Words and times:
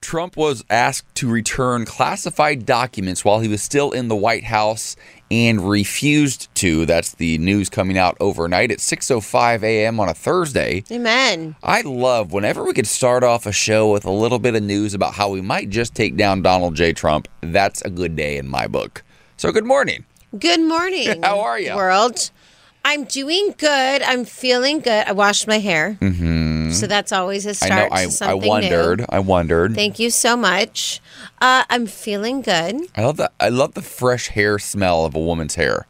Trump 0.00 0.36
was 0.36 0.64
asked 0.70 1.14
to 1.16 1.28
return 1.28 1.84
classified 1.84 2.64
documents 2.64 3.24
while 3.24 3.40
he 3.40 3.48
was 3.48 3.62
still 3.62 3.90
in 3.90 4.08
the 4.08 4.16
White 4.16 4.44
House 4.44 4.96
and 5.30 5.68
refused 5.68 6.52
to. 6.56 6.86
That's 6.86 7.12
the 7.12 7.38
news 7.38 7.68
coming 7.68 7.98
out 7.98 8.16
overnight 8.20 8.70
at 8.70 8.78
6:05 8.78 9.62
a.m. 9.62 10.00
on 10.00 10.08
a 10.08 10.14
Thursday. 10.14 10.84
Amen. 10.90 11.56
I 11.62 11.82
love 11.82 12.32
whenever 12.32 12.64
we 12.64 12.72
could 12.72 12.86
start 12.86 13.22
off 13.24 13.46
a 13.46 13.52
show 13.52 13.92
with 13.92 14.04
a 14.04 14.10
little 14.10 14.38
bit 14.38 14.54
of 14.54 14.62
news 14.62 14.94
about 14.94 15.14
how 15.14 15.28
we 15.28 15.40
might 15.40 15.70
just 15.70 15.94
take 15.94 16.16
down 16.16 16.42
Donald 16.42 16.74
J. 16.74 16.92
Trump. 16.92 17.28
That's 17.40 17.82
a 17.82 17.90
good 17.90 18.16
day 18.16 18.38
in 18.38 18.48
my 18.48 18.66
book. 18.66 19.02
So 19.36 19.52
good 19.52 19.66
morning. 19.66 20.04
Good 20.38 20.60
morning. 20.60 21.22
How 21.22 21.40
are 21.40 21.58
you? 21.58 21.74
World. 21.74 22.30
I'm 22.84 23.04
doing 23.04 23.54
good. 23.58 24.02
I'm 24.02 24.24
feeling 24.24 24.80
good. 24.80 25.06
I 25.06 25.12
washed 25.12 25.46
my 25.46 25.58
hair. 25.58 25.98
Mm-hmm. 26.00 26.70
So 26.70 26.86
that's 26.86 27.12
always 27.12 27.44
a 27.44 27.54
start 27.54 27.90
know 27.92 27.96
to 28.06 28.24
I, 28.24 28.30
I 28.30 28.34
wondered. 28.34 29.00
new. 29.00 29.06
I 29.10 29.18
wondered. 29.18 29.74
Thank 29.74 29.98
you 29.98 30.10
so 30.10 30.36
much. 30.36 31.00
Uh, 31.40 31.64
I'm 31.68 31.86
feeling 31.86 32.40
good. 32.40 32.76
I 32.96 33.02
love 33.04 33.16
that. 33.18 33.32
I 33.40 33.48
love 33.50 33.74
the 33.74 33.82
fresh 33.82 34.28
hair 34.28 34.58
smell 34.58 35.04
of 35.04 35.14
a 35.14 35.18
woman's 35.20 35.56
hair. 35.56 35.86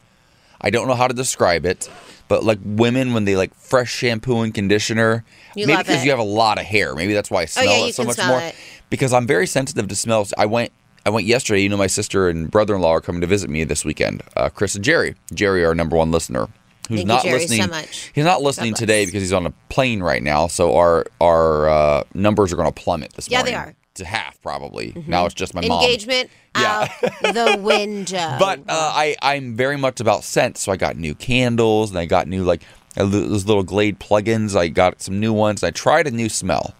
I 0.60 0.70
don't 0.70 0.88
know 0.88 0.94
how 0.94 1.06
to 1.06 1.14
describe 1.14 1.64
it, 1.64 1.88
but 2.26 2.42
like 2.42 2.58
women 2.64 3.12
when 3.14 3.24
they 3.26 3.36
like 3.36 3.54
fresh 3.54 3.92
shampoo 3.92 4.40
and 4.40 4.52
conditioner, 4.52 5.24
You 5.54 5.66
maybe 5.68 5.78
because 5.82 6.02
it. 6.02 6.04
you 6.04 6.10
have 6.10 6.18
a 6.18 6.24
lot 6.24 6.58
of 6.58 6.64
hair. 6.64 6.94
Maybe 6.96 7.12
that's 7.14 7.30
why 7.30 7.42
I 7.42 7.44
smell 7.44 7.68
Oh, 7.68 7.78
yeah, 7.84 7.86
it 7.86 7.94
so 7.94 8.02
much 8.04 8.18
more. 8.18 8.40
it. 8.40 8.56
Because 8.90 9.12
I'm 9.12 9.26
very 9.26 9.46
sensitive 9.46 9.86
to 9.88 9.94
smells. 9.94 10.34
I 10.36 10.46
went. 10.46 10.72
I 11.06 11.10
went 11.10 11.26
yesterday. 11.26 11.60
You 11.62 11.68
know, 11.68 11.76
my 11.76 11.86
sister 11.86 12.28
and 12.28 12.50
brother-in-law 12.50 12.90
are 12.90 13.00
coming 13.00 13.20
to 13.22 13.26
visit 13.26 13.48
me 13.48 13.62
this 13.64 13.84
weekend. 13.84 14.22
Uh, 14.36 14.48
Chris 14.50 14.74
and 14.74 14.84
Jerry. 14.84 15.14
Jerry, 15.32 15.64
our 15.64 15.74
number 15.74 15.96
one 15.96 16.10
listener, 16.10 16.48
who's 16.88 16.98
Thank 16.98 17.00
you, 17.00 17.04
not 17.06 17.22
Jerry, 17.22 17.38
so 17.46 17.54
listening. 17.54 17.70
much. 17.70 18.10
He's 18.14 18.24
not 18.24 18.42
listening 18.42 18.72
bless. 18.72 18.80
today 18.80 19.04
because 19.06 19.22
he's 19.22 19.32
on 19.32 19.46
a 19.46 19.50
plane 19.68 20.02
right 20.02 20.22
now. 20.22 20.46
So 20.48 20.76
our 20.76 21.06
our 21.20 21.68
uh, 21.68 22.02
numbers 22.14 22.52
are 22.52 22.56
going 22.56 22.72
to 22.72 22.82
plummet 22.82 23.12
this 23.14 23.30
morning. 23.30 23.52
Yeah, 23.52 23.64
they 23.64 23.70
are. 23.70 23.74
To 23.94 24.04
half 24.04 24.40
probably. 24.42 24.92
Now 25.08 25.26
it's 25.26 25.34
just 25.34 25.54
my 25.54 25.66
mom. 25.66 25.82
Engagement 25.82 26.30
Yeah. 26.56 26.88
out 27.02 27.12
the 27.34 27.58
window. 27.60 28.36
But 28.38 28.60
uh, 28.60 28.64
I, 28.68 29.16
I'm 29.20 29.56
very 29.56 29.76
much 29.76 29.98
about 30.00 30.22
scent, 30.22 30.56
so 30.56 30.70
I 30.70 30.76
got 30.76 30.96
new 30.96 31.14
candles 31.16 31.90
and 31.90 31.98
I 31.98 32.04
got 32.06 32.28
new 32.28 32.44
like 32.44 32.62
those 32.94 33.44
little 33.46 33.64
Glade 33.64 33.98
plugins. 33.98 34.56
I 34.56 34.68
got 34.68 35.02
some 35.02 35.18
new 35.18 35.32
ones. 35.32 35.64
I 35.64 35.70
tried 35.72 36.06
a 36.06 36.12
new 36.12 36.28
smell. 36.28 36.74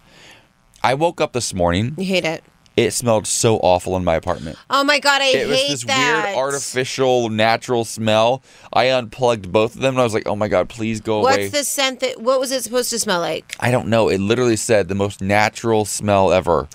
I 0.81 0.93
woke 0.93 1.19
up 1.19 1.33
this 1.33 1.53
morning. 1.53 1.93
you 1.97 2.05
hate 2.05 2.23
it. 2.25 2.41
It 2.85 2.91
smelled 2.93 3.27
so 3.27 3.57
awful 3.57 3.95
in 3.97 4.03
my 4.03 4.15
apartment. 4.15 4.57
Oh 4.69 4.83
my 4.83 4.99
god, 4.99 5.21
I 5.21 5.25
It 5.27 5.47
was 5.47 5.57
hate 5.57 5.69
this 5.69 5.83
that. 5.85 6.25
weird 6.25 6.37
artificial 6.37 7.29
natural 7.29 7.85
smell. 7.85 8.41
I 8.73 8.85
unplugged 8.89 9.51
both 9.51 9.75
of 9.75 9.81
them 9.81 9.95
and 9.95 10.01
I 10.01 10.03
was 10.03 10.13
like, 10.13 10.27
"Oh 10.27 10.35
my 10.35 10.47
god, 10.47 10.69
please 10.69 11.01
go 11.01 11.19
What's 11.21 11.35
away." 11.37 11.45
What's 11.47 11.57
the 11.59 11.63
scent 11.65 11.99
that? 12.01 12.21
What 12.21 12.39
was 12.39 12.51
it 12.51 12.63
supposed 12.63 12.89
to 12.91 12.99
smell 12.99 13.19
like? 13.19 13.55
I 13.59 13.71
don't 13.71 13.87
know. 13.87 14.09
It 14.09 14.19
literally 14.19 14.55
said 14.55 14.87
the 14.87 14.95
most 14.95 15.21
natural 15.21 15.85
smell 15.85 16.31
ever. 16.31 16.67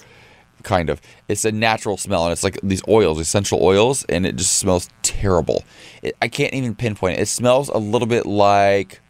Kind 0.62 0.88
of. 0.88 1.00
It's 1.28 1.44
a 1.44 1.52
natural 1.52 1.98
smell, 1.98 2.24
and 2.24 2.32
it's 2.32 2.42
like 2.42 2.58
these 2.62 2.80
oils, 2.88 3.20
essential 3.20 3.62
oils, 3.62 4.04
and 4.08 4.24
it 4.24 4.36
just 4.36 4.54
smells 4.54 4.88
terrible. 5.02 5.62
It, 6.02 6.16
I 6.22 6.28
can't 6.28 6.54
even 6.54 6.74
pinpoint 6.74 7.18
it. 7.18 7.22
It 7.22 7.26
smells 7.28 7.68
a 7.68 7.76
little 7.76 8.08
bit 8.08 8.24
like, 8.24 9.02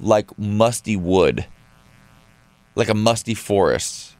like 0.00 0.38
musty 0.38 0.96
wood, 0.96 1.46
like 2.74 2.90
a 2.90 2.94
musty 2.94 3.32
forest. 3.34 4.16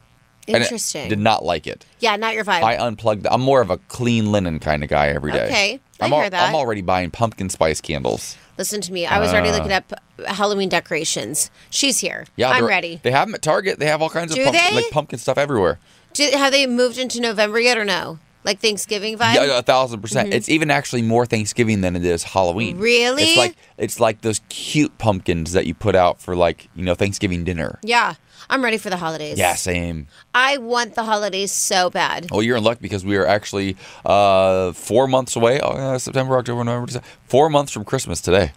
And 0.48 0.62
Interesting. 0.62 1.08
did 1.08 1.18
not 1.18 1.44
like 1.44 1.66
it. 1.66 1.84
yeah, 2.00 2.16
not 2.16 2.34
your 2.34 2.44
vibe. 2.44 2.62
I 2.62 2.76
unplugged. 2.76 3.26
I'm 3.26 3.40
more 3.40 3.60
of 3.60 3.70
a 3.70 3.76
clean 3.78 4.32
linen 4.32 4.58
kind 4.58 4.82
of 4.82 4.88
guy 4.90 5.08
every 5.08 5.32
day. 5.32 5.44
Okay, 5.46 5.80
I 6.00 6.04
I'm 6.06 6.10
hear 6.12 6.24
al- 6.24 6.30
that. 6.30 6.48
I'm 6.48 6.54
already 6.54 6.80
buying 6.82 7.10
pumpkin 7.10 7.48
spice 7.50 7.80
candles. 7.80 8.36
Listen 8.56 8.80
to 8.80 8.92
me. 8.92 9.06
I 9.06 9.18
was 9.20 9.30
already 9.32 9.50
Uh. 9.50 9.56
looking 9.58 9.72
up 9.72 9.92
Halloween 10.26 10.68
decorations. 10.68 11.50
She's 11.70 11.98
here. 12.00 12.24
Yeah, 12.36 12.50
I'm 12.50 12.60
they're- 12.62 12.68
ready. 12.68 13.00
They 13.02 13.10
have 13.12 13.28
them 13.28 13.34
at 13.34 13.42
Target. 13.42 13.78
They 13.78 13.86
have 13.86 14.02
all 14.02 14.10
kinds 14.10 14.34
Do 14.34 14.40
of 14.40 14.46
pumpkin, 14.46 14.64
they? 14.74 14.82
like 14.82 14.90
pumpkin 14.90 15.18
stuff 15.18 15.38
everywhere. 15.38 15.78
Do, 16.14 16.28
have 16.32 16.50
they 16.52 16.66
moved 16.66 16.98
into 16.98 17.20
November 17.20 17.60
yet 17.60 17.78
or 17.78 17.84
no? 17.84 18.18
Like 18.44 18.60
Thanksgiving 18.60 19.18
vibe? 19.18 19.34
Yeah, 19.34 19.58
a 19.58 19.62
thousand 19.62 20.00
percent. 20.00 20.32
It's 20.32 20.48
even 20.48 20.70
actually 20.70 21.02
more 21.02 21.26
Thanksgiving 21.26 21.82
than 21.82 21.94
it 21.96 22.04
is 22.04 22.22
Halloween. 22.22 22.74
Mm-hmm. 22.74 22.82
Really? 22.82 23.22
It's 23.24 23.36
like 23.36 23.56
it's 23.76 24.00
like 24.00 24.22
those 24.22 24.40
cute 24.48 24.96
pumpkins 24.96 25.52
that 25.52 25.66
you 25.66 25.74
put 25.74 25.94
out 25.94 26.20
for 26.22 26.34
like 26.34 26.68
you 26.74 26.82
know 26.84 26.94
Thanksgiving 26.94 27.44
dinner. 27.44 27.78
Yeah, 27.82 28.14
I'm 28.50 28.64
ready 28.64 28.78
for 28.78 28.90
the 28.90 28.96
holidays. 28.96 29.38
Yeah, 29.38 29.54
same. 29.54 30.08
I 30.34 30.56
want 30.56 30.94
the 30.94 31.04
holidays 31.04 31.52
so 31.52 31.90
bad. 31.90 32.30
Well, 32.30 32.42
you're 32.42 32.56
in 32.56 32.64
luck 32.64 32.78
because 32.80 33.04
we 33.04 33.16
are 33.16 33.26
actually 33.26 33.76
uh, 34.04 34.72
four 34.72 35.06
months 35.06 35.36
away. 35.36 35.60
Oh, 35.60 35.70
uh, 35.72 35.98
September, 35.98 36.38
October, 36.38 36.64
November, 36.64 36.86
December. 36.86 37.06
Four 37.26 37.50
months 37.50 37.72
from 37.72 37.84
Christmas 37.84 38.20
today. 38.20 38.52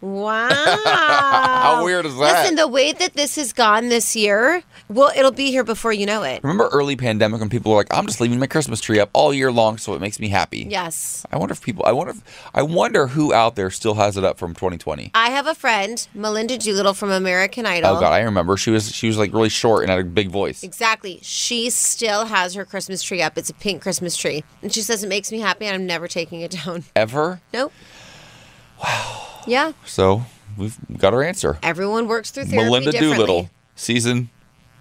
Wow. 0.00 0.48
How 0.48 1.84
weird 1.84 2.06
is 2.06 2.14
that? 2.16 2.40
Listen, 2.42 2.56
the 2.56 2.68
way 2.68 2.92
that 2.92 3.14
this 3.14 3.36
has 3.36 3.52
gone 3.52 3.88
this 3.88 4.16
year, 4.16 4.62
well, 4.88 5.10
it'll 5.16 5.30
be 5.30 5.50
here 5.50 5.64
before 5.64 5.92
you 5.92 6.06
know 6.06 6.22
it. 6.22 6.42
Remember 6.42 6.68
early 6.72 6.96
pandemic 6.96 7.40
when 7.40 7.50
people 7.50 7.72
were 7.72 7.78
like, 7.78 7.92
"I'm 7.94 8.06
just 8.06 8.20
leaving 8.20 8.38
my 8.38 8.46
Christmas 8.46 8.80
tree 8.80 8.98
up 8.98 9.10
all 9.12 9.34
year 9.34 9.52
long, 9.52 9.76
so 9.78 9.94
it 9.94 10.00
makes 10.00 10.18
me 10.18 10.28
happy." 10.28 10.66
Yes. 10.70 11.26
I 11.30 11.36
wonder 11.36 11.52
if 11.52 11.62
people. 11.62 11.84
I 11.84 11.92
wonder. 11.92 12.12
If, 12.12 12.50
I 12.54 12.62
wonder 12.62 13.08
who 13.08 13.32
out 13.34 13.56
there 13.56 13.70
still 13.70 13.94
has 13.94 14.16
it 14.16 14.24
up 14.24 14.38
from 14.38 14.54
2020. 14.54 15.10
I 15.14 15.30
have 15.30 15.46
a 15.46 15.54
friend, 15.54 16.06
Melinda 16.14 16.56
Doolittle 16.56 16.94
from 16.94 17.10
American 17.10 17.66
Idol. 17.66 17.96
Oh 17.96 18.00
God, 18.00 18.12
I 18.12 18.20
remember. 18.20 18.56
She 18.56 18.70
was 18.70 18.92
she 18.94 19.06
was 19.06 19.18
like 19.18 19.32
really 19.34 19.48
short 19.50 19.82
and 19.82 19.90
had 19.90 20.00
a 20.00 20.04
big 20.04 20.30
voice. 20.30 20.62
Exactly. 20.62 21.20
She 21.22 21.68
still 21.70 22.26
has 22.26 22.54
her 22.54 22.64
Christmas 22.64 23.02
tree 23.02 23.20
up. 23.22 23.36
It's 23.36 23.50
a 23.50 23.54
pink 23.54 23.82
Christmas 23.82 24.16
tree. 24.16 24.44
And 24.62 24.72
she 24.72 24.80
says 24.82 25.04
it 25.04 25.08
makes 25.08 25.30
me 25.30 25.40
happy 25.40 25.66
and 25.66 25.74
I'm 25.74 25.86
never 25.86 26.08
taking 26.08 26.40
it 26.40 26.50
down. 26.52 26.84
Ever. 26.96 27.40
Nope. 27.52 27.72
Wow. 28.82 29.26
Yeah. 29.46 29.72
So 29.86 30.24
we've 30.56 30.76
got 30.98 31.14
our 31.14 31.22
answer. 31.22 31.58
Everyone 31.62 32.08
works 32.08 32.30
through 32.30 32.44
therapy 32.44 32.64
Melinda. 32.64 32.92
Doolittle. 32.92 33.50
Season. 33.74 34.30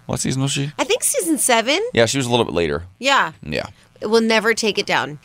What 0.06 0.20
season 0.20 0.42
was 0.42 0.52
she? 0.52 0.72
I 0.78 0.84
think 0.84 1.04
season 1.04 1.38
seven. 1.38 1.80
Yeah, 1.94 2.06
she 2.06 2.18
was 2.18 2.26
a 2.26 2.30
little 2.32 2.46
bit 2.46 2.54
later. 2.54 2.86
Yeah. 2.98 3.34
Yeah. 3.44 3.68
We'll 4.02 4.22
never 4.22 4.54
take 4.54 4.78
it 4.78 4.86
down. 4.86 5.20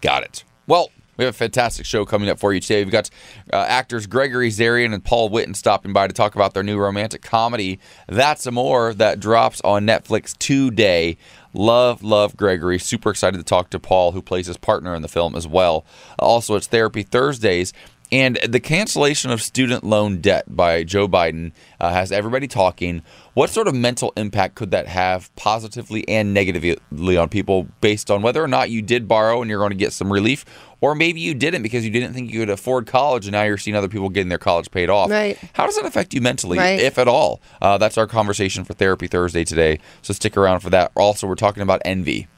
Got 0.00 0.22
it. 0.22 0.44
Well, 0.66 0.90
we 1.16 1.24
have 1.24 1.34
a 1.34 1.36
fantastic 1.36 1.86
show 1.86 2.04
coming 2.04 2.28
up 2.28 2.38
for 2.38 2.52
you 2.52 2.60
today. 2.60 2.82
We've 2.82 2.90
got 2.90 3.10
uh, 3.52 3.56
actors 3.56 4.06
Gregory 4.06 4.50
Zarian 4.50 4.92
and 4.92 5.04
Paul 5.04 5.30
Witten 5.30 5.54
stopping 5.54 5.92
by 5.92 6.06
to 6.08 6.12
talk 6.12 6.34
about 6.34 6.54
their 6.54 6.62
new 6.62 6.78
romantic 6.78 7.22
comedy, 7.22 7.78
That's 8.08 8.46
Amore, 8.46 8.94
that 8.94 9.20
drops 9.20 9.60
on 9.60 9.86
Netflix 9.86 10.36
today. 10.38 11.16
Love, 11.52 12.02
love 12.02 12.36
Gregory. 12.36 12.80
Super 12.80 13.10
excited 13.10 13.38
to 13.38 13.44
talk 13.44 13.70
to 13.70 13.78
Paul, 13.78 14.10
who 14.12 14.20
plays 14.20 14.48
his 14.48 14.56
partner 14.56 14.92
in 14.94 15.02
the 15.02 15.08
film 15.08 15.36
as 15.36 15.46
well. 15.46 15.84
Also, 16.18 16.56
it's 16.56 16.66
Therapy 16.66 17.04
Thursdays. 17.04 17.72
And 18.14 18.38
the 18.48 18.60
cancellation 18.60 19.32
of 19.32 19.42
student 19.42 19.82
loan 19.82 20.20
debt 20.20 20.44
by 20.54 20.84
Joe 20.84 21.08
Biden 21.08 21.50
uh, 21.80 21.90
has 21.90 22.12
everybody 22.12 22.46
talking. 22.46 23.02
What 23.34 23.50
sort 23.50 23.66
of 23.66 23.74
mental 23.74 24.12
impact 24.16 24.54
could 24.54 24.70
that 24.70 24.86
have 24.86 25.34
positively 25.34 26.08
and 26.08 26.32
negatively 26.32 27.16
on 27.16 27.28
people 27.28 27.66
based 27.80 28.12
on 28.12 28.22
whether 28.22 28.40
or 28.40 28.46
not 28.46 28.70
you 28.70 28.82
did 28.82 29.08
borrow 29.08 29.42
and 29.42 29.50
you're 29.50 29.58
going 29.58 29.72
to 29.72 29.76
get 29.76 29.92
some 29.92 30.12
relief, 30.12 30.44
or 30.80 30.94
maybe 30.94 31.18
you 31.18 31.34
didn't 31.34 31.64
because 31.64 31.84
you 31.84 31.90
didn't 31.90 32.12
think 32.14 32.32
you 32.32 32.38
could 32.38 32.50
afford 32.50 32.86
college 32.86 33.26
and 33.26 33.32
now 33.32 33.42
you're 33.42 33.58
seeing 33.58 33.74
other 33.76 33.88
people 33.88 34.08
getting 34.08 34.28
their 34.28 34.38
college 34.38 34.70
paid 34.70 34.88
off? 34.88 35.10
Right. 35.10 35.36
How 35.54 35.66
does 35.66 35.74
that 35.74 35.84
affect 35.84 36.14
you 36.14 36.20
mentally, 36.20 36.56
Right. 36.56 36.78
if 36.78 36.98
at 37.00 37.08
all? 37.08 37.40
Uh, 37.60 37.78
that's 37.78 37.98
our 37.98 38.06
conversation 38.06 38.62
for 38.62 38.74
Therapy 38.74 39.08
Thursday 39.08 39.42
today. 39.44 39.80
So 40.02 40.14
stick 40.14 40.36
around 40.36 40.60
for 40.60 40.70
that. 40.70 40.92
Also, 40.94 41.26
we're 41.26 41.34
talking 41.34 41.64
about 41.64 41.82
envy. 41.84 42.28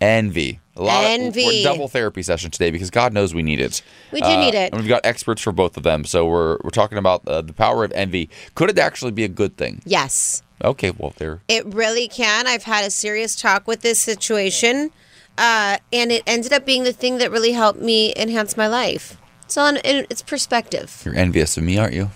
Envy. 0.00 0.60
A 0.76 0.82
lot 0.82 1.04
Envy. 1.04 1.42
Of, 1.42 1.46
we're 1.46 1.62
double 1.62 1.88
therapy 1.88 2.22
session 2.22 2.50
today 2.50 2.70
because 2.70 2.90
God 2.90 3.12
knows 3.12 3.34
we 3.34 3.42
need 3.42 3.60
it. 3.60 3.82
We 4.10 4.20
do 4.20 4.36
need 4.38 4.54
it. 4.54 4.72
And 4.72 4.80
we've 4.80 4.88
got 4.88 5.04
experts 5.04 5.42
for 5.42 5.52
both 5.52 5.76
of 5.76 5.82
them. 5.82 6.04
So 6.04 6.26
we're, 6.26 6.58
we're 6.62 6.70
talking 6.70 6.96
about 6.96 7.26
uh, 7.28 7.42
the 7.42 7.52
power 7.52 7.84
of 7.84 7.92
envy. 7.92 8.30
Could 8.54 8.70
it 8.70 8.78
actually 8.78 9.12
be 9.12 9.24
a 9.24 9.28
good 9.28 9.56
thing? 9.56 9.82
Yes. 9.84 10.42
Okay, 10.64 10.92
well, 10.92 11.12
there. 11.18 11.42
It 11.48 11.66
really 11.66 12.08
can. 12.08 12.46
I've 12.46 12.62
had 12.62 12.86
a 12.86 12.90
serious 12.90 13.36
talk 13.36 13.66
with 13.66 13.82
this 13.82 14.00
situation, 14.00 14.92
uh, 15.36 15.78
and 15.92 16.12
it 16.12 16.22
ended 16.26 16.52
up 16.52 16.64
being 16.64 16.84
the 16.84 16.92
thing 16.92 17.18
that 17.18 17.30
really 17.30 17.52
helped 17.52 17.80
me 17.80 18.14
enhance 18.16 18.56
my 18.56 18.68
life. 18.68 19.18
So 19.48 19.76
it's 19.84 20.22
perspective. 20.22 21.02
You're 21.04 21.16
envious 21.16 21.58
of 21.58 21.64
me, 21.64 21.76
aren't 21.76 21.94
you? 21.94 22.10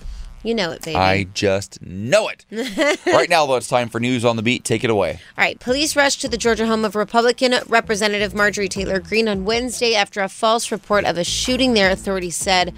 You 0.46 0.54
know 0.54 0.70
it, 0.70 0.82
baby. 0.82 0.96
I 0.96 1.25
just 1.34 1.82
know 1.82 2.28
it. 2.28 2.46
right 3.04 3.28
now, 3.28 3.46
though, 3.46 3.56
it's 3.56 3.66
time 3.66 3.88
for 3.88 3.98
news 3.98 4.25
on 4.25 4.37
the 4.37 4.44
beat. 4.44 4.62
Take 4.62 4.84
it 4.84 4.90
away. 4.90 5.14
All 5.37 5.43
right, 5.43 5.58
police 5.58 5.96
rushed 5.96 6.20
to 6.20 6.28
the 6.28 6.37
Georgia 6.37 6.69
home 6.69 6.84
of 6.84 6.94
Republican 6.94 7.56
Representative 7.66 8.32
Marjorie 8.32 8.69
Taylor 8.69 9.00
Greene 9.00 9.26
on 9.26 9.44
Wednesday 9.44 9.96
after 9.96 10.20
a 10.20 10.28
false 10.28 10.70
report 10.70 11.04
of 11.04 11.19
a 11.19 11.25
shooting 11.25 11.75
there, 11.75 11.90
authorities 11.90 12.37
said. 12.37 12.72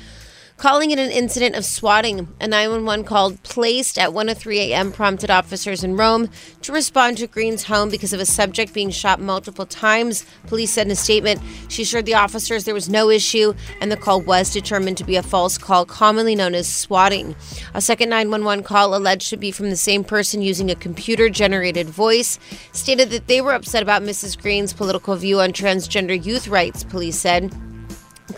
Calling 0.58 0.90
it 0.90 0.98
an 0.98 1.12
incident 1.12 1.54
of 1.54 1.64
swatting, 1.64 2.26
a 2.40 2.48
911 2.48 3.04
call 3.04 3.34
placed 3.44 3.96
at 3.96 4.10
1:03 4.10 4.56
a.m. 4.56 4.90
prompted 4.90 5.30
officers 5.30 5.84
in 5.84 5.96
Rome 5.96 6.30
to 6.62 6.72
respond 6.72 7.18
to 7.18 7.28
Greene's 7.28 7.62
home 7.62 7.90
because 7.90 8.12
of 8.12 8.18
a 8.18 8.26
subject 8.26 8.74
being 8.74 8.90
shot 8.90 9.20
multiple 9.20 9.66
times. 9.66 10.26
Police 10.48 10.72
said 10.72 10.88
in 10.88 10.90
a 10.90 10.96
statement, 10.96 11.40
she 11.68 11.82
assured 11.82 12.06
the 12.06 12.14
officers 12.14 12.64
there 12.64 12.74
was 12.74 12.88
no 12.88 13.08
issue 13.08 13.54
and 13.80 13.92
the 13.92 13.96
call 13.96 14.20
was 14.20 14.52
determined 14.52 14.96
to 14.96 15.04
be 15.04 15.14
a 15.14 15.22
false 15.22 15.58
call, 15.58 15.86
commonly 15.86 16.34
known 16.34 16.56
as 16.56 16.66
swatting. 16.66 17.36
A 17.72 17.80
second 17.80 18.08
911 18.08 18.64
call 18.64 18.96
alleged 18.96 19.30
to 19.30 19.36
be 19.36 19.52
from 19.52 19.70
the 19.70 19.76
same 19.76 20.02
person 20.02 20.42
using 20.42 20.72
a 20.72 20.74
computer-generated 20.74 21.88
voice 21.88 22.36
stated 22.72 23.10
that 23.10 23.28
they 23.28 23.40
were 23.40 23.52
upset 23.52 23.84
about 23.84 24.02
Mrs. 24.02 24.36
Greene's 24.36 24.72
political 24.72 25.14
view 25.14 25.38
on 25.38 25.52
transgender 25.52 26.20
youth 26.20 26.48
rights. 26.48 26.82
Police 26.82 27.16
said. 27.16 27.54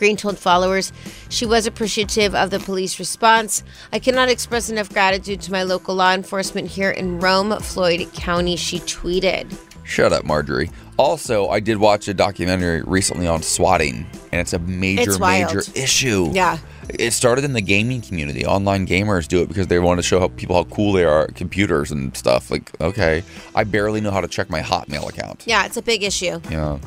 Greene 0.01 0.17
told 0.17 0.39
followers 0.39 0.95
she 1.29 1.45
was 1.45 1.67
appreciative 1.67 2.35
of 2.35 2.49
the 2.49 2.59
police 2.59 2.99
response. 2.99 3.63
I 3.93 3.99
cannot 3.99 4.31
express 4.31 4.71
enough 4.71 4.89
gratitude 4.89 5.43
to 5.43 5.53
my 5.53 5.63
local 5.63 5.95
law 5.95 6.15
enforcement 6.15 6.69
here 6.69 6.91
in 6.91 7.21
Rome, 7.21 7.53
Floyd 7.61 8.11
County, 8.15 8.57
she 8.57 8.79
tweeted. 8.81 9.55
Shut 9.85 10.13
up, 10.15 10.25
Marjorie. 10.25 10.71
Also, 10.97 11.49
I 11.49 11.61
did 11.61 11.77
watch 11.77 12.09
a 12.09 12.15
documentary 12.15 12.81
recently 12.83 13.27
on 13.27 13.43
swatting, 13.43 14.07
and 14.33 14.41
it's 14.41 14.55
a 14.55 14.59
major, 14.61 15.11
It's 15.11 15.19
major 15.19 15.63
issue. 15.75 16.31
Yeah. 16.33 16.59
It 16.89 17.13
started 17.13 17.45
in 17.45 17.53
the 17.53 17.61
gaming 17.61 18.01
community. 18.01 18.47
Online 18.47 18.87
gamers 18.87 19.29
do 19.29 19.43
it 19.43 19.49
because 19.49 19.67
they 19.67 19.79
want 19.79 19.99
to 19.99 20.03
show 20.03 20.19
how 20.19 20.29
people 20.29 20.57
how 20.57 20.65
cool 20.65 20.93
they 20.93 21.05
are 21.05 21.25
at 21.25 21.35
computers 21.35 21.91
and 21.91 22.17
stuff. 22.17 22.51
Like, 22.51 22.71
okay, 22.81 23.23
I 23.55 23.65
barely 23.65 24.01
know 24.01 24.11
how 24.11 24.21
to 24.21 24.29
check 24.29 24.49
my 24.49 24.61
Hotmail 24.61 25.09
account. 25.09 25.45
Yeah, 25.47 25.67
it's 25.67 25.77
a 25.77 25.83
big 25.83 26.03
issue. 26.03 26.41
Yeah. 26.51 26.79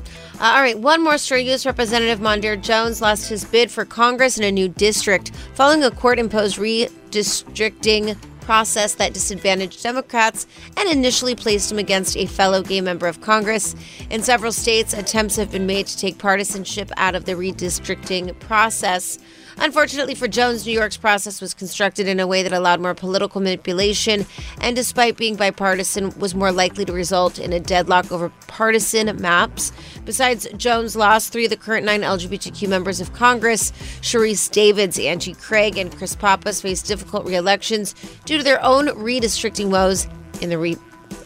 Uh, 0.44 0.56
all 0.56 0.62
right, 0.62 0.78
one 0.78 1.02
more 1.02 1.18
story. 1.18 1.46
U.S. 1.46 1.66
Representative 1.66 2.20
Mondaire 2.20 2.62
Jones 2.62 3.02
lost 3.02 3.30
his 3.30 3.46
bid 3.46 3.72
for 3.72 3.86
Congress 3.86 4.38
in 4.38 4.44
a 4.44 4.52
new 4.52 4.68
district 4.68 5.32
following 5.54 5.86
a 5.86 5.90
court 5.90 6.20
imposed 6.20 6.58
redistricting 6.58 8.18
process 8.42 8.96
that 8.96 9.14
disadvantaged 9.14 9.82
Democrats 9.82 10.46
and 10.76 10.90
initially 10.90 11.34
placed 11.34 11.72
him 11.72 11.80
against 11.80 12.18
a 12.18 12.26
fellow 12.26 12.62
gay 12.62 12.82
member 12.82 13.08
of 13.08 13.22
Congress. 13.22 13.74
In 14.10 14.22
several 14.22 14.52
states, 14.52 14.94
attempts 14.94 15.38
have 15.38 15.50
been 15.50 15.66
made 15.66 15.88
to 15.88 15.98
take 15.98 16.18
partisanship 16.18 16.92
out 16.98 17.16
of 17.16 17.24
the 17.24 17.36
redistricting 17.36 18.38
process. 18.40 19.20
Unfortunately 19.58 20.16
for 20.16 20.28
Jones, 20.28 20.66
New 20.66 20.74
York's 20.74 20.98
process 20.98 21.40
was 21.42 21.54
constructed 21.54 22.08
in 22.08 22.20
a 22.20 22.28
way 22.28 22.44
that 22.44 22.54
allowed 22.54 22.82
more 22.82 22.94
political 22.94 23.40
manipulation, 23.42 24.26
and 24.62 24.76
despite 24.76 25.16
being 25.18 25.36
bipartisan, 25.36 26.18
was 26.20 26.36
more 26.36 26.52
likely 26.52 26.86
to 26.86 26.94
result 26.94 27.40
in 27.40 27.54
a 27.54 27.60
deadlock 27.60 28.12
over 28.12 28.30
partisan 28.48 29.16
maps. 29.22 29.72
Besides 30.06 30.48
Jones' 30.58 30.96
loss, 30.96 31.30
three 31.30 31.46
of 31.46 31.50
the 31.50 31.58
current 31.58 31.86
nine 31.86 32.02
LGBTQ 32.02 32.68
members 32.68 33.00
of 33.00 33.14
Congress, 33.14 33.72
Sharice 34.02 34.52
Davids, 34.52 35.00
Angie 35.00 35.34
Craig, 35.34 35.78
and 35.78 35.96
Chris 35.96 36.16
Pappas, 36.16 36.62
face 36.62 36.82
difficult 36.82 37.26
re-elections 37.26 37.94
due 38.26 38.38
to 38.38 38.44
their 38.44 38.62
own 38.64 38.88
redistricting 38.88 39.70
woes 39.70 40.08
in 40.42 40.50
the 40.50 40.58
re- 40.58 40.78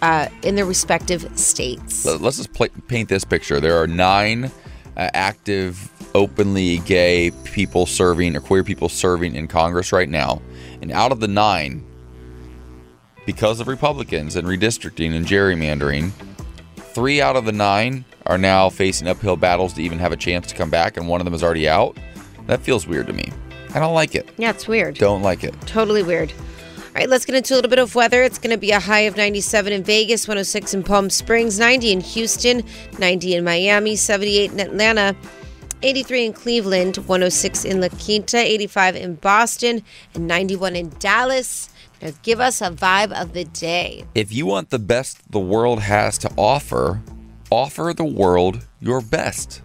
uh, 0.02 0.28
in 0.44 0.56
their 0.56 0.66
respective 0.66 1.28
states. 1.40 2.06
Let- 2.06 2.22
Let's 2.22 2.38
just 2.38 2.54
pla 2.54 2.68
paint 2.88 3.10
this 3.10 3.24
picture. 3.24 3.60
There 3.60 3.82
are 3.82 3.88
nine 3.88 4.52
uh, 4.98 5.10
active, 5.14 5.90
openly 6.18 6.80
gay 6.80 7.32
people 7.44 7.86
serving 7.86 8.36
or 8.36 8.42
queer 8.42 8.64
people 8.64 8.90
serving 8.90 9.36
in 9.36 9.48
Congress 9.48 9.92
right 9.92 10.10
now. 10.10 10.42
And 10.82 10.92
out 10.92 11.12
of 11.12 11.20
the 11.20 11.28
nine, 11.28 11.86
because 13.28 13.60
of 13.60 13.68
Republicans 13.68 14.36
and 14.36 14.48
redistricting 14.48 15.16
and 15.16 15.28
gerrymandering, 15.28 16.12
three 16.78 17.22
out 17.22 17.36
of 17.36 17.46
the 17.46 17.52
nine 17.52 18.04
are 18.26 18.38
now 18.38 18.68
facing 18.68 19.08
uphill 19.08 19.38
battles 19.38 19.74
to 19.74 19.84
even 19.84 20.00
have 20.00 20.12
a 20.12 20.18
chance 20.18 20.48
to 20.48 20.56
come 20.56 20.72
back, 20.72 20.98
and 20.98 21.08
one 21.08 21.22
of 21.22 21.26
them 21.26 21.36
is 21.36 21.44
already 21.44 21.70
out. 21.70 21.96
That 22.48 22.62
feels 22.62 22.88
weird 22.88 23.06
to 23.08 23.14
me. 23.14 23.32
I 23.76 23.80
don't 23.80 23.94
like 23.94 24.16
it. 24.16 24.28
Yeah, 24.38 24.50
it's 24.50 24.68
weird. 24.68 24.96
Don't 24.96 25.22
like 25.22 25.44
it. 25.44 25.54
Totally 25.62 26.02
weird. 26.02 26.34
All 26.88 27.02
right, 27.02 27.10
let's 27.10 27.26
get 27.26 27.36
into 27.36 27.54
a 27.54 27.56
little 27.56 27.70
bit 27.70 27.78
of 27.78 27.94
weather. 27.94 28.24
It's 28.24 28.40
going 28.40 28.50
to 28.50 28.58
be 28.58 28.72
a 28.72 28.80
high 28.80 29.02
of 29.02 29.16
97 29.16 29.72
in 29.72 29.84
Vegas, 29.84 30.28
106 30.28 30.74
in 30.74 30.84
Palm 30.84 31.12
Springs, 31.12 31.60
90 31.60 31.92
in 31.92 32.02
Houston, 32.02 32.64
90 32.98 33.36
in 33.36 33.44
Miami, 33.44 33.96
78 33.96 34.54
in 34.54 34.60
Atlanta, 34.60 35.16
83 35.82 36.26
in 36.26 36.34
Cleveland, 36.34 36.98
106 36.98 37.66
in 37.66 37.82
La 37.82 37.90
Quinta, 37.90 38.38
85 38.38 38.96
in 38.96 39.16
Boston, 39.16 39.84
and 40.14 40.28
91 40.28 40.76
in 40.76 40.90
Dallas. 41.00 41.70
Now 42.02 42.12
give 42.24 42.40
us 42.40 42.62
a 42.62 42.70
vibe 42.70 43.12
of 43.12 43.34
the 43.34 43.44
day. 43.46 44.06
If 44.16 44.32
you 44.32 44.46
want 44.46 44.70
the 44.70 44.80
best 44.80 45.32
the 45.32 45.40
world 45.40 45.82
has 45.82 46.18
to 46.20 46.32
offer, 46.38 47.02
offer 47.50 47.94
the 47.96 48.06
world 48.06 48.66
your 48.80 49.02
best. 49.02 49.62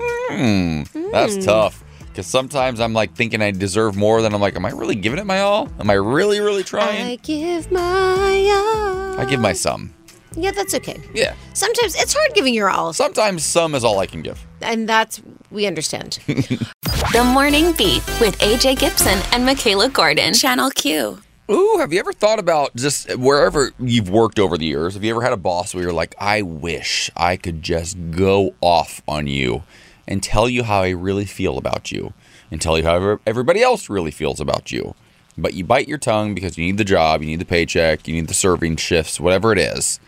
Hmm, 0.00 0.82
that's 1.10 1.44
tough. 1.44 1.84
Because 2.08 2.26
sometimes 2.26 2.78
I'm 2.78 2.92
like 2.92 3.14
thinking 3.14 3.40
I 3.40 3.52
deserve 3.52 3.96
more 3.96 4.20
than 4.20 4.34
I'm 4.34 4.40
like, 4.40 4.54
am 4.54 4.66
I 4.66 4.70
really 4.70 4.94
giving 4.94 5.18
it 5.18 5.24
my 5.24 5.40
all? 5.40 5.70
Am 5.78 5.88
I 5.88 5.94
really, 5.94 6.40
really 6.40 6.62
trying? 6.62 7.06
I 7.06 7.16
give 7.16 7.72
my 7.72 7.80
all. 7.80 9.18
I 9.18 9.26
give 9.28 9.40
my 9.40 9.54
some. 9.54 9.94
Yeah, 10.34 10.50
that's 10.52 10.74
okay. 10.74 11.00
Yeah. 11.14 11.34
Sometimes 11.54 11.94
it's 11.94 12.14
hard 12.14 12.32
giving 12.34 12.54
your 12.54 12.70
all, 12.70 12.92
Sometimes 12.92 13.44
some 13.44 13.74
is 13.74 13.84
all 13.84 13.98
I 13.98 14.06
can 14.06 14.22
give. 14.22 14.44
and 14.60 14.88
that's 14.88 15.20
we 15.50 15.66
understand. 15.66 16.18
The 17.12 17.24
Morning 17.24 17.72
Beat 17.72 18.02
with 18.20 18.38
AJ 18.38 18.78
Gibson 18.78 19.18
and 19.32 19.44
Michaela 19.44 19.90
Gordon. 19.90 20.32
Channel 20.32 20.70
Q. 20.70 21.18
Ooh, 21.50 21.76
have 21.78 21.92
you 21.92 21.98
ever 21.98 22.12
thought 22.14 22.38
about 22.38 22.74
just 22.74 23.14
wherever 23.18 23.72
you've 23.78 24.08
worked 24.08 24.38
over 24.38 24.56
the 24.56 24.64
years? 24.64 24.94
Have 24.94 25.04
you 25.04 25.10
ever 25.10 25.20
had 25.20 25.34
a 25.34 25.36
boss 25.36 25.74
where 25.74 25.82
you're 25.84 25.92
like, 25.92 26.14
I 26.18 26.40
wish 26.40 27.10
I 27.14 27.36
could 27.36 27.62
just 27.62 27.98
go 28.12 28.54
off 28.62 29.02
on 29.06 29.26
you 29.26 29.62
and 30.08 30.22
tell 30.22 30.48
you 30.48 30.62
how 30.62 30.80
I 30.82 30.90
really 30.90 31.26
feel 31.26 31.58
about 31.58 31.92
you 31.92 32.14
and 32.50 32.62
tell 32.62 32.78
you 32.78 32.84
how 32.84 33.18
everybody 33.26 33.60
else 33.62 33.90
really 33.90 34.10
feels 34.12 34.40
about 34.40 34.72
you? 34.72 34.94
But 35.36 35.52
you 35.52 35.64
bite 35.64 35.88
your 35.88 35.98
tongue 35.98 36.34
because 36.34 36.56
you 36.56 36.64
need 36.64 36.78
the 36.78 36.84
job, 36.84 37.20
you 37.20 37.26
need 37.26 37.40
the 37.40 37.44
paycheck, 37.44 38.08
you 38.08 38.14
need 38.14 38.28
the 38.28 38.34
serving 38.34 38.76
shifts, 38.76 39.20
whatever 39.20 39.52
it 39.52 39.58
is. 39.58 40.00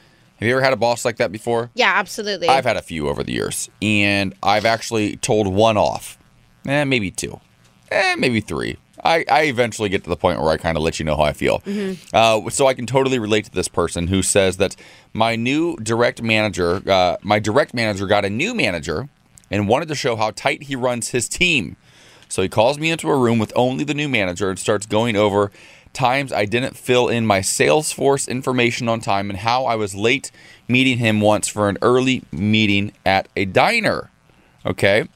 Have 0.45 0.49
you 0.51 0.57
ever 0.57 0.63
had 0.63 0.75
a 0.75 0.77
boss 0.77 1.07
like 1.07 1.17
that 1.17 1.33
before? 1.33 1.71
yeah, 1.73 1.95
absolutely. 1.95 2.51
I've 2.51 2.67
had 2.67 2.77
a 2.77 2.83
few 2.83 3.09
over 3.09 3.25
the 3.25 3.33
years, 3.33 3.71
and 3.81 4.35
I've 4.43 4.67
actually 4.67 5.17
told 5.17 5.47
one 5.47 5.79
off. 5.79 6.19
Eh, 6.67 6.85
maybe 6.85 7.11
two. 7.11 7.41
Eh, 7.91 8.15
maybe 8.17 8.41
three. 8.41 8.77
I, 9.03 9.25
I 9.31 9.45
eventually 9.45 9.89
get 9.89 10.05
to 10.05 10.11
the 10.11 10.19
point 10.19 10.43
where 10.43 10.51
I 10.51 10.59
kind 10.59 10.77
of 10.77 10.83
let 10.83 10.99
you 10.99 11.07
know 11.07 11.17
how 11.17 11.23
I 11.23 11.33
feel. 11.33 11.63
Uh, 12.13 12.51
so 12.51 12.67
I 12.67 12.75
can 12.75 12.85
totally 12.85 13.19
relate 13.19 13.47
to 13.47 13.53
this 13.53 13.69
person 13.69 14.09
who 14.09 14.23
says 14.23 14.59
that 14.59 14.77
my 15.15 15.35
new 15.35 15.79
direct 15.79 16.21
manager, 16.21 16.83
uh, 16.91 17.17
my 17.23 17.39
direct 17.39 17.73
manager 17.73 18.07
got 18.07 18.27
a 18.27 18.31
new 18.31 18.55
manager 18.55 19.09
and 19.51 19.67
wanted 19.67 19.89
to 19.89 19.95
show 19.95 20.15
how 20.15 20.31
tight 20.31 20.65
he 20.65 20.77
runs 20.77 21.09
his 21.09 21.27
team. 21.27 21.77
So 22.29 22.43
he 22.43 22.51
calls 22.51 22.79
me 22.79 22.91
into 22.91 23.09
a 23.09 23.17
room 23.17 23.39
with 23.39 23.53
only 23.57 23.85
the 23.85 23.95
new 23.95 24.11
manager 24.11 24.51
and 24.51 24.59
starts 24.59 24.85
going 24.85 25.17
over 25.17 25.51
times 25.95 26.33
I 26.33 26.45
didn't 26.45 26.77
fill 26.77 27.09
in 27.09 27.27
my 27.27 27.41
Salesforce 27.41 28.29
information 28.29 28.89
on 28.89 29.01
time 29.01 29.31
and 29.31 29.39
how 29.39 29.65
I 29.65 29.77
was 29.77 29.95
late 29.95 30.31
meeting 30.69 30.99
him 30.99 31.21
once 31.21 31.49
for 31.49 31.69
an 31.69 31.79
early 31.81 32.23
meeting 32.31 32.93
at 33.07 33.29
a 33.37 33.45
diner. 33.45 34.11
Okay. 34.67 35.09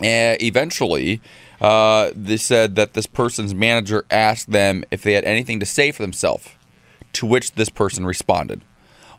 And 0.00 0.40
eventually, 0.42 1.20
uh, 1.60 2.10
they 2.14 2.36
said 2.36 2.76
that 2.76 2.94
this 2.94 3.06
person's 3.06 3.54
manager 3.54 4.04
asked 4.10 4.50
them 4.50 4.84
if 4.90 5.02
they 5.02 5.12
had 5.12 5.24
anything 5.24 5.60
to 5.60 5.66
say 5.66 5.92
for 5.92 6.02
themselves, 6.02 6.48
to 7.14 7.26
which 7.26 7.52
this 7.52 7.68
person 7.68 8.06
responded. 8.06 8.62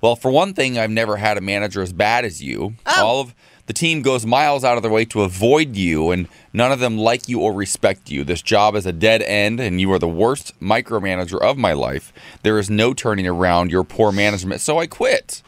Well, 0.02 0.16
for 0.16 0.32
one 0.32 0.54
thing, 0.54 0.78
I've 0.78 0.90
never 0.90 1.18
had 1.18 1.38
a 1.38 1.42
manager 1.42 1.82
as 1.82 1.92
bad 1.92 2.24
as 2.24 2.42
you. 2.42 2.76
All 3.04 3.20
of 3.20 3.36
the 3.70 3.74
team 3.74 4.02
goes 4.02 4.26
miles 4.26 4.64
out 4.64 4.78
of 4.78 4.82
their 4.82 4.92
way 4.92 5.06
to 5.06 5.22
avoid 5.22 5.76
you, 5.76 6.10
and 6.10 6.28
none 6.52 6.72
of 6.72 6.80
them 6.80 6.98
like 6.98 7.30
you 7.30 7.40
or 7.42 7.54
respect 7.54 8.10
you. 8.10 8.24
This 8.24 8.42
job 8.42 8.76
is 8.76 8.88
a 8.88 8.92
dead 8.92 9.22
end, 9.22 9.60
and 9.60 9.80
you 9.80 9.94
are 9.94 10.00
the 10.00 10.08
worst 10.08 10.60
micromanager 10.60 11.40
of 11.40 11.56
my 11.56 11.74
life. 11.74 12.12
There 12.42 12.58
is 12.58 12.72
no 12.72 12.96
turning 12.96 13.28
around 13.28 13.70
your 13.70 13.84
poor 13.84 14.12
management, 14.12 14.62
so 14.62 14.80
I 14.80 14.88
quit. 14.88 15.44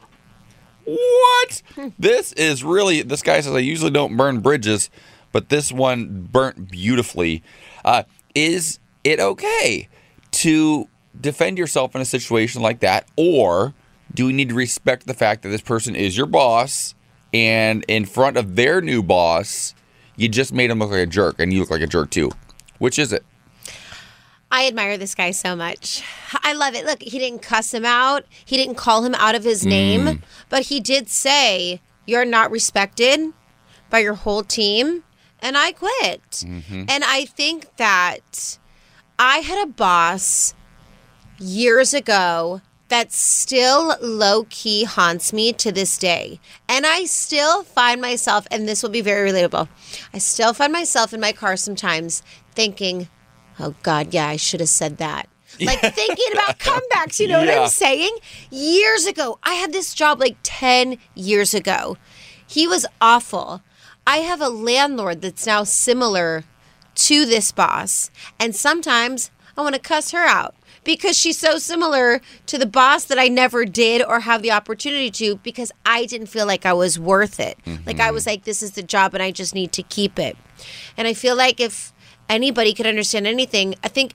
What? 0.85 1.63
this 1.97 2.31
is 2.33 2.63
really. 2.63 3.01
This 3.01 3.23
guy 3.23 3.39
says 3.39 3.55
I 3.55 3.57
usually 3.57 3.89
don't 3.89 4.15
burn 4.15 4.39
bridges, 4.41 4.91
but 5.31 5.49
this 5.49 5.71
one 5.71 6.29
burnt 6.31 6.69
beautifully. 6.69 7.41
Uh, 7.83 8.03
is 8.35 8.77
it 9.03 9.19
okay 9.19 9.89
to 10.29 10.87
defend 11.19 11.57
yourself 11.57 11.95
in 11.95 12.01
a 12.01 12.05
situation 12.05 12.61
like 12.61 12.81
that, 12.81 13.07
or 13.15 13.73
do 14.13 14.27
we 14.27 14.33
need 14.33 14.49
to 14.49 14.55
respect 14.55 15.07
the 15.07 15.15
fact 15.15 15.41
that 15.41 15.49
this 15.49 15.61
person 15.61 15.95
is 15.95 16.15
your 16.15 16.27
boss 16.27 16.93
and 17.33 17.85
in 17.87 18.05
front 18.05 18.37
of 18.37 18.55
their 18.55 18.81
new 18.81 19.01
boss, 19.01 19.73
you 20.15 20.27
just 20.27 20.53
made 20.53 20.69
him 20.69 20.79
look 20.79 20.91
like 20.91 20.99
a 20.99 21.05
jerk, 21.05 21.39
and 21.39 21.53
you 21.53 21.59
look 21.59 21.71
like 21.71 21.81
a 21.81 21.87
jerk 21.87 22.09
too. 22.09 22.31
Which 22.79 22.99
is 22.99 23.13
it? 23.13 23.23
I 24.51 24.67
admire 24.67 24.97
this 24.97 25.15
guy 25.15 25.31
so 25.31 25.55
much. 25.55 26.03
I 26.43 26.53
love 26.53 26.75
it. 26.75 26.85
Look, 26.85 27.01
he 27.01 27.19
didn't 27.19 27.41
cuss 27.41 27.73
him 27.73 27.85
out. 27.85 28.25
He 28.43 28.57
didn't 28.57 28.75
call 28.75 29.05
him 29.05 29.15
out 29.15 29.33
of 29.33 29.43
his 29.43 29.63
mm. 29.63 29.69
name, 29.69 30.23
but 30.49 30.63
he 30.63 30.79
did 30.79 31.09
say, 31.09 31.81
"You're 32.05 32.25
not 32.25 32.51
respected 32.51 33.33
by 33.89 33.99
your 33.99 34.15
whole 34.15 34.43
team." 34.43 35.03
And 35.39 35.57
I 35.57 35.71
quit. 35.71 36.29
Mm-hmm. 36.31 36.83
And 36.87 37.03
I 37.03 37.25
think 37.25 37.75
that 37.77 38.59
I 39.17 39.37
had 39.37 39.63
a 39.63 39.71
boss 39.71 40.53
years 41.39 41.93
ago 41.93 42.61
that 42.91 43.13
still 43.13 43.95
low 44.01 44.45
key 44.49 44.83
haunts 44.83 45.31
me 45.31 45.53
to 45.53 45.71
this 45.71 45.97
day. 45.97 46.41
And 46.67 46.85
I 46.85 47.05
still 47.05 47.63
find 47.63 48.01
myself, 48.01 48.45
and 48.51 48.67
this 48.67 48.83
will 48.83 48.89
be 48.89 48.99
very 48.99 49.31
relatable, 49.31 49.69
I 50.13 50.17
still 50.17 50.53
find 50.53 50.73
myself 50.73 51.13
in 51.13 51.21
my 51.21 51.31
car 51.31 51.55
sometimes 51.55 52.21
thinking, 52.53 53.07
oh 53.59 53.75
God, 53.81 54.13
yeah, 54.13 54.27
I 54.27 54.35
should 54.35 54.59
have 54.59 54.69
said 54.69 54.97
that. 54.97 55.29
Like 55.61 55.79
thinking 55.79 56.33
about 56.33 56.59
comebacks, 56.59 57.19
you 57.19 57.29
know 57.29 57.39
what 57.39 57.49
I'm 57.49 57.69
saying? 57.69 58.15
Years 58.49 59.05
ago, 59.05 59.39
I 59.41 59.53
had 59.53 59.71
this 59.71 59.93
job 59.93 60.19
like 60.19 60.35
10 60.43 60.97
years 61.15 61.53
ago. 61.53 61.97
He 62.45 62.67
was 62.67 62.85
awful. 62.99 63.61
I 64.05 64.17
have 64.17 64.41
a 64.41 64.49
landlord 64.49 65.21
that's 65.21 65.47
now 65.47 65.63
similar 65.63 66.43
to 66.95 67.25
this 67.25 67.53
boss. 67.53 68.11
And 68.37 68.53
sometimes 68.53 69.31
I 69.55 69.61
want 69.61 69.75
to 69.75 69.81
cuss 69.81 70.11
her 70.11 70.25
out 70.25 70.55
because 70.83 71.17
she's 71.17 71.37
so 71.37 71.57
similar 71.57 72.21
to 72.47 72.57
the 72.57 72.65
boss 72.65 73.05
that 73.05 73.19
I 73.19 73.27
never 73.27 73.65
did 73.65 74.03
or 74.03 74.21
have 74.21 74.41
the 74.41 74.51
opportunity 74.51 75.11
to 75.11 75.35
because 75.37 75.71
I 75.85 76.05
didn't 76.05 76.27
feel 76.27 76.45
like 76.47 76.65
I 76.65 76.73
was 76.73 76.97
worth 76.97 77.39
it. 77.39 77.57
Like 77.85 77.99
I 77.99 78.11
was 78.11 78.23
mm-hmm. 78.23 78.31
like, 78.31 78.43
this 78.45 78.63
is 78.63 78.71
the 78.71 78.83
job 78.83 79.13
and 79.13 79.21
I 79.21 79.31
just 79.31 79.53
need 79.53 79.71
to 79.73 79.83
keep 79.83 80.17
it. 80.17 80.37
And 80.97 81.07
I 81.07 81.13
feel 81.13 81.35
like 81.35 81.59
if 81.59 81.93
anybody 82.29 82.73
could 82.73 82.87
understand 82.87 83.27
anything, 83.27 83.75
I 83.83 83.87
think 83.87 84.13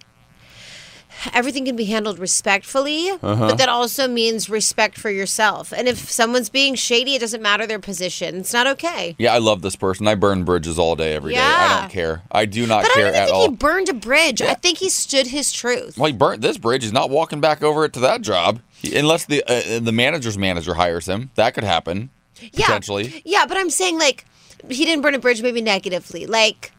everything 1.33 1.65
can 1.65 1.77
be 1.77 1.85
handled 1.87 2.19
respectfully, 2.19 3.11
Uh-huh. 3.11 3.49
but 3.49 3.59
that 3.59 3.69
also 3.69 4.07
means 4.09 4.49
respect 4.51 4.99
for 4.99 5.11
yourself. 5.11 5.73
And 5.73 5.89
if 5.89 6.11
someone's 6.11 6.49
being 6.49 6.75
shady, 6.75 7.15
it 7.15 7.21
doesn't 7.21 7.43
matter 7.43 7.67
their 7.67 7.79
position. 7.79 8.37
It's 8.37 8.53
not 8.53 8.67
okay. 8.67 9.15
Yeah, 9.19 9.35
I 9.35 9.39
love 9.39 9.63
this 9.63 9.77
person. 9.77 10.07
I 10.09 10.15
burn 10.15 10.45
bridges 10.45 10.79
all 10.79 10.97
day, 10.97 11.15
every 11.15 11.35
day. 11.35 11.41
I 11.41 11.81
don't 11.81 11.91
care. 11.91 12.23
I 12.31 12.45
do 12.45 12.67
not 12.67 12.83
But 12.83 12.93
I 12.93 12.95
care 12.95 13.05
don't 13.05 13.11
even 13.15 13.21
at 13.23 13.25
think 13.27 13.37
all. 13.37 13.51
he 13.51 13.57
burned 13.57 13.89
a 13.89 13.95
bridge. 13.95 14.43
I 14.43 14.55
think 14.55 14.79
he 14.79 14.89
stood 14.89 15.29
his 15.29 15.53
truth. 15.53 15.97
Well, 15.99 16.07
he 16.07 16.13
burnt 16.13 16.43
this 16.43 16.59
bridge. 16.59 16.83
He's 16.83 16.93
not 16.93 17.11
walking 17.11 17.41
back 17.41 17.63
over 17.63 17.85
it 17.85 17.93
to 17.95 18.01
that 18.01 18.23
job 18.23 18.61
unless 18.95 19.25
the 19.25 19.43
uh, 19.45 19.81
the 19.81 19.93
manager's 19.93 20.39
manager 20.39 20.75
hires 20.75 21.07
him. 21.07 21.31
That 21.35 21.55
could 21.55 21.65
happen 21.65 22.11
Yeah. 22.53 22.67
potentially. 22.67 23.23
Yeah, 23.25 23.47
but 23.47 23.57
I'm 23.57 23.71
saying 23.71 23.99
like 23.99 24.25
he 24.69 24.85
didn't 24.85 25.03
burn 25.03 25.15
a 25.15 25.19
bridge 25.19 25.43
maybe 25.43 25.61
negatively. 25.61 26.27
Like 26.27 26.73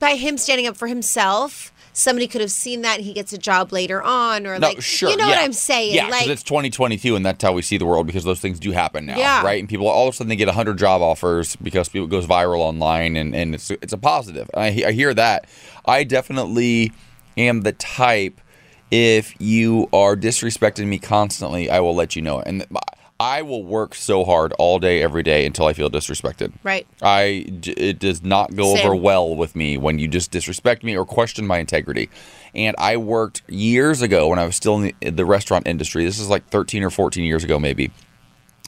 by 0.00 0.16
him 0.16 0.36
standing 0.38 0.66
up 0.66 0.76
for 0.76 0.86
himself, 0.88 1.72
somebody 1.96 2.26
could 2.26 2.40
have 2.42 2.50
seen 2.50 2.82
that 2.82 2.96
and 2.96 3.04
he 3.06 3.12
gets 3.14 3.32
a 3.32 3.38
job 3.38 3.72
later 3.72 4.02
on 4.02 4.46
or 4.46 4.58
No, 4.58 4.68
like 4.68 4.82
sure. 4.82 5.08
you 5.08 5.16
know 5.16 5.24
yeah. 5.28 5.36
what 5.36 5.44
I'm 5.44 5.52
saying? 5.52 5.94
Yeah, 5.94 6.06
because 6.06 6.20
like 6.22 6.28
it's 6.30 6.42
2022, 6.42 7.16
and 7.16 7.24
that's 7.24 7.42
how 7.42 7.52
we 7.52 7.62
see 7.62 7.78
the 7.78 7.86
world 7.86 8.06
because 8.06 8.24
those 8.24 8.40
things 8.40 8.58
do 8.58 8.72
happen 8.72 9.06
now, 9.06 9.16
Yeah. 9.16 9.42
right? 9.44 9.60
And 9.60 9.68
people 9.68 9.88
all 9.88 10.06
of 10.08 10.12
a 10.14 10.16
sudden 10.16 10.28
they 10.28 10.36
get 10.36 10.48
100 10.48 10.76
job 10.76 11.00
offers 11.00 11.56
because 11.56 11.88
it 11.94 12.08
goes 12.10 12.26
viral 12.26 12.58
online, 12.58 13.16
and, 13.16 13.34
and 13.34 13.54
it's 13.54 13.70
it's 13.70 13.92
a 13.92 13.98
positive. 13.98 14.50
I, 14.54 14.66
I 14.86 14.92
hear 14.92 15.14
that. 15.14 15.46
I 15.86 16.04
definitely 16.04 16.92
am 17.38 17.62
the 17.62 17.72
type. 17.72 18.40
If 18.90 19.34
you 19.40 19.88
are 19.92 20.14
disrespecting 20.16 20.86
me 20.86 20.98
constantly, 20.98 21.70
I 21.70 21.80
will 21.80 21.94
let 21.94 22.14
you 22.16 22.22
know, 22.22 22.40
and 22.40 22.62
uh, 22.62 22.80
I 23.20 23.42
will 23.42 23.62
work 23.62 23.94
so 23.94 24.24
hard 24.24 24.52
all 24.58 24.80
day, 24.80 25.00
every 25.00 25.22
day 25.22 25.46
until 25.46 25.66
I 25.66 25.72
feel 25.72 25.88
disrespected. 25.88 26.52
Right. 26.64 26.86
I 27.00 27.46
it 27.62 28.00
does 28.00 28.22
not 28.22 28.54
go 28.56 28.76
over 28.76 28.94
well 28.94 29.36
with 29.36 29.54
me 29.54 29.78
when 29.78 29.98
you 29.98 30.08
just 30.08 30.32
disrespect 30.32 30.82
me 30.82 30.96
or 30.96 31.04
question 31.04 31.46
my 31.46 31.58
integrity. 31.58 32.10
And 32.54 32.74
I 32.78 32.96
worked 32.96 33.42
years 33.48 34.02
ago 34.02 34.28
when 34.28 34.38
I 34.38 34.44
was 34.44 34.56
still 34.56 34.76
in 34.76 34.94
the, 35.00 35.10
the 35.10 35.24
restaurant 35.24 35.68
industry. 35.68 36.04
This 36.04 36.18
is 36.18 36.28
like 36.28 36.48
13 36.48 36.82
or 36.82 36.90
14 36.90 37.24
years 37.24 37.44
ago, 37.44 37.58
maybe. 37.58 37.92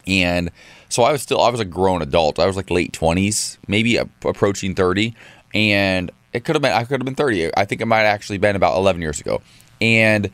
And 0.07 0.53
so 0.89 1.03
I 1.03 1.11
was 1.11 1.23
still 1.23 1.41
I 1.41 1.51
was 1.51 1.61
a 1.61 1.65
grown 1.65 2.01
adult. 2.01 2.39
I 2.39 2.47
was 2.47 2.57
like 2.57 2.71
late 2.71 2.93
20s, 2.93 3.59
maybe 3.67 3.97
approaching 3.97 4.77
30, 4.77 5.15
and 5.55 6.13
it 6.33 6.45
could 6.45 6.55
have 6.55 6.63
been 6.63 6.73
I 6.73 6.85
could 6.85 7.01
have 7.01 7.05
been 7.05 7.17
30. 7.17 7.51
I 7.57 7.65
think 7.65 7.81
it 7.81 7.87
might 7.87 7.99
have 7.99 8.15
actually 8.15 8.39
been 8.39 8.55
about 8.55 8.77
11 8.77 9.03
years 9.03 9.21
ago. 9.21 9.43
And 9.81 10.31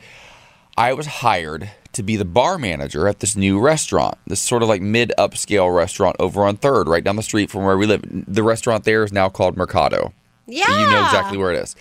I 0.76 0.92
was 0.92 1.06
hired 1.06 1.70
to 1.92 2.02
be 2.02 2.16
the 2.16 2.24
bar 2.24 2.58
manager 2.58 3.06
at 3.08 3.20
this 3.20 3.36
new 3.36 3.60
restaurant, 3.60 4.16
this 4.26 4.40
sort 4.40 4.62
of 4.62 4.68
like 4.68 4.80
mid 4.82 5.12
upscale 5.18 5.74
restaurant 5.74 6.16
over 6.18 6.44
on 6.44 6.56
Third, 6.56 6.88
right 6.88 7.04
down 7.04 7.16
the 7.16 7.22
street 7.22 7.50
from 7.50 7.64
where 7.64 7.76
we 7.76 7.86
live. 7.86 8.02
The 8.04 8.42
restaurant 8.42 8.84
there 8.84 9.04
is 9.04 9.12
now 9.12 9.28
called 9.28 9.56
Mercado. 9.56 10.12
Yeah. 10.46 10.68
You 10.68 10.90
know 10.90 11.04
exactly 11.04 11.38
where 11.38 11.52
it 11.52 11.62
is. 11.62 11.76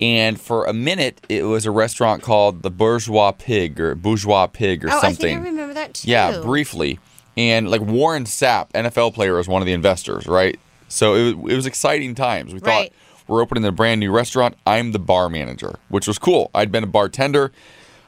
And 0.00 0.40
for 0.40 0.64
a 0.66 0.72
minute, 0.72 1.24
it 1.28 1.44
was 1.44 1.66
a 1.66 1.70
restaurant 1.70 2.22
called 2.22 2.62
the 2.62 2.70
Bourgeois 2.70 3.32
Pig 3.32 3.80
or 3.80 3.94
Bourgeois 3.94 4.46
Pig 4.48 4.84
or 4.84 4.88
Oh, 4.90 5.00
something. 5.00 5.38
I 5.38 5.42
think 5.42 5.46
I 5.46 5.50
remember 5.50 5.74
that 5.74 5.94
too. 5.94 6.10
Yeah, 6.10 6.40
briefly. 6.40 6.98
And 7.36 7.70
like 7.70 7.80
Warren 7.80 8.24
Sapp, 8.24 8.70
NFL 8.72 9.14
player, 9.14 9.34
was 9.36 9.48
one 9.48 9.62
of 9.62 9.66
the 9.66 9.72
investors, 9.72 10.26
right? 10.26 10.58
So 10.88 11.14
it, 11.14 11.36
was- 11.36 11.52
it 11.52 11.56
was 11.56 11.66
exciting 11.66 12.14
times. 12.14 12.52
We 12.52 12.58
Right. 12.60 12.90
thought 12.92 12.98
we're 13.28 13.40
opening 13.40 13.64
a 13.64 13.72
brand 13.72 14.00
new 14.00 14.10
restaurant. 14.12 14.56
I'm 14.66 14.92
the 14.92 14.98
bar 14.98 15.28
manager, 15.28 15.76
which 15.88 16.06
was 16.06 16.18
cool. 16.18 16.50
I'd 16.54 16.70
been 16.70 16.84
a 16.84 16.88
bartender, 16.88 17.52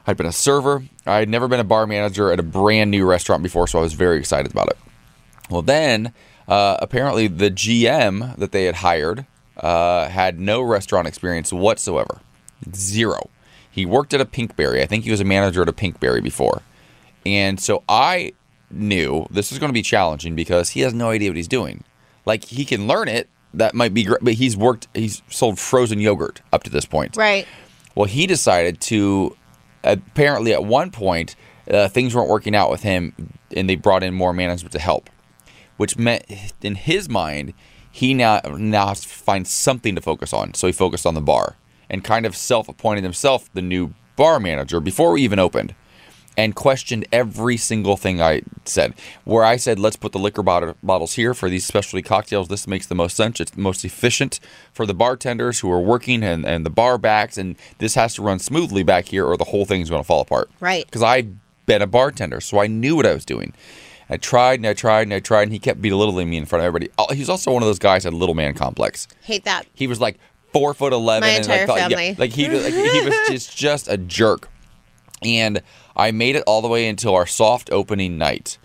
I'd 0.05 0.17
been 0.17 0.25
a 0.27 0.31
server. 0.31 0.83
I 1.07 1.19
had 1.19 1.29
never 1.29 1.47
been 1.47 1.59
a 1.59 1.65
bar 1.65 1.87
manager 1.87 2.31
at 2.31 2.39
a 2.39 2.43
brand 2.43 2.91
new 2.91 3.05
restaurant 3.05 3.43
before, 3.43 3.67
so 3.67 3.79
I 3.79 3.81
was 3.81 3.93
very 3.93 4.17
excited 4.17 4.51
about 4.51 4.69
it. 4.69 4.77
Well, 5.49 5.61
then 5.61 6.13
uh, 6.47 6.77
apparently 6.79 7.27
the 7.27 7.49
GM 7.49 8.35
that 8.37 8.51
they 8.51 8.65
had 8.65 8.75
hired 8.75 9.25
uh, 9.57 10.09
had 10.09 10.39
no 10.39 10.61
restaurant 10.61 11.07
experience 11.07 11.51
whatsoever, 11.51 12.19
zero. 12.75 13.29
He 13.69 13.85
worked 13.85 14.13
at 14.13 14.21
a 14.21 14.25
Pinkberry. 14.25 14.81
I 14.81 14.85
think 14.85 15.03
he 15.03 15.11
was 15.11 15.21
a 15.21 15.25
manager 15.25 15.61
at 15.61 15.69
a 15.69 15.73
Pinkberry 15.73 16.21
before, 16.21 16.61
and 17.25 17.59
so 17.59 17.83
I 17.87 18.33
knew 18.69 19.25
this 19.29 19.51
was 19.51 19.59
going 19.59 19.69
to 19.69 19.73
be 19.73 19.81
challenging 19.81 20.35
because 20.35 20.69
he 20.69 20.81
has 20.81 20.93
no 20.93 21.09
idea 21.09 21.29
what 21.29 21.37
he's 21.37 21.47
doing. 21.47 21.83
Like 22.25 22.45
he 22.45 22.65
can 22.65 22.87
learn 22.87 23.07
it, 23.07 23.29
that 23.53 23.73
might 23.73 23.93
be 23.93 24.03
great, 24.03 24.19
but 24.21 24.33
he's 24.33 24.57
worked. 24.57 24.87
He's 24.93 25.21
sold 25.29 25.59
frozen 25.59 25.99
yogurt 25.99 26.41
up 26.51 26.63
to 26.63 26.69
this 26.69 26.85
point. 26.85 27.15
Right. 27.15 27.47
Well, 27.95 28.05
he 28.05 28.27
decided 28.27 28.81
to 28.81 29.35
apparently 29.83 30.53
at 30.53 30.63
one 30.63 30.91
point 30.91 31.35
uh, 31.71 31.87
things 31.87 32.15
weren't 32.15 32.29
working 32.29 32.55
out 32.55 32.69
with 32.69 32.83
him, 32.83 33.13
and 33.55 33.69
they 33.69 33.75
brought 33.75 34.03
in 34.03 34.13
more 34.13 34.33
management 34.33 34.71
to 34.73 34.79
help, 34.79 35.09
which 35.77 35.97
meant 35.97 36.25
in 36.61 36.75
his 36.75 37.09
mind 37.09 37.53
he 37.91 38.13
now 38.13 38.39
now 38.57 38.87
has 38.87 39.01
to 39.01 39.07
find 39.07 39.47
something 39.47 39.95
to 39.95 40.01
focus 40.01 40.31
on. 40.33 40.53
So 40.53 40.67
he 40.67 40.73
focused 40.73 41.05
on 41.05 41.13
the 41.13 41.21
bar 41.21 41.55
and 41.89 42.03
kind 42.03 42.25
of 42.25 42.35
self-appointed 42.35 43.03
himself 43.03 43.51
the 43.53 43.61
new 43.61 43.93
bar 44.15 44.39
manager 44.39 44.79
before 44.79 45.13
we 45.13 45.21
even 45.23 45.39
opened. 45.39 45.73
And 46.37 46.55
questioned 46.55 47.07
every 47.11 47.57
single 47.57 47.97
thing 47.97 48.21
I 48.21 48.43
said. 48.63 48.93
Where 49.23 49.43
I 49.43 49.57
said, 49.57 49.79
let's 49.79 49.95
put 49.95 50.11
the 50.11 50.19
liquor 50.19 50.43
bottle, 50.43 50.75
bottles 50.83 51.15
here 51.15 51.33
for 51.33 51.49
these 51.49 51.65
specialty 51.65 52.03
cocktails. 52.03 52.47
This 52.47 52.67
makes 52.67 52.85
the 52.85 52.93
most 52.93 53.17
sense. 53.17 53.39
It's 53.39 53.57
most 53.57 53.83
efficient 53.83 54.39
for 54.71 54.85
the 54.85 54.93
bartenders 54.93 55.61
who 55.61 55.71
are 55.71 55.81
working 55.81 56.21
and, 56.23 56.45
and 56.45 56.63
the 56.63 56.69
bar 56.69 56.99
backs. 56.99 57.39
And 57.39 57.55
this 57.79 57.95
has 57.95 58.13
to 58.15 58.21
run 58.21 58.37
smoothly 58.37 58.83
back 58.83 59.05
here 59.05 59.25
or 59.25 59.35
the 59.35 59.45
whole 59.45 59.65
thing's 59.65 59.89
going 59.89 60.03
to 60.03 60.07
fall 60.07 60.21
apart. 60.21 60.51
Right. 60.59 60.85
Because 60.85 61.01
I'd 61.01 61.37
been 61.65 61.81
a 61.81 61.87
bartender, 61.87 62.39
so 62.39 62.59
I 62.59 62.67
knew 62.67 62.95
what 62.95 63.05
I 63.05 63.13
was 63.13 63.25
doing. 63.25 63.53
I 64.09 64.17
tried 64.17 64.59
and 64.59 64.67
I 64.67 64.73
tried 64.73 65.01
and 65.01 65.13
I 65.13 65.19
tried, 65.19 65.43
and 65.43 65.51
he 65.51 65.59
kept 65.59 65.81
belittling 65.81 66.29
me 66.29 66.37
in 66.37 66.45
front 66.45 66.61
of 66.61 66.67
everybody. 66.67 66.91
He's 67.15 67.29
also 67.29 67.51
one 67.51 67.61
of 67.61 67.67
those 67.67 67.79
guys 67.79 68.03
that 68.03 68.13
had 68.13 68.15
a 68.15 68.19
little 68.19 68.35
man 68.35 68.53
complex. 68.53 69.07
Hate 69.23 69.43
that. 69.43 69.65
He 69.73 69.85
was 69.87 69.99
like 69.99 70.17
four 70.53 70.73
foot 70.73 70.93
eleven. 70.93 71.27
My 71.27 71.33
and 71.33 71.39
entire 71.43 71.57
like, 71.59 71.67
thought- 71.67 71.91
yeah, 71.91 71.97
family. 71.97 72.15
like 72.17 72.31
he, 72.31 72.47
like, 72.47 72.73
he 72.73 73.01
was 73.05 73.15
just 73.27 73.57
just 73.57 73.87
a 73.89 73.97
jerk. 73.97 74.49
And 75.23 75.61
I 75.97 76.11
made 76.11 76.35
it 76.35 76.43
all 76.47 76.61
the 76.61 76.67
way 76.67 76.87
until 76.87 77.15
our 77.15 77.25
soft 77.25 77.69
opening 77.71 78.17
night, 78.17 78.57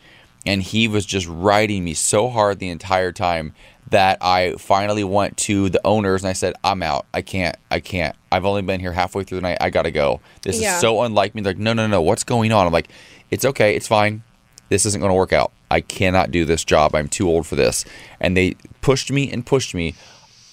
and 0.46 0.62
he 0.62 0.86
was 0.86 1.06
just 1.06 1.26
riding 1.26 1.82
me 1.82 1.94
so 1.94 2.28
hard 2.28 2.58
the 2.58 2.68
entire 2.68 3.10
time 3.10 3.54
that 3.88 4.18
I 4.20 4.52
finally 4.58 5.02
went 5.04 5.36
to 5.38 5.68
the 5.68 5.80
owners 5.84 6.22
and 6.22 6.28
I 6.30 6.34
said, 6.34 6.54
"I'm 6.62 6.82
out. 6.82 7.06
I 7.12 7.22
can't. 7.22 7.56
I 7.70 7.80
can't. 7.80 8.14
I've 8.30 8.44
only 8.44 8.62
been 8.62 8.80
here 8.80 8.92
halfway 8.92 9.24
through 9.24 9.38
the 9.38 9.42
night. 9.42 9.58
I 9.60 9.70
gotta 9.70 9.90
go. 9.90 10.20
This 10.42 10.60
Yeah. 10.60 10.74
is 10.74 10.80
so 10.80 11.02
unlike 11.02 11.34
me." 11.34 11.42
They're 11.42 11.52
like, 11.54 11.58
"No, 11.60 11.72
no, 11.72 11.86
no. 11.86 12.00
What's 12.02 12.24
going 12.24 12.52
on?" 12.52 12.66
I'm 12.66 12.72
like, 12.72 12.88
"It's 13.30 13.44
okay. 13.44 13.74
It's 13.74 13.88
fine. 13.88 14.22
This 14.68 14.86
isn't 14.86 15.00
going 15.00 15.10
to 15.10 15.14
work 15.14 15.32
out. 15.32 15.52
I 15.70 15.80
cannot 15.80 16.30
do 16.30 16.44
this 16.44 16.64
job. 16.64 16.94
I'm 16.94 17.08
too 17.08 17.28
old 17.28 17.46
for 17.46 17.56
this." 17.56 17.84
And 18.20 18.36
they 18.36 18.54
pushed 18.80 19.10
me 19.10 19.30
and 19.30 19.44
pushed 19.44 19.74
me. 19.74 19.94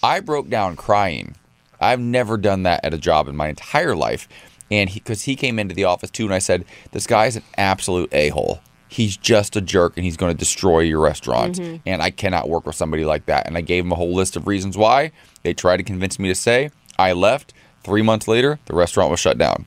I 0.04 0.20
broke 0.22 0.50
down 0.50 0.76
crying. 0.76 1.36
I've 1.80 2.00
never 2.02 2.38
done 2.38 2.64
that 2.64 2.84
at 2.84 2.94
a 2.94 2.98
job 2.98 3.28
in 3.30 3.36
my 3.38 3.48
entire 3.48 3.96
life. 3.96 4.28
And 4.72 4.90
he 4.90 5.00
because 5.00 5.24
he, 5.24 5.36
came 5.36 5.60
into 5.60 5.74
the 5.74 5.86
office 5.86 6.10
too, 6.10 6.26
and 6.26 6.34
I 6.34 6.40
said, 6.40 6.66
This 6.92 7.08
guy 7.08 7.26
is 7.26 7.36
an 7.36 7.44
absolute 7.58 8.14
a 8.14 8.30
hole. 8.30 8.62
He's 8.88 9.16
just 9.18 9.56
a 9.56 9.62
jerk 9.62 9.94
and 9.96 10.04
he's 10.04 10.18
going 10.18 10.34
to 10.34 10.38
destroy 10.38 10.80
your 10.80 11.00
restaurant. 11.00 11.60
Mm-hmm. 11.60 11.78
And 11.86 12.02
I 12.02 12.10
cannot 12.10 12.50
work 12.50 12.66
with 12.66 12.76
somebody 12.76 13.06
like 13.06 13.28
that. 13.28 13.46
And 13.46 13.56
I 13.56 13.62
gave 13.62 13.86
him 13.86 13.92
a 13.92 13.96
whole 13.96 14.14
list 14.14 14.36
of 14.36 14.48
reasons 14.48 14.78
why. 14.78 15.12
They 15.44 15.54
tried 15.54 15.78
to 15.78 15.84
convince 15.84 16.18
me 16.18 16.28
to 16.30 16.36
say. 16.36 16.72
I 16.98 17.14
left. 17.14 17.54
Three 17.84 18.02
months 18.02 18.28
later, 18.28 18.60
the 18.66 18.74
restaurant 18.76 19.12
was 19.12 19.20
shut 19.20 19.38
down. 19.38 19.66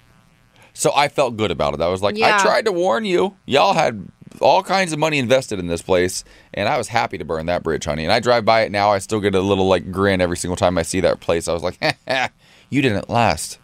So 0.74 0.92
I 0.94 1.08
felt 1.08 1.36
good 1.36 1.50
about 1.50 1.74
it. 1.74 1.80
I 1.80 1.88
was 1.88 2.02
like, 2.02 2.20
I 2.20 2.38
tried 2.42 2.64
to 2.64 2.72
warn 2.72 3.04
you. 3.04 3.36
Y'all 3.46 3.74
had 3.74 4.08
all 4.40 4.62
kinds 4.62 4.92
of 4.92 4.98
money 4.98 5.18
invested 5.18 5.58
in 5.58 5.66
this 5.66 5.82
place, 5.82 6.24
and 6.54 6.68
I 6.68 6.78
was 6.78 6.88
happy 6.88 7.18
to 7.18 7.24
burn 7.24 7.46
that 7.46 7.62
bridge, 7.62 7.84
honey. 7.84 8.04
And 8.04 8.12
I 8.12 8.20
drive 8.20 8.44
by 8.44 8.62
it 8.62 8.72
now. 8.72 8.90
I 8.90 8.98
still 8.98 9.20
get 9.20 9.34
a 9.34 9.40
little 9.40 9.68
like 9.68 9.90
grin 9.90 10.20
every 10.20 10.36
single 10.36 10.56
time 10.56 10.78
I 10.78 10.82
see 10.82 11.00
that 11.00 11.20
place. 11.20 11.48
I 11.48 11.52
was 11.52 11.62
like, 11.62 11.78
you 12.70 12.82
didn't 12.82 13.10
last. 13.10 13.58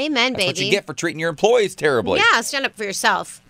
Amen, 0.00 0.32
That's 0.32 0.44
baby. 0.44 0.48
what 0.48 0.64
you 0.64 0.70
get 0.70 0.86
for 0.86 0.94
treating 0.94 1.18
your 1.20 1.30
employees 1.30 1.74
terribly. 1.74 2.20
Yeah, 2.20 2.40
stand 2.40 2.64
up 2.66 2.76
for 2.76 2.84
yourself. 2.84 3.40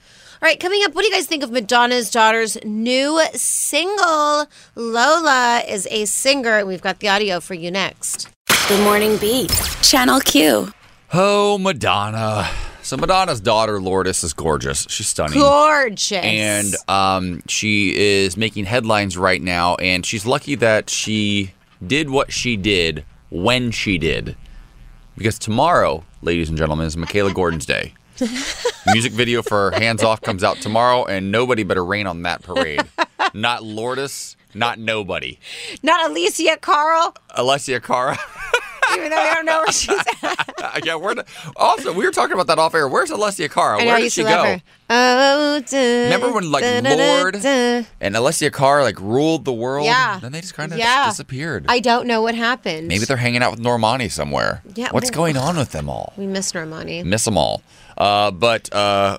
All 0.40 0.46
right, 0.46 0.58
coming 0.58 0.82
up, 0.84 0.94
what 0.94 1.02
do 1.02 1.08
you 1.08 1.12
guys 1.14 1.26
think 1.26 1.42
of 1.42 1.50
Madonna's 1.50 2.10
daughter's 2.10 2.56
new 2.64 3.20
single? 3.34 4.46
Lola 4.76 5.62
is 5.68 5.88
a 5.90 6.04
singer, 6.04 6.58
and 6.58 6.68
we've 6.68 6.80
got 6.80 7.00
the 7.00 7.08
audio 7.08 7.40
for 7.40 7.54
you 7.54 7.70
next. 7.70 8.28
Good 8.68 8.82
Morning 8.84 9.16
Beat. 9.18 9.50
Channel 9.82 10.20
Q. 10.20 10.72
Oh, 11.12 11.58
Madonna. 11.58 12.48
So 12.82 12.96
Madonna's 12.96 13.40
daughter 13.40 13.80
Lourdes 13.80 14.22
is 14.22 14.32
gorgeous. 14.32 14.86
She's 14.88 15.08
stunning. 15.08 15.38
Gorgeous. 15.38 16.12
and 16.24 16.74
um, 16.86 17.42
she 17.48 17.94
is 17.96 18.36
making 18.36 18.64
headlines 18.66 19.18
right 19.18 19.42
now. 19.42 19.74
And 19.76 20.06
she's 20.06 20.24
lucky 20.24 20.54
that 20.54 20.88
she 20.88 21.52
did 21.86 22.10
what 22.10 22.32
she 22.32 22.56
did 22.56 23.04
when 23.30 23.70
she 23.72 23.98
did, 23.98 24.36
because 25.16 25.38
tomorrow, 25.38 26.04
ladies 26.22 26.48
and 26.48 26.58
gentlemen, 26.58 26.86
is 26.86 26.96
Michaela 26.96 27.32
Gordon's 27.32 27.66
day. 27.66 27.94
Music 28.86 29.12
video 29.12 29.42
for 29.42 29.70
"Hands 29.72 30.02
Off" 30.02 30.20
comes 30.20 30.42
out 30.42 30.56
tomorrow, 30.56 31.04
and 31.04 31.30
nobody 31.30 31.62
better 31.62 31.84
rain 31.84 32.06
on 32.06 32.22
that 32.22 32.42
parade. 32.42 32.82
not 33.34 33.62
Lourdes, 33.62 34.36
not 34.54 34.78
nobody. 34.78 35.38
not 35.82 36.10
Alicia 36.10 36.56
Carl, 36.60 37.14
Alessia 37.36 37.82
Cara. 37.82 38.18
even 38.96 39.10
though 39.10 39.22
we 39.22 39.34
don't 39.34 39.44
know 39.46 39.58
where 39.58 39.72
she's 39.72 39.98
at. 40.22 40.80
yeah, 40.84 40.94
where? 40.94 41.14
The, 41.14 41.24
also, 41.56 41.92
we 41.92 42.04
were 42.04 42.10
talking 42.12 42.34
about 42.34 42.46
that 42.48 42.58
off 42.58 42.74
air. 42.74 42.88
Where's 42.88 43.10
Alessia 43.10 43.50
Cara? 43.50 43.78
Where 43.78 43.98
did 43.98 44.12
she 44.12 44.22
go? 44.22 44.56
Oh, 44.90 45.60
dun, 45.60 46.04
Remember 46.04 46.32
when, 46.32 46.50
like, 46.50 46.62
dun, 46.62 46.84
Lorde. 46.84 47.34
And 48.00 48.14
Alessia 48.14 48.52
Cara 48.52 48.82
like 48.82 48.98
ruled 49.00 49.44
the 49.44 49.52
world. 49.52 49.84
Yeah. 49.86 50.18
Then 50.20 50.32
they 50.32 50.40
just 50.40 50.54
kind 50.54 50.72
of 50.72 50.78
Yeah. 50.78 51.06
disappeared. 51.08 51.66
I 51.68 51.80
don't 51.80 52.06
know 52.06 52.22
what 52.22 52.34
happened. 52.34 52.88
Maybe 52.88 53.04
they're 53.04 53.16
hanging 53.16 53.42
out 53.42 53.50
with 53.52 53.60
Normani 53.60 54.10
somewhere. 54.10 54.62
Yeah, 54.74 54.88
What's 54.90 55.10
well- 55.10 55.16
going 55.16 55.36
on 55.36 55.56
with 55.56 55.72
them 55.72 55.88
all? 55.90 56.12
We 56.16 56.26
miss 56.26 56.52
Normani. 56.52 57.04
Miss 57.04 57.24
them 57.24 57.36
all. 57.36 57.62
Uh, 57.96 58.30
but 58.30 58.72
uh, 58.72 59.18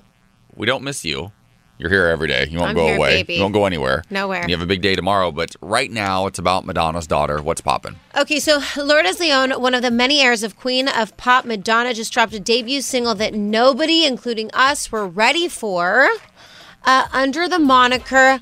we 0.56 0.66
don't 0.66 0.82
miss 0.82 1.04
you. 1.04 1.32
You're 1.80 1.88
here 1.88 2.08
every 2.08 2.28
day. 2.28 2.46
You 2.50 2.58
won't 2.58 2.70
I'm 2.70 2.76
go 2.76 2.86
here, 2.88 2.96
away. 2.96 3.22
baby. 3.22 3.36
You 3.36 3.40
won't 3.40 3.54
go 3.54 3.64
anywhere. 3.64 4.04
Nowhere. 4.10 4.42
And 4.42 4.50
you 4.50 4.54
have 4.54 4.62
a 4.62 4.66
big 4.66 4.82
day 4.82 4.94
tomorrow. 4.94 5.32
But 5.32 5.56
right 5.62 5.90
now, 5.90 6.26
it's 6.26 6.38
about 6.38 6.66
Madonna's 6.66 7.06
daughter. 7.06 7.40
What's 7.40 7.62
popping? 7.62 7.96
Okay, 8.14 8.38
so 8.38 8.60
Lourdes 8.76 9.18
Leon, 9.18 9.52
one 9.52 9.72
of 9.72 9.80
the 9.80 9.90
many 9.90 10.20
heirs 10.20 10.42
of 10.42 10.58
Queen 10.58 10.88
of 10.88 11.16
Pop, 11.16 11.46
Madonna, 11.46 11.94
just 11.94 12.12
dropped 12.12 12.34
a 12.34 12.40
debut 12.40 12.82
single 12.82 13.14
that 13.14 13.32
nobody, 13.32 14.04
including 14.04 14.50
us, 14.52 14.92
were 14.92 15.08
ready 15.08 15.48
for. 15.48 16.10
Uh, 16.84 17.06
under 17.12 17.48
the 17.48 17.58
moniker 17.58 18.40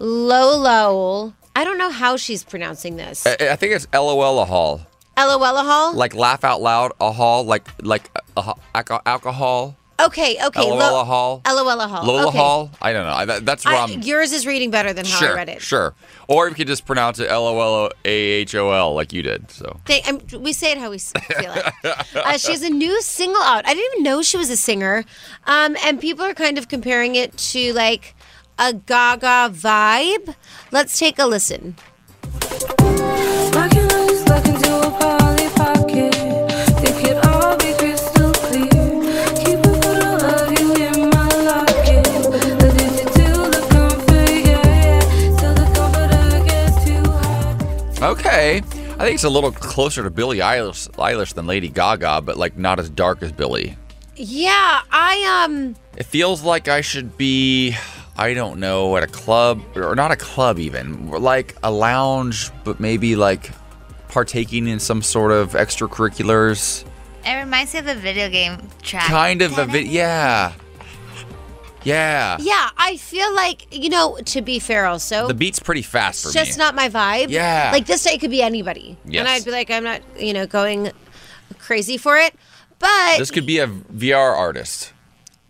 Lolo. 0.00 1.34
I 1.54 1.62
don't 1.64 1.78
know 1.78 1.90
how 1.90 2.16
she's 2.16 2.42
pronouncing 2.42 2.96
this. 2.96 3.24
I, 3.26 3.36
I 3.52 3.56
think 3.56 3.72
it's 3.72 3.86
LOL 3.94 4.40
a 4.40 4.44
hall. 4.44 4.80
LOL 5.16 5.62
Hall? 5.64 5.92
Like 5.92 6.14
laugh 6.14 6.42
out 6.44 6.60
loud 6.60 6.92
a 7.00 7.12
hall. 7.12 7.44
Like 7.44 7.68
like 7.82 8.10
a, 8.36 8.40
a, 8.40 8.54
alco- 8.74 9.02
alcohol. 9.06 9.76
Okay, 10.06 10.36
okay. 10.46 10.60
LOL 10.60 11.00
a 11.00 11.04
hall. 11.04 11.42
LOL 11.46 11.88
Hall. 11.88 12.04
Lola 12.04 12.28
okay. 12.28 12.38
Hall. 12.38 12.70
I 12.80 12.92
don't 12.92 13.06
know. 13.06 13.12
I, 13.12 13.24
that, 13.26 13.46
that's 13.46 13.66
I'm. 13.66 14.02
yours 14.02 14.32
is 14.32 14.46
reading 14.46 14.70
better 14.70 14.92
than 14.92 15.04
how 15.04 15.18
sure, 15.18 15.32
I 15.32 15.34
read 15.34 15.48
it. 15.48 15.62
sure. 15.62 15.94
Or 16.28 16.48
you 16.48 16.54
could 16.54 16.66
just 16.66 16.86
pronounce 16.86 17.18
it 17.18 17.28
L 17.30 17.46
O 17.46 17.60
L 17.84 17.90
A 18.04 18.10
H 18.10 18.54
O 18.54 18.72
L 18.72 18.94
like 18.94 19.12
you 19.12 19.22
did. 19.22 19.50
So 19.50 19.80
They, 19.86 20.02
um, 20.02 20.20
we 20.38 20.52
say 20.52 20.72
it 20.72 20.78
how 20.78 20.90
we 20.90 20.98
feel 20.98 21.52
it. 21.52 21.74
Uh, 22.14 22.36
she 22.38 22.52
has 22.52 22.62
a 22.62 22.70
new 22.70 23.00
single 23.02 23.42
out. 23.42 23.66
I 23.66 23.74
didn't 23.74 23.92
even 23.92 24.04
know 24.04 24.22
she 24.22 24.36
was 24.36 24.50
a 24.50 24.56
singer. 24.56 25.04
Um, 25.46 25.76
and 25.84 26.00
people 26.00 26.24
are 26.24 26.34
kind 26.34 26.58
of 26.58 26.68
comparing 26.68 27.14
it 27.14 27.36
to 27.38 27.72
like 27.72 28.14
a 28.58 28.72
Gaga 28.72 29.50
vibe. 29.54 30.34
Let's 30.70 30.98
take 30.98 31.18
a 31.18 31.26
listen. 31.26 31.76
I 49.00 49.04
think 49.04 49.14
it's 49.14 49.24
a 49.24 49.30
little 49.30 49.50
closer 49.50 50.02
to 50.02 50.10
Billie 50.10 50.40
Eilish, 50.40 50.90
Eilish 50.90 51.32
than 51.32 51.46
Lady 51.46 51.70
Gaga, 51.70 52.20
but 52.20 52.36
like 52.36 52.58
not 52.58 52.78
as 52.78 52.90
dark 52.90 53.22
as 53.22 53.32
Billie. 53.32 53.74
Yeah, 54.14 54.82
I 54.92 55.46
um 55.46 55.74
It 55.96 56.02
feels 56.02 56.42
like 56.42 56.68
I 56.68 56.82
should 56.82 57.16
be, 57.16 57.74
I 58.18 58.34
don't 58.34 58.60
know, 58.60 58.98
at 58.98 59.02
a 59.02 59.06
club 59.06 59.62
or 59.74 59.94
not 59.94 60.10
a 60.10 60.16
club 60.16 60.58
even, 60.58 61.10
like 61.12 61.56
a 61.62 61.70
lounge, 61.70 62.50
but 62.62 62.78
maybe 62.78 63.16
like 63.16 63.52
partaking 64.08 64.68
in 64.68 64.78
some 64.78 65.00
sort 65.00 65.32
of 65.32 65.52
extracurriculars. 65.52 66.84
It 67.24 67.38
reminds 67.42 67.72
me 67.72 67.80
of 67.80 67.86
a 67.86 67.94
video 67.94 68.28
game 68.28 68.58
track. 68.82 69.06
Kind 69.06 69.40
of 69.40 69.56
a 69.56 69.66
bit, 69.66 69.86
yeah, 69.86 70.52
yeah. 71.84 72.36
yeah, 72.40 72.70
I 72.76 72.96
feel 72.96 73.34
like, 73.34 73.66
you 73.74 73.88
know, 73.88 74.18
to 74.26 74.42
be 74.42 74.58
fair 74.58 74.86
also. 74.86 75.26
The 75.28 75.34
beat's 75.34 75.58
pretty 75.58 75.82
fast 75.82 76.22
for 76.22 76.28
it's 76.28 76.34
just 76.34 76.58
me. 76.58 76.64
not 76.64 76.74
my 76.74 76.88
vibe. 76.88 77.30
Yeah. 77.30 77.70
Like 77.72 77.86
this 77.86 78.02
day 78.04 78.18
could 78.18 78.30
be 78.30 78.42
anybody. 78.42 78.96
Yes. 79.04 79.20
And 79.20 79.28
I'd 79.28 79.44
be 79.44 79.50
like, 79.50 79.70
I'm 79.70 79.84
not, 79.84 80.02
you 80.18 80.32
know, 80.32 80.46
going 80.46 80.92
crazy 81.58 81.96
for 81.96 82.16
it. 82.18 82.34
But 82.78 83.18
this 83.18 83.30
could 83.30 83.46
be 83.46 83.58
a 83.58 83.66
VR 83.66 84.34
artist. 84.36 84.92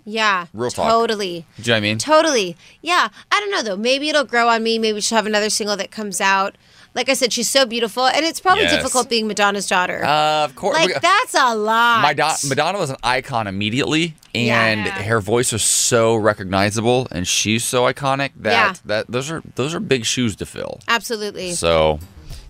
yeah. 0.05 0.47
Real 0.53 0.71
talk. 0.71 0.91
Totally. 0.91 1.47
Do 1.57 1.63
you 1.63 1.69
know 1.69 1.73
what 1.75 1.77
I 1.77 1.81
mean? 1.81 1.99
Totally. 1.99 2.57
Yeah. 2.83 3.09
I 3.31 3.41
don't 3.41 3.51
know 3.53 3.63
though. 3.63 3.77
Maybe 3.77 4.09
it'll 4.09 4.25
grow 4.25 4.49
on 4.49 4.63
me. 4.65 4.79
Maybe 4.79 5.01
she'll 5.01 5.17
have 5.17 5.27
another 5.27 5.51
single 5.51 5.77
that 5.77 5.91
comes 5.93 6.21
out. 6.21 6.57
Like 6.95 7.09
I 7.09 7.15
said, 7.15 7.33
she's 7.33 7.49
so 7.49 7.67
beautiful, 7.67 8.07
and 8.07 8.25
it's 8.27 8.41
probably 8.41 8.65
Yes. 8.65 8.75
difficult 8.75 9.09
being 9.09 9.29
Madonna's 9.29 9.69
daughter. 9.69 10.05
Uh, 10.05 10.45
of 10.45 10.57
course. 10.57 10.77
like 10.77 11.01
that's 11.01 11.35
a 11.35 11.55
lot. 11.55 12.03
Madonna, 12.03 12.35
Madonna 12.49 12.79
was 12.79 12.91
an 12.91 12.97
icon 13.05 13.47
immediately, 13.47 14.17
and 14.35 14.87
Yeah. 14.87 15.03
her 15.05 15.21
voice 15.21 15.53
was 15.53 15.63
so 15.63 16.17
recognizable, 16.17 17.07
and 17.13 17.29
she's 17.29 17.63
so 17.65 17.85
iconic 17.85 18.31
that 18.41 18.51
Yeah. 18.53 18.75
that 18.87 19.07
those 19.09 19.31
are 19.31 19.41
those 19.55 19.73
are 19.73 19.79
big 19.81 20.05
shoes 20.05 20.35
to 20.37 20.47
fill. 20.47 20.81
Absolutely. 20.89 21.53
So, 21.53 22.01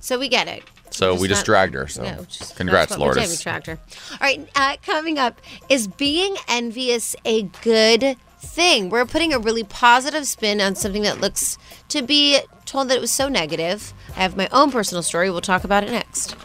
So 0.00 0.18
we 0.18 0.28
get 0.28 0.48
it. 0.48 0.62
so 0.90 1.14
we 1.14 1.28
just 1.28 1.40
not- 1.40 1.44
dragged 1.46 1.74
her. 1.74 1.86
So 1.86 2.02
No, 2.02 2.24
just 2.26 2.56
congrats, 2.56 2.90
that's 2.92 2.98
we 2.98 3.06
did, 3.08 3.14
Lourdes. 3.16 3.30
We 3.30 3.36
tracked 3.42 3.66
her. 3.66 3.78
All 4.12 4.18
right, 4.22 4.48
uh, 4.56 4.76
coming 4.86 5.18
up 5.18 5.38
is 5.68 5.86
being 5.86 6.36
envious 6.48 7.14
a 7.26 7.42
good 7.62 8.16
thing? 8.42 8.88
We're 8.88 9.04
putting 9.04 9.34
a 9.34 9.38
really 9.38 9.64
positive 9.64 10.26
spin 10.26 10.62
on 10.62 10.74
something 10.74 11.02
that 11.02 11.20
looks 11.20 11.58
to 11.90 12.02
be 12.02 12.40
told 12.64 12.88
that 12.88 12.96
it 12.96 13.00
was 13.00 13.12
so 13.12 13.28
negative. 13.28 13.92
I 14.16 14.20
have 14.20 14.36
my 14.36 14.48
own 14.52 14.70
personal 14.70 15.02
story. 15.02 15.30
We'll 15.30 15.40
talk 15.40 15.64
about 15.64 15.84
it 15.84 15.90
next. 15.90 16.36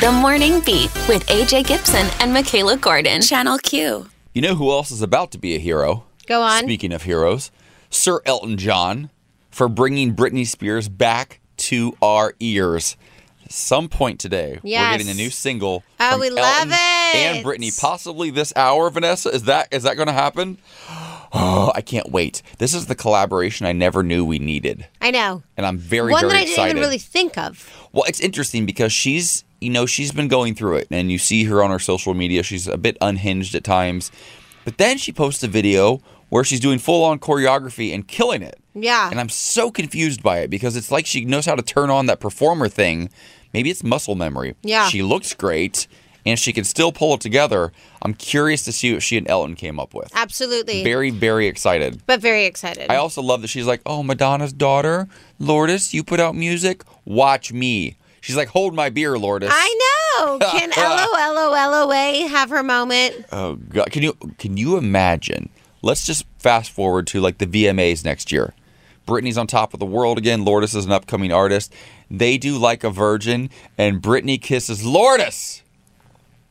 The 0.00 0.10
Morning 0.12 0.60
Beat 0.60 0.90
with 1.08 1.26
AJ 1.26 1.66
Gibson 1.66 2.06
and 2.20 2.32
Michaela 2.32 2.76
Gordon. 2.76 3.20
Channel 3.20 3.58
Q. 3.58 4.08
You 4.32 4.42
know 4.42 4.54
who 4.54 4.70
else 4.70 4.90
is 4.90 5.02
about 5.02 5.32
to 5.32 5.38
be 5.38 5.54
a 5.54 5.58
hero? 5.58 6.04
Go 6.26 6.42
on. 6.42 6.62
Speaking 6.62 6.92
of 6.92 7.02
heroes, 7.02 7.50
Sir 7.90 8.20
Elton 8.24 8.56
John 8.56 9.10
for 9.50 9.68
bringing 9.68 10.14
Britney 10.14 10.46
Spears 10.46 10.88
back 10.88 11.40
to 11.56 11.96
our 12.00 12.34
ears. 12.40 12.96
Some 13.48 13.88
point 13.88 14.20
today, 14.20 14.60
we're 14.62 14.70
getting 14.70 15.08
a 15.08 15.14
new 15.14 15.28
single. 15.28 15.82
Oh, 15.98 16.12
from 16.12 16.20
we 16.20 16.30
love 16.30 16.44
Elton 16.44 16.70
it. 16.70 17.16
And 17.16 17.44
Britney, 17.44 17.78
possibly 17.80 18.30
this 18.30 18.52
hour, 18.54 18.88
Vanessa. 18.90 19.30
Is 19.30 19.44
that 19.44 19.68
is 19.72 19.82
that 19.82 19.96
going 19.96 20.06
to 20.06 20.12
happen? 20.12 20.58
Oh, 21.32 21.70
I 21.74 21.80
can't 21.80 22.10
wait. 22.10 22.42
This 22.58 22.74
is 22.74 22.86
the 22.86 22.94
collaboration 22.94 23.64
I 23.66 23.72
never 23.72 24.02
knew 24.02 24.24
we 24.24 24.38
needed, 24.38 24.86
I 25.00 25.10
know. 25.10 25.42
and 25.56 25.64
I'm 25.64 25.78
very 25.78 26.12
One 26.12 26.22
very 26.22 26.32
that 26.32 26.38
I 26.40 26.44
didn't 26.44 26.68
even 26.70 26.82
really 26.82 26.98
think 26.98 27.38
of. 27.38 27.70
Well, 27.92 28.04
it's 28.08 28.20
interesting 28.20 28.66
because 28.66 28.92
she's, 28.92 29.44
you 29.60 29.70
know, 29.70 29.86
she's 29.86 30.10
been 30.10 30.28
going 30.28 30.54
through 30.54 30.76
it, 30.76 30.88
and 30.90 31.12
you 31.12 31.18
see 31.18 31.44
her 31.44 31.62
on 31.62 31.70
her 31.70 31.78
social 31.78 32.14
media. 32.14 32.42
She's 32.42 32.66
a 32.66 32.76
bit 32.76 32.96
unhinged 33.00 33.54
at 33.54 33.62
times, 33.62 34.10
but 34.64 34.78
then 34.78 34.98
she 34.98 35.12
posts 35.12 35.42
a 35.44 35.48
video 35.48 36.00
where 36.30 36.44
she's 36.44 36.60
doing 36.60 36.78
full 36.78 37.04
on 37.04 37.18
choreography 37.18 37.94
and 37.94 38.06
killing 38.08 38.42
it. 38.42 38.58
Yeah. 38.74 39.10
And 39.10 39.20
I'm 39.20 39.28
so 39.28 39.70
confused 39.70 40.22
by 40.22 40.38
it 40.38 40.50
because 40.50 40.76
it's 40.76 40.90
like 40.90 41.06
she 41.06 41.24
knows 41.24 41.46
how 41.46 41.54
to 41.56 41.62
turn 41.62 41.90
on 41.90 42.06
that 42.06 42.20
performer 42.20 42.68
thing. 42.68 43.10
Maybe 43.52 43.70
it's 43.70 43.82
muscle 43.82 44.14
memory. 44.14 44.54
Yeah. 44.62 44.88
She 44.88 45.02
looks 45.02 45.34
great, 45.34 45.88
and 46.26 46.38
she 46.38 46.52
can 46.52 46.64
still 46.64 46.92
pull 46.92 47.14
it 47.14 47.20
together. 47.20 47.72
I'm 48.02 48.14
curious 48.14 48.64
to 48.64 48.72
see 48.72 48.92
what 48.92 49.02
she 49.02 49.16
and 49.16 49.28
Elton 49.28 49.56
came 49.56 49.78
up 49.80 49.94
with. 49.94 50.10
Absolutely. 50.14 50.82
Very, 50.84 51.10
very 51.10 51.46
excited. 51.46 52.02
but 52.06 52.20
very 52.20 52.44
excited. 52.46 52.90
I 52.90 52.96
also 52.96 53.22
love 53.22 53.42
that 53.42 53.48
she's 53.48 53.66
like, 53.66 53.80
"Oh, 53.86 54.02
Madonna's 54.02 54.52
daughter, 54.52 55.08
Lourdes, 55.38 55.92
you 55.94 56.02
put 56.04 56.20
out 56.20 56.34
music. 56.34 56.82
Watch 57.04 57.52
me." 57.52 57.96
She's 58.20 58.36
like, 58.36 58.48
"Hold 58.48 58.74
my 58.74 58.90
beer, 58.90 59.18
Lourdes." 59.18 59.48
I 59.50 59.76
know. 60.18 60.38
Can 60.50 60.70
LOLOLOA 60.72 62.28
have 62.28 62.50
her 62.50 62.62
moment? 62.62 63.24
Oh 63.32 63.54
God, 63.56 63.90
can 63.90 64.02
you 64.02 64.12
can 64.38 64.56
you 64.56 64.76
imagine? 64.76 65.48
Let's 65.82 66.04
just 66.04 66.26
fast 66.38 66.70
forward 66.70 67.06
to 67.08 67.20
like 67.20 67.38
the 67.38 67.46
VMAs 67.46 68.04
next 68.04 68.30
year. 68.30 68.52
Britney's 69.06 69.38
on 69.38 69.46
top 69.46 69.72
of 69.72 69.80
the 69.80 69.86
world 69.86 70.18
again. 70.18 70.44
Lourdes 70.44 70.74
is 70.74 70.84
an 70.84 70.92
upcoming 70.92 71.32
artist. 71.32 71.72
They 72.10 72.36
do 72.38 72.58
like 72.58 72.84
a 72.84 72.90
virgin, 72.90 73.50
and 73.78 74.02
Britney 74.02 74.40
kisses 74.40 74.84
Lourdes. 74.84 75.62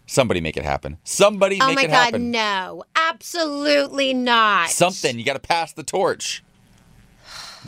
Somebody 0.09 0.41
make 0.41 0.57
it 0.57 0.65
happen. 0.65 0.97
Somebody 1.03 1.59
Oh 1.61 1.67
make 1.67 1.75
my 1.75 1.83
it 1.83 1.87
God, 1.89 1.93
happen. 2.05 2.31
no. 2.31 2.83
Absolutely 2.95 4.11
not. 4.15 4.71
Something. 4.71 5.19
You 5.19 5.23
got 5.23 5.33
to 5.33 5.39
pass 5.39 5.71
the 5.71 5.83
torch. 5.83 6.43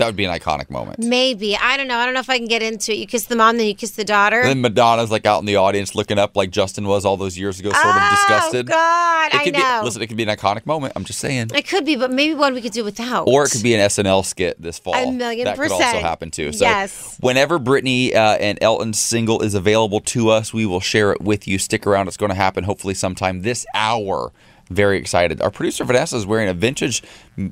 That 0.01 0.07
would 0.07 0.15
be 0.15 0.25
an 0.25 0.31
iconic 0.37 0.71
moment. 0.71 0.97
Maybe. 0.97 1.55
I 1.55 1.77
don't 1.77 1.87
know. 1.87 1.97
I 1.97 2.05
don't 2.05 2.15
know 2.15 2.19
if 2.21 2.29
I 2.29 2.39
can 2.39 2.47
get 2.47 2.63
into 2.63 2.91
it. 2.91 2.97
You 2.97 3.05
kiss 3.05 3.25
the 3.25 3.35
mom, 3.35 3.57
then 3.57 3.67
you 3.67 3.75
kiss 3.75 3.91
the 3.91 4.03
daughter. 4.03 4.39
And 4.39 4.49
then 4.49 4.61
Madonna's 4.61 5.11
like 5.11 5.27
out 5.27 5.39
in 5.41 5.45
the 5.45 5.57
audience 5.57 5.93
looking 5.93 6.17
up 6.17 6.35
like 6.35 6.49
Justin 6.49 6.87
was 6.87 7.05
all 7.05 7.17
those 7.17 7.37
years 7.37 7.59
ago, 7.59 7.71
sort 7.71 7.95
of 7.95 8.09
disgusted. 8.09 8.69
Oh, 8.69 8.73
God. 8.73 9.27
It 9.27 9.35
I 9.35 9.43
could 9.43 9.53
know. 9.53 9.79
Be, 9.81 9.85
listen, 9.85 10.01
it 10.01 10.07
could 10.07 10.17
be 10.17 10.23
an 10.23 10.29
iconic 10.29 10.65
moment. 10.65 10.93
I'm 10.95 11.03
just 11.03 11.19
saying. 11.19 11.51
it 11.53 11.67
could 11.67 11.85
be, 11.85 11.95
but 11.95 12.11
maybe 12.11 12.33
one 12.33 12.55
we 12.55 12.61
could 12.61 12.71
do 12.71 12.83
without. 12.83 13.27
Or 13.27 13.43
it 13.43 13.51
could 13.51 13.61
be 13.61 13.75
an 13.75 13.81
SNL 13.81 14.25
skit 14.25 14.59
this 14.59 14.79
fall. 14.79 14.95
A 14.95 15.11
million 15.11 15.45
that 15.45 15.55
could 15.55 15.71
also 15.71 15.83
happen 15.99 16.31
too. 16.31 16.51
So 16.51 16.65
Yes. 16.65 17.17
whenever 17.19 17.59
Britney 17.59 18.15
uh, 18.15 18.37
and 18.39 18.57
Elton's 18.59 18.97
single 18.99 19.41
is 19.41 19.53
available 19.53 20.01
to 20.01 20.29
us, 20.29 20.51
we 20.51 20.65
will 20.65 20.81
share 20.81 21.11
it 21.11 21.21
with 21.21 21.47
you. 21.47 21.59
Stick 21.59 21.85
around. 21.85 22.07
It's 22.07 22.17
going 22.17 22.31
to 22.31 22.35
happen 22.35 22.63
hopefully 22.63 22.95
sometime 22.95 23.41
this 23.43 23.67
hour. 23.75 24.31
Very 24.71 24.97
excited. 24.97 25.41
Our 25.41 25.51
producer 25.51 25.83
Vanessa 25.83 26.15
is 26.15 26.25
wearing 26.25 26.47
a 26.47 26.53
vintage 26.53 27.03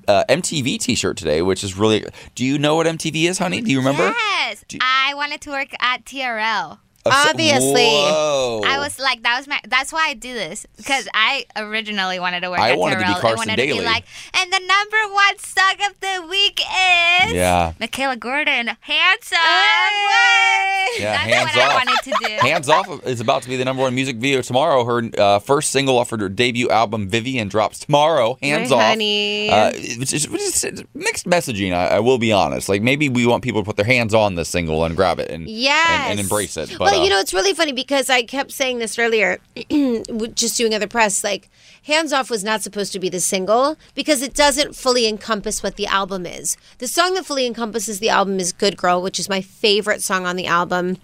uh, 0.07 0.23
MTV 0.29 0.79
T-shirt 0.79 1.17
today, 1.17 1.41
which 1.41 1.63
is 1.63 1.77
really. 1.77 2.05
Do 2.35 2.45
you 2.45 2.57
know 2.57 2.75
what 2.75 2.87
MTV 2.87 3.29
is, 3.29 3.37
honey? 3.37 3.61
Do 3.61 3.71
you 3.71 3.79
remember? 3.79 4.03
Yes. 4.03 4.63
I 4.81 5.13
wanted 5.15 5.41
to 5.41 5.49
work 5.49 5.69
at 5.81 6.05
TRL. 6.05 6.79
So- 7.05 7.11
Obviously. 7.29 7.85
Whoa. 7.85 8.61
I 8.65 8.77
was 8.77 8.99
like, 8.99 9.23
that 9.23 9.37
was 9.37 9.47
my. 9.47 9.59
That's 9.67 9.91
why 9.93 10.07
I 10.09 10.13
do 10.13 10.33
this 10.33 10.65
because 10.77 11.07
I 11.13 11.45
originally 11.55 12.19
wanted 12.19 12.41
to 12.41 12.49
work 12.49 12.59
I 12.59 12.71
at 12.71 12.77
wanted 12.77 12.95
to 12.95 13.01
be 13.01 13.05
TRL. 13.05 13.15
I 13.15 13.19
Carson 13.21 13.37
wanted 13.37 13.55
Daly. 13.55 13.73
to 13.73 13.79
be 13.79 13.85
like, 13.85 14.03
and 14.33 14.51
the 14.51 14.59
number 14.59 15.13
one 15.13 15.37
song 15.39 15.73
of 15.89 15.99
the 16.01 16.27
week 16.29 16.59
is 16.59 17.33
Yeah. 17.33 17.73
Michaela 17.79 18.17
Gordon, 18.17 18.71
handsome. 18.81 19.37
Hey! 19.39 20.87
Yeah, 20.99 21.11
That's 21.11 21.33
hands 21.33 21.55
what 21.55 21.63
off. 21.65 21.71
I 21.71 21.75
wanted 21.75 22.03
to 22.03 22.27
do. 22.27 22.47
Hands 22.47 22.69
Off 22.69 23.05
is 23.07 23.21
about 23.21 23.43
to 23.43 23.49
be 23.49 23.55
the 23.55 23.65
number 23.65 23.83
one 23.83 23.93
music 23.95 24.17
video 24.17 24.41
tomorrow. 24.41 24.83
Her 24.83 25.03
uh, 25.17 25.39
first 25.39 25.71
single 25.71 25.97
off 25.97 26.09
her 26.09 26.17
debut 26.29 26.69
album, 26.69 27.07
Vivian, 27.07 27.47
drops 27.47 27.79
tomorrow. 27.79 28.37
Hands 28.41 28.69
My 28.69 28.75
Off. 28.75 28.81
honey. 28.83 29.49
Uh, 29.49 29.71
it's, 29.75 30.11
just, 30.11 30.27
it's 30.31 30.61
just 30.61 30.83
mixed 30.95 31.25
messaging, 31.27 31.73
I, 31.73 31.87
I 31.97 31.99
will 31.99 32.17
be 32.17 32.31
honest. 32.31 32.69
Like, 32.69 32.81
maybe 32.81 33.07
we 33.07 33.25
want 33.25 33.43
people 33.43 33.61
to 33.61 33.65
put 33.65 33.75
their 33.77 33.85
hands 33.85 34.13
on 34.13 34.35
this 34.35 34.49
single 34.49 34.83
and 34.83 34.95
grab 34.95 35.19
it 35.19 35.29
and, 35.29 35.47
Yes. 35.47 35.87
and, 35.89 36.11
and 36.11 36.19
embrace 36.19 36.57
it. 36.57 36.69
But, 36.71 36.79
well, 36.79 36.88
uh, 36.97 37.03
you 37.03 37.09
know, 37.09 37.19
it's 37.19 37.33
really 37.33 37.53
funny 37.53 37.71
because 37.71 38.09
I 38.09 38.23
kept 38.23 38.51
saying 38.51 38.79
this 38.79 38.97
earlier, 38.97 39.39
just 40.33 40.57
doing 40.57 40.73
other 40.73 40.87
press. 40.87 41.23
Like, 41.23 41.49
Hands 41.83 42.11
Off 42.11 42.29
was 42.29 42.43
not 42.43 42.61
supposed 42.61 42.93
to 42.93 42.99
be 42.99 43.09
the 43.09 43.19
single 43.19 43.77
because 43.95 44.21
it 44.21 44.33
doesn't 44.33 44.75
fully 44.75 45.07
encompass 45.07 45.63
what 45.63 45.75
the 45.75 45.87
album 45.87 46.25
is. 46.25 46.57
The 46.77 46.87
song 46.87 47.13
that 47.15 47.25
fully 47.25 47.47
encompasses 47.47 47.99
the 47.99 48.09
album 48.09 48.39
is 48.39 48.51
Good 48.51 48.77
Girl, 48.77 49.01
which 49.01 49.19
is 49.19 49.29
my 49.29 49.41
favorite 49.41 50.01
song 50.01 50.25
on 50.25 50.35
the 50.35 50.45
album. 50.47 50.97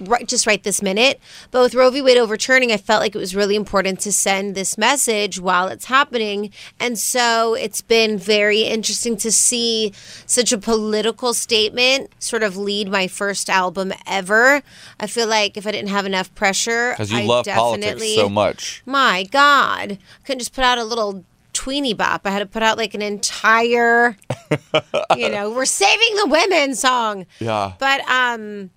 Right, 0.00 0.26
just 0.26 0.46
right 0.46 0.62
this 0.62 0.82
minute. 0.82 1.20
But 1.50 1.62
with 1.62 1.74
Roe 1.74 1.90
v. 1.90 2.00
Wade 2.00 2.16
overturning, 2.16 2.72
I 2.72 2.78
felt 2.78 3.00
like 3.00 3.14
it 3.14 3.18
was 3.18 3.36
really 3.36 3.54
important 3.54 4.00
to 4.00 4.12
send 4.12 4.54
this 4.54 4.78
message 4.78 5.38
while 5.38 5.68
it's 5.68 5.84
happening. 5.84 6.52
And 6.78 6.98
so 6.98 7.54
it's 7.54 7.82
been 7.82 8.16
very 8.16 8.62
interesting 8.62 9.16
to 9.18 9.30
see 9.30 9.92
such 10.24 10.52
a 10.52 10.58
political 10.58 11.34
statement 11.34 12.10
sort 12.18 12.42
of 12.42 12.56
lead 12.56 12.88
my 12.88 13.08
first 13.08 13.50
album 13.50 13.92
ever. 14.06 14.62
I 14.98 15.06
feel 15.06 15.26
like 15.26 15.56
if 15.56 15.66
I 15.66 15.72
didn't 15.72 15.90
have 15.90 16.06
enough 16.06 16.34
pressure, 16.34 16.92
because 16.92 17.12
you 17.12 17.18
I 17.18 17.24
love 17.24 17.44
definitely, 17.44 17.80
politics 17.82 18.14
so 18.14 18.28
much. 18.28 18.82
My 18.86 19.24
God, 19.24 19.92
I 19.92 19.98
couldn't 20.24 20.38
just 20.40 20.54
put 20.54 20.64
out 20.64 20.78
a 20.78 20.84
little 20.84 21.24
tweeny 21.52 21.92
bop. 21.92 22.26
I 22.26 22.30
had 22.30 22.38
to 22.38 22.46
put 22.46 22.62
out 22.62 22.78
like 22.78 22.94
an 22.94 23.02
entire, 23.02 24.16
you 25.16 25.28
know, 25.28 25.50
we're 25.50 25.66
saving 25.66 26.16
the 26.16 26.26
women 26.26 26.74
song. 26.74 27.26
Yeah. 27.38 27.74
But 27.78 28.00
um, 28.08 28.70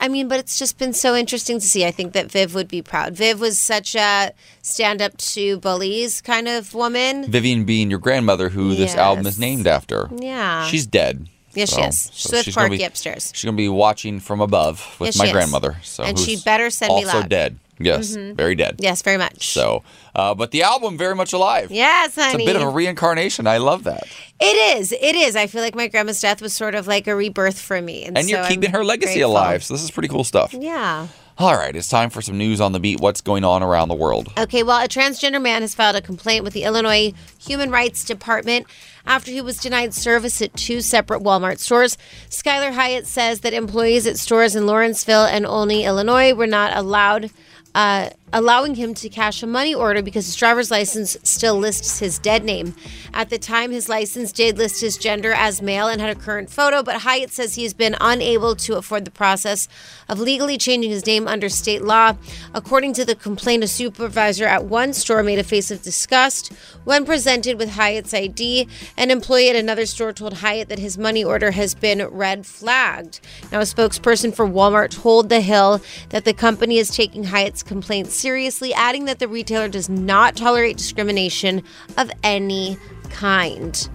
I 0.00 0.08
mean, 0.08 0.28
but 0.28 0.38
it's 0.40 0.58
just 0.58 0.78
been 0.78 0.92
so 0.92 1.14
interesting 1.14 1.58
to 1.60 1.66
see. 1.66 1.84
I 1.84 1.90
think 1.90 2.12
that 2.12 2.30
Viv 2.30 2.54
would 2.54 2.68
be 2.68 2.82
proud. 2.82 3.14
Viv 3.14 3.40
was 3.40 3.58
such 3.58 3.94
a 3.94 4.32
stand 4.62 5.02
up 5.02 5.16
to 5.18 5.58
bullies 5.58 6.20
kind 6.20 6.48
of 6.48 6.74
woman. 6.74 7.30
Vivian 7.30 7.64
being 7.64 7.90
your 7.90 7.98
grandmother, 7.98 8.48
who 8.48 8.74
this 8.74 8.94
album 8.94 9.26
is 9.26 9.38
named 9.38 9.66
after. 9.66 10.08
Yeah. 10.16 10.66
She's 10.66 10.86
dead. 10.86 11.28
Yes, 11.54 11.74
she 11.74 11.80
is. 11.80 12.10
She's 12.14 12.46
with 12.46 12.54
gonna 12.54 12.70
be- 12.70 12.84
upstairs. 12.84 13.32
She's 13.34 13.44
going 13.44 13.56
to 13.56 13.60
be 13.60 13.68
watching 13.68 14.20
from 14.20 14.40
above 14.40 14.96
with 15.00 15.08
Yes, 15.08 15.18
my 15.18 15.32
grandmother. 15.32 15.76
So 15.82 16.04
And 16.04 16.18
she 16.18 16.36
better 16.36 16.70
send 16.70 16.90
me 16.90 17.04
also 17.04 17.06
love. 17.06 17.16
Mm-hmm. 17.22 17.28
dead. 17.28 17.58
Yes, 17.78 18.14
very 18.16 18.54
dead. 18.54 18.76
Yes, 18.78 19.02
very 19.02 19.16
much. 19.16 19.48
So, 19.52 19.82
uh, 20.14 20.34
but 20.34 20.50
the 20.50 20.62
album 20.62 20.98
very 20.98 21.14
much 21.14 21.32
alive. 21.32 21.70
Yes, 21.70 22.16
It's 22.16 22.34
a 22.34 22.38
bit 22.38 22.56
of 22.56 22.62
a 22.62 22.68
reincarnation. 22.68 23.46
I 23.46 23.58
love 23.58 23.84
that. 23.84 24.04
It 24.40 24.78
is. 24.78 24.92
It 24.92 25.14
is. 25.14 25.36
I 25.36 25.46
feel 25.46 25.62
like 25.62 25.74
my 25.74 25.88
grandma's 25.88 26.20
death 26.20 26.40
was 26.42 26.52
sort 26.52 26.74
of 26.74 26.86
like 26.86 27.06
a 27.06 27.14
rebirth 27.14 27.58
for 27.58 27.80
me. 27.80 28.04
And, 28.04 28.16
And 28.18 28.28
you're 28.28 28.44
keeping 28.46 28.70
I'm 28.70 28.74
her 28.74 28.84
legacy 28.84 29.14
grateful. 29.14 29.32
alive. 29.32 29.64
So 29.64 29.74
this 29.74 29.82
is 29.82 29.90
pretty 29.90 30.08
cool 30.08 30.24
stuff. 30.24 30.52
Yeah. 30.54 31.08
All 31.40 31.54
right, 31.54 31.76
it's 31.76 31.86
time 31.86 32.10
for 32.10 32.20
some 32.20 32.36
news 32.36 32.60
on 32.60 32.72
the 32.72 32.80
beat. 32.80 32.98
What's 33.00 33.20
going 33.20 33.44
on 33.44 33.62
around 33.62 33.86
the 33.88 33.94
world? 33.94 34.32
Okay, 34.36 34.64
well, 34.64 34.84
a 34.84 34.88
transgender 34.88 35.40
man 35.40 35.62
has 35.62 35.72
filed 35.72 35.94
a 35.94 36.02
complaint 36.02 36.42
with 36.42 36.52
the 36.52 36.64
Illinois 36.64 37.12
Human 37.46 37.70
Rights 37.70 38.04
Department 38.04 38.66
after 39.06 39.30
he 39.30 39.40
was 39.40 39.56
denied 39.58 39.94
service 39.94 40.42
at 40.42 40.52
two 40.54 40.80
separate 40.80 41.22
Walmart 41.22 41.58
stores. 41.60 41.96
Skylar 42.28 42.72
Hyatt 42.72 43.06
says 43.06 43.40
that 43.40 43.52
employees 43.52 44.04
at 44.04 44.18
stores 44.18 44.56
in 44.56 44.66
Lawrenceville 44.66 45.26
and 45.26 45.46
Olney, 45.46 45.84
Illinois, 45.84 46.34
were 46.34 46.48
not 46.48 46.76
allowed. 46.76 47.30
Uh, 47.74 48.10
allowing 48.32 48.74
him 48.74 48.94
to 48.94 49.08
cash 49.08 49.42
a 49.42 49.46
money 49.46 49.74
order 49.74 50.02
because 50.02 50.26
his 50.26 50.36
driver's 50.36 50.70
license 50.70 51.16
still 51.22 51.56
lists 51.56 51.98
his 51.98 52.18
dead 52.18 52.44
name. 52.44 52.74
At 53.14 53.30
the 53.30 53.38
time, 53.38 53.70
his 53.70 53.88
license 53.88 54.32
did 54.32 54.58
list 54.58 54.80
his 54.80 54.96
gender 54.96 55.32
as 55.32 55.62
male 55.62 55.88
and 55.88 56.00
had 56.00 56.16
a 56.16 56.20
current 56.20 56.50
photo, 56.50 56.82
but 56.82 57.02
Hyatt 57.02 57.30
says 57.30 57.54
he 57.54 57.62
has 57.62 57.74
been 57.74 57.96
unable 58.00 58.54
to 58.56 58.76
afford 58.76 59.04
the 59.04 59.10
process 59.10 59.68
of 60.08 60.20
legally 60.20 60.58
changing 60.58 60.90
his 60.90 61.06
name 61.06 61.26
under 61.26 61.48
state 61.48 61.82
law. 61.82 62.16
According 62.54 62.92
to 62.94 63.04
the 63.04 63.14
complaint, 63.14 63.64
a 63.64 63.68
supervisor 63.68 64.46
at 64.46 64.64
one 64.64 64.92
store 64.92 65.22
made 65.22 65.38
a 65.38 65.44
face 65.44 65.70
of 65.70 65.82
disgust 65.82 66.52
when 66.84 67.04
presented 67.04 67.58
with 67.58 67.70
Hyatt's 67.70 68.14
ID. 68.14 68.68
An 68.96 69.10
employee 69.10 69.50
at 69.50 69.56
another 69.56 69.86
store 69.86 70.12
told 70.12 70.34
Hyatt 70.34 70.68
that 70.68 70.78
his 70.78 70.98
money 70.98 71.24
order 71.24 71.50
has 71.52 71.74
been 71.74 72.06
red 72.06 72.46
flagged. 72.46 73.20
Now, 73.50 73.60
a 73.60 73.62
spokesperson 73.62 74.34
for 74.34 74.46
Walmart 74.46 74.90
told 74.90 75.28
The 75.28 75.40
Hill 75.40 75.80
that 76.10 76.24
the 76.24 76.32
company 76.32 76.78
is 76.78 76.90
taking 76.90 77.24
Hyatt's 77.24 77.62
complaint 77.62 78.08
seriously, 78.18 78.74
adding 78.74 79.04
that 79.06 79.18
the 79.18 79.28
retailer 79.28 79.68
does 79.68 79.88
not 79.88 80.36
tolerate 80.36 80.76
discrimination 80.76 81.62
of 81.96 82.10
any 82.22 82.76
kind. 83.10 83.88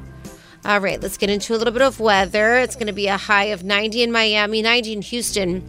All 0.66 0.80
right, 0.80 1.02
let's 1.02 1.18
get 1.18 1.30
into 1.30 1.54
a 1.54 1.58
little 1.58 1.74
bit 1.74 1.82
of 1.82 2.00
weather. 2.00 2.56
It's 2.56 2.76
going 2.76 2.88
to 2.88 2.94
be 2.94 3.08
a 3.08 3.18
high 3.18 3.46
of 3.46 3.64
90 3.64 4.02
in 4.02 4.12
Miami, 4.14 4.62
90 4.62 4.94
in 4.94 5.02
Houston, 5.02 5.62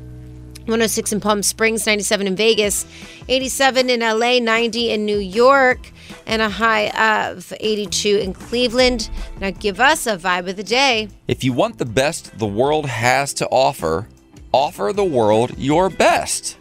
106 0.66 1.12
in 1.12 1.20
Palm 1.20 1.42
Springs, 1.42 1.84
97 1.84 2.28
in 2.28 2.36
Vegas, 2.36 2.86
87 3.28 3.90
in 3.90 4.00
LA, 4.00 4.38
90 4.38 4.90
in 4.90 5.04
New 5.04 5.18
York, 5.18 5.90
and 6.26 6.40
a 6.40 6.48
high 6.48 6.90
of 6.90 7.52
82 7.58 8.18
in 8.18 8.32
Cleveland. 8.34 9.10
Now, 9.40 9.50
give 9.50 9.80
us 9.80 10.06
a 10.06 10.16
vibe 10.16 10.48
of 10.48 10.56
the 10.56 10.62
day. 10.62 11.08
If 11.26 11.42
you 11.42 11.52
want 11.52 11.78
the 11.78 11.84
best 11.84 12.38
the 12.38 12.46
world 12.46 12.86
has 12.86 13.34
to 13.34 13.48
offer, 13.48 14.08
offer 14.52 14.92
the 14.92 15.04
world 15.04 15.58
your 15.58 15.90
best. 15.90 16.56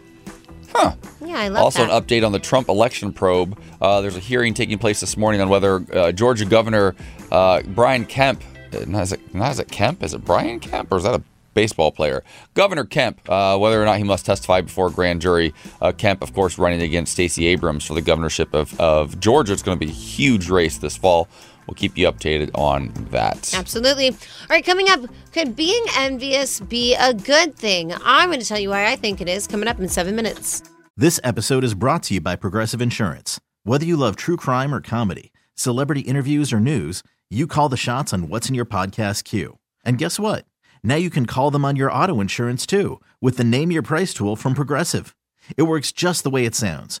Huh. 0.74 0.94
Yeah, 1.24 1.38
I 1.38 1.48
love 1.48 1.64
Also, 1.64 1.86
that. 1.86 1.90
an 1.92 2.02
update 2.02 2.26
on 2.26 2.32
the 2.32 2.38
Trump 2.38 2.68
election 2.68 3.12
probe. 3.12 3.58
Uh, 3.80 4.00
there's 4.00 4.16
a 4.16 4.20
hearing 4.20 4.54
taking 4.54 4.78
place 4.78 5.00
this 5.00 5.16
morning 5.16 5.40
on 5.40 5.48
whether 5.48 5.84
uh, 5.92 6.12
Georgia 6.12 6.44
Governor 6.44 6.94
uh, 7.30 7.62
Brian 7.68 8.04
Kemp, 8.04 8.42
uh, 8.72 8.84
not 8.86 9.02
is, 9.04 9.12
it, 9.12 9.34
not 9.34 9.52
is 9.52 9.60
it 9.60 9.70
Kemp? 9.70 10.02
Is 10.02 10.14
it 10.14 10.24
Brian 10.24 10.58
Kemp 10.60 10.90
or 10.92 10.96
is 10.96 11.04
that 11.04 11.14
a 11.14 11.22
baseball 11.54 11.92
player? 11.92 12.24
Governor 12.54 12.84
Kemp, 12.84 13.20
uh, 13.30 13.56
whether 13.56 13.80
or 13.80 13.84
not 13.84 13.98
he 13.98 14.04
must 14.04 14.26
testify 14.26 14.60
before 14.62 14.88
a 14.88 14.90
grand 14.90 15.20
jury. 15.22 15.54
Uh, 15.80 15.92
Kemp, 15.92 16.22
of 16.22 16.34
course, 16.34 16.58
running 16.58 16.82
against 16.82 17.12
Stacey 17.12 17.46
Abrams 17.46 17.84
for 17.84 17.94
the 17.94 18.02
governorship 18.02 18.52
of, 18.52 18.78
of 18.80 19.20
Georgia. 19.20 19.52
It's 19.52 19.62
going 19.62 19.78
to 19.78 19.84
be 19.86 19.90
a 19.90 19.94
huge 19.94 20.50
race 20.50 20.78
this 20.78 20.96
fall. 20.96 21.28
We'll 21.66 21.74
keep 21.74 21.96
you 21.96 22.10
updated 22.10 22.50
on 22.54 22.92
that. 23.10 23.54
Absolutely. 23.54 24.10
All 24.10 24.16
right, 24.50 24.64
coming 24.64 24.88
up, 24.90 25.00
could 25.32 25.56
being 25.56 25.84
envious 25.96 26.60
be 26.60 26.94
a 26.94 27.14
good 27.14 27.54
thing? 27.54 27.92
I'm 28.04 28.28
going 28.28 28.40
to 28.40 28.46
tell 28.46 28.58
you 28.58 28.70
why 28.70 28.86
I 28.86 28.96
think 28.96 29.20
it 29.20 29.28
is 29.28 29.46
coming 29.46 29.68
up 29.68 29.80
in 29.80 29.88
seven 29.88 30.14
minutes. 30.14 30.62
This 30.96 31.18
episode 31.24 31.64
is 31.64 31.74
brought 31.74 32.02
to 32.04 32.14
you 32.14 32.20
by 32.20 32.36
Progressive 32.36 32.80
Insurance. 32.82 33.40
Whether 33.64 33.86
you 33.86 33.96
love 33.96 34.16
true 34.16 34.36
crime 34.36 34.74
or 34.74 34.80
comedy, 34.80 35.32
celebrity 35.54 36.02
interviews 36.02 36.52
or 36.52 36.60
news, 36.60 37.02
you 37.30 37.46
call 37.46 37.68
the 37.68 37.76
shots 37.76 38.12
on 38.12 38.28
what's 38.28 38.48
in 38.48 38.54
your 38.54 38.66
podcast 38.66 39.24
queue. 39.24 39.58
And 39.84 39.98
guess 39.98 40.20
what? 40.20 40.44
Now 40.82 40.96
you 40.96 41.08
can 41.08 41.24
call 41.26 41.50
them 41.50 41.64
on 41.64 41.76
your 41.76 41.90
auto 41.90 42.20
insurance 42.20 42.66
too 42.66 43.00
with 43.20 43.38
the 43.38 43.44
Name 43.44 43.72
Your 43.72 43.82
Price 43.82 44.12
tool 44.12 44.36
from 44.36 44.54
Progressive. 44.54 45.16
It 45.56 45.62
works 45.62 45.92
just 45.92 46.24
the 46.24 46.30
way 46.30 46.44
it 46.44 46.54
sounds. 46.54 47.00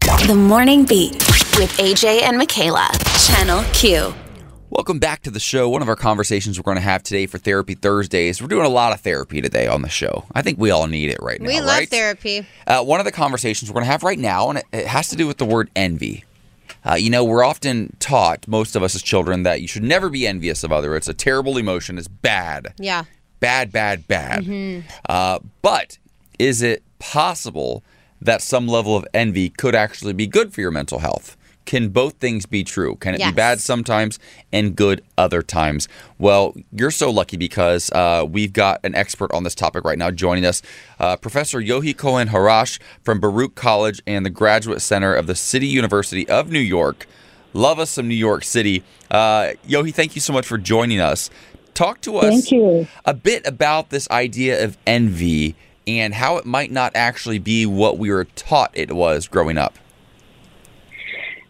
The 0.00 0.34
Morning 0.34 0.84
Beat 0.84 1.12
with 1.58 1.76
AJ 1.78 2.22
and 2.22 2.38
Michaela. 2.38 2.88
Channel 3.18 3.64
Q. 3.72 4.14
Welcome 4.70 4.98
back 4.98 5.22
to 5.22 5.30
the 5.30 5.40
show. 5.40 5.68
One 5.68 5.82
of 5.82 5.88
our 5.88 5.96
conversations 5.96 6.58
we're 6.58 6.64
going 6.64 6.76
to 6.76 6.82
have 6.82 7.02
today 7.02 7.26
for 7.26 7.38
Therapy 7.38 7.74
Thursdays. 7.74 8.40
We're 8.40 8.48
doing 8.48 8.66
a 8.66 8.70
lot 8.70 8.92
of 8.92 9.00
therapy 9.00 9.40
today 9.40 9.66
on 9.66 9.82
the 9.82 9.88
show. 9.88 10.24
I 10.34 10.42
think 10.42 10.58
we 10.58 10.70
all 10.70 10.86
need 10.86 11.10
it 11.10 11.18
right 11.20 11.40
now. 11.40 11.48
We 11.48 11.60
love 11.60 11.68
right? 11.68 11.88
therapy. 11.88 12.46
Uh, 12.66 12.82
one 12.82 13.00
of 13.00 13.04
the 13.04 13.12
conversations 13.12 13.70
we're 13.70 13.74
going 13.74 13.84
to 13.84 13.90
have 13.90 14.02
right 14.02 14.18
now, 14.18 14.48
and 14.50 14.58
it, 14.58 14.64
it 14.72 14.86
has 14.86 15.08
to 15.08 15.16
do 15.16 15.26
with 15.26 15.38
the 15.38 15.44
word 15.44 15.70
envy. 15.76 16.24
Uh, 16.84 16.94
you 16.94 17.10
know, 17.10 17.24
we're 17.24 17.44
often 17.44 17.94
taught, 18.00 18.48
most 18.48 18.76
of 18.76 18.82
us 18.82 18.94
as 18.94 19.02
children, 19.02 19.42
that 19.42 19.60
you 19.60 19.68
should 19.68 19.82
never 19.84 20.08
be 20.08 20.26
envious 20.26 20.64
of 20.64 20.72
other. 20.72 20.96
It's 20.96 21.08
a 21.08 21.14
terrible 21.14 21.58
emotion. 21.58 21.98
It's 21.98 22.08
bad. 22.08 22.74
Yeah. 22.78 23.04
Bad, 23.40 23.72
bad, 23.72 24.06
bad. 24.08 24.84
Uh, 25.08 25.40
but 25.62 25.98
is 26.38 26.62
it 26.62 26.82
possible 26.98 27.82
that 28.20 28.42
some 28.42 28.66
level 28.68 28.96
of 28.96 29.06
envy 29.14 29.48
could 29.50 29.74
actually 29.74 30.12
be 30.12 30.26
good 30.26 30.52
for 30.52 30.60
your 30.60 30.70
mental 30.70 30.98
health? 31.00 31.36
Can 31.66 31.90
both 31.90 32.14
things 32.14 32.46
be 32.46 32.64
true? 32.64 32.96
Can 32.96 33.14
it 33.14 33.20
Yes. 33.20 33.30
be 33.30 33.34
bad 33.36 33.60
sometimes 33.60 34.18
and 34.52 34.74
good 34.74 35.02
other 35.16 35.40
times? 35.42 35.88
Well, 36.18 36.56
you're 36.72 36.90
so 36.90 37.10
lucky 37.10 37.36
because 37.36 37.90
uh, 37.92 38.26
we've 38.28 38.52
got 38.52 38.80
an 38.82 38.94
expert 38.94 39.30
on 39.32 39.44
this 39.44 39.54
topic 39.54 39.84
right 39.84 39.98
now 39.98 40.10
joining 40.10 40.44
us, 40.46 40.62
uh, 40.98 41.16
Professor 41.16 41.60
Yochi 41.60 41.96
Cohen-Charash 41.96 42.80
from 43.04 43.20
Baruch 43.20 43.54
College 43.54 44.02
and 44.06 44.26
the 44.26 44.30
Graduate 44.30 44.80
Center 44.82 45.14
of 45.14 45.26
the 45.28 45.34
City 45.36 45.66
University 45.68 46.28
of 46.28 46.50
New 46.50 46.58
York. 46.58 47.06
Love 47.52 47.78
us 47.78 47.90
some 47.90 48.08
New 48.08 48.14
York 48.16 48.42
City. 48.42 48.82
Uh, 49.10 49.50
Yohi, 49.68 49.94
thank 49.94 50.14
you 50.14 50.20
so 50.20 50.32
much 50.32 50.46
for 50.46 50.58
joining 50.58 50.98
us. 51.00 51.30
Talk 51.74 52.00
to 52.02 52.16
us 52.16 52.30
Thank 52.30 52.50
you. 52.52 52.86
a 53.04 53.14
bit 53.14 53.46
about 53.46 53.90
this 53.90 54.10
idea 54.10 54.64
of 54.64 54.76
envy 54.86 55.54
and 55.86 56.14
how 56.14 56.36
it 56.36 56.46
might 56.46 56.70
not 56.70 56.92
actually 56.94 57.38
be 57.38 57.66
what 57.66 57.98
we 57.98 58.10
were 58.10 58.24
taught 58.24 58.70
it 58.74 58.92
was 58.92 59.28
growing 59.28 59.58
up. 59.58 59.78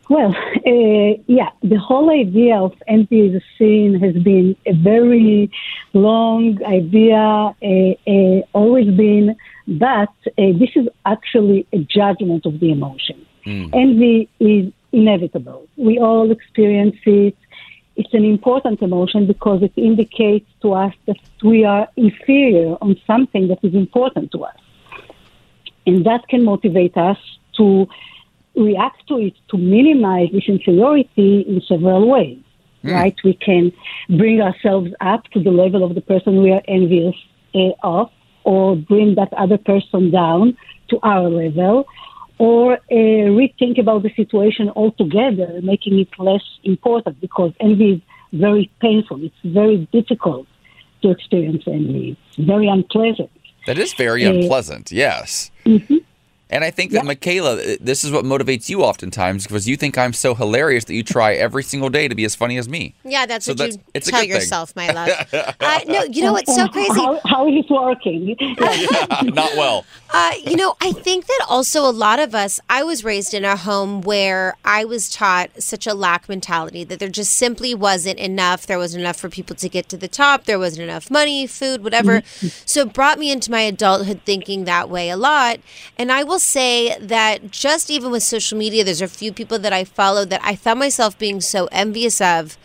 Well, 0.08 0.34
uh, 0.66 1.22
yeah, 1.28 1.50
the 1.62 1.78
whole 1.78 2.10
idea 2.10 2.56
of 2.56 2.72
envy 2.88 3.28
is 3.28 3.34
a 3.36 3.44
sin 3.56 4.00
has 4.00 4.20
been 4.20 4.56
a 4.66 4.72
very 4.72 5.48
long 5.92 6.58
idea, 6.64 7.16
uh, 7.16 8.10
uh, 8.10 8.42
always 8.52 8.90
been, 8.96 9.36
but 9.68 10.08
uh, 10.26 10.52
this 10.58 10.70
is 10.74 10.88
actually 11.06 11.64
a 11.72 11.78
judgment 11.78 12.44
of 12.44 12.58
the 12.58 12.72
emotion. 12.72 13.24
Envy 13.46 14.28
is 14.40 14.72
inevitable. 14.92 15.66
We 15.76 15.98
all 15.98 16.30
experience 16.30 16.96
it. 17.04 17.36
It's 18.00 18.14
an 18.14 18.24
important 18.24 18.80
emotion 18.80 19.26
because 19.26 19.62
it 19.62 19.74
indicates 19.76 20.48
to 20.62 20.72
us 20.72 20.94
that 21.06 21.18
we 21.42 21.66
are 21.66 21.86
inferior 21.96 22.70
on 22.80 22.90
something 23.06 23.48
that 23.48 23.60
is 23.62 23.74
important 23.74 24.32
to 24.32 24.38
us. 24.50 24.60
And 25.86 26.06
that 26.06 26.22
can 26.28 26.42
motivate 26.52 26.96
us 26.96 27.18
to 27.58 27.86
react 28.56 29.06
to 29.08 29.18
it 29.26 29.34
to 29.50 29.58
minimize 29.58 30.28
this 30.32 30.46
inferiority 30.48 31.42
in 31.42 31.60
several 31.72 32.08
ways. 32.08 32.38
Right? 32.82 33.16
We 33.22 33.34
can 33.34 33.70
bring 34.08 34.40
ourselves 34.40 34.90
up 35.12 35.24
to 35.32 35.42
the 35.46 35.50
level 35.50 35.84
of 35.84 35.94
the 35.94 36.00
person 36.00 36.42
we 36.42 36.52
are 36.52 36.62
envious 36.66 37.16
uh, 37.54 37.72
of, 37.82 38.10
or 38.44 38.76
bring 38.76 39.16
that 39.16 39.32
other 39.34 39.58
person 39.58 40.10
down 40.10 40.56
to 40.88 40.98
our 41.02 41.28
level, 41.28 41.86
or 42.48 42.66
uh, 42.72 42.78
rethink 43.40 43.76
about 43.84 44.00
the 44.06 44.12
situation 44.22 44.64
altogether, 44.80 45.48
making 45.72 45.94
it 46.04 46.08
less 46.18 46.46
important 46.64 47.14
because 47.20 47.52
envy 47.60 47.90
is 47.96 48.00
very 48.46 48.66
painful. 48.80 49.16
It's 49.28 49.42
very 49.60 49.78
difficult 49.98 50.46
to 51.02 51.06
experience 51.16 51.64
envy. 51.66 52.16
It's 52.28 52.38
very 52.52 52.68
unpleasant. 52.76 53.30
That 53.68 53.78
is 53.84 53.92
very 54.06 54.24
Uh, 54.24 54.32
unpleasant, 54.32 54.90
yes. 54.90 55.50
And 56.50 56.64
I 56.64 56.70
think 56.70 56.90
that, 56.92 57.04
Michaela, 57.04 57.54
uh, 57.56 57.76
this 57.80 58.02
is 58.04 58.10
what 58.10 58.24
motivates 58.24 58.68
you 58.68 58.82
oftentimes 58.82 59.46
because 59.46 59.68
you 59.68 59.76
think 59.76 59.96
I'm 59.96 60.12
so 60.12 60.34
hilarious 60.34 60.84
that 60.86 60.94
you 60.94 61.02
try 61.04 61.34
every 61.34 61.62
single 61.62 61.88
day 61.90 62.08
to 62.08 62.14
be 62.14 62.24
as 62.24 62.34
funny 62.34 62.58
as 62.58 62.68
me. 62.68 62.94
Yeah, 63.04 63.24
that's 63.26 63.44
So 63.46 63.52
what 63.52 63.58
that's- 63.58 63.76
you 63.76 63.82
it's 63.94 64.08
a 64.08 64.10
tell 64.10 64.20
good 64.22 64.26
thing. 64.28 64.34
yourself, 64.40 64.74
my 64.74 64.90
love. 64.90 65.10
uh, 65.60 65.80
no, 65.86 66.02
you 66.04 66.22
know 66.22 66.32
what's 66.32 66.52
so 66.54 66.66
crazy? 66.68 66.92
How, 66.92 67.20
how 67.24 67.48
is 67.48 67.64
it 67.64 67.70
working? 67.70 68.36
Not 69.34 69.56
well. 69.56 69.84
Uh, 70.12 70.32
you 70.44 70.56
know, 70.56 70.74
I 70.80 70.90
think 70.92 71.26
that 71.26 71.46
also 71.48 71.88
a 71.88 71.92
lot 71.92 72.18
of 72.18 72.34
us, 72.34 72.58
I 72.68 72.82
was 72.82 73.04
raised 73.04 73.32
in 73.32 73.44
a 73.44 73.54
home 73.56 74.00
where 74.02 74.56
I 74.64 74.84
was 74.84 75.08
taught 75.08 75.50
such 75.62 75.86
a 75.86 75.94
lack 75.94 76.28
mentality 76.28 76.82
that 76.84 76.98
there 76.98 77.08
just 77.08 77.34
simply 77.34 77.74
wasn't 77.76 78.18
enough. 78.18 78.66
There 78.66 78.78
wasn't 78.78 79.02
enough 79.02 79.16
for 79.16 79.28
people 79.28 79.54
to 79.56 79.68
get 79.68 79.88
to 79.90 79.96
the 79.96 80.08
top. 80.08 80.44
There 80.46 80.58
wasn't 80.58 80.82
enough 80.84 81.10
money, 81.12 81.46
food, 81.46 81.84
whatever. 81.84 82.22
So 82.66 82.80
it 82.82 82.92
brought 82.92 83.18
me 83.20 83.30
into 83.30 83.50
my 83.52 83.60
adulthood 83.60 84.22
thinking 84.24 84.64
that 84.64 84.90
way 84.90 85.10
a 85.10 85.16
lot. 85.16 85.60
And 85.96 86.10
I 86.10 86.24
will 86.24 86.39
say 86.40 86.98
that 86.98 87.50
just 87.50 87.90
even 87.90 88.10
with 88.10 88.22
social 88.22 88.58
media, 88.58 88.84
there's 88.84 89.02
a 89.02 89.08
few 89.08 89.32
people 89.32 89.58
that 89.60 89.72
I 89.72 89.84
follow 89.84 90.24
that 90.24 90.40
I 90.42 90.56
found 90.56 90.78
myself 90.78 91.18
being 91.18 91.40
so 91.40 91.66
envious 91.72 92.20
of. 92.20 92.58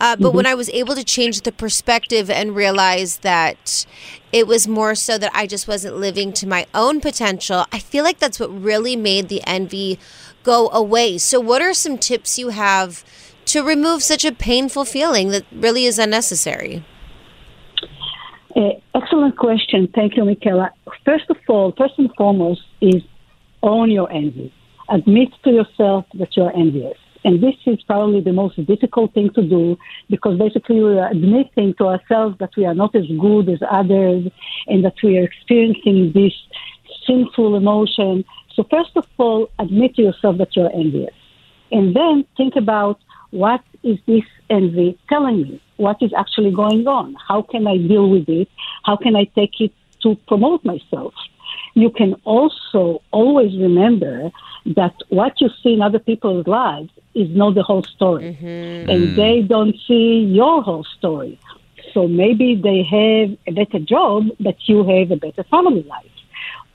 Uh, 0.00 0.14
but 0.14 0.32
when 0.32 0.46
I 0.46 0.54
was 0.54 0.68
able 0.70 0.94
to 0.94 1.02
change 1.02 1.40
the 1.40 1.50
perspective 1.50 2.30
and 2.30 2.54
realize 2.54 3.18
that 3.18 3.84
it 4.32 4.46
was 4.46 4.68
more 4.68 4.94
so 4.94 5.18
that 5.18 5.32
I 5.34 5.48
just 5.48 5.66
wasn't 5.66 5.96
living 5.96 6.32
to 6.34 6.46
my 6.46 6.66
own 6.72 7.00
potential, 7.00 7.66
I 7.72 7.80
feel 7.80 8.04
like 8.04 8.18
that's 8.18 8.38
what 8.38 8.48
really 8.48 8.94
made 8.94 9.28
the 9.28 9.42
envy 9.44 9.98
go 10.44 10.70
away. 10.70 11.18
So, 11.18 11.40
what 11.40 11.62
are 11.62 11.74
some 11.74 11.98
tips 11.98 12.38
you 12.38 12.50
have 12.50 13.04
to 13.46 13.62
remove 13.62 14.02
such 14.04 14.24
a 14.24 14.30
painful 14.30 14.84
feeling 14.84 15.30
that 15.30 15.44
really 15.50 15.84
is 15.84 15.98
unnecessary? 15.98 16.84
Uh, 18.54 18.70
excellent 18.94 19.36
question. 19.36 19.88
Thank 19.94 20.16
you, 20.16 20.24
Michaela. 20.24 20.70
First 21.04 21.24
of 21.28 21.36
all, 21.48 21.72
first 21.76 21.94
and 21.98 22.10
foremost 22.16 22.62
is 22.80 23.02
own 23.62 23.90
your 23.90 24.10
envy. 24.12 24.52
Admit 24.88 25.28
to 25.44 25.50
yourself 25.50 26.06
that 26.14 26.36
you're 26.36 26.54
envious. 26.56 26.96
And 27.24 27.42
this 27.42 27.56
is 27.66 27.82
probably 27.82 28.20
the 28.20 28.32
most 28.32 28.64
difficult 28.66 29.12
thing 29.12 29.30
to 29.34 29.42
do 29.42 29.76
because 30.08 30.38
basically 30.38 30.82
we 30.82 30.98
are 30.98 31.10
admitting 31.10 31.74
to 31.74 31.86
ourselves 31.86 32.38
that 32.38 32.50
we 32.56 32.64
are 32.64 32.74
not 32.74 32.94
as 32.94 33.06
good 33.20 33.48
as 33.48 33.58
others 33.68 34.30
and 34.66 34.84
that 34.84 34.94
we 35.02 35.18
are 35.18 35.24
experiencing 35.24 36.12
this 36.14 36.32
sinful 37.06 37.56
emotion. 37.56 38.24
So, 38.54 38.64
first 38.70 38.92
of 38.96 39.06
all, 39.18 39.50
admit 39.58 39.96
to 39.96 40.02
yourself 40.02 40.38
that 40.38 40.54
you're 40.54 40.72
envious. 40.72 41.14
And 41.70 41.94
then 41.94 42.24
think 42.36 42.56
about 42.56 43.00
what 43.30 43.62
is 43.82 43.98
this 44.06 44.22
envy 44.48 44.98
telling 45.08 45.42
me? 45.42 45.62
What 45.76 45.98
is 46.00 46.12
actually 46.16 46.52
going 46.52 46.86
on? 46.86 47.14
How 47.28 47.42
can 47.42 47.66
I 47.66 47.76
deal 47.76 48.08
with 48.08 48.28
it? 48.28 48.48
How 48.84 48.96
can 48.96 49.16
I 49.16 49.24
take 49.24 49.60
it 49.60 49.72
to 50.02 50.16
promote 50.26 50.64
myself? 50.64 51.14
You 51.74 51.90
can 51.90 52.14
also 52.24 53.02
always 53.10 53.56
remember 53.58 54.30
that 54.76 54.94
what 55.08 55.40
you 55.40 55.48
see 55.62 55.74
in 55.74 55.82
other 55.82 55.98
people's 55.98 56.46
lives 56.46 56.90
is 57.14 57.28
not 57.30 57.54
the 57.54 57.62
whole 57.62 57.84
story. 57.84 58.36
And 58.88 59.14
they 59.16 59.42
don't 59.42 59.76
see 59.86 60.24
your 60.30 60.62
whole 60.62 60.84
story. 60.98 61.38
So 61.92 62.06
maybe 62.06 62.54
they 62.54 62.82
have 62.82 63.36
a 63.46 63.52
better 63.52 63.78
job, 63.78 64.26
but 64.40 64.56
you 64.66 64.84
have 64.84 65.10
a 65.10 65.16
better 65.16 65.44
family 65.44 65.82
life 65.84 66.06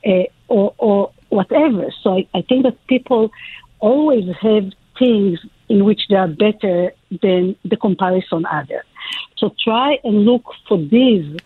uh, 0.06 0.24
or, 0.48 0.74
or 0.78 1.12
whatever. 1.30 1.92
So 2.02 2.18
I, 2.18 2.28
I 2.34 2.42
think 2.42 2.64
that 2.64 2.78
people 2.88 3.32
always 3.80 4.26
have 4.42 4.72
things 4.98 5.40
in 5.70 5.86
which 5.86 6.02
they 6.10 6.16
are 6.16 6.28
better 6.28 6.94
than 7.22 7.56
the 7.66 7.78
comparison 7.78 8.46
other. 8.46 8.84
So 9.38 9.54
try 9.64 9.98
and 10.04 10.26
look 10.26 10.44
for 10.68 10.78
these 10.78 11.38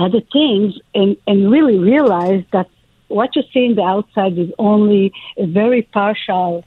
other 0.00 0.20
things 0.32 0.78
and, 0.94 1.16
and 1.26 1.50
really 1.50 1.78
realize 1.78 2.44
that 2.52 2.68
what 3.08 3.34
you 3.36 3.42
see 3.52 3.66
in 3.66 3.74
the 3.74 3.82
outside 3.82 4.38
is 4.38 4.50
only 4.58 5.12
a 5.36 5.46
very 5.46 5.82
partial 5.82 6.64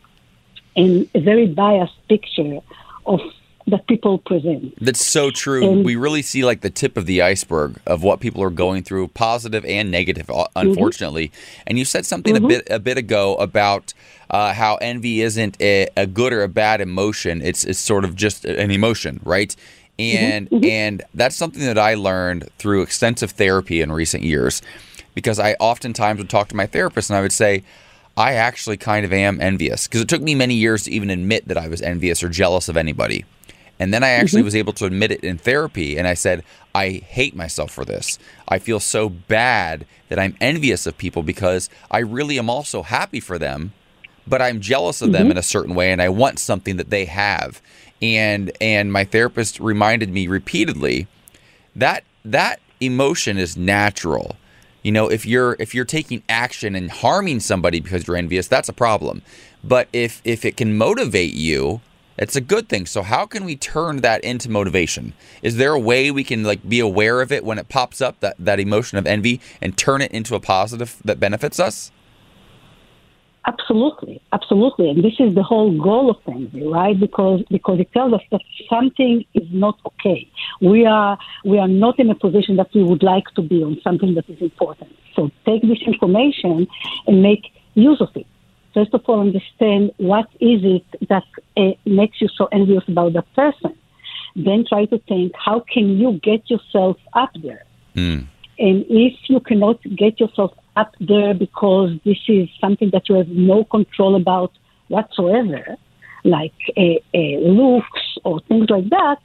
and 0.75 1.09
a 1.15 1.19
very 1.19 1.47
biased 1.47 1.95
picture 2.07 2.59
of 3.05 3.21
that 3.67 3.87
people 3.87 4.17
present. 4.17 4.73
That's 4.81 5.05
so 5.05 5.31
true. 5.31 5.65
And- 5.65 5.85
we 5.85 5.95
really 5.95 6.21
see 6.21 6.43
like 6.43 6.61
the 6.61 6.69
tip 6.69 6.97
of 6.97 7.05
the 7.05 7.21
iceberg 7.21 7.79
of 7.85 8.03
what 8.03 8.19
people 8.19 8.43
are 8.43 8.49
going 8.49 8.83
through, 8.83 9.07
positive 9.09 9.63
and 9.65 9.89
negative, 9.89 10.29
uh, 10.29 10.47
unfortunately. 10.55 11.31
And 11.65 11.79
you 11.79 11.85
said 11.85 12.05
something 12.05 12.35
a 12.35 12.41
bit 12.41 12.67
a 12.69 12.79
bit 12.79 12.97
ago 12.97 13.35
about 13.35 13.93
uh, 14.29 14.53
how 14.53 14.75
envy 14.77 15.21
isn't 15.21 15.55
a, 15.61 15.87
a 15.95 16.05
good 16.05 16.33
or 16.33 16.43
a 16.43 16.49
bad 16.49 16.81
emotion. 16.81 17.41
It's 17.41 17.63
it's 17.63 17.79
sort 17.79 18.03
of 18.03 18.15
just 18.15 18.43
an 18.45 18.69
emotion, 18.69 19.21
right? 19.23 19.55
Mm-hmm, 19.99 20.17
and 20.17 20.49
mm-hmm. 20.49 20.65
and 20.65 21.01
that's 21.13 21.35
something 21.35 21.61
that 21.61 21.77
I 21.77 21.95
learned 21.95 22.49
through 22.57 22.81
extensive 22.81 23.31
therapy 23.31 23.81
in 23.81 23.91
recent 23.91 24.23
years, 24.23 24.61
because 25.13 25.39
I 25.39 25.53
oftentimes 25.59 26.17
would 26.17 26.29
talk 26.29 26.49
to 26.49 26.55
my 26.55 26.65
therapist 26.65 27.09
and 27.09 27.17
I 27.17 27.21
would 27.21 27.33
say. 27.33 27.63
I 28.15 28.33
actually 28.33 28.77
kind 28.77 29.05
of 29.05 29.11
am 29.11 29.41
envious 29.41 29.87
because 29.87 30.01
it 30.01 30.07
took 30.07 30.21
me 30.21 30.35
many 30.35 30.53
years 30.53 30.83
to 30.83 30.91
even 30.91 31.09
admit 31.09 31.47
that 31.47 31.57
I 31.57 31.67
was 31.67 31.81
envious 31.81 32.21
or 32.21 32.29
jealous 32.29 32.69
of 32.69 32.77
anybody. 32.77 33.25
And 33.79 33.91
then 33.91 34.03
I 34.03 34.09
actually 34.09 34.41
mm-hmm. 34.41 34.45
was 34.45 34.55
able 34.55 34.73
to 34.73 34.85
admit 34.85 35.11
it 35.11 35.23
in 35.23 35.39
therapy. 35.39 35.97
And 35.97 36.07
I 36.07 36.13
said, 36.13 36.43
I 36.75 36.89
hate 36.89 37.35
myself 37.35 37.71
for 37.71 37.83
this. 37.83 38.19
I 38.47 38.59
feel 38.59 38.79
so 38.79 39.09
bad 39.09 39.85
that 40.09 40.19
I'm 40.19 40.37
envious 40.39 40.85
of 40.85 40.97
people 40.97 41.23
because 41.23 41.71
I 41.89 41.99
really 41.99 42.37
am 42.37 42.51
also 42.51 42.83
happy 42.83 43.19
for 43.19 43.39
them, 43.39 43.73
but 44.27 44.41
I'm 44.41 44.61
jealous 44.61 45.01
of 45.01 45.11
them 45.11 45.31
in 45.31 45.37
a 45.37 45.43
certain 45.43 45.73
way 45.73 45.91
and 45.91 46.01
I 46.01 46.09
want 46.09 46.37
something 46.37 46.77
that 46.77 46.91
they 46.91 47.05
have. 47.05 47.61
And 48.03 48.51
and 48.59 48.91
my 48.91 49.05
therapist 49.05 49.61
reminded 49.61 50.09
me 50.09 50.27
repeatedly 50.27 51.07
that 51.73 52.03
that 52.25 52.59
emotion 52.81 53.37
is 53.37 53.55
natural. 53.55 54.35
You 54.81 54.91
know, 54.91 55.09
if 55.09 55.25
you're 55.25 55.55
if 55.57 55.73
you're 55.73 55.85
taking 55.85 56.21
action 56.27 56.75
and 56.75 56.91
harming 56.91 57.39
somebody 57.39 57.79
because 57.79 58.05
you're 58.05 58.17
envious, 58.17 58.49
that's 58.49 58.67
a 58.67 58.73
problem. 58.73 59.21
But 59.63 59.87
if 59.93 60.21
if 60.25 60.43
it 60.43 60.57
can 60.57 60.77
motivate 60.77 61.33
you, 61.33 61.79
it's 62.17 62.35
a 62.35 62.41
good 62.41 62.67
thing. 62.67 62.85
So 62.87 63.03
how 63.03 63.25
can 63.25 63.45
we 63.45 63.55
turn 63.55 64.01
that 64.01 64.21
into 64.21 64.51
motivation? 64.51 65.13
Is 65.41 65.55
there 65.55 65.71
a 65.71 65.79
way 65.79 66.11
we 66.11 66.25
can 66.25 66.43
like 66.43 66.67
be 66.67 66.81
aware 66.81 67.21
of 67.21 67.31
it 67.31 67.45
when 67.45 67.57
it 67.57 67.69
pops 67.69 68.01
up 68.01 68.19
that 68.19 68.35
that 68.37 68.59
emotion 68.59 68.97
of 68.97 69.07
envy 69.07 69.39
and 69.61 69.77
turn 69.77 70.01
it 70.01 70.11
into 70.11 70.35
a 70.35 70.41
positive 70.41 70.97
that 71.05 71.21
benefits 71.21 71.57
us? 71.57 71.89
Absolutely, 73.45 74.21
absolutely, 74.31 74.89
and 74.89 75.03
this 75.03 75.15
is 75.19 75.35
the 75.35 75.43
whole 75.43 75.77
goal 75.77 76.09
of 76.09 76.15
envy, 76.33 76.65
right? 76.65 76.97
Because 76.97 77.43
because 77.49 77.77
it 77.77 77.91
tells 77.91 78.13
us 78.13 78.21
that 78.31 78.39
something 78.69 79.25
is 79.33 79.47
not 79.51 79.77
okay. 79.85 80.29
We 80.61 80.85
are 80.85 81.17
we 81.43 81.59
are 81.59 81.67
not 81.67 81.99
in 81.99 82.09
a 82.09 82.15
position 82.15 82.55
that 82.55 82.69
we 82.73 82.83
would 82.83 83.03
like 83.03 83.25
to 83.35 83.41
be 83.41 83.61
on 83.61 83.81
something 83.83 84.15
that 84.15 84.29
is 84.29 84.41
important. 84.41 84.95
So 85.13 85.29
take 85.45 85.61
this 85.63 85.81
information 85.85 86.67
and 87.05 87.21
make 87.21 87.51
use 87.73 87.99
of 87.99 88.15
it. 88.15 88.27
First 88.73 88.93
of 88.93 89.01
all, 89.07 89.19
understand 89.19 89.91
what 89.97 90.29
is 90.39 90.61
it 90.63 90.85
that 91.09 91.25
uh, 91.57 91.71
makes 91.85 92.21
you 92.21 92.29
so 92.29 92.47
envious 92.53 92.83
about 92.87 93.11
that 93.13 93.31
person. 93.35 93.77
Then 94.37 94.63
try 94.67 94.85
to 94.85 94.99
think 94.99 95.33
how 95.35 95.65
can 95.71 95.97
you 95.97 96.13
get 96.23 96.49
yourself 96.49 96.95
up 97.13 97.31
there. 97.43 97.65
Mm. 97.93 98.25
And 98.57 98.85
if 98.87 99.13
you 99.27 99.41
cannot 99.41 99.81
get 99.83 100.19
yourself 100.19 100.53
up 100.75 100.93
there 100.99 101.33
because 101.33 101.91
this 102.05 102.17
is 102.27 102.49
something 102.59 102.89
that 102.91 103.09
you 103.09 103.15
have 103.15 103.27
no 103.27 103.63
control 103.63 104.15
about 104.15 104.51
whatsoever, 104.87 105.77
like 106.23 106.53
uh, 106.77 106.95
uh, 107.13 107.37
looks 107.41 108.17
or 108.23 108.39
things 108.41 108.69
like 108.69 108.89
that, 108.89 109.17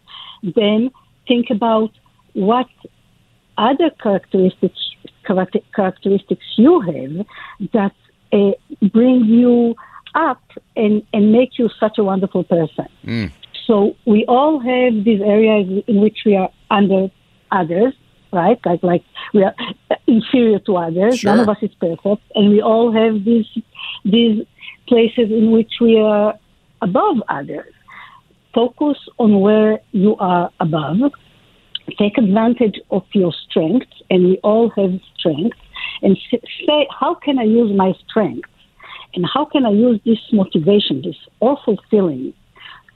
then 0.42 0.90
think 1.26 1.50
about 1.50 1.90
what 2.34 2.68
other 3.56 3.90
characteristics 4.02 4.78
characteristics 5.74 6.44
you 6.56 6.80
have 6.80 7.26
that 7.72 7.94
uh, 8.32 8.52
bring 8.92 9.24
you 9.24 9.74
up 10.14 10.40
and, 10.74 11.02
and 11.12 11.32
make 11.32 11.58
you 11.58 11.68
such 11.78 11.98
a 11.98 12.04
wonderful 12.04 12.44
person. 12.44 12.86
Mm. 13.04 13.32
So 13.66 13.94
we 14.06 14.24
all 14.26 14.58
have 14.58 15.04
these 15.04 15.20
areas 15.20 15.84
in 15.86 16.00
which 16.00 16.20
we 16.24 16.34
are 16.36 16.50
under 16.70 17.08
others, 17.50 17.94
right? 18.32 18.58
Like 18.64 18.82
like 18.82 19.04
we 19.34 19.42
are 19.42 19.54
uh, 19.90 19.94
inferior 20.06 20.58
to 20.60 20.76
others. 20.76 21.22
None 21.24 21.40
of 21.40 21.48
us 21.48 21.58
is 21.62 21.70
perfect, 21.80 22.22
and 22.34 22.50
we 22.50 22.60
all 22.62 22.92
have 22.92 23.24
these 23.24 23.46
these 24.04 24.46
places 24.86 25.30
in 25.30 25.50
which 25.50 25.74
we 25.80 25.98
are 25.98 26.34
above 26.82 27.16
others. 27.28 27.72
Focus 28.54 28.96
on 29.18 29.40
where 29.40 29.80
you 29.92 30.16
are 30.16 30.50
above. 30.60 31.12
Take 31.98 32.18
advantage 32.18 32.78
of 32.90 33.04
your 33.12 33.32
strengths, 33.48 34.02
and 34.10 34.24
we 34.24 34.38
all 34.42 34.70
have 34.70 34.98
strengths. 35.18 35.58
And 36.02 36.16
say, 36.30 36.86
how 36.98 37.14
can 37.14 37.38
I 37.38 37.44
use 37.44 37.76
my 37.76 37.92
strengths? 38.06 38.50
And 39.14 39.24
how 39.32 39.44
can 39.46 39.64
I 39.64 39.70
use 39.70 40.00
this 40.04 40.18
motivation, 40.32 41.02
this 41.02 41.16
awful 41.40 41.76
feeling, 41.90 42.34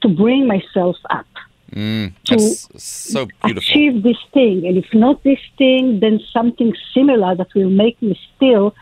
to 0.03 0.09
bring 0.09 0.47
myself 0.47 0.97
up? 1.11 1.27
Mm, 1.73 2.13
To 2.25 2.39
so 2.79 3.29
achieve 3.45 4.03
this 4.03 4.19
thing. 4.35 4.67
And 4.67 4.77
if 4.77 4.93
not 4.93 5.23
this 5.23 5.39
thing, 5.57 6.01
then 6.01 6.21
something 6.33 6.75
similar 6.93 7.35
that 7.35 7.55
will 7.55 7.71
make 7.71 8.01
me 8.03 8.19
still 8.37 8.75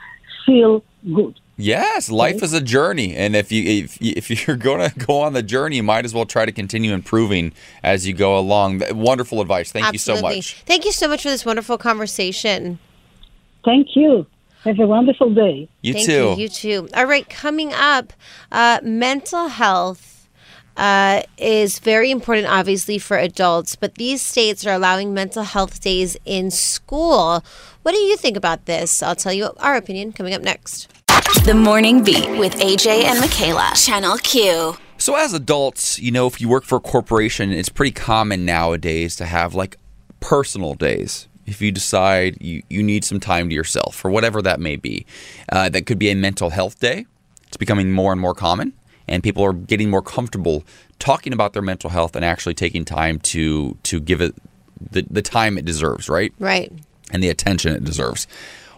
feel 0.45 0.83
good. 1.15 1.39
Yes, 1.57 2.11
life 2.11 2.43
is 2.43 2.55
a 2.55 2.61
journey, 2.61 3.15
and 3.15 3.37
if 3.37 3.53
you 3.53 3.85
if, 3.85 3.99
if 4.01 4.47
you're 4.47 4.57
going 4.71 4.91
to 4.91 4.99
go 5.07 5.21
on 5.21 5.35
the 5.35 5.43
journey, 5.43 5.77
you 5.77 5.83
might 5.83 6.05
as 6.05 6.15
well 6.15 6.25
try 6.25 6.47
to 6.47 6.53
continue 6.53 6.93
improving 6.95 7.53
as 7.83 8.09
you 8.09 8.15
go 8.15 8.39
along. 8.39 8.83
Wonderful 8.93 9.41
advice. 9.41 9.71
Thank 9.71 9.87
Absolutely. 9.87 10.37
you 10.37 10.43
so 10.43 10.55
much. 10.57 10.63
Thank 10.65 10.85
you 10.87 10.93
so 10.93 11.07
much 11.07 11.23
for 11.23 11.29
this 11.29 11.45
wonderful 11.45 11.77
conversation. 11.79 12.79
Thank 13.65 13.95
you. 13.95 14.27
Have 14.65 14.79
a 14.79 14.87
wonderful 14.87 15.33
day. 15.33 15.69
You 15.83 15.95
Thank 15.95 16.07
too. 16.07 16.13
You, 16.13 16.37
you 16.37 16.49
too. 16.49 16.89
All 16.95 17.07
right, 17.07 17.29
coming 17.29 17.73
up, 17.73 18.13
uh, 18.53 18.81
mental 18.83 19.49
health 19.49 20.20
uh, 20.77 21.23
is 21.37 21.79
very 21.79 22.11
important, 22.11 22.49
obviously, 22.49 22.99
for 22.99 23.17
adults, 23.17 23.77
but 23.77 23.97
these 23.97 24.23
states 24.23 24.67
are 24.67 24.73
allowing 24.73 25.13
mental 25.13 25.43
health 25.43 25.81
days 25.81 26.17
in 26.25 26.51
school. 26.51 27.45
What 27.83 27.93
do 27.93 27.99
you 27.99 28.17
think 28.17 28.37
about 28.37 28.67
this? 28.67 29.03
I'll 29.03 29.17
tell 29.17 29.33
you 29.33 29.51
our 29.59 29.77
opinion 29.77 30.13
coming 30.13 30.35
up 30.35 30.43
next. 30.43 30.89
The 31.45 31.55
Morning 31.55 32.03
Beat 32.03 32.29
with 32.39 32.57
AJ 32.57 33.05
and 33.05 33.21
Michaela. 33.21 33.73
Channel 33.75 34.19
Q. 34.19 34.77
So, 34.99 35.17
as 35.17 35.33
adults, 35.33 35.99
you 35.99 36.11
know, 36.11 36.27
if 36.27 36.41
you 36.41 36.49
work 36.49 36.65
for 36.65 36.77
a 36.77 36.81
corporation, 36.81 37.53
it's 37.53 37.71
pretty 37.71 37.93
common 37.93 38.45
nowadays 38.45 39.17
to 39.17 39.25
have 39.25 39.55
like 39.55 39.77
personal 40.21 40.75
days. 40.75 41.27
If 41.47 41.63
you 41.63 41.73
decide 41.73 42.37
you, 42.41 42.63
you 42.69 42.83
need 42.83 43.05
some 43.05 43.19
time 43.19 43.49
to 43.49 43.55
yourself, 43.55 44.05
or 44.05 44.11
whatever 44.11 44.43
that 44.43 44.61
may 44.61 44.77
be, 44.77 45.07
uh, 45.51 45.69
that 45.71 45.87
could 45.87 45.99
be 45.99 46.11
a 46.11 46.15
mental 46.15 46.51
health 46.51 46.79
day. 46.79 47.07
It's 47.49 47.57
becoming 47.57 47.91
more 47.93 48.13
and 48.13 48.21
more 48.21 48.35
common, 48.35 48.75
and 49.11 49.23
people 49.23 49.45
are 49.45 49.53
getting 49.53 49.91
more 49.91 50.01
comfortable 50.01 50.65
talking 50.99 51.35
about 51.35 51.53
their 51.53 51.61
mental 51.63 51.91
health 51.91 52.17
and 52.17 52.25
actually 52.25 52.55
taking 52.55 52.85
time 52.87 53.19
to 53.19 53.77
to 53.83 54.01
give 54.01 54.23
it 54.23 54.35
the, 54.81 55.05
the 55.11 55.21
time 55.21 55.59
it 55.59 55.67
deserves, 55.67 56.09
right? 56.09 56.33
Right. 56.39 56.73
and 57.13 57.23
the 57.23 57.29
attention 57.29 57.75
it 57.75 57.85
deserves. 57.85 58.27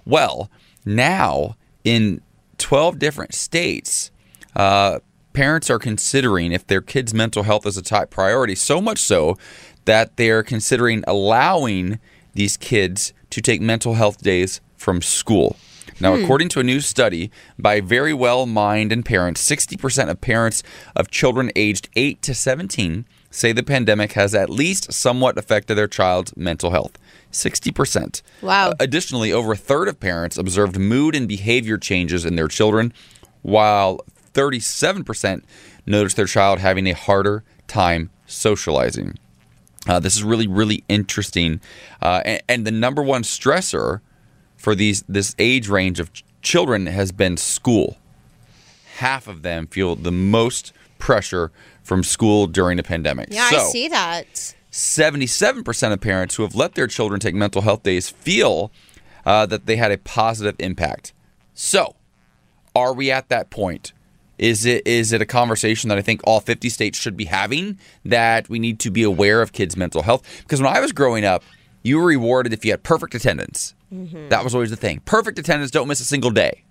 Well, 0.04 0.50
now 0.84 1.56
in 1.84 2.22
12 2.58 2.98
different 2.98 3.34
states, 3.34 4.10
uh, 4.56 4.98
parents 5.32 5.70
are 5.70 5.78
considering 5.78 6.50
if 6.50 6.66
their 6.66 6.80
kids' 6.80 7.14
mental 7.14 7.44
health 7.44 7.66
is 7.66 7.76
a 7.76 7.82
top 7.82 8.10
priority, 8.10 8.54
so 8.54 8.80
much 8.80 8.98
so 8.98 9.36
that 9.84 10.16
they're 10.16 10.42
considering 10.42 11.04
allowing 11.06 12.00
these 12.34 12.56
kids 12.56 13.12
to 13.30 13.40
take 13.40 13.60
mental 13.60 13.94
health 13.94 14.22
days 14.22 14.60
from 14.76 15.02
school. 15.02 15.56
Now, 16.02 16.14
according 16.14 16.48
to 16.50 16.60
a 16.60 16.64
new 16.64 16.80
study 16.80 17.30
by 17.56 17.80
Verywell 17.80 18.48
Mind 18.48 18.90
and 18.90 19.04
Parents, 19.04 19.40
60% 19.48 20.10
of 20.10 20.20
parents 20.20 20.64
of 20.96 21.12
children 21.12 21.52
aged 21.54 21.88
8 21.94 22.20
to 22.22 22.34
17 22.34 23.06
say 23.30 23.52
the 23.52 23.62
pandemic 23.62 24.14
has 24.14 24.34
at 24.34 24.50
least 24.50 24.92
somewhat 24.92 25.38
affected 25.38 25.76
their 25.76 25.86
child's 25.86 26.36
mental 26.36 26.72
health. 26.72 26.98
60%. 27.30 28.20
Wow. 28.42 28.72
Additionally, 28.80 29.32
over 29.32 29.52
a 29.52 29.56
third 29.56 29.86
of 29.86 30.00
parents 30.00 30.36
observed 30.36 30.76
mood 30.76 31.14
and 31.14 31.28
behavior 31.28 31.78
changes 31.78 32.24
in 32.24 32.34
their 32.34 32.48
children, 32.48 32.92
while 33.42 34.00
37% 34.34 35.44
noticed 35.86 36.16
their 36.16 36.26
child 36.26 36.58
having 36.58 36.88
a 36.88 36.94
harder 36.94 37.44
time 37.68 38.10
socializing. 38.26 39.18
Uh, 39.86 40.00
this 40.00 40.16
is 40.16 40.24
really, 40.24 40.48
really 40.48 40.82
interesting. 40.88 41.60
Uh, 42.02 42.22
and, 42.24 42.42
and 42.48 42.66
the 42.66 42.72
number 42.72 43.04
one 43.04 43.22
stressor 43.22 44.00
for 44.62 44.76
these 44.76 45.02
this 45.08 45.34
age 45.40 45.68
range 45.68 45.98
of 45.98 46.12
ch- 46.12 46.24
children 46.40 46.86
has 46.86 47.10
been 47.10 47.36
school. 47.36 47.98
Half 48.98 49.26
of 49.26 49.42
them 49.42 49.66
feel 49.66 49.96
the 49.96 50.12
most 50.12 50.72
pressure 50.98 51.50
from 51.82 52.04
school 52.04 52.46
during 52.46 52.76
the 52.76 52.84
pandemic. 52.84 53.28
Yeah, 53.32 53.50
so, 53.50 53.56
I 53.56 53.60
see 53.64 53.88
that. 53.88 54.54
77% 54.70 55.92
of 55.92 56.00
parents 56.00 56.36
who 56.36 56.44
have 56.44 56.54
let 56.54 56.74
their 56.76 56.86
children 56.86 57.18
take 57.18 57.34
mental 57.34 57.62
health 57.62 57.82
days 57.82 58.08
feel 58.08 58.70
uh, 59.26 59.44
that 59.46 59.66
they 59.66 59.74
had 59.76 59.90
a 59.90 59.98
positive 59.98 60.54
impact. 60.60 61.12
So, 61.54 61.96
are 62.76 62.94
we 62.94 63.10
at 63.10 63.28
that 63.30 63.50
point? 63.50 63.92
Is 64.38 64.64
it 64.64 64.86
is 64.86 65.12
it 65.12 65.20
a 65.20 65.26
conversation 65.26 65.88
that 65.88 65.98
I 65.98 66.02
think 66.02 66.20
all 66.22 66.38
50 66.38 66.68
states 66.68 66.98
should 66.98 67.16
be 67.16 67.24
having 67.24 67.80
that 68.04 68.48
we 68.48 68.60
need 68.60 68.78
to 68.80 68.92
be 68.92 69.02
aware 69.02 69.42
of 69.42 69.52
kids' 69.52 69.76
mental 69.76 70.02
health? 70.02 70.22
Because 70.42 70.62
when 70.62 70.72
I 70.72 70.78
was 70.78 70.92
growing 70.92 71.24
up, 71.24 71.42
you 71.82 71.98
were 71.98 72.06
rewarded 72.06 72.52
if 72.52 72.64
you 72.64 72.70
had 72.70 72.84
perfect 72.84 73.16
attendance. 73.16 73.74
That 74.30 74.42
was 74.42 74.54
always 74.54 74.70
the 74.70 74.76
thing. 74.76 75.00
Perfect 75.04 75.38
attendance, 75.38 75.70
don't 75.70 75.86
miss 75.86 76.00
a 76.00 76.04
single 76.04 76.30
day. 76.30 76.64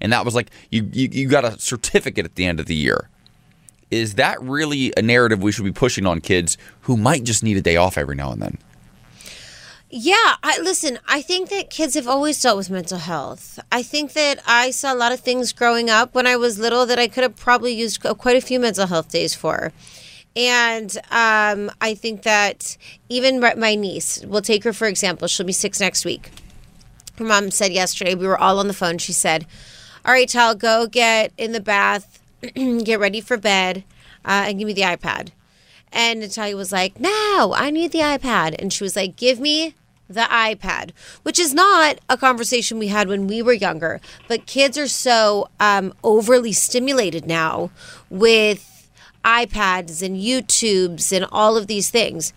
And 0.00 0.12
that 0.12 0.24
was 0.24 0.34
like 0.34 0.50
you, 0.70 0.88
you 0.92 1.08
you 1.10 1.28
got 1.28 1.44
a 1.44 1.58
certificate 1.58 2.24
at 2.24 2.36
the 2.36 2.44
end 2.46 2.60
of 2.60 2.66
the 2.66 2.74
year. 2.76 3.08
Is 3.90 4.14
that 4.14 4.40
really 4.40 4.92
a 4.96 5.02
narrative 5.02 5.42
we 5.42 5.50
should 5.50 5.64
be 5.64 5.72
pushing 5.72 6.06
on 6.06 6.20
kids 6.20 6.56
who 6.82 6.96
might 6.96 7.24
just 7.24 7.42
need 7.42 7.56
a 7.56 7.60
day 7.62 7.76
off 7.76 7.98
every 7.98 8.14
now 8.14 8.30
and 8.30 8.40
then? 8.40 8.58
Yeah, 9.90 10.34
I 10.42 10.60
listen, 10.62 10.98
I 11.08 11.22
think 11.22 11.48
that 11.48 11.70
kids 11.70 11.94
have 11.94 12.06
always 12.06 12.40
dealt 12.40 12.58
with 12.58 12.68
mental 12.68 12.98
health. 12.98 13.58
I 13.72 13.82
think 13.82 14.12
that 14.12 14.40
I 14.46 14.70
saw 14.70 14.92
a 14.92 14.94
lot 14.94 15.12
of 15.12 15.20
things 15.20 15.52
growing 15.54 15.88
up 15.88 16.14
when 16.14 16.26
I 16.26 16.36
was 16.36 16.58
little 16.58 16.84
that 16.86 16.98
I 16.98 17.08
could 17.08 17.22
have 17.22 17.36
probably 17.36 17.72
used 17.72 18.02
quite 18.02 18.36
a 18.36 18.40
few 18.42 18.60
mental 18.60 18.86
health 18.86 19.08
days 19.10 19.34
for. 19.34 19.72
And 20.36 20.94
um, 21.10 21.70
I 21.80 21.94
think 21.94 22.22
that 22.22 22.76
even 23.08 23.40
my- 23.40 23.54
my 23.54 23.74
niece, 23.74 24.22
we'll 24.26 24.42
take 24.42 24.62
her 24.64 24.74
for 24.74 24.86
example, 24.86 25.26
she'll 25.26 25.46
be 25.46 25.52
six 25.54 25.80
next 25.80 26.04
week. 26.04 26.30
Her 27.18 27.24
mom 27.24 27.50
said 27.50 27.72
yesterday, 27.72 28.14
we 28.14 28.26
were 28.28 28.38
all 28.38 28.60
on 28.60 28.68
the 28.68 28.74
phone. 28.74 28.98
She 28.98 29.12
said, 29.12 29.44
All 30.04 30.12
right, 30.12 30.28
Tal, 30.28 30.54
go 30.54 30.86
get 30.86 31.32
in 31.36 31.50
the 31.52 31.60
bath, 31.60 32.20
get 32.54 33.00
ready 33.00 33.20
for 33.20 33.36
bed, 33.36 33.82
uh, 34.24 34.44
and 34.46 34.58
give 34.58 34.66
me 34.66 34.72
the 34.72 34.82
iPad. 34.82 35.30
And 35.92 36.20
Natalia 36.20 36.56
was 36.56 36.70
like, 36.70 37.00
No, 37.00 37.54
I 37.56 37.70
need 37.70 37.90
the 37.90 37.98
iPad. 37.98 38.54
And 38.60 38.72
she 38.72 38.84
was 38.84 38.94
like, 38.94 39.16
Give 39.16 39.40
me 39.40 39.74
the 40.08 40.22
iPad, 40.22 40.92
which 41.24 41.40
is 41.40 41.52
not 41.52 41.98
a 42.08 42.16
conversation 42.16 42.78
we 42.78 42.88
had 42.88 43.08
when 43.08 43.26
we 43.26 43.42
were 43.42 43.52
younger. 43.52 44.00
But 44.28 44.46
kids 44.46 44.78
are 44.78 44.88
so 44.88 45.48
um, 45.58 45.92
overly 46.04 46.52
stimulated 46.52 47.26
now 47.26 47.70
with 48.08 48.88
iPads 49.24 50.02
and 50.02 50.16
YouTubes 50.16 51.12
and 51.14 51.26
all 51.32 51.56
of 51.56 51.66
these 51.66 51.90
things. 51.90 52.32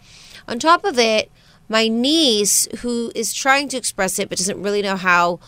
On 0.48 0.58
top 0.58 0.84
of 0.84 0.98
it, 0.98 1.32
my 1.72 1.88
niece, 1.88 2.68
who 2.80 3.12
is 3.16 3.34
trying 3.34 3.70
to 3.70 3.78
express 3.78 4.20
it 4.20 4.30
but 4.30 4.38
doesn't 4.38 4.62
really 4.62 4.82
know 4.82 4.98
how, 4.98 5.40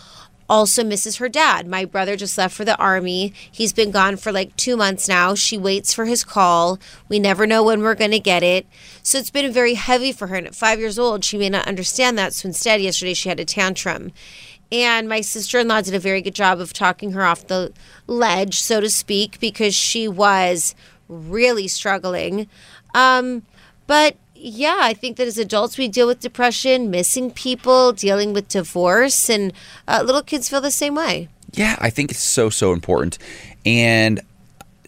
also 0.49 0.83
misses 0.83 1.17
her 1.17 1.29
dad. 1.29 1.67
My 1.67 1.85
brother 1.85 2.15
just 2.15 2.37
left 2.37 2.55
for 2.55 2.65
the 2.65 2.77
army. 2.77 3.33
He's 3.51 3.73
been 3.73 3.91
gone 3.91 4.17
for 4.17 4.31
like 4.31 4.55
two 4.55 4.77
months 4.77 5.07
now. 5.07 5.35
She 5.35 5.57
waits 5.57 5.93
for 5.93 6.05
his 6.05 6.23
call. 6.23 6.79
We 7.09 7.19
never 7.19 7.45
know 7.45 7.63
when 7.63 7.81
we're 7.81 7.95
going 7.95 8.11
to 8.11 8.19
get 8.19 8.43
it. 8.43 8.65
So 9.03 9.17
it's 9.17 9.29
been 9.29 9.51
very 9.51 9.73
heavy 9.73 10.11
for 10.11 10.27
her. 10.27 10.35
And 10.35 10.47
at 10.47 10.55
five 10.55 10.79
years 10.79 10.97
old, 10.97 11.23
she 11.25 11.37
may 11.37 11.49
not 11.49 11.67
understand 11.67 12.17
that. 12.17 12.33
So 12.33 12.47
instead, 12.47 12.81
yesterday, 12.81 13.13
she 13.13 13.29
had 13.29 13.39
a 13.39 13.45
tantrum. 13.45 14.11
And 14.71 15.07
my 15.07 15.21
sister 15.21 15.59
in 15.59 15.67
law 15.67 15.81
did 15.81 15.93
a 15.93 15.99
very 15.99 16.21
good 16.21 16.35
job 16.35 16.59
of 16.59 16.73
talking 16.73 17.11
her 17.11 17.23
off 17.23 17.47
the 17.47 17.73
ledge, 18.07 18.59
so 18.59 18.81
to 18.81 18.89
speak, 18.89 19.39
because 19.39 19.75
she 19.75 20.07
was 20.07 20.73
really 21.07 21.67
struggling. 21.67 22.47
Um, 22.93 23.43
but 23.87 24.15
yeah, 24.43 24.79
I 24.81 24.93
think 24.93 25.15
that 25.17 25.27
as 25.27 25.37
adults, 25.37 25.77
we 25.77 25.87
deal 25.87 26.05
with 26.05 26.19
depression, 26.19 26.91
missing 26.91 27.31
people, 27.31 27.93
dealing 27.93 28.33
with 28.33 28.49
divorce, 28.49 29.29
and 29.29 29.53
uh, 29.87 30.03
little 30.05 30.21
kids 30.21 30.49
feel 30.49 30.59
the 30.59 30.69
same 30.69 30.95
way. 30.95 31.29
Yeah, 31.53 31.77
I 31.79 31.89
think 31.89 32.11
it's 32.11 32.19
so 32.19 32.49
so 32.49 32.73
important, 32.73 33.17
and 33.65 34.19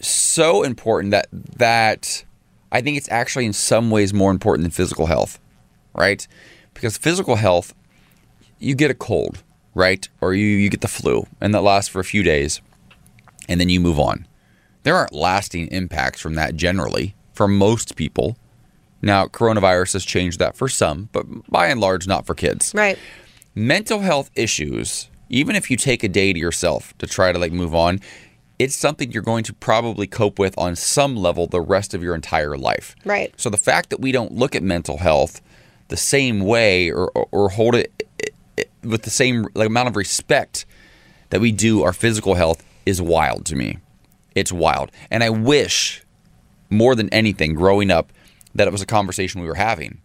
so 0.01 0.63
important 0.63 1.11
that 1.11 1.27
that 1.31 2.25
I 2.71 2.81
think 2.81 2.97
it's 2.97 3.09
actually 3.09 3.45
in 3.45 3.53
some 3.53 3.89
ways 3.89 4.13
more 4.13 4.29
important 4.29 4.63
than 4.63 4.71
physical 4.71 5.05
health, 5.05 5.39
right? 5.93 6.27
Because 6.73 6.97
physical 6.97 7.37
health, 7.37 7.73
you 8.59 8.75
get 8.75 8.91
a 8.91 8.95
cold, 8.95 9.41
right, 9.73 10.05
or 10.19 10.33
you 10.33 10.45
you 10.45 10.69
get 10.69 10.81
the 10.81 10.89
flu, 10.89 11.27
and 11.39 11.55
that 11.55 11.61
lasts 11.61 11.87
for 11.87 12.01
a 12.01 12.05
few 12.05 12.23
days, 12.23 12.61
and 13.47 13.61
then 13.61 13.69
you 13.69 13.79
move 13.79 13.99
on. 13.99 14.27
There 14.83 14.97
aren't 14.97 15.13
lasting 15.13 15.67
impacts 15.67 16.19
from 16.19 16.35
that 16.35 16.57
generally 16.57 17.15
for 17.33 17.47
most 17.47 17.95
people. 17.95 18.37
Now, 19.01 19.27
coronavirus 19.27 19.93
has 19.93 20.05
changed 20.05 20.39
that 20.39 20.55
for 20.55 20.67
some, 20.67 21.09
but 21.11 21.25
by 21.51 21.67
and 21.67 21.79
large, 21.79 22.07
not 22.07 22.25
for 22.25 22.33
kids 22.33 22.71
Right. 22.75 22.97
mental 23.53 23.99
health 23.99 24.29
issues 24.35 25.09
even 25.29 25.55
if 25.55 25.71
you 25.71 25.77
take 25.77 26.03
a 26.03 26.07
day 26.07 26.33
to 26.33 26.39
yourself 26.39 26.95
to 26.99 27.07
try 27.07 27.31
to 27.31 27.39
like 27.39 27.51
move 27.51 27.73
on 27.73 27.99
it's 28.59 28.75
something 28.75 29.11
you're 29.11 29.23
going 29.23 29.43
to 29.43 29.53
probably 29.53 30.05
cope 30.07 30.37
with 30.39 30.55
on 30.57 30.75
some 30.75 31.15
level 31.17 31.47
the 31.47 31.59
rest 31.59 31.93
of 31.93 32.03
your 32.03 32.13
entire 32.15 32.57
life 32.57 32.95
Right. 33.05 33.33
so 33.37 33.49
the 33.49 33.57
fact 33.57 33.89
that 33.89 33.99
we 33.99 34.11
don't 34.11 34.33
look 34.33 34.55
at 34.55 34.61
mental 34.63 34.97
health 34.97 35.41
the 35.87 35.97
same 35.97 36.41
way 36.41 36.89
or, 36.91 37.09
or, 37.15 37.27
or 37.31 37.49
hold 37.49 37.75
it 37.75 38.07
with 38.83 39.01
the 39.03 39.09
same 39.09 39.47
like, 39.55 39.67
amount 39.67 39.87
of 39.89 39.95
respect 39.95 40.65
that 41.31 41.41
we 41.41 41.51
do 41.51 41.81
our 41.83 41.93
physical 41.93 42.35
health 42.35 42.63
is 42.85 43.01
wild 43.01 43.45
to 43.47 43.55
me 43.55 43.77
it's 44.35 44.51
wild 44.51 44.91
and 45.09 45.23
i 45.23 45.29
wish 45.29 46.03
more 46.69 46.93
than 46.95 47.09
anything 47.09 47.53
growing 47.55 47.89
up 47.89 48.11
that 48.55 48.67
it 48.67 48.71
was 48.71 48.81
a 48.81 48.85
conversation 48.85 49.41
we 49.41 49.47
were 49.47 49.55
having 49.55 50.01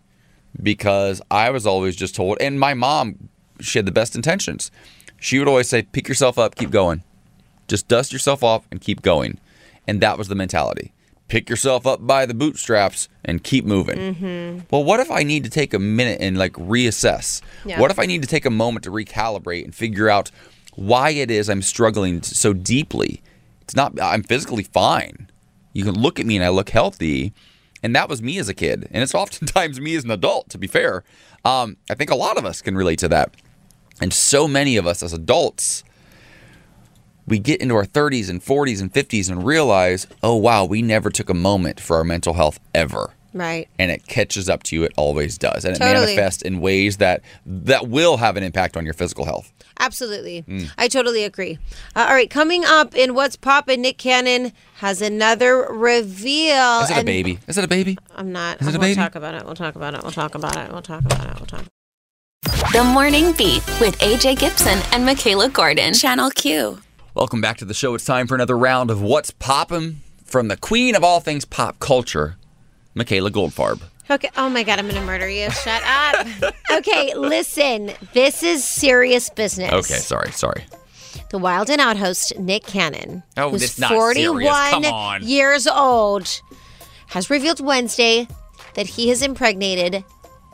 because 0.60 1.22
I 1.30 1.50
was 1.50 1.66
always 1.66 1.96
just 1.96 2.14
told, 2.14 2.38
and 2.40 2.58
my 2.58 2.74
mom, 2.74 3.28
she 3.60 3.78
had 3.78 3.86
the 3.86 3.92
best 3.92 4.16
intentions. 4.16 4.70
She 5.18 5.38
would 5.38 5.48
always 5.48 5.68
say, 5.68 5.82
pick 5.82 6.08
yourself 6.08 6.38
up, 6.38 6.56
keep 6.56 6.70
going. 6.70 7.04
Just 7.68 7.88
dust 7.88 8.12
yourself 8.12 8.42
off 8.42 8.66
and 8.70 8.80
keep 8.80 9.02
going. 9.02 9.38
And 9.86 10.00
that 10.00 10.18
was 10.18 10.28
the 10.28 10.34
mentality. 10.34 10.92
Pick 11.28 11.48
yourself 11.48 11.86
up 11.86 12.04
by 12.04 12.26
the 12.26 12.34
bootstraps 12.34 13.08
and 13.24 13.44
keep 13.44 13.64
moving. 13.64 14.14
Mm-hmm. 14.14 14.60
Well, 14.70 14.82
what 14.82 14.98
if 14.98 15.10
I 15.10 15.22
need 15.22 15.44
to 15.44 15.50
take 15.50 15.72
a 15.72 15.78
minute 15.78 16.20
and 16.20 16.36
like 16.36 16.52
reassess? 16.54 17.40
Yeah. 17.64 17.78
What 17.78 17.92
if 17.92 18.00
I 18.00 18.06
need 18.06 18.22
to 18.22 18.28
take 18.28 18.44
a 18.44 18.50
moment 18.50 18.82
to 18.84 18.90
recalibrate 18.90 19.64
and 19.64 19.72
figure 19.72 20.08
out 20.08 20.32
why 20.74 21.10
it 21.10 21.30
is 21.30 21.48
I'm 21.48 21.62
struggling 21.62 22.22
so 22.22 22.52
deeply? 22.52 23.22
It's 23.60 23.76
not, 23.76 24.00
I'm 24.02 24.24
physically 24.24 24.64
fine. 24.64 25.30
You 25.72 25.84
can 25.84 25.94
look 25.94 26.18
at 26.18 26.26
me 26.26 26.34
and 26.34 26.44
I 26.44 26.48
look 26.48 26.70
healthy. 26.70 27.32
And 27.82 27.94
that 27.96 28.08
was 28.08 28.22
me 28.22 28.38
as 28.38 28.48
a 28.48 28.54
kid. 28.54 28.88
And 28.90 29.02
it's 29.02 29.14
oftentimes 29.14 29.80
me 29.80 29.94
as 29.94 30.04
an 30.04 30.10
adult, 30.10 30.48
to 30.50 30.58
be 30.58 30.66
fair. 30.66 31.04
Um, 31.44 31.76
I 31.88 31.94
think 31.94 32.10
a 32.10 32.16
lot 32.16 32.36
of 32.36 32.44
us 32.44 32.62
can 32.62 32.76
relate 32.76 32.98
to 33.00 33.08
that. 33.08 33.34
And 34.00 34.12
so 34.12 34.48
many 34.48 34.76
of 34.76 34.86
us 34.86 35.02
as 35.02 35.12
adults, 35.12 35.84
we 37.26 37.38
get 37.38 37.60
into 37.60 37.74
our 37.74 37.84
30s 37.84 38.30
and 38.30 38.42
40s 38.42 38.80
and 38.80 38.92
50s 38.92 39.30
and 39.30 39.44
realize, 39.44 40.06
oh, 40.22 40.36
wow, 40.36 40.64
we 40.64 40.82
never 40.82 41.10
took 41.10 41.28
a 41.28 41.34
moment 41.34 41.80
for 41.80 41.96
our 41.96 42.04
mental 42.04 42.34
health 42.34 42.58
ever 42.74 43.14
Right. 43.32 43.68
and 43.78 43.90
it 43.90 44.06
catches 44.06 44.48
up 44.48 44.62
to 44.64 44.76
you. 44.76 44.82
It 44.84 44.92
always 44.96 45.38
does, 45.38 45.64
and 45.64 45.76
it 45.76 45.80
manifests 45.80 46.42
in 46.42 46.60
ways 46.60 46.96
that 46.98 47.22
that 47.46 47.88
will 47.88 48.16
have 48.16 48.36
an 48.36 48.42
impact 48.42 48.76
on 48.76 48.84
your 48.84 48.94
physical 48.94 49.24
health. 49.24 49.52
Absolutely. 49.78 50.42
Mm. 50.42 50.70
I 50.76 50.88
totally 50.88 51.24
agree. 51.24 51.58
Uh, 51.96 52.06
all 52.08 52.14
right, 52.14 52.28
coming 52.28 52.64
up 52.64 52.94
in 52.94 53.14
What's 53.14 53.36
Poppin', 53.36 53.80
Nick 53.80 53.96
Cannon 53.98 54.52
has 54.74 55.00
another 55.00 55.66
reveal. 55.70 56.80
Is 56.82 56.90
it 56.90 56.98
a 56.98 57.04
baby? 57.04 57.38
Is 57.48 57.56
it 57.56 57.64
a 57.64 57.68
baby? 57.68 57.96
I'm 58.16 58.32
not. 58.32 58.60
Is 58.60 58.66
it 58.66 58.74
a 58.74 58.78
we'll 58.78 58.88
baby? 58.88 58.94
talk 58.96 59.14
about 59.14 59.34
it. 59.34 59.44
We'll 59.44 59.54
talk 59.54 59.76
about 59.76 59.94
it. 59.94 60.02
We'll 60.02 60.12
talk 60.12 60.34
about 60.34 60.56
it. 60.56 60.70
We'll 60.72 60.82
talk 60.82 61.04
about 61.04 61.26
it. 61.26 61.34
We'll 61.36 61.46
talk. 61.46 61.64
The 62.72 62.84
Morning 62.84 63.32
Beat 63.32 63.66
with 63.80 63.98
AJ 63.98 64.38
Gibson 64.38 64.78
and 64.92 65.04
Michaela 65.04 65.48
Gordon. 65.48 65.92
Channel 65.94 66.30
Q. 66.30 66.80
Welcome 67.14 67.40
back 67.40 67.56
to 67.58 67.64
the 67.64 67.74
show. 67.74 67.94
It's 67.94 68.04
time 68.04 68.26
for 68.26 68.34
another 68.34 68.56
round 68.56 68.90
of 68.90 69.02
What's 69.02 69.30
Poppin' 69.30 70.00
from 70.24 70.48
the 70.48 70.56
queen 70.56 70.94
of 70.94 71.02
all 71.02 71.20
things 71.20 71.44
pop 71.44 71.80
culture, 71.80 72.36
Michaela 72.94 73.30
Goldfarb. 73.30 73.80
Okay. 74.10 74.30
Oh 74.36 74.48
my 74.48 74.62
God, 74.64 74.78
I'm 74.78 74.88
gonna 74.88 75.04
murder 75.04 75.28
you. 75.28 75.50
Shut 75.50 75.82
up. 75.84 76.26
okay, 76.72 77.14
listen. 77.14 77.92
This 78.12 78.42
is 78.42 78.64
serious 78.64 79.30
business. 79.30 79.72
Okay, 79.72 79.98
sorry, 80.00 80.32
sorry. 80.32 80.64
The 81.30 81.38
Wild 81.38 81.70
and 81.70 81.80
Out 81.80 81.96
host 81.96 82.36
Nick 82.40 82.64
Cannon, 82.64 83.22
Oh, 83.36 83.50
who's 83.50 83.78
not 83.78 83.90
41. 83.92 84.42
Come 84.70 84.84
on. 84.86 85.22
years 85.22 85.68
old, 85.68 86.40
has 87.08 87.30
revealed 87.30 87.60
Wednesday 87.64 88.26
that 88.74 88.86
he 88.88 89.08
has 89.10 89.22
impregnated 89.22 90.04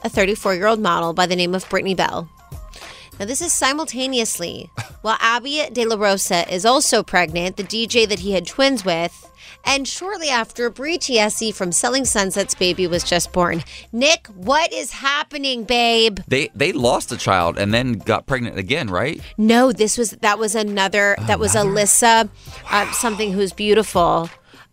a 0.05 0.09
34 0.11 0.55
year 0.55 0.66
old 0.66 0.80
model 0.80 1.14
by 1.14 1.24
the 1.26 1.37
name 1.37 1.55
of 1.55 1.66
Brittany 1.70 1.95
Bell. 1.95 2.28
Now, 3.18 3.24
this 3.24 3.41
is 3.41 3.51
simultaneously 3.55 4.70
while 5.01 5.16
Abby 5.20 5.66
De 5.72 5.87
La 5.87 5.97
Rosa 5.97 6.47
is 6.55 6.66
also 6.66 7.03
pregnant, 7.03 7.57
the 7.57 7.64
DJ 7.64 8.07
that 8.07 8.18
he 8.18 8.32
had 8.32 8.47
twins 8.47 8.84
with, 8.84 9.30
and 9.66 9.86
shortly 9.86 10.28
after, 10.28 10.70
Bre 10.70 10.90
Tiesi 10.90 11.52
from 11.52 11.72
Selling 11.72 12.04
Sunset's 12.04 12.54
baby 12.54 12.86
was 12.86 13.04
just 13.04 13.32
born. 13.32 13.64
Nick, 13.92 14.28
what 14.28 14.72
is 14.72 14.92
happening, 14.92 15.64
babe? 15.64 16.20
They 16.28 16.48
they 16.54 16.72
lost 16.72 17.12
a 17.12 17.16
child 17.16 17.58
and 17.58 17.74
then 17.74 17.94
got 17.94 18.26
pregnant 18.26 18.58
again, 18.58 18.88
right? 18.88 19.20
No, 19.36 19.72
this 19.72 19.98
was 19.98 20.12
that 20.12 20.38
was 20.38 20.54
another 20.54 21.16
that 21.26 21.38
was 21.38 21.54
Alyssa, 21.54 22.28
uh, 22.70 22.92
something 22.92 23.32
who's 23.32 23.52
beautiful. 23.52 24.30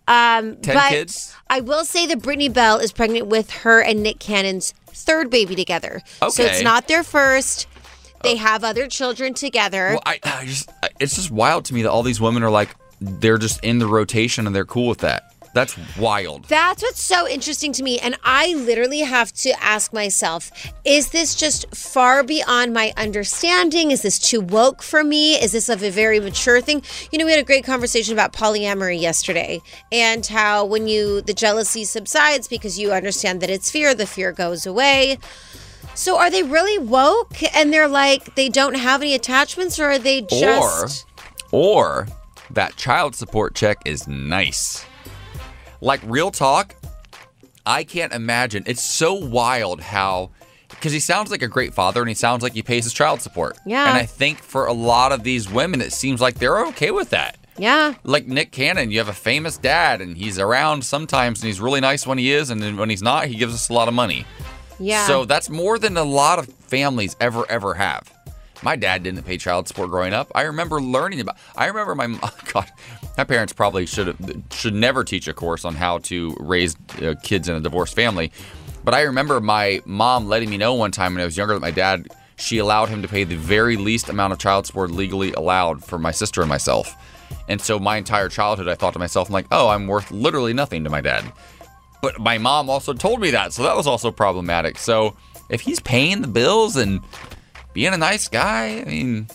Um, 0.08 0.58
Ten 0.58 0.76
but 0.76 0.90
kids? 0.90 1.34
I 1.50 1.62
will 1.62 1.86
say 1.86 2.06
that 2.08 2.22
Brittany 2.22 2.50
Bell 2.50 2.78
is 2.78 2.92
pregnant 2.92 3.28
with 3.28 3.50
her 3.52 3.82
and 3.82 4.04
Nick 4.04 4.20
Cannon's 4.20 4.74
third 4.88 5.30
baby 5.30 5.56
together. 5.56 6.02
Okay. 6.22 6.30
So 6.30 6.44
it's 6.44 6.62
not 6.62 6.88
their 6.88 7.04
first. 7.04 7.68
They 8.22 8.38
have 8.38 8.64
other 8.64 8.88
children 8.88 9.34
together. 9.34 9.90
Well, 9.92 10.04
I, 10.06 10.20
I 10.24 10.46
just 10.46 10.70
it's 11.00 11.16
just 11.16 11.32
wild 11.32 11.66
to 11.66 11.74
me 11.74 11.82
that 11.84 11.92
all 11.92 12.04
these 12.04 12.22
women 12.22 12.44
are 12.44 12.52
like 12.52 12.76
they're 13.04 13.38
just 13.38 13.64
in 13.64 13.80
the 13.80 13.88
rotation 13.88 14.48
and 14.48 14.56
they're 14.56 14.66
cool 14.66 14.88
with 14.88 15.00
that. 15.00 15.34
That's 15.54 15.78
wild. 15.98 16.46
That's 16.46 16.82
what's 16.82 17.02
so 17.02 17.28
interesting 17.28 17.74
to 17.74 17.84
me. 17.84 18.00
And 18.00 18.18
I 18.24 18.56
literally 18.56 19.02
have 19.02 19.32
to 19.34 19.52
ask 19.64 19.94
myself 19.94 20.52
is 20.84 21.12
this 21.12 21.36
just 21.36 21.74
far 21.76 22.24
beyond 22.24 22.74
my 22.74 22.92
understanding? 22.98 23.92
Is 23.92 24.02
this 24.02 24.18
too 24.18 24.42
woke 24.42 24.82
for 24.82 25.04
me? 25.04 25.36
Is 25.36 25.52
this 25.52 25.70
of 25.70 25.84
a 25.84 25.92
very 25.92 26.20
mature 26.20 26.60
thing? 26.60 26.82
You 27.12 27.20
know, 27.20 27.26
we 27.26 27.32
had 27.32 27.40
a 27.40 27.46
great 27.46 27.64
conversation 27.66 28.14
about 28.14 28.34
polyamory 28.34 29.00
yesterday 29.00 29.62
and 29.92 30.26
how 30.26 30.66
when 30.66 30.88
you, 30.88 31.22
the 31.22 31.36
jealousy 31.36 31.86
subsides 31.86 32.48
because 32.48 32.80
you 32.80 32.92
understand 32.92 33.40
that 33.42 33.52
it's 33.52 33.70
fear, 33.70 33.94
the 33.94 34.08
fear 34.08 34.32
goes 34.32 34.66
away. 34.66 35.20
So 35.94 36.18
are 36.18 36.32
they 36.32 36.42
really 36.42 36.80
woke 36.80 37.44
and 37.56 37.72
they're 37.72 37.88
like 37.88 38.34
they 38.34 38.50
don't 38.50 38.74
have 38.74 39.04
any 39.04 39.14
attachments 39.14 39.80
or 39.80 39.86
are 39.92 40.00
they 40.00 40.22
just 40.22 41.06
Or, 41.52 42.06
or 42.06 42.08
that 42.54 42.76
child 42.76 43.16
support 43.16 43.56
check 43.56 43.78
is 43.86 44.08
nice. 44.08 44.86
Like 45.82 46.02
real 46.04 46.32
talk, 46.32 46.76
I 47.66 47.84
can't 47.84 48.14
imagine. 48.14 48.64
It's 48.66 48.84
so 48.84 49.14
wild 49.14 49.82
how 49.82 50.32
because 50.70 50.92
he 50.92 51.00
sounds 51.00 51.32
like 51.32 51.42
a 51.42 51.48
great 51.48 51.74
father 51.74 52.02
and 52.02 52.10
he 52.10 52.16
sounds 52.16 52.44
like 52.44 52.54
he 52.54 52.62
pays 52.62 52.84
his 52.84 52.94
child 52.94 53.22
support. 53.22 53.58
Yeah. 53.66 53.88
And 53.88 53.98
I 53.98 54.06
think 54.06 54.40
for 54.40 54.66
a 54.66 54.74
lot 54.74 55.12
of 55.12 55.24
these 55.24 55.50
women, 55.50 55.82
it 55.82 55.94
seems 55.94 56.20
like 56.20 56.36
they're 56.36 56.66
okay 56.68 56.92
with 56.92 57.10
that. 57.12 57.38
Yeah. 57.58 57.94
Like 58.04 58.28
Nick 58.28 58.52
Cannon, 58.52 58.92
you 58.92 58.98
have 58.98 59.10
a 59.10 59.14
famous 59.14 59.58
dad 59.58 60.02
and 60.02 60.18
he's 60.18 60.40
around 60.40 60.84
sometimes 60.84 61.40
and 61.42 61.48
he's 61.48 61.62
really 61.62 61.80
nice 61.80 62.06
when 62.06 62.18
he 62.18 62.32
is, 62.32 62.50
and 62.50 62.62
then 62.62 62.78
when 62.78 62.90
he's 62.90 63.04
not, 63.04 63.28
he 63.28 63.36
gives 63.36 63.54
us 63.54 63.70
a 63.70 63.74
lot 63.74 63.88
of 63.88 63.94
money. 63.94 64.26
Yeah. 64.80 65.06
So 65.08 65.26
that's 65.26 65.50
more 65.50 65.78
than 65.80 65.98
a 65.98 66.04
lot 66.04 66.40
of 66.40 66.48
families 66.48 67.16
ever 67.20 67.50
ever 67.50 67.76
have. 67.76 68.13
My 68.64 68.76
dad 68.76 69.04
didn't 69.04 69.24
pay 69.24 69.38
child 69.38 69.68
support 69.68 69.90
growing 69.90 70.14
up. 70.14 70.32
I 70.34 70.44
remember 70.44 70.82
learning 70.82 71.20
about. 71.20 71.38
I 71.56 71.68
remember 71.68 71.96
my 71.96 72.08
God, 72.54 72.72
my 73.18 73.24
parents 73.24 73.54
probably 73.54 73.86
should 73.86 74.08
have 74.08 74.44
should 74.52 74.74
never 74.74 75.04
teach 75.04 75.28
a 75.28 75.34
course 75.34 75.66
on 75.66 75.76
how 75.76 76.00
to 76.00 76.36
raise 76.40 76.76
uh, 77.02 77.16
kids 77.24 77.50
in 77.50 77.56
a 77.56 77.60
divorced 77.60 77.96
family. 77.96 78.32
But 78.84 78.94
I 78.94 79.02
remember 79.02 79.40
my 79.40 79.82
mom 79.86 80.28
letting 80.28 80.50
me 80.50 80.58
know 80.58 80.74
one 80.74 80.92
time 80.92 81.14
when 81.14 81.22
I 81.22 81.26
was 81.26 81.38
younger 81.38 81.54
that 81.54 81.62
my 81.62 81.72
dad 81.72 82.08
she 82.36 82.58
allowed 82.58 82.90
him 82.90 83.02
to 83.02 83.08
pay 83.08 83.24
the 83.24 83.36
very 83.36 83.78
least 83.78 84.10
amount 84.10 84.34
of 84.34 84.40
child 84.40 84.66
support 84.66 84.92
legally 84.92 85.34
allowed 85.34 85.84
for 85.84 86.00
my 86.00 86.12
sister 86.12 86.42
and 86.42 86.50
myself. 86.50 86.96
And 87.48 87.62
so 87.62 87.80
my 87.80 87.98
entire 87.98 88.30
childhood, 88.30 88.68
I 88.68 88.76
thought 88.76 88.94
to 88.94 89.00
myself, 89.00 89.30
I'm 89.30 89.34
like, 89.34 89.48
oh, 89.52 89.70
I'm 89.70 89.88
worth 89.88 90.12
literally 90.12 90.54
nothing 90.54 90.84
to 90.84 90.90
my 90.90 91.02
dad. 91.02 91.32
But 92.02 92.20
my 92.20 92.38
mom 92.38 92.70
also 92.70 92.94
told 92.94 93.22
me 93.22 93.32
that, 93.32 93.54
so 93.54 93.64
that 93.64 93.76
was 93.76 93.88
also 93.88 94.12
problematic. 94.12 94.78
So 94.78 95.16
if 95.50 95.62
he's 95.62 95.80
paying 95.80 96.22
the 96.22 96.28
bills 96.28 96.76
and 96.76 97.02
being 97.74 97.94
a 97.94 97.98
nice 97.98 98.28
guy, 98.28 98.80
I 98.82 98.86
mean, 98.86 99.28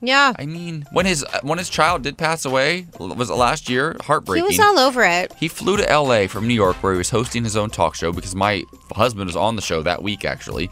Yeah. 0.00 0.34
I 0.38 0.44
mean, 0.46 0.84
when 0.92 1.06
his 1.06 1.24
when 1.42 1.58
his 1.58 1.70
child 1.70 2.02
did 2.02 2.18
pass 2.18 2.44
away, 2.44 2.86
was 2.98 3.30
it 3.30 3.34
last 3.34 3.70
year? 3.70 3.96
Heartbreaking. 4.02 4.44
He 4.44 4.58
was 4.58 4.60
all 4.60 4.78
over 4.78 5.02
it. 5.02 5.32
He 5.38 5.48
flew 5.48 5.76
to 5.78 5.82
LA 5.98 6.26
from 6.26 6.46
New 6.46 6.54
York, 6.54 6.76
where 6.82 6.92
he 6.92 6.98
was 6.98 7.08
hosting 7.10 7.42
his 7.44 7.56
own 7.56 7.70
talk 7.70 7.94
show 7.94 8.12
because 8.12 8.34
my 8.34 8.64
husband 8.92 9.26
was 9.26 9.36
on 9.36 9.56
the 9.56 9.62
show 9.62 9.82
that 9.82 10.02
week, 10.02 10.24
actually, 10.26 10.68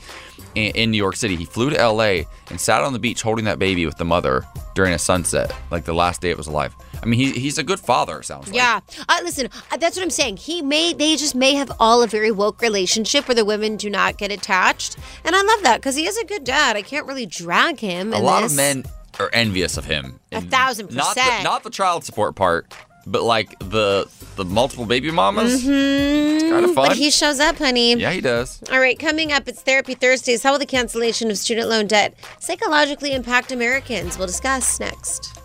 in, 0.54 0.72
in 0.74 0.90
New 0.90 0.98
York 0.98 1.16
City. 1.16 1.36
He 1.36 1.46
flew 1.46 1.70
to 1.70 1.76
LA 1.88 2.24
and 2.50 2.60
sat 2.60 2.82
on 2.82 2.92
the 2.92 2.98
beach 2.98 3.22
holding 3.22 3.46
that 3.46 3.58
baby 3.58 3.86
with 3.86 3.96
the 3.96 4.04
mother 4.04 4.44
during 4.74 4.92
a 4.92 4.98
sunset, 4.98 5.54
like 5.70 5.84
the 5.84 5.94
last 5.94 6.20
day 6.20 6.30
it 6.30 6.36
was 6.36 6.46
alive. 6.46 6.74
I 7.02 7.06
mean, 7.06 7.18
he, 7.18 7.32
he's 7.32 7.58
a 7.58 7.64
good 7.64 7.80
father, 7.80 8.22
sounds 8.22 8.46
like. 8.46 8.54
Yeah. 8.56 8.80
Uh, 9.08 9.18
listen, 9.24 9.48
uh, 9.72 9.76
that's 9.76 9.96
what 9.96 10.02
I'm 10.04 10.10
saying. 10.10 10.36
He 10.36 10.62
may, 10.62 10.92
they 10.92 11.16
just 11.16 11.34
may 11.34 11.54
have 11.54 11.72
all 11.80 12.02
a 12.02 12.06
very 12.06 12.30
woke 12.30 12.62
relationship 12.62 13.26
where 13.26 13.34
the 13.34 13.44
women 13.44 13.76
do 13.76 13.90
not 13.90 14.18
get 14.18 14.30
attached. 14.30 14.96
And 15.24 15.34
I 15.34 15.42
love 15.42 15.62
that 15.64 15.78
because 15.78 15.96
he 15.96 16.06
is 16.06 16.16
a 16.16 16.24
good 16.24 16.44
dad. 16.44 16.76
I 16.76 16.82
can't 16.82 17.06
really 17.06 17.26
drag 17.26 17.80
him. 17.80 18.12
A 18.12 18.18
lot 18.20 18.42
this. 18.42 18.52
of 18.52 18.56
men 18.56 18.84
are 19.18 19.30
envious 19.32 19.76
of 19.76 19.84
him. 19.84 20.20
A 20.30 20.36
And 20.36 20.50
thousand 20.50 20.94
Not 20.94 21.14
the, 21.16 21.20
percent. 21.20 21.44
not 21.44 21.62
the 21.64 21.70
child 21.70 22.04
support 22.04 22.36
part, 22.36 22.72
but 23.04 23.24
like 23.24 23.58
the 23.58 24.08
the 24.36 24.44
multiple 24.44 24.86
baby 24.86 25.10
mamas. 25.10 25.62
Mhm. 25.64 26.40
Kind 26.50 26.64
of 26.64 26.74
fun. 26.74 26.88
But 26.88 26.96
he 26.96 27.10
shows 27.10 27.40
up, 27.40 27.56
honey. 27.58 27.94
yeah, 27.96 28.12
he 28.12 28.20
does. 28.22 28.62
All 28.70 28.78
right, 28.78 28.98
coming 28.98 29.32
up, 29.32 29.46
it's 29.48 29.60
Therapy 29.60 29.94
Thursdays. 29.94 30.42
How 30.42 30.52
will 30.52 30.58
the 30.60 30.66
cancellation 30.66 31.30
of 31.30 31.36
student 31.36 31.68
loan 31.68 31.86
debt 31.88 32.14
psychologically 32.38 33.12
impact 33.12 33.50
Americans? 33.52 34.16
We'll 34.16 34.28
discuss 34.28 34.78
next. 34.80 35.36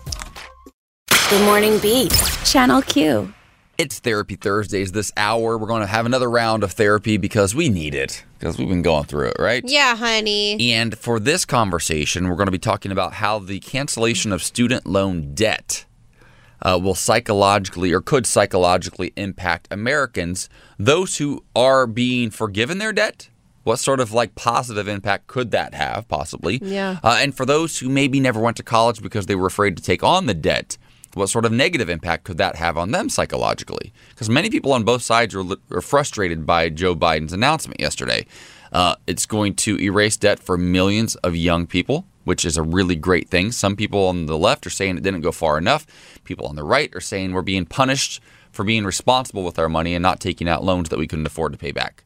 Good 1.30 1.44
morning, 1.44 1.78
Beat. 1.80 2.10
Channel 2.46 2.80
Q. 2.80 3.34
It's 3.76 3.98
Therapy 3.98 4.34
Thursdays 4.34 4.92
this 4.92 5.12
hour. 5.14 5.58
We're 5.58 5.66
going 5.66 5.82
to 5.82 5.86
have 5.86 6.06
another 6.06 6.30
round 6.30 6.62
of 6.62 6.72
therapy 6.72 7.18
because 7.18 7.54
we 7.54 7.68
need 7.68 7.94
it, 7.94 8.24
because 8.38 8.56
we've 8.56 8.66
been 8.66 8.80
going 8.80 9.04
through 9.04 9.26
it, 9.28 9.36
right? 9.38 9.62
Yeah, 9.66 9.94
honey. 9.94 10.72
And 10.72 10.96
for 10.96 11.20
this 11.20 11.44
conversation, 11.44 12.28
we're 12.28 12.36
going 12.36 12.46
to 12.46 12.50
be 12.50 12.58
talking 12.58 12.90
about 12.90 13.12
how 13.12 13.40
the 13.40 13.60
cancellation 13.60 14.32
of 14.32 14.42
student 14.42 14.86
loan 14.86 15.34
debt 15.34 15.84
uh, 16.62 16.80
will 16.82 16.94
psychologically 16.94 17.92
or 17.92 18.00
could 18.00 18.24
psychologically 18.24 19.12
impact 19.14 19.68
Americans, 19.70 20.48
those 20.78 21.18
who 21.18 21.44
are 21.54 21.86
being 21.86 22.30
forgiven 22.30 22.78
their 22.78 22.94
debt. 22.94 23.28
What 23.64 23.78
sort 23.78 24.00
of 24.00 24.14
like 24.14 24.34
positive 24.34 24.88
impact 24.88 25.26
could 25.26 25.50
that 25.50 25.74
have, 25.74 26.08
possibly? 26.08 26.58
Yeah. 26.62 27.00
Uh, 27.02 27.18
and 27.20 27.36
for 27.36 27.44
those 27.44 27.80
who 27.80 27.90
maybe 27.90 28.18
never 28.18 28.40
went 28.40 28.56
to 28.56 28.62
college 28.62 29.02
because 29.02 29.26
they 29.26 29.34
were 29.34 29.48
afraid 29.48 29.76
to 29.76 29.82
take 29.82 30.02
on 30.02 30.24
the 30.24 30.32
debt, 30.32 30.78
what 31.14 31.28
sort 31.28 31.44
of 31.44 31.52
negative 31.52 31.88
impact 31.88 32.24
could 32.24 32.38
that 32.38 32.56
have 32.56 32.76
on 32.76 32.90
them 32.90 33.08
psychologically? 33.08 33.92
Because 34.10 34.28
many 34.28 34.50
people 34.50 34.72
on 34.72 34.84
both 34.84 35.02
sides 35.02 35.34
are, 35.34 35.44
are 35.70 35.80
frustrated 35.80 36.46
by 36.46 36.68
Joe 36.68 36.94
Biden's 36.94 37.32
announcement 37.32 37.80
yesterday. 37.80 38.26
Uh, 38.72 38.96
it's 39.06 39.26
going 39.26 39.54
to 39.54 39.78
erase 39.80 40.16
debt 40.16 40.38
for 40.38 40.58
millions 40.58 41.14
of 41.16 41.34
young 41.34 41.66
people, 41.66 42.04
which 42.24 42.44
is 42.44 42.56
a 42.56 42.62
really 42.62 42.96
great 42.96 43.28
thing. 43.28 43.50
Some 43.52 43.76
people 43.76 44.06
on 44.06 44.26
the 44.26 44.38
left 44.38 44.66
are 44.66 44.70
saying 44.70 44.96
it 44.96 45.02
didn't 45.02 45.22
go 45.22 45.32
far 45.32 45.56
enough. 45.56 45.86
People 46.24 46.46
on 46.46 46.56
the 46.56 46.64
right 46.64 46.94
are 46.94 47.00
saying 47.00 47.32
we're 47.32 47.42
being 47.42 47.64
punished 47.64 48.20
for 48.52 48.64
being 48.64 48.84
responsible 48.84 49.44
with 49.44 49.58
our 49.58 49.68
money 49.68 49.94
and 49.94 50.02
not 50.02 50.20
taking 50.20 50.48
out 50.48 50.64
loans 50.64 50.88
that 50.90 50.98
we 50.98 51.06
couldn't 51.06 51.26
afford 51.26 51.52
to 51.52 51.58
pay 51.58 51.72
back. 51.72 52.04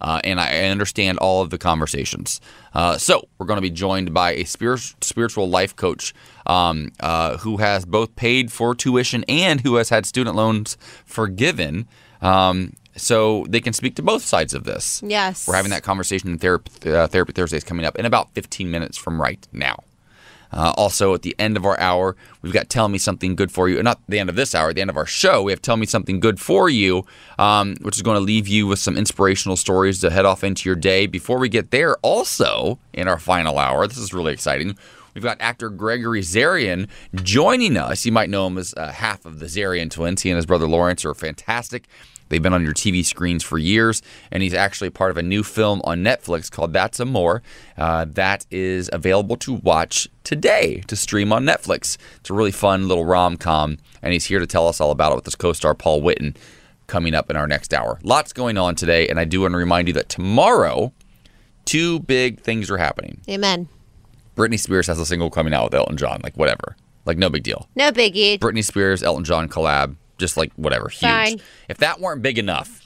Uh, 0.00 0.20
and 0.24 0.40
I 0.40 0.68
understand 0.68 1.18
all 1.18 1.42
of 1.42 1.50
the 1.50 1.58
conversations. 1.58 2.40
Uh, 2.74 2.96
so 2.98 3.28
we're 3.38 3.46
going 3.46 3.58
to 3.58 3.62
be 3.62 3.70
joined 3.70 4.14
by 4.14 4.32
a 4.32 4.44
spirit, 4.44 4.80
spiritual 5.00 5.48
life 5.48 5.76
coach 5.76 6.14
um, 6.46 6.92
uh, 7.00 7.36
who 7.38 7.58
has 7.58 7.84
both 7.84 8.16
paid 8.16 8.50
for 8.50 8.74
tuition 8.74 9.24
and 9.28 9.60
who 9.60 9.76
has 9.76 9.88
had 9.88 10.06
student 10.06 10.36
loans 10.36 10.76
forgiven. 11.04 11.86
Um, 12.22 12.74
so 12.96 13.46
they 13.48 13.60
can 13.60 13.72
speak 13.72 13.94
to 13.96 14.02
both 14.02 14.22
sides 14.22 14.52
of 14.52 14.64
this. 14.64 15.02
Yes. 15.04 15.46
We're 15.46 15.54
having 15.54 15.70
that 15.70 15.82
conversation 15.82 16.30
in 16.30 16.38
Therapy, 16.38 16.92
uh, 16.92 17.06
Therapy 17.06 17.32
Thursdays 17.32 17.64
coming 17.64 17.86
up 17.86 17.96
in 17.96 18.04
about 18.04 18.30
15 18.34 18.70
minutes 18.70 18.96
from 18.96 19.20
right 19.20 19.46
now. 19.52 19.82
Uh, 20.52 20.72
also, 20.76 21.14
at 21.14 21.22
the 21.22 21.34
end 21.38 21.56
of 21.56 21.64
our 21.64 21.78
hour, 21.78 22.16
we've 22.42 22.52
got 22.52 22.68
Tell 22.68 22.88
Me 22.88 22.98
Something 22.98 23.36
Good 23.36 23.52
for 23.52 23.68
You. 23.68 23.82
Not 23.82 24.00
the 24.08 24.18
end 24.18 24.28
of 24.28 24.36
this 24.36 24.54
hour, 24.54 24.72
the 24.72 24.80
end 24.80 24.90
of 24.90 24.96
our 24.96 25.06
show, 25.06 25.42
we 25.42 25.52
have 25.52 25.62
Tell 25.62 25.76
Me 25.76 25.86
Something 25.86 26.20
Good 26.20 26.40
for 26.40 26.68
You, 26.68 27.06
um, 27.38 27.76
which 27.82 27.96
is 27.96 28.02
going 28.02 28.16
to 28.16 28.20
leave 28.20 28.48
you 28.48 28.66
with 28.66 28.78
some 28.78 28.96
inspirational 28.96 29.56
stories 29.56 30.00
to 30.00 30.10
head 30.10 30.24
off 30.24 30.42
into 30.42 30.68
your 30.68 30.76
day. 30.76 31.06
Before 31.06 31.38
we 31.38 31.48
get 31.48 31.70
there, 31.70 31.96
also 31.98 32.78
in 32.92 33.08
our 33.08 33.18
final 33.18 33.58
hour, 33.58 33.86
this 33.86 33.98
is 33.98 34.12
really 34.12 34.32
exciting. 34.32 34.76
We've 35.14 35.24
got 35.24 35.40
actor 35.40 35.70
Gregory 35.70 36.20
Zarian 36.20 36.88
joining 37.14 37.76
us. 37.76 38.06
You 38.06 38.12
might 38.12 38.30
know 38.30 38.46
him 38.46 38.58
as 38.58 38.74
uh, 38.76 38.92
half 38.92 39.26
of 39.26 39.40
the 39.40 39.46
Zarian 39.46 39.90
twins. 39.90 40.22
He 40.22 40.30
and 40.30 40.36
his 40.36 40.46
brother 40.46 40.68
Lawrence 40.68 41.04
are 41.04 41.14
fantastic. 41.14 41.86
They've 42.30 42.42
been 42.42 42.54
on 42.54 42.64
your 42.64 42.72
TV 42.72 43.04
screens 43.04 43.44
for 43.44 43.58
years, 43.58 44.00
and 44.30 44.42
he's 44.42 44.54
actually 44.54 44.88
part 44.88 45.10
of 45.10 45.18
a 45.18 45.22
new 45.22 45.42
film 45.42 45.82
on 45.84 46.02
Netflix 46.02 46.50
called 46.50 46.72
That's 46.72 46.98
Amore. 46.98 47.42
Uh, 47.76 48.06
that 48.08 48.46
is 48.50 48.88
available 48.92 49.36
to 49.38 49.54
watch 49.54 50.08
today 50.24 50.82
to 50.86 50.96
stream 50.96 51.32
on 51.32 51.44
Netflix. 51.44 51.98
It's 52.20 52.30
a 52.30 52.34
really 52.34 52.52
fun 52.52 52.88
little 52.88 53.04
rom 53.04 53.36
com, 53.36 53.76
and 54.00 54.12
he's 54.12 54.24
here 54.24 54.38
to 54.38 54.46
tell 54.46 54.66
us 54.66 54.80
all 54.80 54.90
about 54.90 55.12
it 55.12 55.16
with 55.16 55.24
his 55.26 55.36
co 55.36 55.52
star 55.52 55.74
Paul 55.74 56.00
Witten 56.00 56.36
coming 56.86 57.14
up 57.14 57.30
in 57.30 57.36
our 57.36 57.46
next 57.46 57.74
hour. 57.74 57.98
Lots 58.02 58.32
going 58.32 58.56
on 58.56 58.74
today, 58.74 59.08
and 59.08 59.20
I 59.20 59.24
do 59.24 59.42
want 59.42 59.52
to 59.52 59.58
remind 59.58 59.88
you 59.88 59.94
that 59.94 60.08
tomorrow, 60.08 60.92
two 61.64 62.00
big 62.00 62.40
things 62.40 62.70
are 62.70 62.78
happening. 62.78 63.20
Amen. 63.28 63.68
Britney 64.36 64.58
Spears 64.58 64.86
has 64.86 64.98
a 64.98 65.06
single 65.06 65.30
coming 65.30 65.52
out 65.52 65.64
with 65.64 65.74
Elton 65.74 65.96
John, 65.96 66.20
like 66.22 66.36
whatever. 66.36 66.76
Like 67.06 67.18
no 67.18 67.28
big 67.28 67.42
deal. 67.42 67.68
No 67.74 67.90
biggie. 67.90 68.38
Britney 68.38 68.64
Spears, 68.64 69.02
Elton 69.02 69.24
John 69.24 69.48
collab, 69.48 69.96
just 70.20 70.36
like 70.36 70.52
whatever, 70.54 70.88
huge. 70.88 71.00
Fine. 71.00 71.40
If 71.68 71.78
that 71.78 72.00
weren't 72.00 72.22
big 72.22 72.38
enough, 72.38 72.79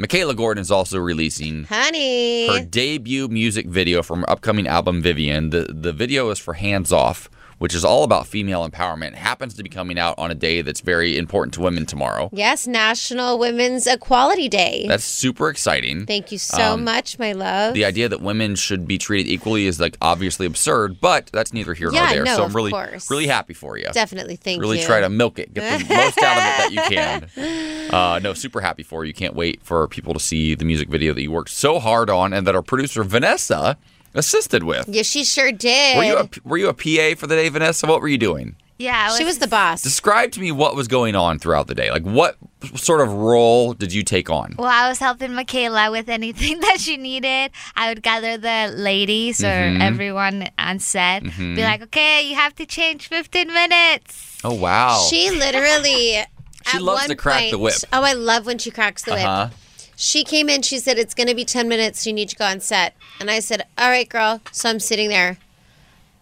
Michaela 0.00 0.34
Gordon 0.34 0.62
is 0.62 0.70
also 0.70 0.98
releasing 0.98 1.64
Honey. 1.64 2.46
her 2.48 2.64
debut 2.64 3.28
music 3.28 3.66
video 3.66 4.02
from 4.02 4.20
her 4.20 4.30
upcoming 4.30 4.66
album 4.66 5.02
Vivian. 5.02 5.50
The 5.50 5.66
the 5.70 5.92
video 5.92 6.30
is 6.30 6.38
for 6.38 6.54
Hands 6.54 6.90
Off, 6.90 7.28
which 7.58 7.74
is 7.74 7.84
all 7.84 8.02
about 8.02 8.26
female 8.26 8.66
empowerment. 8.66 9.08
It 9.08 9.16
happens 9.16 9.52
to 9.54 9.62
be 9.62 9.68
coming 9.68 9.98
out 9.98 10.14
on 10.18 10.30
a 10.30 10.34
day 10.34 10.62
that's 10.62 10.80
very 10.80 11.18
important 11.18 11.52
to 11.54 11.60
women 11.60 11.84
tomorrow. 11.84 12.30
Yes, 12.32 12.66
National 12.66 13.38
Women's 13.38 13.86
Equality 13.86 14.48
Day. 14.48 14.86
That's 14.88 15.04
super 15.04 15.50
exciting. 15.50 16.06
Thank 16.06 16.32
you 16.32 16.38
so 16.38 16.72
Um, 16.72 16.84
much, 16.84 17.18
my 17.18 17.32
love. 17.32 17.74
The 17.74 17.84
idea 17.84 18.08
that 18.08 18.22
women 18.22 18.54
should 18.56 18.88
be 18.88 18.96
treated 18.96 19.30
equally 19.30 19.66
is 19.66 19.78
like 19.78 19.98
obviously 20.00 20.46
absurd, 20.46 20.98
but 21.02 21.26
that's 21.26 21.52
neither 21.52 21.74
here 21.74 21.90
Yeah, 21.92 22.04
nor 22.06 22.14
there. 22.14 22.24
no, 22.24 22.36
so 22.36 22.44
I'm 22.44 22.56
really 22.56 22.70
course. 22.70 23.10
really 23.10 23.26
happy 23.26 23.52
for 23.52 23.76
you. 23.76 23.88
Definitely, 23.92 24.36
thank 24.36 24.62
really 24.62 24.78
you. 24.78 24.82
Really 24.84 24.86
try 24.86 25.00
to 25.02 25.10
milk 25.10 25.38
it, 25.38 25.52
get 25.52 25.86
the 25.86 25.94
most 25.94 26.18
out 26.22 26.38
of 26.38 26.42
it 26.42 26.56
that 26.56 26.72
you 26.72 26.96
can. 27.36 27.66
Uh, 27.90 28.20
no, 28.22 28.34
super 28.34 28.60
happy 28.60 28.84
for 28.84 29.04
you. 29.04 29.12
Can't 29.12 29.34
wait 29.34 29.64
for 29.64 29.88
people 29.90 30.14
to 30.14 30.20
see 30.20 30.54
the 30.54 30.64
music 30.64 30.88
video 30.88 31.12
that 31.14 31.22
you 31.22 31.30
worked 31.30 31.50
so 31.50 31.78
hard 31.78 32.08
on 32.10 32.32
and 32.32 32.46
that 32.46 32.54
our 32.54 32.62
producer 32.62 33.04
Vanessa 33.04 33.76
assisted 34.14 34.64
with. 34.64 34.88
Yeah, 34.88 35.02
she 35.02 35.24
sure 35.24 35.52
did. 35.52 35.96
Were 35.96 36.04
you 36.04 36.16
a, 36.18 36.28
were 36.44 36.56
you 36.58 36.68
a 36.68 36.74
PA 36.74 37.18
for 37.18 37.26
the 37.26 37.36
day, 37.36 37.48
Vanessa? 37.48 37.86
What 37.86 38.00
were 38.00 38.08
you 38.08 38.18
doing? 38.18 38.56
Yeah, 38.78 39.14
she 39.14 39.24
was 39.24 39.36
the 39.38 39.46
boss. 39.46 39.82
Describe 39.82 40.32
to 40.32 40.40
me 40.40 40.50
what 40.52 40.74
was 40.74 40.88
going 40.88 41.14
on 41.14 41.38
throughout 41.38 41.66
the 41.66 41.74
day. 41.74 41.90
Like 41.90 42.02
what 42.02 42.36
sort 42.76 43.02
of 43.02 43.12
role 43.12 43.74
did 43.74 43.92
you 43.92 44.02
take 44.02 44.30
on? 44.30 44.54
Well, 44.58 44.68
I 44.68 44.88
was 44.88 44.98
helping 44.98 45.34
Michaela 45.34 45.90
with 45.90 46.08
anything 46.08 46.60
that 46.66 46.80
she 46.80 46.96
needed. 46.96 47.50
I 47.76 47.90
would 47.90 48.02
gather 48.02 48.38
the 48.38 48.72
ladies 48.74 49.40
Mhm. 49.40 49.80
or 49.80 49.82
everyone 49.82 50.48
on 50.58 50.78
set, 50.78 51.24
Mhm. 51.24 51.56
be 51.56 51.62
like, 51.62 51.82
okay, 51.82 52.22
you 52.26 52.36
have 52.36 52.54
to 52.54 52.64
change 52.64 53.08
15 53.08 53.48
minutes. 53.52 54.38
Oh 54.44 54.54
wow. 54.54 55.06
She 55.10 55.30
literally. 55.30 56.24
She 56.66 56.76
at 56.76 56.82
loves 56.82 57.02
one 57.02 57.08
to 57.10 57.16
crack 57.16 57.50
the 57.50 57.58
whip. 57.58 57.74
Oh, 57.92 58.02
I 58.02 58.14
love 58.14 58.46
when 58.46 58.56
she 58.56 58.70
cracks 58.70 59.02
the 59.02 59.12
Uh-huh. 59.14 59.48
whip. 59.50 59.58
She 60.02 60.24
came 60.24 60.48
in, 60.48 60.62
she 60.62 60.78
said, 60.78 60.96
It's 60.96 61.12
going 61.12 61.26
to 61.28 61.34
be 61.34 61.44
10 61.44 61.68
minutes. 61.68 62.06
You 62.06 62.14
need 62.14 62.30
to 62.30 62.36
go 62.36 62.46
on 62.46 62.60
set. 62.60 62.96
And 63.20 63.30
I 63.30 63.40
said, 63.40 63.66
All 63.76 63.90
right, 63.90 64.08
girl. 64.08 64.40
So 64.50 64.70
I'm 64.70 64.80
sitting 64.80 65.10
there. 65.10 65.36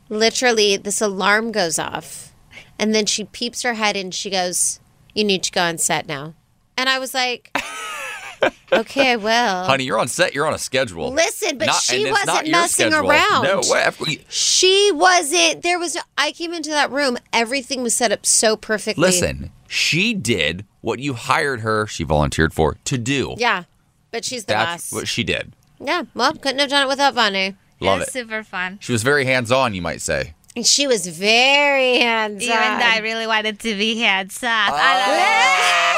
Literally, 0.09 0.77
this 0.77 1.01
alarm 1.01 1.53
goes 1.53 1.79
off. 1.79 2.35
And 2.77 2.93
then 2.93 3.07
she 3.07 3.23
peeps 3.23 3.63
her 3.63 3.75
head 3.75 3.97
in. 3.97 4.11
She 4.11 4.31
goes, 4.31 4.81
You 5.15 5.23
need 5.23 5.45
to 5.45 5.53
go 5.53 5.63
on 5.63 5.79
set 5.79 6.09
now. 6.09 6.35
And 6.77 6.89
I 6.89 6.99
was 6.99 7.15
like, 7.15 7.57
Okay, 8.73 9.13
I 9.13 9.17
will. 9.17 9.65
Honey, 9.65 9.85
you're 9.85 10.01
on 10.01 10.09
set. 10.09 10.35
You're 10.35 10.47
on 10.47 10.55
a 10.55 10.59
schedule. 10.59 11.13
Listen, 11.13 11.57
but 11.57 11.67
Not- 11.67 11.77
she 11.83 12.03
and 12.03 12.11
wasn't 12.11 12.51
messing 12.51 12.91
schedule. 12.91 13.09
around. 13.09 13.45
No 13.45 13.61
way. 13.65 14.25
She 14.29 14.91
wasn't. 14.93 15.63
There 15.63 15.79
was. 15.79 15.97
I 16.17 16.33
came 16.33 16.53
into 16.53 16.71
that 16.71 16.91
room. 16.91 17.17
Everything 17.33 17.85
was 17.85 17.95
set 17.95 18.11
up 18.11 18.27
so 18.27 18.57
perfectly. 18.57 19.03
Listen, 19.03 19.53
she 19.69 20.15
did 20.15 20.65
what 20.81 20.99
you 20.99 21.15
hired 21.15 21.61
her. 21.61 21.87
She 21.87 22.03
volunteered 22.03 22.53
for 22.53 22.77
to 22.85 22.99
do. 22.99 23.35
Yeah, 23.39 23.65
but 24.11 24.25
she's 24.25 24.45
the 24.47 24.55
That's 24.55 24.91
boss. 24.91 24.93
what 24.93 25.07
she 25.09 25.23
did. 25.23 25.53
Yeah. 25.79 26.03
Well, 26.15 26.33
couldn't 26.35 26.59
have 26.59 26.71
done 26.71 26.83
it 26.87 26.89
without 26.89 27.15
Vanu. 27.15 27.55
Love 27.81 27.99
it 27.99 28.01
was 28.01 28.09
it. 28.09 28.13
super 28.13 28.43
fun. 28.43 28.79
She 28.81 28.91
was 28.91 29.05
very 29.05 29.25
hands 29.25 29.53
on, 29.53 29.75
you 29.75 29.83
might 29.83 30.01
say. 30.01 30.35
And 30.57 30.67
she 30.67 30.89
was 30.89 31.07
very 31.07 31.99
hands 32.01 32.43
on. 32.43 32.51
Even 32.51 32.79
though 32.79 32.85
I 32.85 32.99
really 33.01 33.29
wanted 33.29 33.61
to 33.61 33.77
be 33.77 33.99
hands 34.01 34.37
off. 34.43 34.71
Ah. 34.73 35.98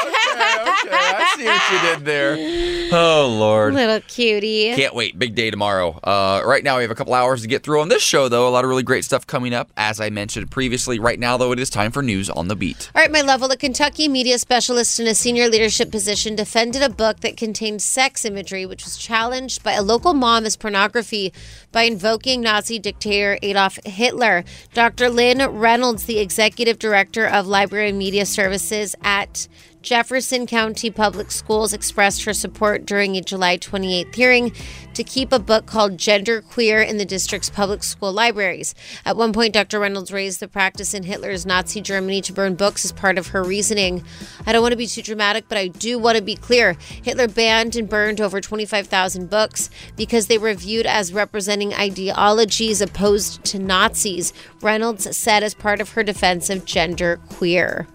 see 1.35 1.45
what 1.45 1.71
you 1.71 1.95
did 1.95 2.05
there. 2.05 2.71
Oh 2.93 3.33
Lord. 3.39 3.73
Little 3.73 4.01
cutie. 4.01 4.75
Can't 4.75 4.93
wait. 4.93 5.17
Big 5.17 5.33
day 5.33 5.49
tomorrow. 5.49 5.97
Uh, 6.03 6.41
right 6.45 6.61
now, 6.61 6.75
we 6.75 6.81
have 6.81 6.91
a 6.91 6.95
couple 6.95 7.13
hours 7.13 7.41
to 7.41 7.47
get 7.47 7.63
through 7.63 7.79
on 7.79 7.87
this 7.87 8.01
show, 8.01 8.27
though. 8.27 8.49
A 8.49 8.51
lot 8.51 8.65
of 8.65 8.69
really 8.69 8.83
great 8.83 9.05
stuff 9.05 9.25
coming 9.25 9.53
up, 9.53 9.71
as 9.77 10.01
I 10.01 10.09
mentioned 10.09 10.51
previously. 10.51 10.99
Right 10.99 11.17
now, 11.17 11.37
though, 11.37 11.53
it 11.53 11.59
is 11.59 11.69
time 11.69 11.91
for 11.91 12.03
news 12.03 12.29
on 12.29 12.49
the 12.49 12.55
beat. 12.55 12.91
All 12.93 13.01
right, 13.01 13.09
my 13.09 13.21
level, 13.21 13.49
a 13.49 13.55
Kentucky 13.55 14.09
media 14.09 14.37
specialist 14.37 14.99
in 14.99 15.07
a 15.07 15.15
senior 15.15 15.47
leadership 15.47 15.89
position 15.89 16.35
defended 16.35 16.81
a 16.81 16.89
book 16.89 17.21
that 17.21 17.37
contained 17.37 17.81
sex 17.81 18.25
imagery, 18.25 18.65
which 18.65 18.83
was 18.83 18.97
challenged 18.97 19.63
by 19.63 19.71
a 19.71 19.81
local 19.81 20.13
mom 20.13 20.45
as 20.45 20.57
pornography 20.57 21.31
by 21.71 21.83
invoking 21.83 22.41
Nazi 22.41 22.77
dictator 22.77 23.39
Adolf 23.41 23.79
Hitler. 23.85 24.43
Dr. 24.73 25.09
Lynn 25.09 25.39
Reynolds, 25.49 26.03
the 26.03 26.19
executive 26.19 26.77
director 26.77 27.25
of 27.25 27.47
Library 27.47 27.87
and 27.87 27.97
Media 27.97 28.25
Services 28.25 28.95
at 29.01 29.47
Jefferson 29.81 30.45
County 30.45 30.91
Public 30.91 31.31
Schools 31.31 31.73
expressed 31.73 32.23
her 32.25 32.33
support 32.33 32.85
during 32.85 33.17
a 33.17 33.21
July 33.21 33.57
28th 33.57 34.13
hearing 34.13 34.53
to 34.93 35.03
keep 35.03 35.31
a 35.31 35.39
book 35.39 35.65
called 35.65 35.97
Gender 35.97 36.39
Queer 36.39 36.83
in 36.83 36.97
the 36.97 37.05
district's 37.05 37.49
public 37.49 37.81
school 37.81 38.13
libraries. 38.13 38.75
At 39.05 39.17
one 39.17 39.33
point, 39.33 39.55
Dr. 39.55 39.79
Reynolds 39.79 40.13
raised 40.13 40.39
the 40.39 40.47
practice 40.47 40.93
in 40.93 41.03
Hitler's 41.03 41.47
Nazi 41.47 41.81
Germany 41.81 42.21
to 42.21 42.33
burn 42.33 42.53
books 42.53 42.85
as 42.85 42.91
part 42.91 43.17
of 43.17 43.27
her 43.27 43.43
reasoning. 43.43 44.03
I 44.45 44.51
don't 44.51 44.61
want 44.61 44.73
to 44.73 44.77
be 44.77 44.85
too 44.85 45.01
dramatic, 45.01 45.45
but 45.49 45.57
I 45.57 45.69
do 45.69 45.97
want 45.97 46.15
to 46.15 46.23
be 46.23 46.35
clear. 46.35 46.73
Hitler 46.73 47.27
banned 47.27 47.75
and 47.75 47.89
burned 47.89 48.21
over 48.21 48.39
25,000 48.39 49.31
books 49.31 49.71
because 49.97 50.27
they 50.27 50.37
were 50.37 50.53
viewed 50.53 50.85
as 50.85 51.11
representing 51.11 51.73
ideologies 51.73 52.81
opposed 52.81 53.43
to 53.45 53.57
Nazis, 53.57 54.31
Reynolds 54.61 55.17
said 55.17 55.41
as 55.41 55.55
part 55.55 55.81
of 55.81 55.89
her 55.93 56.03
defense 56.03 56.51
of 56.51 56.65
gender 56.65 57.19
queer. 57.29 57.87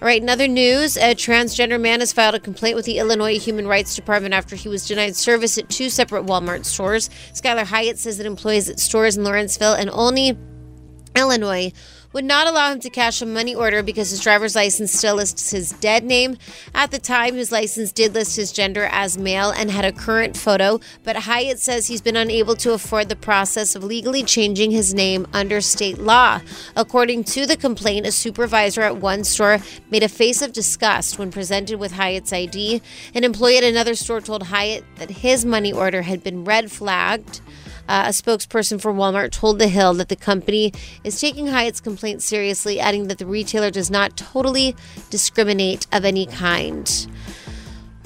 All 0.00 0.06
right, 0.06 0.22
in 0.22 0.28
other 0.28 0.46
news, 0.46 0.96
a 0.96 1.16
transgender 1.16 1.80
man 1.80 1.98
has 1.98 2.12
filed 2.12 2.36
a 2.36 2.40
complaint 2.40 2.76
with 2.76 2.84
the 2.84 2.98
Illinois 2.98 3.36
Human 3.36 3.66
Rights 3.66 3.96
Department 3.96 4.32
after 4.32 4.54
he 4.54 4.68
was 4.68 4.86
denied 4.86 5.16
service 5.16 5.58
at 5.58 5.68
two 5.68 5.90
separate 5.90 6.24
Walmart 6.24 6.64
stores. 6.64 7.10
Skylar 7.32 7.64
Hyatt 7.64 7.98
says 7.98 8.16
that 8.18 8.26
employees 8.26 8.68
at 8.68 8.78
stores 8.78 9.16
in 9.16 9.24
Lawrenceville 9.24 9.74
and 9.74 9.90
Olney, 9.90 10.38
Illinois, 11.16 11.72
would 12.18 12.24
not 12.24 12.48
allow 12.48 12.72
him 12.72 12.80
to 12.80 12.90
cash 12.90 13.22
a 13.22 13.26
money 13.26 13.54
order 13.54 13.80
because 13.80 14.10
his 14.10 14.18
driver's 14.18 14.56
license 14.56 14.92
still 14.92 15.14
lists 15.14 15.52
his 15.52 15.70
dead 15.74 16.02
name. 16.02 16.36
At 16.74 16.90
the 16.90 16.98
time, 16.98 17.36
his 17.36 17.52
license 17.52 17.92
did 17.92 18.12
list 18.12 18.34
his 18.34 18.50
gender 18.50 18.88
as 18.90 19.16
male 19.16 19.50
and 19.50 19.70
had 19.70 19.84
a 19.84 19.92
current 19.92 20.36
photo, 20.36 20.80
but 21.04 21.14
Hyatt 21.14 21.60
says 21.60 21.86
he's 21.86 22.00
been 22.00 22.16
unable 22.16 22.56
to 22.56 22.72
afford 22.72 23.08
the 23.08 23.14
process 23.14 23.76
of 23.76 23.84
legally 23.84 24.24
changing 24.24 24.72
his 24.72 24.92
name 24.92 25.28
under 25.32 25.60
state 25.60 25.98
law. 25.98 26.40
According 26.74 27.22
to 27.22 27.46
the 27.46 27.56
complaint, 27.56 28.04
a 28.04 28.10
supervisor 28.10 28.80
at 28.80 28.96
one 28.96 29.22
store 29.22 29.60
made 29.88 30.02
a 30.02 30.08
face 30.08 30.42
of 30.42 30.52
disgust 30.52 31.20
when 31.20 31.30
presented 31.30 31.78
with 31.78 31.92
Hyatt's 31.92 32.32
ID. 32.32 32.82
An 33.14 33.22
employee 33.22 33.58
at 33.58 33.62
another 33.62 33.94
store 33.94 34.20
told 34.20 34.42
Hyatt 34.42 34.82
that 34.96 35.10
his 35.10 35.44
money 35.44 35.72
order 35.72 36.02
had 36.02 36.24
been 36.24 36.42
red 36.42 36.72
flagged. 36.72 37.42
Uh, 37.88 38.04
a 38.06 38.10
spokesperson 38.10 38.80
for 38.80 38.92
Walmart 38.92 39.32
told 39.32 39.58
The 39.58 39.68
Hill 39.68 39.94
that 39.94 40.08
the 40.08 40.16
company 40.16 40.72
is 41.04 41.20
taking 41.20 41.46
Hyatt's 41.46 41.80
complaint 41.80 42.22
seriously, 42.22 42.78
adding 42.78 43.08
that 43.08 43.18
the 43.18 43.26
retailer 43.26 43.70
does 43.70 43.90
not 43.90 44.16
totally 44.16 44.76
discriminate 45.10 45.86
of 45.90 46.04
any 46.04 46.26
kind. 46.26 47.06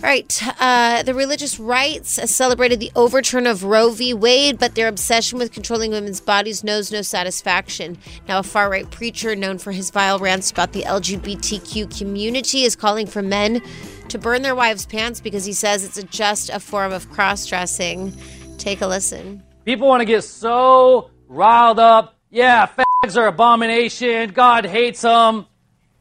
All 0.03 0.09
right, 0.09 0.43
uh, 0.61 1.05
the 1.05 1.14
religious 1.14 1.61
rights 1.61 2.18
celebrated 2.28 2.80
the 2.80 2.91
overturn 2.97 3.47
of 3.47 3.62
Roe 3.62 3.91
v. 3.91 4.12
Wade, 4.12 4.59
but 4.59 4.74
their 4.74 4.89
obsession 4.89 5.39
with 5.39 5.53
controlling 5.53 5.93
women's 5.93 6.20
bodies 6.20 6.64
knows 6.64 6.91
no 6.91 7.03
satisfaction. 7.03 7.97
Now, 8.26 8.41
a 8.41 8.43
far 8.43 8.68
right 8.68 8.91
preacher 8.91 9.37
known 9.37 9.59
for 9.59 9.70
his 9.70 9.91
vile 9.91 10.18
rants 10.18 10.51
about 10.51 10.72
the 10.72 10.83
LGBTQ 10.83 11.97
community 11.97 12.64
is 12.64 12.74
calling 12.74 13.07
for 13.07 13.22
men 13.22 13.62
to 14.09 14.18
burn 14.18 14.43
their 14.43 14.57
wives' 14.57 14.87
pants 14.87 15.20
because 15.20 15.45
he 15.45 15.53
says 15.53 15.85
it's 15.85 15.99
a, 15.99 16.03
just 16.03 16.51
a 16.51 16.59
form 16.59 16.93
of 16.93 17.09
cross 17.11 17.47
dressing. 17.47 18.12
Take 18.59 18.80
a 18.80 18.89
listen. 18.89 19.41
People 19.64 19.88
want 19.88 20.00
to 20.00 20.04
get 20.04 20.24
so 20.24 21.10
riled 21.28 21.78
up. 21.78 22.16
Yeah, 22.30 22.66
fags 22.66 23.16
are 23.16 23.28
abomination. 23.28 24.30
God 24.30 24.66
hates 24.66 25.02
them. 25.02 25.46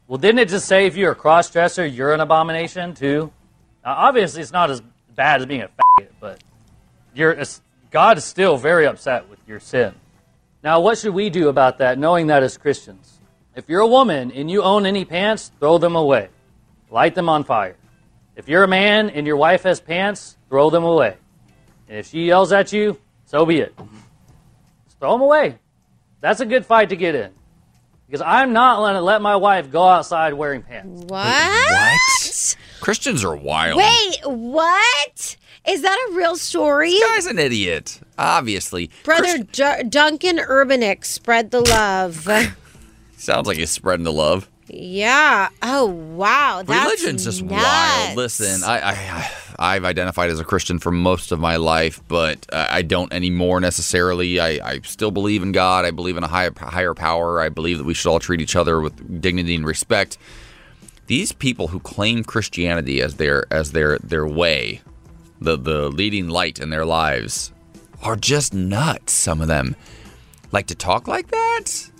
Well, 0.08 0.18
didn't 0.18 0.40
it 0.40 0.48
just 0.48 0.66
say 0.66 0.86
if 0.86 0.96
you're 0.96 1.12
a 1.12 1.16
cross 1.16 1.50
dresser, 1.50 1.86
you're 1.86 2.12
an 2.12 2.20
abomination 2.20 2.94
too? 2.94 3.32
Now, 3.84 3.94
obviously, 3.94 4.42
it's 4.42 4.52
not 4.52 4.70
as 4.70 4.82
bad 5.14 5.40
as 5.40 5.46
being 5.46 5.62
a 5.62 5.68
faggot, 5.68 6.08
but 6.20 6.42
God 7.90 8.18
is 8.18 8.24
still 8.24 8.56
very 8.56 8.86
upset 8.86 9.28
with 9.28 9.38
your 9.46 9.60
sin. 9.60 9.94
Now, 10.64 10.80
what 10.80 10.98
should 10.98 11.14
we 11.14 11.30
do 11.30 11.48
about 11.48 11.78
that, 11.78 11.98
knowing 11.98 12.28
that 12.28 12.42
as 12.42 12.56
Christians? 12.56 13.20
If 13.54 13.68
you're 13.68 13.80
a 13.80 13.86
woman 13.86 14.32
and 14.32 14.50
you 14.50 14.62
own 14.62 14.86
any 14.86 15.04
pants, 15.04 15.52
throw 15.60 15.78
them 15.78 15.96
away. 15.96 16.28
Light 16.90 17.14
them 17.14 17.28
on 17.28 17.44
fire. 17.44 17.76
If 18.34 18.48
you're 18.48 18.64
a 18.64 18.68
man 18.68 19.10
and 19.10 19.26
your 19.26 19.36
wife 19.36 19.62
has 19.64 19.80
pants, 19.80 20.36
throw 20.48 20.70
them 20.70 20.84
away. 20.84 21.16
And 21.88 21.98
if 21.98 22.08
she 22.08 22.24
yells 22.24 22.52
at 22.52 22.72
you, 22.72 22.98
so 23.32 23.46
be 23.46 23.60
it. 23.60 23.74
Just 24.84 24.98
throw 25.00 25.12
them 25.12 25.22
away. 25.22 25.56
That's 26.20 26.40
a 26.40 26.46
good 26.46 26.66
fight 26.66 26.90
to 26.90 26.96
get 26.96 27.14
in. 27.14 27.30
Because 28.06 28.20
I'm 28.20 28.52
not 28.52 28.76
going 28.76 28.92
to 28.94 29.00
let 29.00 29.22
my 29.22 29.36
wife 29.36 29.70
go 29.72 29.88
outside 29.88 30.34
wearing 30.34 30.60
pants. 30.62 31.04
What? 31.08 32.56
Christians 32.80 33.24
are 33.24 33.34
wild. 33.34 33.78
Wait, 33.78 34.16
what? 34.26 35.36
Is 35.66 35.80
that 35.80 36.08
a 36.10 36.14
real 36.14 36.36
story? 36.36 36.90
This 36.90 37.08
guy's 37.10 37.26
an 37.26 37.38
idiot. 37.38 38.00
Obviously. 38.18 38.90
Brother 39.02 39.38
D- 39.38 39.82
Duncan 39.88 40.36
Urbanick 40.36 41.06
spread 41.06 41.50
the 41.52 41.60
love. 41.62 42.28
Sounds 43.16 43.46
like 43.46 43.56
he's 43.56 43.70
spreading 43.70 44.04
the 44.04 44.12
love. 44.12 44.48
yeah. 44.68 45.48
Oh, 45.62 45.86
wow. 45.86 46.62
That's 46.66 46.84
Religion's 46.84 47.24
just 47.24 47.42
nuts. 47.42 47.62
wild. 47.64 48.16
Listen, 48.16 48.62
I, 48.68 48.90
I 48.90 49.30
I've 49.58 49.84
identified 49.84 50.30
as 50.30 50.40
a 50.40 50.44
Christian 50.44 50.78
for 50.78 50.90
most 50.90 51.32
of 51.32 51.40
my 51.40 51.56
life, 51.56 52.00
but 52.08 52.46
uh, 52.52 52.66
I 52.70 52.82
don't 52.82 53.12
anymore 53.12 53.60
necessarily. 53.60 54.38
I, 54.40 54.48
I 54.72 54.80
still 54.84 55.10
believe 55.10 55.42
in 55.42 55.52
God. 55.52 55.84
I 55.84 55.90
believe 55.90 56.16
in 56.16 56.24
a 56.24 56.28
higher 56.28 56.52
higher 56.56 56.94
power. 56.94 57.40
I 57.40 57.48
believe 57.48 57.78
that 57.78 57.84
we 57.84 57.94
should 57.94 58.10
all 58.10 58.18
treat 58.20 58.40
each 58.40 58.56
other 58.56 58.80
with 58.80 59.20
dignity 59.20 59.54
and 59.54 59.66
respect. 59.66 60.18
These 61.06 61.32
people 61.32 61.68
who 61.68 61.80
claim 61.80 62.24
Christianity 62.24 63.00
as 63.02 63.16
their 63.16 63.44
as 63.52 63.72
their 63.72 63.98
their 63.98 64.26
way, 64.26 64.80
the 65.40 65.56
the 65.58 65.88
leading 65.88 66.28
light 66.28 66.58
in 66.58 66.70
their 66.70 66.84
lives, 66.86 67.52
are 68.02 68.16
just 68.16 68.54
nuts. 68.54 69.12
Some 69.12 69.40
of 69.40 69.48
them 69.48 69.76
like 70.52 70.66
to 70.68 70.74
talk 70.74 71.08
like 71.08 71.28
that, 71.28 71.90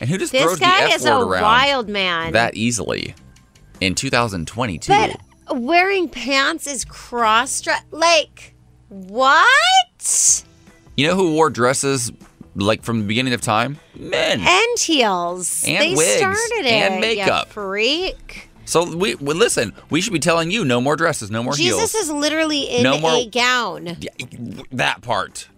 and 0.00 0.08
who 0.08 0.16
just 0.18 0.32
This 0.32 0.42
throws 0.42 0.58
the 0.58 0.66
F 0.66 0.94
is 0.94 1.04
a 1.04 1.18
word 1.18 1.28
around 1.28 1.42
wild 1.42 1.88
man. 1.88 2.32
that 2.32 2.54
easily 2.56 3.14
in 3.80 3.94
2022. 3.94 4.90
But 4.92 5.20
wearing 5.50 6.08
pants 6.08 6.66
is 6.66 6.84
cross 6.84 7.60
dress. 7.60 7.82
Like, 7.90 8.54
what? 8.88 10.44
You 10.96 11.06
know 11.08 11.14
who 11.16 11.32
wore 11.34 11.50
dresses 11.50 12.12
like 12.54 12.82
from 12.82 13.00
the 13.00 13.06
beginning 13.06 13.32
of 13.34 13.40
time? 13.40 13.78
Men. 13.94 14.40
And 14.40 14.78
heels. 14.78 15.64
And 15.66 15.82
they 15.82 15.94
wigs. 15.94 16.16
started 16.18 16.52
it. 16.60 16.66
And 16.66 16.94
you 16.96 17.00
makeup. 17.00 17.48
freak. 17.48 18.48
So 18.64 18.96
we 18.96 19.14
well, 19.16 19.36
listen. 19.36 19.72
We 19.90 20.00
should 20.00 20.12
be 20.12 20.18
telling 20.18 20.50
you 20.50 20.64
no 20.64 20.80
more 20.80 20.96
dresses, 20.96 21.30
no 21.30 21.42
more 21.42 21.52
Jesus 21.52 21.66
heels. 21.78 21.92
Jesus 21.92 22.08
is 22.08 22.10
literally 22.10 22.62
in 22.62 22.82
No 22.82 22.98
more- 22.98 23.14
a 23.14 23.26
gown. 23.26 23.96
that 24.72 25.02
part, 25.02 25.48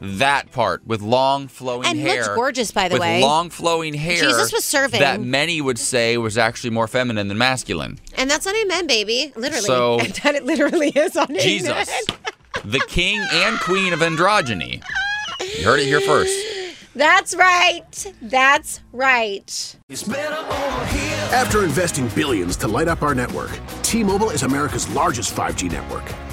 that 0.00 0.50
part 0.52 0.86
with 0.86 1.02
long 1.02 1.48
flowing 1.48 1.86
And 1.86 1.98
hair. 1.98 2.22
looked 2.22 2.34
gorgeous, 2.36 2.70
by 2.72 2.88
the 2.88 2.94
with 2.94 3.00
way. 3.02 3.20
long 3.20 3.50
flowing 3.50 3.94
hair. 3.94 4.16
Jesus 4.22 4.52
was 4.52 4.64
serving. 4.64 5.00
That 5.00 5.20
many 5.20 5.60
would 5.60 5.78
say 5.78 6.16
was 6.16 6.38
actually 6.38 6.70
more 6.70 6.88
feminine 6.88 7.28
than 7.28 7.36
masculine. 7.38 7.98
And 8.16 8.30
that's 8.30 8.46
on 8.46 8.54
Amen, 8.56 8.86
baby. 8.86 9.32
Literally. 9.36 9.64
So- 9.66 9.98
that 10.22 10.34
it 10.34 10.44
literally 10.44 10.88
is 10.90 11.16
on 11.16 11.30
Amen. 11.30 11.42
Jesus, 11.42 11.88
the 12.64 12.80
king 12.88 13.24
and 13.32 13.58
queen 13.60 13.92
of 13.92 14.00
androgyny. 14.00 14.82
You 15.58 15.64
heard 15.64 15.80
it 15.80 15.86
here 15.86 16.00
first. 16.00 16.34
That's 16.94 17.36
right. 17.36 18.12
That's 18.20 18.80
right. 18.92 19.76
After 21.32 21.62
investing 21.64 22.08
billions 22.08 22.56
to 22.56 22.68
light 22.68 22.88
up 22.88 23.02
our 23.02 23.14
network, 23.14 23.50
T-Mobile 23.82 24.30
is 24.30 24.42
America's 24.42 24.88
largest 24.94 25.34
5G 25.34 25.70
network. 25.70 26.04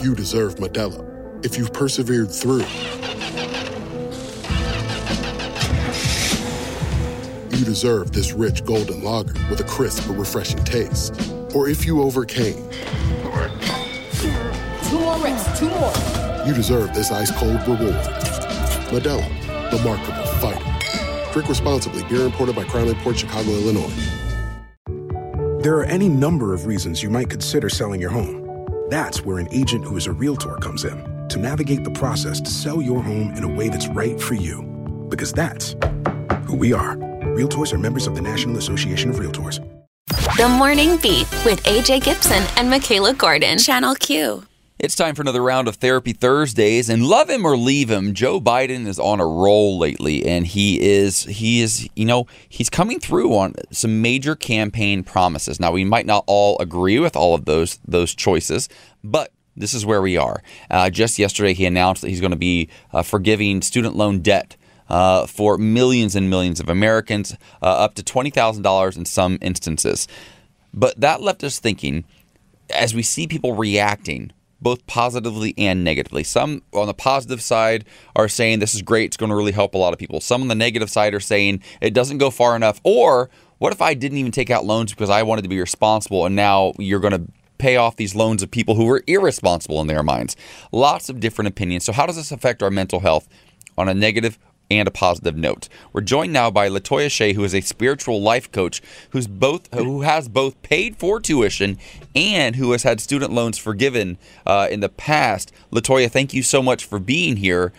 You 0.00 0.14
deserve 0.14 0.56
Modelo, 0.56 1.44
if 1.44 1.58
you've 1.58 1.72
persevered 1.74 2.30
through, 2.30 2.64
you 7.50 7.64
deserve 7.64 8.12
this 8.12 8.32
rich 8.32 8.64
golden 8.64 9.02
lager 9.02 9.34
with 9.50 9.60
a 9.60 9.64
crisp 9.64 10.06
but 10.08 10.16
refreshing 10.16 10.64
taste. 10.64 11.14
Or 11.54 11.68
if 11.68 11.84
you 11.84 12.00
overcame, 12.02 12.56
Two 14.88 14.98
more 14.98 15.18
reps, 15.18 15.58
two 15.58 15.68
more. 15.68 15.92
you 16.46 16.54
deserve 16.54 16.94
this 16.94 17.10
ice 17.12 17.30
cold 17.32 17.60
reward. 17.68 17.94
Modelo, 18.90 19.70
the 19.70 19.78
mark 19.84 20.00
of 20.08 20.16
a 20.16 20.26
fighter. 20.40 21.32
Drink 21.32 21.48
responsibly. 21.48 22.02
Beer 22.04 22.22
imported 22.26 22.56
by 22.56 22.64
Crown 22.64 22.92
Port 22.96 23.18
Chicago, 23.18 23.50
Illinois. 23.50 23.92
There 25.62 25.76
are 25.76 25.84
any 25.84 26.08
number 26.08 26.54
of 26.54 26.66
reasons 26.66 27.02
you 27.02 27.10
might 27.10 27.28
consider 27.28 27.68
selling 27.68 28.00
your 28.00 28.10
home. 28.10 28.39
That's 28.90 29.24
where 29.24 29.38
an 29.38 29.46
agent 29.52 29.84
who 29.84 29.96
is 29.96 30.08
a 30.08 30.12
realtor 30.12 30.56
comes 30.56 30.84
in 30.84 31.28
to 31.28 31.38
navigate 31.38 31.84
the 31.84 31.92
process 31.92 32.40
to 32.40 32.50
sell 32.50 32.82
your 32.82 33.00
home 33.00 33.32
in 33.36 33.44
a 33.44 33.48
way 33.48 33.68
that's 33.68 33.86
right 33.86 34.20
for 34.20 34.34
you. 34.34 34.62
Because 35.08 35.32
that's 35.32 35.76
who 36.46 36.56
we 36.56 36.72
are. 36.72 36.96
Realtors 37.36 37.72
are 37.72 37.78
members 37.78 38.08
of 38.08 38.16
the 38.16 38.20
National 38.20 38.58
Association 38.58 39.10
of 39.10 39.16
Realtors. 39.20 39.64
The 40.36 40.48
Morning 40.48 40.96
Beat 40.96 41.30
with 41.44 41.62
AJ 41.62 42.02
Gibson 42.02 42.42
and 42.56 42.68
Michaela 42.68 43.14
Gordon. 43.14 43.58
Channel 43.58 43.94
Q. 43.94 44.42
It's 44.82 44.96
time 44.96 45.14
for 45.14 45.20
another 45.20 45.42
round 45.42 45.68
of 45.68 45.76
Therapy 45.76 46.14
Thursdays, 46.14 46.88
and 46.88 47.04
love 47.04 47.28
him 47.28 47.44
or 47.44 47.54
leave 47.54 47.90
him, 47.90 48.14
Joe 48.14 48.40
Biden 48.40 48.86
is 48.86 48.98
on 48.98 49.20
a 49.20 49.26
roll 49.26 49.78
lately, 49.78 50.24
and 50.24 50.46
he 50.46 50.80
is 50.80 51.24
he 51.24 51.60
is 51.60 51.86
you 51.94 52.06
know 52.06 52.26
he's 52.48 52.70
coming 52.70 52.98
through 52.98 53.36
on 53.36 53.52
some 53.70 54.00
major 54.00 54.34
campaign 54.34 55.04
promises. 55.04 55.60
Now 55.60 55.70
we 55.70 55.84
might 55.84 56.06
not 56.06 56.24
all 56.26 56.56
agree 56.60 56.98
with 56.98 57.14
all 57.14 57.34
of 57.34 57.44
those 57.44 57.78
those 57.86 58.14
choices, 58.14 58.70
but 59.04 59.32
this 59.54 59.74
is 59.74 59.84
where 59.84 60.00
we 60.00 60.16
are. 60.16 60.42
Uh, 60.70 60.88
just 60.88 61.18
yesterday, 61.18 61.52
he 61.52 61.66
announced 61.66 62.00
that 62.00 62.08
he's 62.08 62.22
going 62.22 62.30
to 62.30 62.38
be 62.38 62.70
uh, 62.94 63.02
forgiving 63.02 63.60
student 63.60 63.96
loan 63.96 64.20
debt. 64.20 64.56
Uh, 64.88 65.24
for 65.24 65.56
millions 65.56 66.16
and 66.16 66.28
millions 66.28 66.58
of 66.58 66.68
Americans, 66.68 67.36
uh, 67.62 67.66
up 67.66 67.94
to 67.94 68.02
$20,000 68.02 68.96
in 68.96 69.04
some 69.04 69.38
instances. 69.40 70.08
But 70.74 71.00
that 71.00 71.22
left 71.22 71.44
us 71.44 71.60
thinking 71.60 72.02
as 72.74 72.92
we 72.92 73.04
see 73.04 73.28
people 73.28 73.54
reacting 73.54 74.32
both 74.60 74.86
positively 74.86 75.54
and 75.56 75.84
negatively. 75.84 76.24
Some 76.24 76.62
on 76.72 76.86
the 76.86 76.94
positive 76.94 77.40
side 77.40 77.84
are 78.16 78.28
saying 78.28 78.58
this 78.58 78.74
is 78.74 78.82
great, 78.82 79.06
it's 79.06 79.16
going 79.16 79.30
to 79.30 79.36
really 79.36 79.52
help 79.52 79.74
a 79.74 79.78
lot 79.78 79.92
of 79.92 79.98
people. 79.98 80.20
Some 80.20 80.42
on 80.42 80.48
the 80.48 80.54
negative 80.54 80.90
side 80.90 81.14
are 81.14 81.20
saying 81.20 81.62
it 81.80 81.94
doesn't 81.94 82.18
go 82.18 82.30
far 82.30 82.56
enough. 82.56 82.80
Or 82.84 83.30
what 83.58 83.72
if 83.72 83.82
I 83.82 83.94
didn't 83.94 84.18
even 84.18 84.32
take 84.32 84.50
out 84.50 84.64
loans 84.64 84.92
because 84.92 85.10
I 85.10 85.22
wanted 85.22 85.42
to 85.42 85.48
be 85.48 85.60
responsible 85.60 86.26
and 86.26 86.34
now 86.34 86.72
you're 86.78 87.00
going 87.00 87.12
to 87.12 87.32
pay 87.58 87.76
off 87.76 87.96
these 87.96 88.14
loans 88.14 88.42
of 88.42 88.50
people 88.50 88.74
who 88.74 88.86
were 88.86 89.04
irresponsible 89.06 89.80
in 89.80 89.86
their 89.86 90.02
minds? 90.02 90.36
Lots 90.72 91.08
of 91.08 91.20
different 91.20 91.48
opinions. 91.48 91.84
So, 91.84 91.92
how 91.92 92.06
does 92.06 92.16
this 92.16 92.32
affect 92.32 92.62
our 92.62 92.70
mental 92.70 93.00
health 93.00 93.28
on 93.76 93.88
a 93.88 93.94
negative 93.94 94.38
and 94.70 94.86
a 94.86 94.90
positive 94.90 95.36
note. 95.36 95.68
We're 95.92 96.00
joined 96.02 96.32
now 96.32 96.50
by 96.50 96.68
Latoya 96.68 97.10
Shea, 97.10 97.32
who 97.32 97.44
is 97.44 97.54
a 97.54 97.60
spiritual 97.60 98.20
life 98.22 98.50
coach 98.52 98.80
who's 99.10 99.26
both 99.26 99.72
who 99.74 100.02
has 100.02 100.28
both 100.28 100.60
paid 100.62 100.96
for 100.96 101.20
tuition 101.20 101.78
and 102.14 102.56
who 102.56 102.72
has 102.72 102.82
had 102.82 103.00
student 103.00 103.32
loans 103.32 103.58
forgiven 103.58 104.18
uh, 104.46 104.68
in 104.70 104.80
the 104.80 104.88
past. 104.88 105.52
Latoya, 105.72 106.10
thank 106.10 106.32
you 106.32 106.42
so 106.42 106.62
much 106.62 106.84
for 106.84 106.98
being 106.98 107.36
here. 107.36 107.72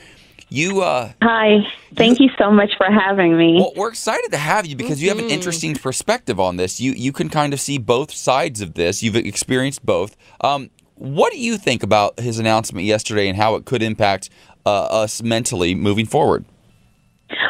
You 0.50 0.82
uh, 0.82 1.14
Hi. 1.22 1.60
Thank 1.96 2.20
you 2.20 2.30
so 2.38 2.52
much 2.52 2.72
for 2.76 2.86
having 2.88 3.38
me. 3.38 3.56
well, 3.56 3.72
we're 3.76 3.90
excited 3.90 4.32
to 4.32 4.38
have 4.38 4.66
you 4.66 4.76
because 4.76 5.02
you 5.02 5.08
have 5.08 5.20
an 5.20 5.30
interesting 5.30 5.76
perspective 5.76 6.42
on 6.42 6.58
this. 6.58 6.82
You 6.82 6.92
you 6.92 7.14
can 7.14 7.30
kind 7.30 7.54
of 7.54 7.62
see 7.62 7.78
both 7.78 8.12
sides 8.12 8.60
of 8.60 8.74
this. 8.74 9.02
You've 9.02 9.16
experienced 9.16 9.86
both. 9.86 10.18
Um, 10.42 10.70
what 10.96 11.32
do 11.32 11.40
you 11.40 11.58
think 11.58 11.84
about 11.84 12.20
his 12.20 12.38
announcement 12.38 12.86
yesterday 12.86 13.30
and 13.30 13.38
how 13.38 13.56
it 13.56 13.66
could 13.66 13.82
impact 13.82 14.30
uh, 14.66 14.84
us 14.84 15.24
mentally 15.24 15.74
moving 15.74 16.06
forward? 16.06 16.46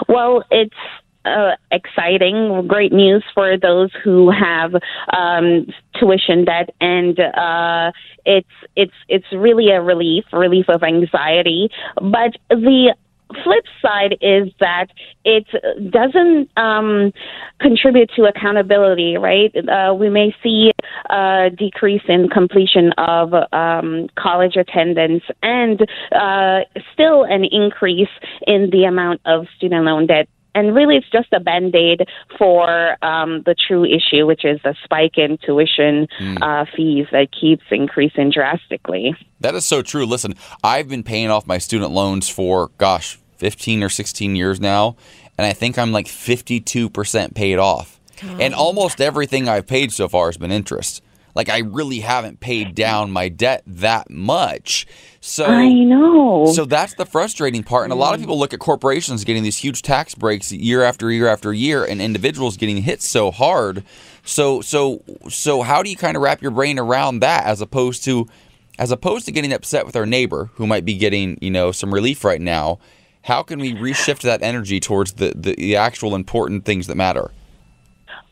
Well, 0.08 0.44
it's 0.52 0.76
uh, 1.26 1.52
exciting, 1.72 2.66
great 2.68 2.92
news 2.92 3.24
for 3.34 3.58
those 3.58 3.92
who 4.04 4.32
have 4.32 4.74
um, 5.16 5.68
tuition 6.00 6.46
debt, 6.46 6.70
and 6.80 7.20
uh, 7.20 7.92
it's 8.26 8.48
it's 8.76 8.94
it's 9.08 9.26
really 9.32 9.70
a 9.70 9.82
relief, 9.82 10.26
relief 10.34 10.66
of 10.68 10.84
anxiety. 10.84 11.70
But 11.96 12.38
the 12.50 12.96
flip 13.44 13.66
side 13.82 14.18
is 14.22 14.50
that 14.60 14.88
it 15.24 15.46
doesn't 15.92 16.50
um, 16.58 17.12
contribute 17.60 18.12
to 18.16 18.26
accountability, 18.26 19.18
right? 19.18 19.54
Uh, 19.56 19.94
we 19.94 20.10
may 20.10 20.36
see 20.44 20.72
a 21.10 21.50
decrease 21.56 22.02
in 22.08 22.30
completion 22.30 22.92
of 22.98 23.34
um, 23.52 24.08
college 24.18 24.56
attendance 24.56 25.24
and 25.44 25.82
uh, 26.12 26.60
still 26.94 27.24
an 27.24 27.44
increase 27.46 28.10
in 28.48 28.70
the 28.72 28.84
amount 28.84 29.22
of 29.26 29.46
student 29.58 29.86
loan 29.86 30.08
debt. 30.08 30.28
And 30.54 30.76
really, 30.76 30.98
it's 30.98 31.10
just 31.10 31.30
a 31.32 31.40
band 31.40 31.74
aid 31.76 32.08
for 32.38 32.98
um, 33.04 33.44
the 33.46 33.56
true 33.56 33.86
issue, 33.86 34.26
which 34.26 34.44
is 34.44 34.60
the 34.64 34.76
spike 34.84 35.18
in 35.18 35.38
tuition 35.38 36.08
uh, 36.42 36.66
fees 36.76 37.08
that 37.12 37.30
keeps 37.32 37.64
increasing 37.72 38.32
drastically. 38.32 39.16
That 39.40 39.56
is 39.56 39.66
so 39.66 39.82
true. 39.82 40.06
Listen, 40.06 40.36
I've 40.64 40.90
been 40.90 41.04
paying 41.04 41.30
off 41.30 41.48
my 41.48 41.58
student 41.58 41.92
loans 41.92 42.28
for, 42.30 42.72
gosh, 42.78 43.18
15 43.38 43.82
or 43.84 43.90
16 43.90 44.36
years 44.36 44.60
now, 44.60 44.98
and 45.38 45.48
I 45.48 45.54
think 45.54 45.78
I'm 45.80 45.92
like 45.92 46.06
52% 46.08 47.34
paid 47.34 47.58
off. 47.58 48.00
And 48.40 48.54
almost 48.54 49.02
everything 49.02 49.50
I've 49.50 49.66
paid 49.66 49.92
so 49.92 50.08
far 50.08 50.28
has 50.28 50.38
been 50.38 50.52
interest. 50.52 51.02
Like 51.36 51.50
I 51.50 51.60
really 51.60 52.00
haven't 52.00 52.40
paid 52.40 52.76
down 52.76 53.12
my 53.12 53.30
debt 53.30 53.64
that 53.66 54.10
much. 54.10 54.88
So 55.20 55.46
I 55.46 55.70
know. 55.70 56.52
So 56.54 56.66
that's 56.66 56.96
the 56.96 57.06
frustrating 57.06 57.64
part. 57.64 57.84
And 57.84 57.94
a 57.94 57.96
lot 57.96 58.14
of 58.14 58.20
mm. 58.20 58.24
people 58.24 58.40
look 58.40 58.54
at 58.54 58.60
corporations 58.60 59.24
getting 59.24 59.44
these 59.44 59.58
huge 59.58 59.82
tax 59.82 60.16
breaks 60.16 60.52
year 60.52 60.84
after 60.84 61.12
year 61.12 61.28
after 61.28 61.54
year 61.54 61.86
and 61.86 62.02
individuals 62.02 62.58
getting 62.58 62.78
hit 62.78 63.02
so 63.02 63.32
hard. 63.32 63.84
So 64.24 64.62
so 64.62 65.04
so 65.30 65.62
how 65.62 65.84
do 65.84 65.90
you 65.90 65.96
kind 65.96 66.18
of 66.18 66.24
wrap 66.24 66.42
your 66.42 66.52
brain 66.52 66.80
around 66.80 67.20
that 67.20 67.46
as 67.46 67.62
opposed 67.62 68.04
to 68.06 68.28
as 68.80 68.92
opposed 68.92 69.26
to 69.26 69.32
getting 69.32 69.54
upset 69.54 69.86
with 69.86 69.96
our 69.96 70.06
neighbor 70.06 70.50
who 70.56 70.66
might 70.66 70.86
be 70.86 70.96
getting, 70.96 71.38
you 71.42 71.52
know, 71.52 71.72
some 71.72 71.94
relief 71.94 72.24
right 72.24 72.42
now? 72.42 72.80
How 73.24 73.44
can 73.44 73.60
we 73.60 73.76
reshift 73.76 74.22
that 74.22 74.42
energy 74.42 74.80
towards 74.80 75.14
the, 75.14 75.34
the, 75.36 75.54
the 75.56 75.76
actual 75.76 76.16
important 76.16 76.66
things 76.66 76.88
that 76.88 76.96
matter? 76.96 77.32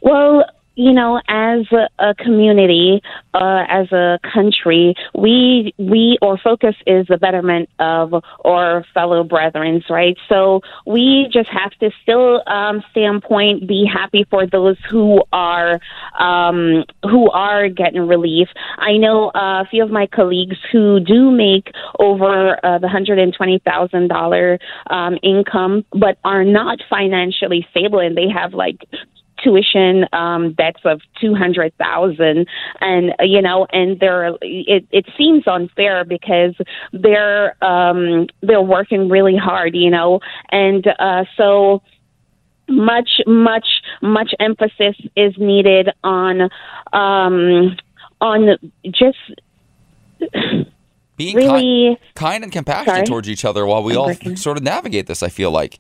Well, 0.02 0.44
you 0.80 0.94
know, 0.94 1.20
as 1.28 1.66
a, 2.00 2.16
community, 2.16 3.02
uh, 3.34 3.66
as 3.68 3.92
a 3.92 4.18
country, 4.34 4.96
we 5.14 5.74
we 5.78 6.18
our 6.22 6.38
focus 6.38 6.74
is 6.88 7.06
the 7.08 7.18
betterment 7.18 7.70
of 7.80 8.14
our 8.46 8.86
fellow 8.94 9.26
brethren, 9.26 9.84
right? 9.90 10.18
So 10.30 10.62
we 10.88 11.28
just 11.34 11.50
have 11.50 11.72
to 11.82 11.92
still 12.02 12.42
um, 12.48 12.82
stay 12.92 13.06
on 13.06 13.20
point, 13.20 13.68
be 13.68 13.86
happy 13.86 14.26
for 14.30 14.48
those 14.48 14.78
who 14.90 15.22
are 15.34 15.82
um, 16.18 16.86
who 17.04 17.30
are 17.30 17.68
getting 17.68 18.08
relief. 18.08 18.48
I 18.78 18.96
know 18.96 19.32
uh, 19.36 19.64
a 19.64 19.66
few 19.70 19.84
of 19.84 19.92
my 19.92 20.08
colleagues 20.08 20.58
who 20.72 21.02
do 21.02 21.30
make 21.30 21.74
over 22.00 22.58
uh, 22.66 22.80
the 22.80 22.88
hundred 22.88 23.20
and 23.20 23.34
twenty 23.34 23.60
thousand 23.66 24.08
dollar 24.08 24.58
um, 24.90 25.18
income, 25.24 25.84
but 25.92 26.18
are 26.24 26.46
not 26.46 26.80
financially 26.90 27.68
stable, 27.72 28.00
and 28.00 28.16
they 28.16 28.30
have 28.30 28.54
like 28.54 28.86
tuition 29.44 30.06
um 30.14 30.54
debts 30.54 30.82
of 30.86 31.02
200,000 31.22 32.48
and 32.82 33.10
uh, 33.12 33.24
you 33.24 33.42
know 33.42 33.66
and 33.72 34.00
they're 34.00 34.36
it 34.42 34.86
it 34.92 35.06
seems 35.18 35.44
unfair 35.48 36.04
because 36.06 36.56
they're 36.94 37.56
um 37.64 38.28
they're 38.42 38.62
working 38.62 39.10
really 39.10 39.36
hard 39.38 39.76
you 39.76 39.90
know 39.90 40.20
and 40.52 40.88
uh 41.00 41.24
so 41.38 41.82
much 42.68 43.10
much 43.26 43.68
much 44.02 44.32
emphasis 44.40 44.96
is 45.16 45.34
needed 45.38 45.90
on 46.04 46.42
um 46.94 47.76
on 48.22 48.58
just 48.86 49.18
Being 51.18 51.36
really 51.36 51.98
kind, 52.16 52.16
kind 52.16 52.44
and 52.44 52.54
compassionate 52.54 52.96
Sorry? 52.96 53.06
towards 53.06 53.30
each 53.30 53.44
other 53.44 53.66
while 53.66 53.84
we 53.84 53.94
I'm 53.94 54.00
all 54.00 54.06
breaking. 54.06 54.38
sort 54.38 54.56
of 54.58 54.64
navigate 54.64 55.08
this, 55.08 55.22
I 55.22 55.28
feel 55.30 55.52
like. 55.52 55.80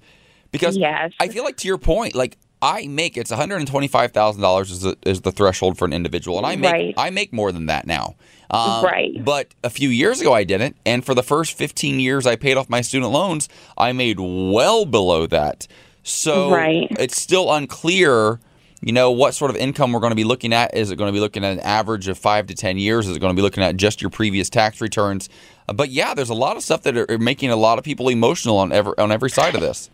Because 0.51 0.75
Yes. 0.75 1.13
I 1.19 1.27
feel 1.29 1.43
like 1.45 1.55
to 1.57 1.67
your 1.67 1.77
point, 1.77 2.13
like 2.15 2.37
I 2.61 2.87
make 2.87 3.15
it's 3.17 3.31
one 3.31 3.39
hundred 3.39 3.57
and 3.57 3.67
twenty 3.67 3.87
five 3.87 4.11
thousand 4.11 4.41
dollars 4.41 4.69
is 4.71 4.81
the, 4.81 4.97
is 5.05 5.21
the 5.21 5.31
threshold 5.31 5.77
for 5.77 5.85
an 5.85 5.93
individual, 5.93 6.37
and 6.37 6.45
I 6.45 6.55
make 6.55 6.71
Right. 6.71 6.93
I 6.97 7.09
make 7.09 7.31
more 7.31 7.51
than 7.51 7.67
that 7.67 7.87
now. 7.87 8.15
Um, 8.51 8.83
Right. 8.83 9.23
But 9.23 9.53
a 9.63 9.69
few 9.69 9.89
years 9.89 10.19
ago, 10.21 10.33
I 10.33 10.43
didn't, 10.43 10.75
and 10.85 11.05
for 11.05 11.13
the 11.13 11.23
first 11.23 11.57
fifteen 11.57 11.99
years 11.99 12.25
I 12.27 12.35
paid 12.35 12.57
off 12.57 12.69
my 12.69 12.81
student 12.81 13.11
loans, 13.11 13.47
I 13.77 13.93
made 13.93 14.19
well 14.19 14.85
below 14.85 15.25
that. 15.27 15.67
So 16.03 16.51
Right. 16.51 16.87
it's 16.99 17.21
still 17.21 17.51
unclear. 17.53 18.39
You 18.81 18.93
know 18.93 19.11
what 19.11 19.33
sort 19.33 19.51
of 19.51 19.57
income 19.57 19.91
we're 19.91 19.99
going 19.99 20.11
to 20.11 20.15
be 20.15 20.23
looking 20.23 20.53
at? 20.53 20.73
Is 20.75 20.89
it 20.89 20.95
going 20.95 21.09
to 21.09 21.13
be 21.13 21.19
looking 21.19 21.43
at 21.43 21.51
an 21.51 21.59
average 21.59 22.07
of 22.07 22.17
five 22.17 22.47
to 22.47 22.55
ten 22.55 22.77
years? 22.77 23.07
Is 23.07 23.17
it 23.17 23.19
going 23.19 23.33
to 23.33 23.39
be 23.39 23.41
looking 23.41 23.61
at 23.63 23.75
just 23.75 24.01
your 24.01 24.09
previous 24.09 24.49
tax 24.49 24.79
returns? 24.79 25.27
But 25.67 25.89
yeah, 25.89 26.13
there's 26.13 26.29
a 26.29 26.33
lot 26.33 26.55
of 26.57 26.63
stuff 26.63 26.83
that 26.83 26.97
are, 26.97 27.05
are 27.11 27.17
making 27.17 27.51
a 27.51 27.57
lot 27.57 27.77
of 27.77 27.83
people 27.83 28.07
emotional 28.09 28.57
on 28.57 28.71
every 28.71 28.97
on 28.97 29.11
every 29.11 29.29
side 29.29 29.53
of 29.55 29.61
this. 29.61 29.89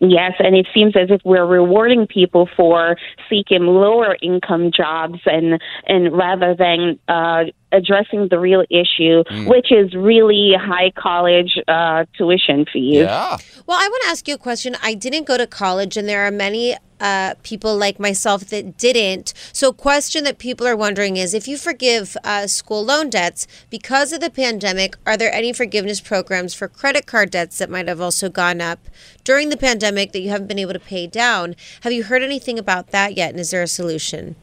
Yes, 0.00 0.32
and 0.38 0.54
it 0.56 0.66
seems 0.74 0.94
as 0.96 1.10
if 1.10 1.20
we're 1.24 1.46
rewarding 1.46 2.06
people 2.06 2.48
for 2.56 2.96
seeking 3.28 3.66
lower 3.66 4.16
income 4.22 4.70
jobs 4.74 5.20
and 5.26 5.60
and 5.86 6.12
rather 6.12 6.54
than 6.54 6.98
uh, 7.08 7.44
addressing 7.72 8.28
the 8.28 8.38
real 8.38 8.64
issue, 8.70 9.24
Mm. 9.32 9.48
which 9.48 9.72
is 9.72 9.94
really 9.94 10.52
high 10.58 10.90
college 10.96 11.58
uh, 11.68 12.04
tuition 12.16 12.66
fees. 12.70 12.96
Yeah. 12.96 13.36
Well, 13.66 13.78
I 13.80 13.88
want 13.88 14.02
to 14.04 14.08
ask 14.10 14.28
you 14.28 14.34
a 14.34 14.38
question. 14.38 14.76
I 14.82 14.94
didn't 14.94 15.24
go 15.26 15.36
to 15.38 15.46
college, 15.46 15.96
and 15.96 16.08
there 16.08 16.26
are 16.26 16.30
many 16.30 16.76
uh, 17.02 17.34
people 17.42 17.76
like 17.76 17.98
myself 17.98 18.44
that 18.46 18.78
didn't. 18.78 19.34
So, 19.52 19.68
a 19.68 19.74
question 19.74 20.24
that 20.24 20.38
people 20.38 20.66
are 20.66 20.76
wondering 20.76 21.16
is 21.16 21.34
if 21.34 21.48
you 21.48 21.58
forgive 21.58 22.16
uh, 22.24 22.46
school 22.46 22.84
loan 22.84 23.10
debts 23.10 23.46
because 23.68 24.12
of 24.12 24.20
the 24.20 24.30
pandemic, 24.30 24.96
are 25.04 25.16
there 25.16 25.34
any 25.34 25.52
forgiveness 25.52 26.00
programs 26.00 26.54
for 26.54 26.68
credit 26.68 27.06
card 27.06 27.30
debts 27.30 27.58
that 27.58 27.68
might 27.68 27.88
have 27.88 28.00
also 28.00 28.30
gone 28.30 28.60
up 28.60 28.78
during 29.24 29.48
the 29.48 29.56
pandemic 29.56 30.12
that 30.12 30.20
you 30.20 30.30
haven't 30.30 30.46
been 30.46 30.60
able 30.60 30.72
to 30.72 30.78
pay 30.78 31.08
down? 31.08 31.56
Have 31.82 31.92
you 31.92 32.04
heard 32.04 32.22
anything 32.22 32.58
about 32.58 32.92
that 32.92 33.16
yet? 33.16 33.30
And 33.30 33.40
is 33.40 33.50
there 33.50 33.62
a 33.62 33.66
solution? 33.66 34.36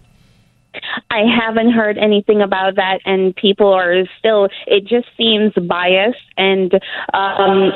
I 1.09 1.23
haven't 1.23 1.71
heard 1.71 1.97
anything 1.97 2.41
about 2.41 2.75
that, 2.75 2.99
and 3.05 3.35
people 3.35 3.73
are 3.73 4.03
still. 4.19 4.49
It 4.67 4.85
just 4.85 5.07
seems 5.17 5.53
biased, 5.53 6.17
and 6.37 6.73
um, 7.13 7.71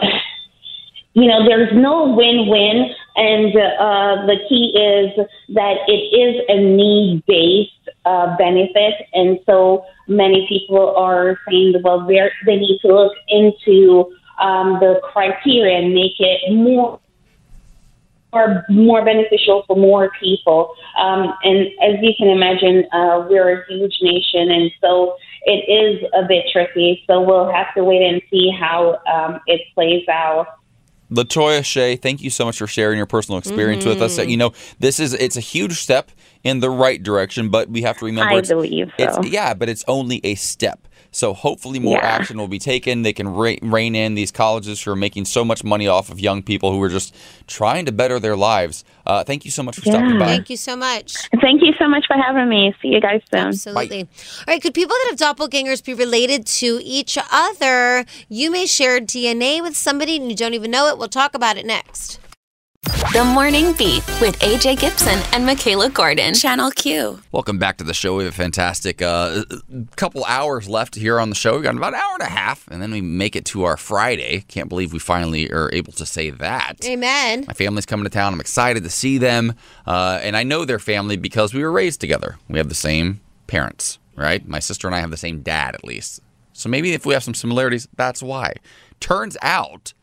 you 1.13 1.27
know, 1.27 1.47
there's 1.47 1.71
no 1.73 2.13
win-win. 2.15 2.93
And 3.15 3.55
uh, 3.55 4.25
the 4.25 4.37
key 4.49 4.73
is 4.73 5.27
that 5.55 5.75
it 5.87 5.91
is 5.91 6.43
a 6.49 6.59
need-based 6.59 7.89
uh, 8.05 8.35
benefit, 8.37 9.07
and 9.13 9.39
so 9.45 9.85
many 10.07 10.47
people 10.49 10.95
are 10.95 11.37
saying, 11.47 11.75
well, 11.83 12.05
they're- 12.07 12.31
need 12.47 12.79
to 12.81 12.87
look 12.87 13.13
into 13.27 14.11
um, 14.41 14.79
the 14.79 14.99
criteria 15.03 15.77
and 15.77 15.93
make 15.93 16.19
it 16.19 16.53
more 16.53 16.99
are 18.33 18.65
more 18.67 19.05
beneficial 19.05 19.63
for 19.67 19.75
more 19.75 20.09
people. 20.19 20.73
Um, 20.99 21.33
and 21.43 21.67
as 21.81 22.01
you 22.01 22.13
can 22.17 22.29
imagine, 22.29 22.83
uh, 22.91 23.27
we're 23.29 23.61
a 23.61 23.65
huge 23.67 23.95
nation, 24.01 24.51
and 24.51 24.71
so 24.81 25.15
it 25.45 25.69
is 25.69 26.03
a 26.13 26.27
bit 26.27 26.45
tricky. 26.51 27.03
So 27.07 27.21
we'll 27.21 27.51
have 27.51 27.73
to 27.75 27.83
wait 27.83 28.01
and 28.01 28.21
see 28.31 28.49
how 28.49 28.99
um, 29.05 29.39
it 29.45 29.61
plays 29.75 30.07
out. 30.09 30.47
Latoya 31.13 31.63
Shea, 31.63 31.95
thank 31.95 32.21
you 32.21 32.29
so 32.29 32.45
much 32.45 32.57
for 32.57 32.67
sharing 32.67 32.97
your 32.97 33.05
personal 33.05 33.37
experience 33.37 33.85
with 33.85 34.01
us. 34.01 34.17
Mhm. 34.17 34.29
You 34.29 34.37
know, 34.37 34.53
this 34.79 34.99
is 34.99 35.13
it's 35.13 35.37
a 35.37 35.41
huge 35.41 35.79
step 35.79 36.11
in 36.43 36.59
the 36.59 36.69
right 36.69 37.01
direction, 37.01 37.49
but 37.49 37.69
we 37.69 37.83
have 37.83 37.97
to 37.99 38.05
remember 38.05 38.33
I 38.33 38.41
believe 38.41 38.91
so. 38.97 39.05
it's 39.21 39.29
yeah, 39.29 39.53
but 39.53 39.69
it's 39.69 39.83
only 39.87 40.19
a 40.23 40.35
step. 40.35 40.87
So 41.13 41.33
hopefully 41.33 41.79
more 41.79 41.97
Yeah. 41.97 42.05
action 42.07 42.37
will 42.37 42.47
be 42.49 42.59
taken. 42.59 43.03
They 43.03 43.13
can 43.13 43.33
re- 43.33 43.59
rein 43.61 43.95
in 43.95 44.15
these 44.15 44.31
colleges 44.31 44.81
who 44.81 44.91
are 44.91 44.95
making 44.95 45.25
so 45.25 45.45
much 45.45 45.63
money 45.63 45.87
off 45.87 46.09
of 46.09 46.19
young 46.19 46.41
people 46.43 46.71
who 46.71 46.81
are 46.81 46.89
just 46.89 47.15
trying 47.47 47.85
to 47.85 47.91
better 47.91 48.19
their 48.19 48.35
lives. 48.35 48.83
Uh, 49.05 49.23
thank 49.23 49.45
you 49.45 49.51
so 49.51 49.61
much 49.63 49.75
for 49.75 49.81
stopping 49.81 50.17
by. 50.17 50.25
Thank 50.25 50.49
you 50.49 50.57
so 50.57 50.75
much. 50.75 51.15
Thank 51.39 51.61
you 51.61 51.73
so 51.77 51.87
much 51.87 52.05
for 52.07 52.17
having 52.17 52.49
me. 52.49 52.73
See 52.81 52.87
you 52.89 52.99
guys 52.99 53.21
soon. 53.31 53.47
Absolutely. 53.47 54.01
All 54.01 54.07
right, 54.47 54.61
could 54.61 54.73
people 54.73 54.95
that 55.03 55.15
have 55.17 55.37
doppelgangers 55.37 55.83
be 55.85 55.93
related 55.93 56.45
to 56.47 56.79
each 56.83 57.17
other? 57.31 58.05
You 58.27 58.49
may 58.51 58.65
share 58.65 58.99
DNA 58.99 59.61
with 59.61 59.77
somebody 59.77 60.15
and 60.17 60.29
you 60.29 60.35
don't 60.35 60.53
even 60.55 60.71
know 60.71 60.87
it. 60.87 60.97
We'll 60.97 61.07
talk 61.09 61.35
about 61.35 61.57
it 61.57 61.65
next. 61.65 62.19
The 62.83 63.23
Morning 63.33 63.71
Beat 63.73 64.03
with 64.19 64.37
AJ 64.39 64.79
Gibson 64.79 65.17
and 65.31 65.45
Michaela 65.45 65.89
Gordon. 65.89 66.33
Channel 66.33 66.71
Q. 66.71 67.21
Welcome 67.31 67.57
back 67.57 67.77
to 67.77 67.83
the 67.83 67.93
show. 67.93 68.17
We 68.17 68.25
have 68.25 68.33
a 68.33 68.35
fantastic 68.35 69.01
uh, 69.01 69.43
couple 69.95 70.25
hours 70.25 70.67
left 70.67 70.95
here 70.95 71.17
on 71.19 71.29
the 71.29 71.35
show. 71.35 71.55
We 71.55 71.63
got 71.63 71.77
about 71.77 71.93
an 71.93 72.01
hour 72.01 72.13
and 72.15 72.23
a 72.23 72.29
half, 72.29 72.67
and 72.69 72.81
then 72.81 72.91
we 72.91 72.99
make 72.99 73.37
it 73.37 73.45
to 73.45 73.63
our 73.63 73.77
Friday. 73.77 74.43
Can't 74.49 74.67
believe 74.67 74.91
we 74.91 74.99
finally 74.99 75.49
are 75.49 75.69
able 75.71 75.93
to 75.93 76.05
say 76.05 76.29
that. 76.29 76.75
Amen. 76.83 77.45
My 77.47 77.53
family's 77.53 77.85
coming 77.85 78.03
to 78.03 78.09
town. 78.09 78.33
I'm 78.33 78.41
excited 78.41 78.83
to 78.83 78.89
see 78.89 79.17
them, 79.17 79.53
uh, 79.87 80.19
and 80.21 80.35
I 80.35 80.43
know 80.43 80.65
their 80.65 80.79
family 80.79 81.15
because 81.15 81.53
we 81.53 81.63
were 81.63 81.71
raised 81.71 82.01
together. 82.01 82.37
We 82.49 82.57
have 82.57 82.69
the 82.69 82.75
same 82.75 83.21
parents, 83.47 83.97
right? 84.17 84.45
My 84.45 84.59
sister 84.59 84.87
and 84.87 84.95
I 84.95 84.99
have 84.99 85.11
the 85.11 85.17
same 85.17 85.41
dad, 85.41 85.73
at 85.73 85.85
least. 85.85 86.19
So 86.51 86.67
maybe 86.67 86.91
if 86.93 87.05
we 87.05 87.13
have 87.13 87.23
some 87.23 87.33
similarities, 87.33 87.87
that's 87.95 88.21
why. 88.21 88.55
Turns 88.99 89.37
out 89.41 89.93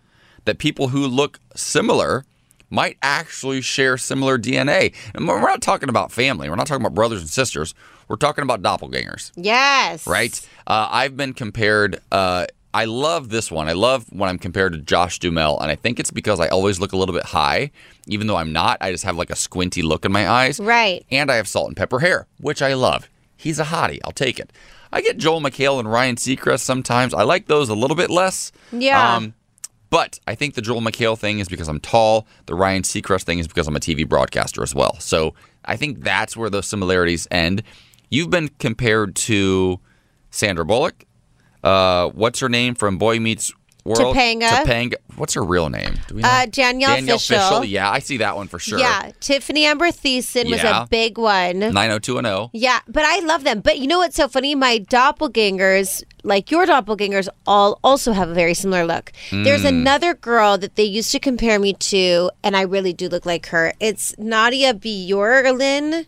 that 0.46 0.58
people 0.58 0.88
who 0.88 1.06
look 1.06 1.40
similar 1.54 2.24
might 2.70 2.96
actually 3.02 3.60
share 3.60 3.98
similar 3.98 4.38
DNA. 4.38 4.94
And 5.14 5.26
we're 5.28 5.40
not 5.40 5.60
talking 5.60 5.88
about 5.88 6.12
family. 6.12 6.48
We're 6.48 6.56
not 6.56 6.66
talking 6.66 6.82
about 6.84 6.94
brothers 6.94 7.20
and 7.20 7.28
sisters. 7.28 7.74
We're 8.08 8.16
talking 8.16 8.42
about 8.42 8.62
doppelgangers 8.62 9.32
Yes. 9.36 10.06
right? 10.06 10.40
Uh, 10.66 10.88
I've 10.90 11.16
been 11.16 11.32
compared. 11.34 12.00
Uh, 12.10 12.46
I 12.72 12.84
love 12.84 13.30
this 13.30 13.50
one. 13.50 13.68
I 13.68 13.72
love 13.72 14.06
when 14.12 14.28
I'm 14.30 14.38
compared 14.38 14.72
to 14.74 14.78
Josh 14.78 15.18
Duhamel, 15.18 15.58
and 15.60 15.70
I 15.70 15.74
think 15.74 15.98
it's 15.98 16.12
because 16.12 16.38
I 16.38 16.46
always 16.48 16.78
look 16.78 16.92
a 16.92 16.96
little 16.96 17.14
bit 17.14 17.24
high, 17.26 17.72
even 18.06 18.28
though 18.28 18.36
I'm 18.36 18.52
not. 18.52 18.78
I 18.80 18.92
just 18.92 19.02
have 19.04 19.16
like 19.16 19.30
a 19.30 19.36
squinty 19.36 19.82
look 19.82 20.04
in 20.04 20.12
my 20.12 20.28
eyes, 20.28 20.60
Right. 20.60 21.04
and 21.10 21.30
I 21.32 21.34
have 21.36 21.48
salt 21.48 21.66
and 21.68 21.76
pepper 21.76 21.98
hair, 21.98 22.26
which 22.38 22.62
I 22.62 22.74
love. 22.74 23.08
He's 23.36 23.58
a 23.58 23.64
hottie. 23.64 23.98
I'll 24.04 24.12
take 24.12 24.38
it. 24.38 24.52
I 24.92 25.00
get 25.02 25.18
Joel 25.18 25.40
McHale 25.40 25.78
and 25.80 25.90
Ryan 25.90 26.16
Seacrest 26.16 26.60
sometimes. 26.60 27.12
I 27.14 27.22
like 27.22 27.46
those 27.46 27.68
a 27.68 27.74
little 27.74 27.96
bit 27.96 28.10
less. 28.10 28.52
Yeah. 28.72 29.16
Um, 29.16 29.34
but 29.90 30.18
I 30.26 30.34
think 30.34 30.54
the 30.54 30.62
Joel 30.62 30.80
McHale 30.80 31.18
thing 31.18 31.40
is 31.40 31.48
because 31.48 31.68
I'm 31.68 31.80
tall. 31.80 32.26
The 32.46 32.54
Ryan 32.54 32.82
Seacrest 32.82 33.24
thing 33.24 33.38
is 33.40 33.48
because 33.48 33.68
I'm 33.68 33.76
a 33.76 33.80
TV 33.80 34.08
broadcaster 34.08 34.62
as 34.62 34.74
well. 34.74 34.98
So 35.00 35.34
I 35.64 35.76
think 35.76 36.02
that's 36.02 36.36
where 36.36 36.48
those 36.48 36.66
similarities 36.66 37.26
end. 37.30 37.62
You've 38.08 38.30
been 38.30 38.48
compared 38.58 39.14
to 39.16 39.80
Sandra 40.30 40.64
Bullock. 40.64 41.04
Uh, 41.62 42.08
what's 42.10 42.40
her 42.40 42.48
name 42.48 42.74
from 42.74 42.98
Boy 42.98 43.20
Meets 43.20 43.52
World? 43.84 44.14
Topanga. 44.16 44.48
Topanga. 44.48 44.94
What's 45.16 45.34
her 45.34 45.42
real 45.44 45.68
name? 45.68 45.94
Do 46.08 46.14
we 46.16 46.22
know? 46.22 46.28
Uh, 46.28 46.46
Danielle, 46.46 46.94
Danielle 46.96 47.18
Fishel. 47.18 47.64
Yeah, 47.64 47.90
I 47.90 47.98
see 47.98 48.18
that 48.18 48.36
one 48.36 48.48
for 48.48 48.58
sure. 48.58 48.78
Yeah. 48.78 49.10
Tiffani 49.20 49.62
Amber 49.64 49.88
Thiessen 49.88 50.50
was 50.50 50.62
a 50.62 50.86
big 50.90 51.18
one. 51.18 51.58
90210. 51.60 52.50
Yeah, 52.52 52.80
but 52.88 53.04
I 53.04 53.20
love 53.20 53.44
them. 53.44 53.60
But 53.60 53.78
you 53.78 53.86
know 53.86 53.98
what's 53.98 54.16
so 54.16 54.28
funny? 54.28 54.54
My 54.54 54.78
doppelgangers, 54.78 56.02
like 56.24 56.50
your 56.50 56.66
doppelgangers, 56.66 57.28
all 57.46 57.78
also 57.84 58.12
have 58.12 58.28
a 58.28 58.34
very 58.34 58.54
similar 58.54 58.84
look. 58.86 59.12
There's 59.30 59.62
Mm. 59.64 59.68
another 59.80 60.14
girl 60.14 60.56
that 60.58 60.76
they 60.76 60.84
used 60.84 61.12
to 61.12 61.18
compare 61.20 61.58
me 61.58 61.72
to, 61.74 62.30
and 62.42 62.56
I 62.56 62.62
really 62.62 62.92
do 62.92 63.08
look 63.08 63.26
like 63.26 63.46
her. 63.46 63.72
It's 63.80 64.14
Nadia 64.18 64.72
Bjorlin, 64.74 66.06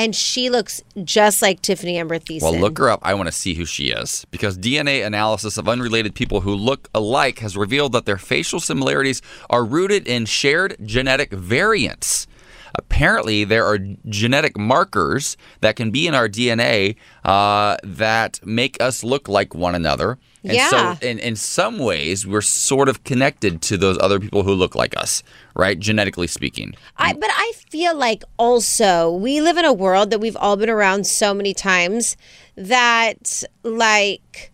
and 0.00 0.16
she 0.16 0.48
looks 0.48 0.82
just 1.04 1.42
like 1.42 1.60
Tiffani 1.60 1.96
Amber 1.96 2.18
Thiessen. 2.18 2.40
Well, 2.42 2.58
look 2.58 2.78
her 2.78 2.88
up. 2.88 3.00
I 3.02 3.12
want 3.12 3.26
to 3.26 3.32
see 3.32 3.52
who 3.54 3.66
she 3.66 3.90
is 3.90 4.24
because 4.30 4.56
DNA 4.56 5.04
analysis 5.04 5.58
of 5.58 5.68
unrelated 5.68 6.14
people 6.14 6.40
who 6.40 6.54
look 6.54 6.88
alike 6.94 7.40
has 7.40 7.54
revealed 7.54 7.92
that 7.92 8.06
their 8.06 8.16
facial 8.16 8.60
similarities 8.60 9.20
are 9.50 9.62
rooted 9.62 10.08
in 10.08 10.24
shared 10.24 10.76
genetic 10.82 11.30
variants. 11.32 12.26
Apparently, 12.74 13.44
there 13.44 13.66
are 13.66 13.78
genetic 14.08 14.56
markers 14.56 15.36
that 15.60 15.76
can 15.76 15.90
be 15.90 16.06
in 16.06 16.14
our 16.14 16.28
DNA 16.28 16.96
uh, 17.24 17.76
that 17.82 18.40
make 18.46 18.80
us 18.80 19.04
look 19.04 19.28
like 19.28 19.54
one 19.54 19.74
another. 19.74 20.18
And 20.44 20.54
Yeah. 20.54 20.94
so, 20.94 21.06
in, 21.06 21.18
in 21.18 21.36
some 21.36 21.78
ways, 21.78 22.26
we're 22.26 22.40
sort 22.40 22.88
of 22.88 23.04
connected 23.04 23.60
to 23.62 23.76
those 23.76 23.98
other 23.98 24.18
people 24.20 24.44
who 24.44 24.54
look 24.54 24.74
like 24.74 24.96
us, 24.96 25.22
right? 25.60 25.78
Genetically 25.78 26.26
speaking. 26.26 26.74
I, 26.96 27.12
but 27.12 27.30
I 27.32 27.52
feel 27.70 27.94
like 27.94 28.24
also 28.38 29.12
we 29.12 29.40
live 29.40 29.58
in 29.58 29.64
a 29.64 29.72
world 29.72 30.10
that 30.10 30.18
we've 30.18 30.36
all 30.36 30.56
been 30.56 30.70
around 30.70 31.06
so 31.06 31.34
many 31.34 31.54
times 31.54 32.16
that 32.56 33.44
like 33.62 34.50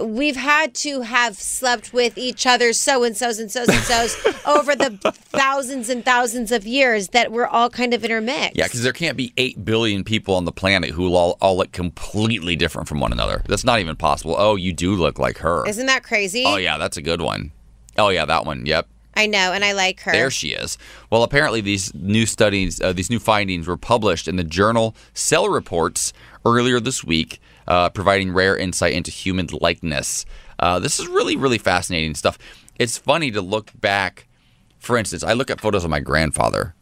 we've 0.00 0.36
had 0.36 0.74
to 0.74 1.02
have 1.02 1.36
slept 1.36 1.92
with 1.92 2.16
each 2.16 2.46
other 2.46 2.72
so 2.72 3.04
and 3.04 3.16
so's 3.16 3.38
and 3.38 3.50
so's 3.50 3.68
and 3.68 3.80
so's 3.80 4.16
over 4.46 4.74
the 4.74 4.90
thousands 5.12 5.90
and 5.90 6.04
thousands 6.04 6.50
of 6.50 6.66
years 6.66 7.08
that 7.08 7.30
we're 7.30 7.46
all 7.46 7.68
kind 7.68 7.92
of 7.92 8.04
intermixed. 8.04 8.56
Yeah, 8.56 8.64
because 8.64 8.82
there 8.82 8.92
can't 8.92 9.16
be 9.16 9.32
8 9.36 9.64
billion 9.64 10.04
people 10.04 10.34
on 10.34 10.46
the 10.46 10.52
planet 10.52 10.90
who 10.90 11.14
all, 11.14 11.36
all 11.40 11.56
look 11.56 11.72
completely 11.72 12.56
different 12.56 12.88
from 12.88 13.00
one 13.00 13.12
another. 13.12 13.42
That's 13.46 13.64
not 13.64 13.80
even 13.80 13.96
possible. 13.96 14.34
Oh, 14.38 14.56
you 14.56 14.72
do 14.72 14.94
look 14.94 15.18
like 15.18 15.38
her. 15.38 15.66
Isn't 15.68 15.86
that 15.86 16.02
crazy? 16.02 16.44
Oh, 16.46 16.56
yeah, 16.56 16.78
that's 16.78 16.96
a 16.96 17.02
good 17.02 17.20
one. 17.20 17.52
Oh, 17.98 18.08
yeah, 18.08 18.24
that 18.24 18.46
one. 18.46 18.64
Yep. 18.64 18.88
I 19.20 19.26
know, 19.26 19.52
and 19.52 19.64
I 19.64 19.72
like 19.72 20.00
her. 20.00 20.12
There 20.12 20.30
she 20.30 20.48
is. 20.48 20.78
Well, 21.10 21.22
apparently 21.22 21.60
these 21.60 21.92
new 21.94 22.26
studies, 22.26 22.80
uh, 22.80 22.92
these 22.92 23.10
new 23.10 23.18
findings 23.18 23.66
were 23.66 23.76
published 23.76 24.26
in 24.28 24.36
the 24.36 24.44
journal 24.44 24.94
Cell 25.14 25.48
Reports 25.48 26.12
earlier 26.44 26.80
this 26.80 27.04
week, 27.04 27.40
uh, 27.68 27.90
providing 27.90 28.32
rare 28.32 28.56
insight 28.56 28.92
into 28.94 29.10
human 29.10 29.48
likeness. 29.60 30.24
Uh, 30.58 30.78
this 30.78 30.98
is 30.98 31.06
really, 31.08 31.36
really 31.36 31.58
fascinating 31.58 32.14
stuff. 32.14 32.38
It's 32.78 32.96
funny 32.98 33.30
to 33.32 33.40
look 33.42 33.72
back. 33.80 34.26
For 34.78 34.96
instance, 34.96 35.22
I 35.22 35.34
look 35.34 35.50
at 35.50 35.60
photos 35.60 35.84
of 35.84 35.90
my 35.90 36.00
grandfather, 36.00 36.74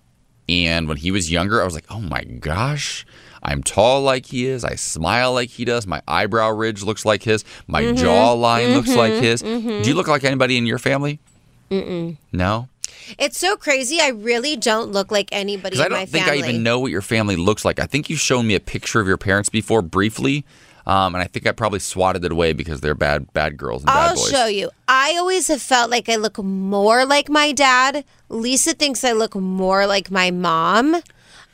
And 0.51 0.89
when 0.89 0.97
he 0.97 1.11
was 1.11 1.31
younger, 1.31 1.61
I 1.61 1.65
was 1.67 1.75
like, 1.75 1.85
oh 1.91 2.01
my 2.01 2.25
gosh, 2.25 3.05
I'm 3.43 3.63
tall 3.63 4.01
like 4.01 4.25
he 4.27 4.47
is. 4.47 4.65
I 4.65 4.77
smile 4.77 5.35
like 5.35 5.51
he 5.51 5.67
does. 5.67 5.87
My 5.87 6.01
eyebrow 6.09 6.51
ridge 6.53 6.83
looks 6.83 7.05
like 7.05 7.23
his. 7.23 7.45
My 7.67 7.83
Mhm, 7.83 7.99
jawline 7.99 8.75
looks 8.75 8.97
like 8.97 9.13
mhm, 9.13 9.21
his. 9.21 9.43
mhm. 9.43 9.83
Do 9.83 9.91
you 9.91 9.95
look 9.95 10.09
like 10.09 10.25
anybody 10.25 10.57
in 10.57 10.65
your 10.65 10.79
family? 10.79 11.21
Mm-mm. 11.71 12.17
No? 12.33 12.69
It's 13.19 13.39
so 13.39 13.57
crazy. 13.57 14.01
I 14.01 14.09
really 14.09 14.57
don't 14.57 14.93
look 14.93 15.11
like 15.11 15.29
anybody 15.33 15.77
Because 15.77 15.87
I 15.87 15.89
don't 15.89 16.09
think 16.09 16.25
family. 16.25 16.43
I 16.43 16.49
even 16.49 16.63
know 16.63 16.79
what 16.81 16.91
your 16.91 17.03
family 17.03 17.37
looks 17.37 17.65
like. 17.65 17.79
I 17.79 17.87
think 17.87 18.11
you've 18.11 18.21
shown 18.21 18.47
me 18.47 18.55
a 18.55 18.61
picture 18.61 19.01
of 19.01 19.07
your 19.07 19.17
parents 19.17 19.49
before 19.49 19.83
briefly. 19.83 20.45
Um, 20.87 21.15
and 21.15 21.23
I 21.23 21.27
think 21.27 21.47
I 21.47 21.53
probably 21.53 21.81
swatted 21.81 22.25
it 22.25 22.33
away 22.33 22.55
because 22.55 22.81
they're 22.81 22.95
bad, 22.95 23.31
bad 23.35 23.59
girls 23.59 23.83
and 23.83 23.89
bad 23.89 24.11
I'll 24.11 24.15
boys. 24.17 24.31
show 24.31 24.47
you. 24.47 24.71
I 24.89 25.17
always 25.19 25.49
have 25.49 25.61
felt 25.61 25.91
like 25.91 26.09
I 26.09 26.17
look 26.17 26.39
more 26.39 27.05
like 27.05 27.29
my 27.29 27.53
dad. 27.53 28.05
Lisa 28.31 28.73
thinks 28.73 29.05
I 29.05 29.13
look 29.13 29.35
more 29.35 29.87
like 29.87 30.11
my 30.11 30.31
mom. 30.31 30.97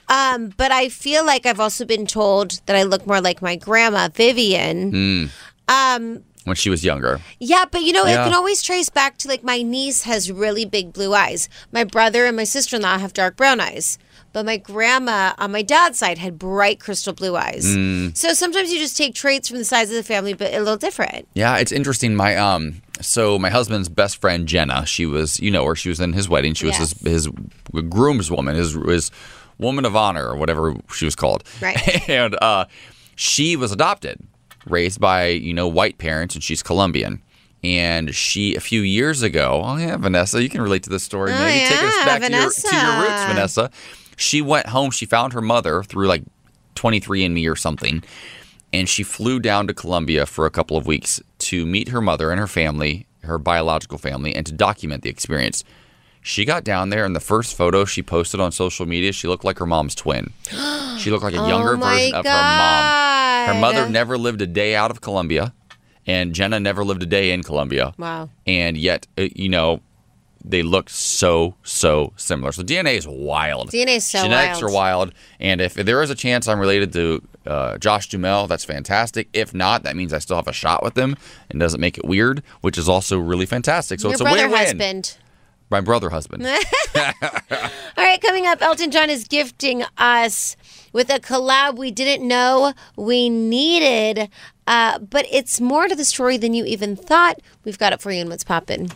Um, 0.08 0.52
but 0.56 0.70
I 0.70 0.88
feel 0.88 1.26
like 1.26 1.46
I've 1.46 1.58
also 1.58 1.84
been 1.84 2.06
told 2.06 2.60
that 2.66 2.76
I 2.76 2.84
look 2.84 3.06
more 3.06 3.20
like 3.20 3.42
my 3.42 3.56
grandma, 3.56 4.08
Vivian. 4.08 4.90
Hmm. 4.90 5.24
Um, 5.66 6.22
when 6.44 6.56
she 6.56 6.70
was 6.70 6.84
younger. 6.84 7.20
yeah, 7.40 7.64
but 7.70 7.82
you 7.82 7.92
know, 7.92 8.04
Yeah. 8.06 8.22
it 8.22 8.24
can 8.24 8.34
always 8.34 8.62
trace 8.62 8.88
back 8.88 9.18
to 9.18 9.28
like 9.28 9.42
my 9.42 9.62
niece 9.62 10.02
has 10.02 10.30
really 10.30 10.64
big 10.64 10.92
blue 10.92 11.14
eyes. 11.14 11.48
My 11.72 11.84
brother 11.84 12.26
and 12.26 12.36
my 12.36 12.44
sister 12.44 12.76
in 12.76 12.82
law 12.82 12.98
have 12.98 13.12
dark 13.12 13.36
brown 13.36 13.60
eyes. 13.60 13.98
But 14.32 14.46
my 14.46 14.56
grandma 14.56 15.32
on 15.38 15.52
my 15.52 15.62
dad's 15.62 15.98
side 16.00 16.18
had 16.18 16.40
bright 16.40 16.80
crystal 16.80 17.12
blue 17.12 17.36
eyes. 17.36 17.64
Mm. 17.64 18.16
So 18.16 18.32
sometimes 18.32 18.72
you 18.72 18.80
just 18.80 18.96
take 18.96 19.14
traits 19.14 19.48
from 19.48 19.58
the 19.58 19.64
size 19.64 19.90
of 19.90 19.94
the 19.94 20.02
family, 20.02 20.34
but 20.34 20.52
a 20.52 20.58
little 20.58 20.76
different. 20.76 21.28
Yeah, 21.34 21.56
it's 21.58 21.70
interesting. 21.70 22.16
My 22.16 22.34
um, 22.36 22.82
so 23.00 23.38
my 23.38 23.48
husband's 23.50 23.88
best 23.88 24.16
friend 24.16 24.48
Jenna, 24.48 24.86
she 24.86 25.06
was, 25.06 25.38
you 25.38 25.52
know, 25.52 25.64
her. 25.66 25.76
She 25.76 25.88
was 25.88 26.00
in 26.00 26.14
his 26.14 26.28
wedding. 26.28 26.54
She 26.54 26.66
was 26.66 26.76
his 26.76 26.92
his 27.02 27.28
groomswoman, 27.72 28.56
his 28.56 28.72
his 28.72 29.10
woman 29.58 29.84
of 29.84 29.94
honor, 29.94 30.26
or 30.26 30.36
whatever 30.36 30.74
she 30.92 31.04
was 31.04 31.14
called. 31.14 31.44
Right. 31.62 32.08
and 32.08 32.36
uh, 32.42 32.64
she 33.14 33.54
was 33.54 33.70
adopted, 33.70 34.18
raised 34.66 35.00
by 35.00 35.28
you 35.28 35.54
know 35.54 35.68
white 35.68 35.98
parents, 35.98 36.34
and 36.34 36.42
she's 36.42 36.62
Colombian. 36.62 37.22
And 37.62 38.14
she, 38.14 38.54
a 38.56 38.60
few 38.60 38.82
years 38.82 39.22
ago, 39.22 39.62
oh 39.64 39.76
yeah, 39.78 39.96
Vanessa, 39.96 40.42
you 40.42 40.50
can 40.50 40.60
relate 40.60 40.82
to 40.82 40.90
this 40.90 41.02
story. 41.02 41.32
Oh, 41.32 41.38
Maybe 41.38 41.66
take 41.66 41.82
us 41.82 41.94
yeah, 41.96 42.04
back 42.04 42.20
to 42.20 42.30
your, 42.30 42.50
to 42.50 42.76
your 42.76 43.00
roots, 43.00 43.24
Vanessa. 43.24 43.62
Vanessa. 43.62 43.70
She 44.16 44.42
went 44.42 44.66
home. 44.66 44.90
She 44.90 45.06
found 45.06 45.32
her 45.32 45.40
mother 45.40 45.82
through 45.82 46.06
like 46.06 46.24
23andMe 46.74 47.50
or 47.50 47.56
something 47.56 48.04
and 48.74 48.88
she 48.88 49.04
flew 49.04 49.38
down 49.38 49.68
to 49.68 49.72
Colombia 49.72 50.26
for 50.26 50.46
a 50.46 50.50
couple 50.50 50.76
of 50.76 50.84
weeks 50.84 51.22
to 51.38 51.64
meet 51.64 51.90
her 51.90 52.00
mother 52.00 52.32
and 52.32 52.40
her 52.40 52.48
family, 52.48 53.06
her 53.22 53.38
biological 53.38 53.98
family, 53.98 54.34
and 54.34 54.44
to 54.46 54.52
document 54.52 55.04
the 55.04 55.08
experience. 55.08 55.62
She 56.26 56.46
got 56.46 56.64
down 56.64 56.88
there, 56.88 57.04
and 57.04 57.14
the 57.14 57.20
first 57.20 57.54
photo 57.54 57.84
she 57.84 58.02
posted 58.02 58.40
on 58.40 58.50
social 58.50 58.86
media, 58.86 59.12
she 59.12 59.28
looked 59.28 59.44
like 59.44 59.58
her 59.58 59.66
mom's 59.66 59.94
twin. 59.94 60.32
She 60.98 61.10
looked 61.10 61.24
like 61.24 61.34
a 61.34 61.48
younger 61.48 61.74
Oh 61.74 61.76
version 61.76 62.14
of 62.14 62.24
her 62.24 62.30
mom. 62.30 63.48
Her 63.48 63.60
mother 63.60 63.88
never 63.90 64.16
lived 64.16 64.40
a 64.40 64.46
day 64.46 64.76
out 64.76 64.92
of 64.92 65.00
Colombia, 65.00 65.52
and 66.06 66.32
Jenna 66.32 66.60
never 66.60 66.84
lived 66.84 67.02
a 67.02 67.06
day 67.06 67.32
in 67.32 67.42
Colombia. 67.42 67.92
Wow. 67.98 68.30
And 68.46 68.76
yet, 68.78 69.06
uh, 69.18 69.26
you 69.34 69.48
know, 69.48 69.80
they 70.44 70.62
look 70.62 70.88
so, 70.88 71.56
so 71.64 72.12
similar. 72.16 72.52
So 72.52 72.62
DNA 72.62 72.96
is 72.96 73.08
wild. 73.08 73.70
DNA 73.70 73.96
is 73.96 74.06
so 74.06 74.22
Genetics 74.22 74.62
wild. 74.62 74.70
are 74.70 74.74
wild. 74.74 75.14
And 75.40 75.60
if 75.60 75.74
there 75.74 76.00
is 76.02 76.10
a 76.10 76.14
chance 76.14 76.46
I'm 76.46 76.60
related 76.60 76.92
to 76.92 77.22
uh, 77.44 77.78
Josh 77.78 78.08
Duhamel, 78.08 78.46
that's 78.46 78.64
fantastic. 78.64 79.28
If 79.32 79.52
not, 79.52 79.82
that 79.82 79.96
means 79.96 80.12
I 80.12 80.20
still 80.20 80.36
have 80.36 80.46
a 80.48 80.52
shot 80.52 80.82
with 80.84 80.94
them 80.94 81.16
and 81.50 81.58
doesn't 81.58 81.80
make 81.80 81.98
it 81.98 82.04
weird, 82.04 82.42
which 82.60 82.78
is 82.78 82.88
also 82.88 83.18
really 83.18 83.46
fantastic. 83.46 83.98
So 84.00 84.08
Your 84.08 84.12
it's 84.12 84.20
a 84.20 84.24
win-win. 84.24 84.50
husband. 84.52 85.16
My 85.70 85.80
brother 85.80 86.10
husband. 86.10 86.46
All 86.46 86.54
right, 87.96 88.20
coming 88.20 88.46
up, 88.46 88.62
Elton 88.62 88.90
John 88.90 89.10
is 89.10 89.24
gifting 89.24 89.84
us 89.98 90.56
with 90.92 91.10
a 91.10 91.18
collab 91.18 91.76
we 91.76 91.90
didn't 91.90 92.26
know 92.26 92.72
we 92.96 93.28
needed, 93.28 94.28
uh, 94.66 94.98
but 94.98 95.26
it's 95.30 95.60
more 95.60 95.88
to 95.88 95.96
the 95.96 96.04
story 96.04 96.36
than 96.36 96.54
you 96.54 96.64
even 96.64 96.96
thought. 96.96 97.40
We've 97.64 97.78
got 97.78 97.92
it 97.92 98.00
for 98.00 98.12
you 98.12 98.20
in 98.20 98.28
What's 98.28 98.44
Poppin'. 98.44 98.90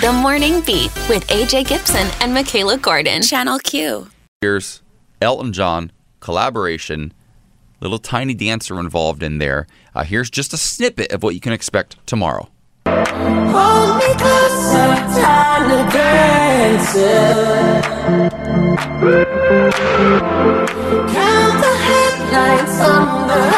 The 0.00 0.12
Morning 0.12 0.60
Beat 0.62 0.92
with 1.08 1.26
AJ 1.28 1.68
Gibson 1.68 2.08
and 2.20 2.34
Michaela 2.34 2.76
Gordon. 2.78 3.22
Channel 3.22 3.58
Q. 3.60 4.08
Here's 4.40 4.82
Elton 5.20 5.52
John 5.52 5.92
collaboration, 6.20 7.12
little 7.80 7.98
tiny 7.98 8.34
dancer 8.34 8.78
involved 8.78 9.22
in 9.22 9.38
there. 9.38 9.66
Uh, 9.94 10.04
here's 10.04 10.30
just 10.30 10.52
a 10.52 10.56
snippet 10.56 11.12
of 11.12 11.22
what 11.22 11.34
you 11.34 11.40
can 11.40 11.52
expect 11.52 12.04
tomorrow. 12.06 12.48
Hold 13.54 13.96
me 13.98 14.10
closer, 14.22 14.90
tiny 15.20 15.80
dancer. 15.92 17.82
Count 21.14 21.56
the 21.64 21.74
headlights 21.88 22.80
on 22.80 23.28
the 23.28 23.51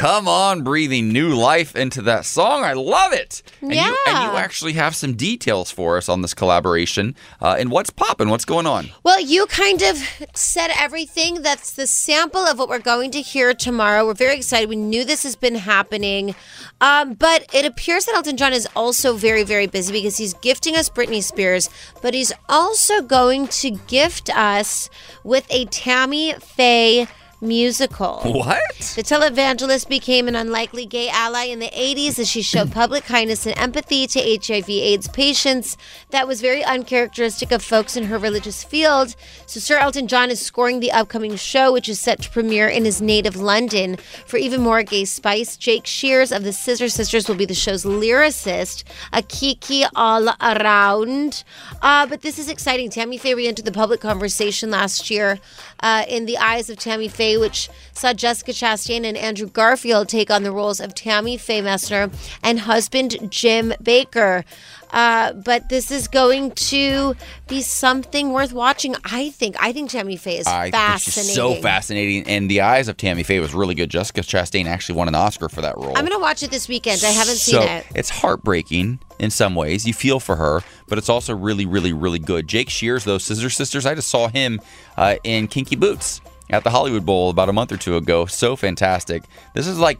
Come 0.00 0.28
on, 0.28 0.62
breathing 0.62 1.12
new 1.12 1.34
life 1.34 1.76
into 1.76 2.00
that 2.00 2.24
song. 2.24 2.64
I 2.64 2.72
love 2.72 3.12
it. 3.12 3.42
And 3.60 3.74
You, 3.74 3.98
and 4.06 4.32
you 4.32 4.38
actually 4.38 4.72
have 4.72 4.96
some 4.96 5.12
details 5.12 5.70
for 5.70 5.98
us 5.98 6.08
on 6.08 6.22
this 6.22 6.32
collaboration. 6.32 7.14
Uh, 7.38 7.56
and 7.58 7.70
what's 7.70 7.90
popping? 7.90 8.30
What's 8.30 8.46
going 8.46 8.64
on? 8.64 8.88
Well, 9.02 9.20
you 9.20 9.44
kind 9.44 9.82
of 9.82 9.98
said 10.32 10.70
everything. 10.74 11.42
That's 11.42 11.74
the 11.74 11.86
sample 11.86 12.40
of 12.40 12.58
what 12.58 12.70
we're 12.70 12.78
going 12.78 13.10
to 13.10 13.20
hear 13.20 13.52
tomorrow. 13.52 14.06
We're 14.06 14.14
very 14.14 14.36
excited. 14.36 14.70
We 14.70 14.76
knew 14.76 15.04
this 15.04 15.22
has 15.24 15.36
been 15.36 15.56
happening. 15.56 16.34
Um, 16.80 17.12
but 17.12 17.44
it 17.54 17.66
appears 17.66 18.06
that 18.06 18.14
Elton 18.14 18.38
John 18.38 18.54
is 18.54 18.66
also 18.74 19.18
very, 19.18 19.42
very 19.42 19.66
busy 19.66 19.92
because 19.92 20.16
he's 20.16 20.32
gifting 20.32 20.76
us 20.76 20.88
Britney 20.88 21.22
Spears, 21.22 21.68
but 22.00 22.14
he's 22.14 22.32
also 22.48 23.02
going 23.02 23.48
to 23.48 23.72
gift 23.72 24.34
us 24.34 24.88
with 25.24 25.46
a 25.50 25.66
Tammy 25.66 26.32
Faye 26.40 27.06
musical. 27.40 28.20
What? 28.24 28.60
The 28.96 29.02
televangelist 29.02 29.88
became 29.88 30.28
an 30.28 30.36
unlikely 30.36 30.86
gay 30.86 31.08
ally 31.08 31.44
in 31.44 31.58
the 31.58 31.70
80s 31.70 32.18
as 32.18 32.28
she 32.28 32.42
showed 32.42 32.72
public 32.72 33.04
kindness 33.04 33.46
and 33.46 33.56
empathy 33.58 34.06
to 34.08 34.20
HIV/AIDS 34.20 35.08
patients. 35.08 35.76
That 36.10 36.28
was 36.28 36.40
very 36.40 36.62
uncharacteristic 36.62 37.52
of 37.52 37.62
folks 37.62 37.96
in 37.96 38.04
her 38.04 38.18
religious 38.18 38.64
field. 38.64 39.16
So, 39.46 39.60
Sir 39.60 39.78
Elton 39.78 40.08
John 40.08 40.30
is 40.30 40.40
scoring 40.40 40.80
the 40.80 40.92
upcoming 40.92 41.36
show, 41.36 41.72
which 41.72 41.88
is 41.88 42.00
set 42.00 42.22
to 42.22 42.30
premiere 42.30 42.68
in 42.68 42.84
his 42.84 43.00
native 43.00 43.36
London. 43.36 43.96
For 44.26 44.36
even 44.36 44.60
more 44.60 44.82
gay 44.82 45.04
spice, 45.04 45.56
Jake 45.56 45.86
Shears 45.86 46.32
of 46.32 46.44
the 46.44 46.52
Scissor 46.52 46.88
Sisters 46.88 47.28
will 47.28 47.36
be 47.36 47.46
the 47.46 47.54
show's 47.54 47.84
lyricist, 47.84 48.84
a 49.12 49.22
kiki 49.22 49.84
all 49.94 50.28
around. 50.40 51.44
Uh, 51.82 52.06
but 52.06 52.22
this 52.22 52.38
is 52.38 52.48
exciting. 52.48 52.90
Tammy 52.90 53.18
Faye 53.18 53.34
re 53.34 53.48
entered 53.48 53.64
the 53.64 53.72
public 53.72 54.00
conversation 54.00 54.70
last 54.70 55.10
year 55.10 55.40
uh, 55.80 56.04
in 56.08 56.26
The 56.26 56.38
Eyes 56.38 56.68
of 56.70 56.78
Tammy 56.78 57.08
Faye, 57.08 57.29
which 57.36 57.68
saw 57.92 58.12
Jessica 58.12 58.52
Chastain 58.52 59.04
and 59.04 59.16
Andrew 59.16 59.48
Garfield 59.48 60.08
take 60.08 60.30
on 60.30 60.42
the 60.42 60.52
roles 60.52 60.80
of 60.80 60.94
Tammy 60.94 61.36
Faye 61.36 61.62
Messner 61.62 62.12
and 62.42 62.60
husband 62.60 63.30
Jim 63.30 63.72
Bakker. 63.82 64.44
Uh, 64.92 65.32
but 65.32 65.68
this 65.68 65.90
is 65.90 66.08
going 66.08 66.50
to 66.52 67.14
be 67.46 67.62
something 67.62 68.32
worth 68.32 68.52
watching. 68.52 68.96
I 69.04 69.30
think. 69.30 69.56
I 69.60 69.72
think 69.72 69.90
Tammy 69.90 70.16
Faye 70.16 70.38
is 70.38 70.46
I 70.46 70.64
think 70.64 70.74
fascinating. 70.74 71.34
so 71.34 71.54
fascinating. 71.56 72.26
And 72.26 72.50
The 72.50 72.62
Eyes 72.62 72.88
of 72.88 72.96
Tammy 72.96 73.22
Faye 73.22 73.40
was 73.40 73.54
really 73.54 73.74
good. 73.74 73.90
Jessica 73.90 74.22
Chastain 74.22 74.66
actually 74.66 74.96
won 74.96 75.08
an 75.08 75.14
Oscar 75.14 75.48
for 75.48 75.60
that 75.60 75.76
role. 75.76 75.96
I'm 75.96 76.04
gonna 76.04 76.18
watch 76.18 76.42
it 76.42 76.50
this 76.50 76.68
weekend. 76.68 77.04
I 77.04 77.10
haven't 77.10 77.36
so 77.36 77.60
seen 77.60 77.68
it. 77.68 77.86
It's 77.94 78.10
heartbreaking 78.10 78.98
in 79.20 79.30
some 79.30 79.54
ways. 79.54 79.86
You 79.86 79.94
feel 79.94 80.18
for 80.18 80.36
her, 80.36 80.60
but 80.88 80.98
it's 80.98 81.08
also 81.08 81.36
really, 81.36 81.66
really, 81.66 81.92
really 81.92 82.18
good. 82.18 82.48
Jake 82.48 82.68
Shears, 82.70 83.04
those 83.04 83.22
Scissor 83.22 83.50
Sisters, 83.50 83.86
I 83.86 83.94
just 83.94 84.08
saw 84.08 84.28
him 84.28 84.60
uh, 84.96 85.16
in 85.22 85.46
Kinky 85.46 85.76
Boots 85.76 86.20
at 86.52 86.64
the 86.64 86.70
Hollywood 86.70 87.06
Bowl 87.06 87.30
about 87.30 87.48
a 87.48 87.52
month 87.52 87.72
or 87.72 87.76
two 87.76 87.96
ago. 87.96 88.26
So 88.26 88.56
fantastic. 88.56 89.22
This 89.54 89.66
is 89.66 89.78
like, 89.78 89.98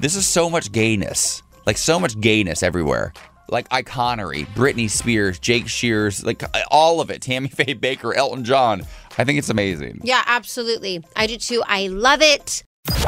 this 0.00 0.14
is 0.16 0.26
so 0.26 0.48
much 0.48 0.72
gayness, 0.72 1.42
like 1.66 1.76
so 1.76 1.98
much 1.98 2.18
gayness 2.20 2.62
everywhere. 2.62 3.12
Like 3.50 3.68
iconery, 3.70 4.46
Britney 4.48 4.90
Spears, 4.90 5.38
Jake 5.38 5.68
Shears, 5.68 6.24
like 6.24 6.42
all 6.70 7.00
of 7.00 7.10
it. 7.10 7.22
Tammy 7.22 7.48
Faye 7.48 7.74
Bakker, 7.74 8.14
Elton 8.14 8.44
John. 8.44 8.82
I 9.16 9.24
think 9.24 9.38
it's 9.38 9.48
amazing. 9.48 10.00
Yeah, 10.04 10.22
absolutely. 10.26 11.02
I 11.16 11.26
do 11.26 11.36
too. 11.38 11.62
I 11.66 11.88
love 11.88 12.20
it. 12.22 12.62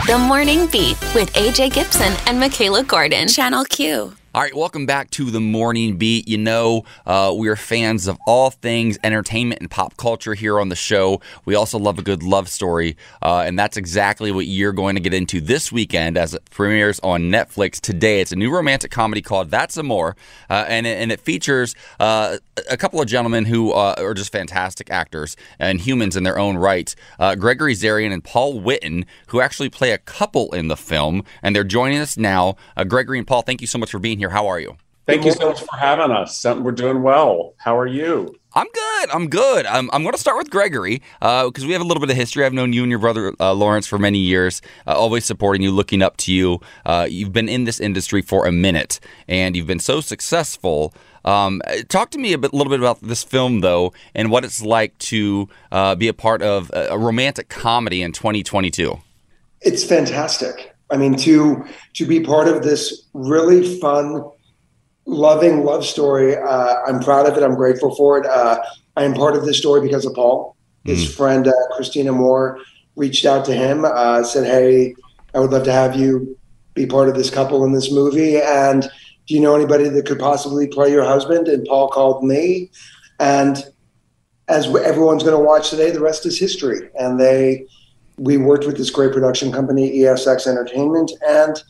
The 0.06 0.18
Morning 0.18 0.66
Beat 0.66 0.98
with 1.14 1.32
AJ 1.34 1.74
Gibson 1.74 2.12
and 2.26 2.40
Michaela 2.40 2.84
Gordon. 2.84 3.28
Channel 3.28 3.64
Q. 3.64 4.14
All 4.32 4.40
right, 4.40 4.54
welcome 4.54 4.86
back 4.86 5.10
to 5.10 5.28
the 5.28 5.40
Morning 5.40 5.96
Beat. 5.96 6.28
You 6.28 6.38
know, 6.38 6.84
uh, 7.04 7.34
we 7.36 7.48
are 7.48 7.56
fans 7.56 8.06
of 8.06 8.16
all 8.28 8.50
things 8.50 8.96
entertainment 9.02 9.60
and 9.60 9.68
pop 9.68 9.96
culture 9.96 10.34
here 10.34 10.60
on 10.60 10.68
the 10.68 10.76
show. 10.76 11.20
We 11.46 11.56
also 11.56 11.80
love 11.80 11.98
a 11.98 12.02
good 12.02 12.22
love 12.22 12.48
story, 12.48 12.96
uh, 13.22 13.42
and 13.44 13.58
that's 13.58 13.76
exactly 13.76 14.30
what 14.30 14.46
you're 14.46 14.70
going 14.70 14.94
to 14.94 15.00
get 15.00 15.12
into 15.12 15.40
this 15.40 15.72
weekend 15.72 16.16
as 16.16 16.32
it 16.32 16.48
premieres 16.48 17.00
on 17.00 17.22
Netflix 17.22 17.80
today. 17.80 18.20
It's 18.20 18.30
a 18.30 18.36
new 18.36 18.52
romantic 18.54 18.92
comedy 18.92 19.20
called 19.20 19.50
That's 19.50 19.76
Amore, 19.76 20.14
uh, 20.48 20.64
and, 20.68 20.86
it, 20.86 21.02
and 21.02 21.10
it 21.10 21.18
features 21.18 21.74
uh, 21.98 22.36
a 22.70 22.76
couple 22.76 23.00
of 23.00 23.08
gentlemen 23.08 23.46
who 23.46 23.72
uh, 23.72 23.96
are 23.98 24.14
just 24.14 24.30
fantastic 24.30 24.92
actors 24.92 25.36
and 25.58 25.80
humans 25.80 26.16
in 26.16 26.22
their 26.22 26.38
own 26.38 26.56
right. 26.56 26.94
Uh, 27.18 27.34
Gregory 27.34 27.74
Zarian 27.74 28.12
and 28.12 28.22
Paul 28.22 28.60
Witten, 28.60 29.06
who 29.26 29.40
actually 29.40 29.70
play 29.70 29.90
a 29.90 29.98
couple 29.98 30.54
in 30.54 30.68
the 30.68 30.76
film, 30.76 31.24
and 31.42 31.56
they're 31.56 31.64
joining 31.64 31.98
us 31.98 32.16
now. 32.16 32.54
Gregory 32.86 33.18
and 33.18 33.26
Paul, 33.26 33.42
thank 33.42 33.60
you 33.60 33.66
so 33.66 33.76
much 33.76 33.90
for 33.90 33.98
being 33.98 34.19
here. 34.20 34.30
How 34.30 34.46
are 34.46 34.60
you? 34.60 34.76
Thank 35.06 35.24
you 35.24 35.32
so 35.32 35.48
much 35.48 35.60
for 35.60 35.76
having 35.76 36.12
us. 36.12 36.44
Um, 36.44 36.62
We're 36.62 36.70
doing 36.72 37.02
well. 37.02 37.54
How 37.56 37.76
are 37.76 37.86
you? 37.86 38.34
I'm 38.52 38.66
good. 38.72 39.10
I'm 39.10 39.28
good. 39.28 39.66
I'm, 39.66 39.90
I'm 39.92 40.02
going 40.02 40.14
to 40.14 40.20
start 40.20 40.36
with 40.36 40.50
Gregory 40.50 41.02
because 41.20 41.64
we 41.66 41.72
have 41.72 41.80
a 41.80 41.84
little 41.84 42.00
bit 42.00 42.10
of 42.10 42.16
history. 42.16 42.44
I've 42.44 42.52
known 42.52 42.72
you 42.72 42.82
and 42.82 42.90
your 42.90 42.98
brother 42.98 43.32
uh, 43.40 43.52
Lawrence 43.52 43.86
for 43.86 43.98
many 43.98 44.18
years, 44.18 44.60
uh, 44.86 44.92
always 44.92 45.24
supporting 45.24 45.62
you, 45.62 45.70
looking 45.70 46.02
up 46.02 46.16
to 46.18 46.32
you. 46.32 46.60
Uh, 46.84 47.06
you've 47.08 47.32
been 47.32 47.48
in 47.48 47.64
this 47.64 47.80
industry 47.80 48.22
for 48.22 48.46
a 48.46 48.52
minute, 48.52 49.00
and 49.28 49.56
you've 49.56 49.66
been 49.68 49.80
so 49.80 50.00
successful. 50.00 50.94
Um, 51.24 51.62
talk 51.88 52.10
to 52.10 52.18
me 52.18 52.32
a 52.32 52.38
bit, 52.38 52.52
little 52.52 52.70
bit 52.70 52.80
about 52.80 53.00
this 53.00 53.22
film, 53.22 53.60
though, 53.60 53.92
and 54.14 54.30
what 54.30 54.44
it's 54.44 54.62
like 54.62 54.96
to 54.98 55.48
uh, 55.70 55.94
be 55.94 56.08
a 56.08 56.14
part 56.14 56.42
of 56.42 56.70
a, 56.70 56.88
a 56.90 56.98
romantic 56.98 57.48
comedy 57.48 58.02
in 58.02 58.12
2022. 58.12 58.98
It's 59.60 59.84
fantastic. 59.84 60.69
I 60.90 60.96
mean, 60.96 61.16
to 61.18 61.64
to 61.94 62.06
be 62.06 62.20
part 62.20 62.48
of 62.48 62.62
this 62.62 63.06
really 63.12 63.78
fun, 63.78 64.24
loving 65.06 65.64
love 65.64 65.84
story. 65.84 66.36
Uh, 66.36 66.76
I'm 66.86 67.00
proud 67.00 67.26
of 67.26 67.36
it. 67.36 67.42
I'm 67.42 67.54
grateful 67.54 67.94
for 67.94 68.18
it. 68.18 68.26
Uh, 68.26 68.60
I 68.96 69.04
am 69.04 69.14
part 69.14 69.36
of 69.36 69.44
this 69.44 69.58
story 69.58 69.80
because 69.80 70.04
of 70.04 70.14
Paul. 70.14 70.56
His 70.84 71.14
friend 71.14 71.46
uh, 71.46 71.52
Christina 71.76 72.10
Moore 72.10 72.58
reached 72.96 73.26
out 73.26 73.44
to 73.44 73.54
him, 73.54 73.84
uh, 73.84 74.24
said, 74.24 74.46
"Hey, 74.46 74.94
I 75.34 75.40
would 75.40 75.50
love 75.50 75.64
to 75.64 75.72
have 75.72 75.94
you 75.94 76.36
be 76.74 76.86
part 76.86 77.08
of 77.08 77.14
this 77.14 77.30
couple 77.30 77.64
in 77.64 77.72
this 77.72 77.92
movie. 77.92 78.40
And 78.40 78.82
do 79.26 79.34
you 79.34 79.40
know 79.40 79.54
anybody 79.54 79.88
that 79.88 80.06
could 80.06 80.18
possibly 80.18 80.66
play 80.66 80.90
your 80.90 81.04
husband?" 81.04 81.48
And 81.48 81.66
Paul 81.66 81.88
called 81.88 82.24
me, 82.24 82.70
and 83.18 83.64
as 84.50 84.66
everyone's 84.66 85.22
going 85.22 85.36
to 85.36 85.42
watch 85.42 85.70
today, 85.70 85.90
the 85.90 86.00
rest 86.00 86.26
is 86.26 86.38
history. 86.38 86.90
And 86.98 87.20
they, 87.20 87.66
we 88.20 88.36
worked 88.36 88.66
with 88.66 88.76
this 88.76 88.90
great 88.90 89.12
production 89.12 89.50
company, 89.50 89.98
ESX 89.98 90.46
Entertainment, 90.46 91.10
and 91.26 91.62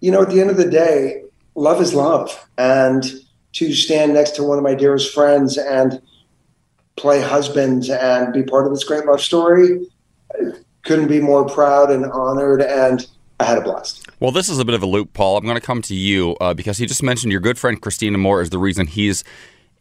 you 0.00 0.10
know, 0.10 0.22
at 0.22 0.30
the 0.30 0.40
end 0.40 0.50
of 0.50 0.56
the 0.56 0.68
day, 0.68 1.22
love 1.54 1.80
is 1.80 1.92
love. 1.92 2.48
And 2.56 3.04
to 3.52 3.74
stand 3.74 4.14
next 4.14 4.30
to 4.36 4.42
one 4.42 4.56
of 4.56 4.64
my 4.64 4.74
dearest 4.74 5.14
friends 5.14 5.58
and 5.58 6.00
play 6.96 7.20
husbands 7.20 7.90
and 7.90 8.32
be 8.32 8.42
part 8.42 8.66
of 8.66 8.72
this 8.72 8.84
great 8.84 9.04
love 9.04 9.20
story, 9.20 9.86
couldn't 10.82 11.08
be 11.08 11.20
more 11.20 11.46
proud 11.46 11.90
and 11.90 12.06
honored. 12.06 12.62
And 12.62 13.06
I 13.38 13.44
had 13.44 13.58
a 13.58 13.60
blast. 13.60 14.08
Well, 14.18 14.32
this 14.32 14.48
is 14.48 14.58
a 14.58 14.64
bit 14.64 14.74
of 14.74 14.82
a 14.82 14.86
loop, 14.86 15.12
Paul. 15.12 15.36
I'm 15.36 15.44
going 15.44 15.56
to 15.56 15.60
come 15.60 15.82
to 15.82 15.94
you 15.94 16.36
uh, 16.40 16.54
because 16.54 16.78
he 16.78 16.86
just 16.86 17.02
mentioned 17.02 17.30
your 17.30 17.40
good 17.40 17.58
friend 17.58 17.80
Christina 17.80 18.16
Moore 18.16 18.40
is 18.40 18.50
the 18.50 18.58
reason 18.58 18.86
he's 18.86 19.24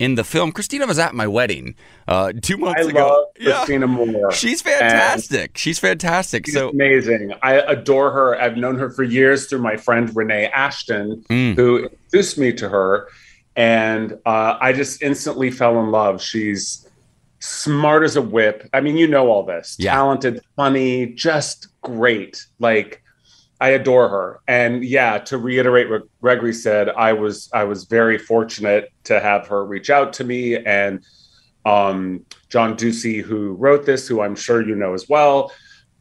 in 0.02 0.16
the 0.16 0.24
film. 0.24 0.52
Christina 0.52 0.88
was 0.88 0.98
at 0.98 1.14
my 1.14 1.28
wedding 1.28 1.76
uh, 2.08 2.34
two 2.42 2.58
months 2.58 2.86
I 2.86 2.90
ago. 2.90 3.08
love 3.08 3.28
Christina 3.58 3.86
Moore. 3.88 4.32
She's 4.32 4.62
fantastic. 4.62 5.58
She's 5.58 5.78
fantastic. 5.78 6.46
She's 6.48 6.56
so 6.56 6.70
amazing. 6.70 7.34
I 7.44 7.54
adore 7.56 8.12
her. 8.12 8.40
I've 8.42 8.58
known 8.58 8.78
her 8.80 8.90
for 8.90 9.04
years 9.04 9.46
through 9.48 9.62
my 9.62 9.78
friend 9.78 10.14
Renee 10.16 10.48
Ashton, 10.48 11.24
Mm. 11.30 11.56
who 11.56 11.84
introduced 11.84 12.38
me 12.40 12.52
to 12.54 12.68
her, 12.70 13.08
and 13.56 14.14
uh, 14.26 14.58
I 14.60 14.74
just 14.74 15.02
instantly 15.04 15.52
fell 15.52 15.80
in 15.80 15.92
love. 15.92 16.22
She's 16.22 16.88
smart 17.40 18.04
as 18.04 18.16
a 18.16 18.22
whip. 18.22 18.68
I 18.74 18.82
mean, 18.82 18.98
you 18.98 19.08
know 19.08 19.30
all 19.30 19.44
this. 19.44 19.76
Talented, 19.80 20.42
funny, 20.56 21.08
just 21.08 21.68
great. 21.82 22.46
Like 22.60 23.01
I 23.62 23.70
adore 23.70 24.10
her. 24.10 24.40
And 24.48 24.84
yeah, 24.84 25.20
to 25.20 25.38
reiterate 25.38 25.90
what 25.90 26.04
Gregory 26.20 26.54
said, 26.54 26.90
I 26.90 27.14
was 27.14 27.50
I 27.54 27.64
was 27.64 27.86
very 27.86 28.18
fortunate 28.18 28.92
to 29.06 29.20
have 29.20 29.48
her 29.48 29.64
reach 29.66 29.90
out 29.90 30.14
to 30.14 30.24
me 30.24 30.58
and 30.58 31.06
um, 31.66 32.26
John 32.50 32.76
Ducey, 32.76 33.22
who 33.22 33.54
wrote 33.54 33.86
this, 33.86 34.08
who 34.08 34.22
I'm 34.22 34.36
sure 34.36 34.66
you 34.66 34.76
know 34.76 34.94
as 34.94 35.08
well, 35.08 35.52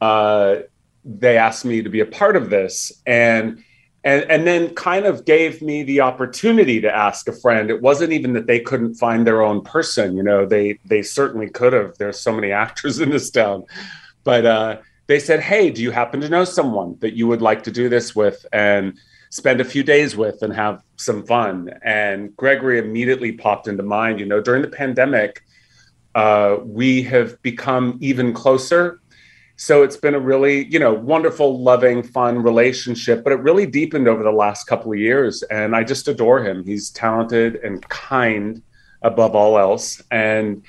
uh, 0.00 0.56
they 1.04 1.36
asked 1.36 1.64
me 1.64 1.82
to 1.82 1.90
be 1.90 2.00
a 2.00 2.06
part 2.06 2.36
of 2.36 2.50
this, 2.50 2.92
and 3.06 3.62
and 4.04 4.22
and 4.30 4.46
then 4.46 4.74
kind 4.74 5.04
of 5.04 5.24
gave 5.24 5.60
me 5.60 5.82
the 5.82 6.00
opportunity 6.00 6.80
to 6.80 6.94
ask 6.94 7.28
a 7.28 7.32
friend. 7.32 7.70
It 7.70 7.82
wasn't 7.82 8.12
even 8.12 8.32
that 8.34 8.46
they 8.46 8.60
couldn't 8.60 8.94
find 8.94 9.26
their 9.26 9.42
own 9.42 9.62
person, 9.62 10.16
you 10.16 10.22
know. 10.22 10.46
They 10.46 10.78
they 10.84 11.02
certainly 11.02 11.50
could 11.50 11.72
have. 11.72 11.96
There's 11.98 12.18
so 12.18 12.32
many 12.32 12.52
actors 12.66 13.00
in 13.00 13.10
this 13.10 13.30
town, 13.30 13.64
but 14.24 14.46
uh, 14.46 14.78
they 15.10 15.18
said, 15.18 15.40
"Hey, 15.40 15.70
do 15.70 15.82
you 15.82 15.90
happen 15.90 16.20
to 16.20 16.28
know 16.28 16.44
someone 16.44 16.96
that 17.00 17.14
you 17.14 17.26
would 17.26 17.42
like 17.42 17.62
to 17.64 17.70
do 17.70 17.88
this 17.88 18.14
with?" 18.14 18.46
and 18.52 18.98
spend 19.30 19.60
a 19.60 19.64
few 19.64 19.82
days 19.82 20.16
with 20.16 20.42
and 20.42 20.52
have 20.52 20.82
some 20.96 21.24
fun. 21.24 21.70
And 21.82 22.36
Gregory 22.36 22.78
immediately 22.78 23.32
popped 23.32 23.68
into 23.68 23.82
mind. 23.82 24.20
You 24.20 24.26
know, 24.26 24.40
during 24.40 24.62
the 24.62 24.68
pandemic, 24.68 25.42
uh, 26.14 26.56
we 26.62 27.02
have 27.04 27.40
become 27.42 27.96
even 28.00 28.32
closer. 28.32 29.00
So 29.56 29.82
it's 29.82 29.96
been 29.96 30.14
a 30.14 30.20
really, 30.20 30.66
you 30.66 30.78
know, 30.78 30.94
wonderful, 30.94 31.62
loving, 31.62 32.02
fun 32.02 32.42
relationship, 32.42 33.22
but 33.22 33.32
it 33.32 33.40
really 33.40 33.66
deepened 33.66 34.08
over 34.08 34.22
the 34.22 34.32
last 34.32 34.64
couple 34.64 34.90
of 34.92 34.98
years. 34.98 35.42
And 35.44 35.76
I 35.76 35.84
just 35.84 36.08
adore 36.08 36.42
him. 36.42 36.64
He's 36.64 36.90
talented 36.90 37.56
and 37.56 37.86
kind 37.88 38.62
above 39.02 39.36
all 39.36 39.58
else. 39.58 40.02
And 40.10 40.64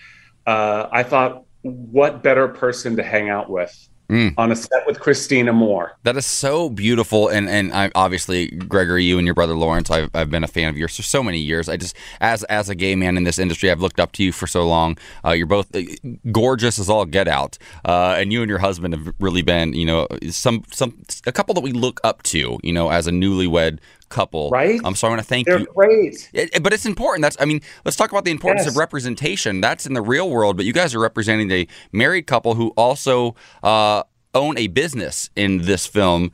uh, 0.46 0.88
I 0.92 1.04
thought, 1.04 1.46
what 1.62 2.22
better 2.22 2.48
person 2.48 2.96
to 2.98 3.04
hang 3.04 3.30
out 3.30 3.50
with 3.50 3.88
Mm. 4.12 4.34
on 4.38 4.52
a 4.52 4.58
set 4.58 4.86
with 4.86 5.00
Christina 5.00 5.54
Moore? 5.54 5.98
That 6.04 6.18
is 6.18 6.26
so 6.26 6.70
beautiful, 6.70 7.30
and 7.30 7.50
and 7.50 7.74
I 7.74 7.90
obviously 7.96 8.48
Gregory, 8.48 9.06
you 9.06 9.18
and 9.18 9.26
your 9.26 9.34
brother 9.34 9.56
Lawrence, 9.56 9.90
I've, 9.90 10.10
I've 10.14 10.30
been 10.30 10.44
a 10.44 10.50
fan 10.50 10.68
of 10.68 10.78
yours 10.78 10.98
for 10.98 11.02
so 11.02 11.24
many 11.24 11.40
years. 11.40 11.70
I 11.70 11.78
just 11.78 11.96
as 12.20 12.44
as 12.44 12.68
a 12.68 12.76
gay 12.76 12.94
man 12.96 13.16
in 13.16 13.24
this 13.24 13.40
industry, 13.40 13.72
I've 13.72 13.80
looked 13.80 14.02
up 14.02 14.12
to 14.14 14.24
you 14.24 14.34
for 14.34 14.48
so 14.48 14.68
long. 14.68 14.98
Uh, 15.24 15.32
you're 15.32 15.48
both 15.48 15.74
uh, 15.74 15.84
gorgeous 16.30 16.78
as 16.78 16.90
all 16.90 17.06
get 17.06 17.30
out, 17.30 17.58
uh, 17.86 18.16
and 18.18 18.34
you 18.34 18.42
and 18.42 18.50
your 18.50 18.60
husband 18.60 18.94
have 18.94 19.14
really 19.22 19.44
been, 19.44 19.72
you 19.72 19.86
know, 19.86 20.10
some 20.30 20.66
some 20.72 20.94
a 21.26 21.32
couple 21.32 21.56
that 21.56 21.62
we 21.62 21.72
look 21.72 22.02
up 22.04 22.22
to, 22.24 22.60
you 22.62 22.74
know, 22.74 22.90
as 22.90 23.08
a 23.08 23.12
newlywed 23.12 23.80
couple. 24.12 24.50
Right. 24.52 24.80
Um, 24.84 24.94
so 24.96 25.08
I 25.08 25.10
want 25.10 25.22
to 25.22 25.28
thank 25.28 25.48
They're 25.48 25.60
you. 25.60 25.68
great. 25.74 26.30
It- 26.34 26.50
it- 26.54 26.64
but 26.64 26.74
it's 26.74 26.86
important. 26.86 27.24
That's 27.24 27.38
I 27.40 27.46
mean, 27.46 27.62
let's 27.86 27.98
talk 27.98 28.12
about 28.12 28.26
the 28.26 28.32
importance 28.32 28.66
Yes. 28.66 28.74
of 28.74 28.78
representation. 28.78 29.62
That's 29.62 29.86
in 29.88 29.94
the 29.94 30.02
real 30.02 30.30
world, 30.30 30.58
but 30.58 30.66
you 30.66 30.74
guys 30.74 30.94
are 30.94 31.00
representing 31.00 31.50
a 31.52 31.68
married 31.92 32.28
couple 32.28 32.56
who 32.56 32.70
also 32.78 33.36
uh, 33.64 34.04
own 34.36 34.58
a 34.58 34.68
business 34.68 35.30
in 35.36 35.64
this 35.64 35.88
film. 35.88 36.32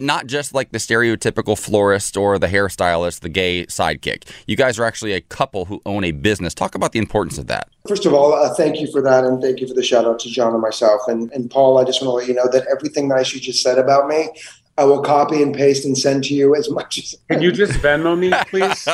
Not 0.00 0.26
just 0.26 0.54
like 0.54 0.72
the 0.72 0.78
stereotypical 0.78 1.56
florist 1.58 2.16
or 2.16 2.38
the 2.38 2.46
hairstylist, 2.46 3.20
the 3.20 3.28
gay 3.28 3.66
sidekick. 3.66 4.22
You 4.46 4.56
guys 4.56 4.78
are 4.78 4.84
actually 4.86 5.12
a 5.12 5.20
couple 5.20 5.66
who 5.66 5.82
own 5.84 6.02
a 6.02 6.12
business. 6.12 6.54
Talk 6.54 6.74
about 6.74 6.92
the 6.92 6.98
importance 6.98 7.36
of 7.36 7.46
that. 7.48 7.68
First 7.86 8.06
of 8.06 8.14
all, 8.14 8.32
uh, 8.32 8.54
thank 8.54 8.80
you 8.80 8.90
for 8.90 9.02
that, 9.02 9.24
and 9.24 9.42
thank 9.42 9.60
you 9.60 9.68
for 9.68 9.74
the 9.74 9.82
shout 9.82 10.06
out 10.06 10.18
to 10.20 10.30
John 10.30 10.54
and 10.54 10.62
myself. 10.62 11.02
And, 11.08 11.30
and 11.32 11.50
Paul, 11.50 11.76
I 11.76 11.84
just 11.84 12.00
want 12.00 12.08
to 12.08 12.14
let 12.14 12.26
you 12.26 12.32
know 12.32 12.48
that 12.50 12.66
everything 12.74 13.06
nice 13.06 13.34
you 13.34 13.40
just 13.40 13.62
said 13.62 13.78
about 13.78 14.08
me, 14.08 14.30
I 14.78 14.84
will 14.84 15.00
copy 15.00 15.42
and 15.42 15.54
paste 15.54 15.84
and 15.84 15.96
send 15.96 16.24
to 16.24 16.34
you 16.34 16.54
as 16.54 16.70
much 16.70 16.98
as 16.98 17.14
Can 17.30 17.40
you 17.40 17.50
just 17.50 17.72
Venmo 17.80 18.18
me, 18.18 18.30
please? 18.48 18.86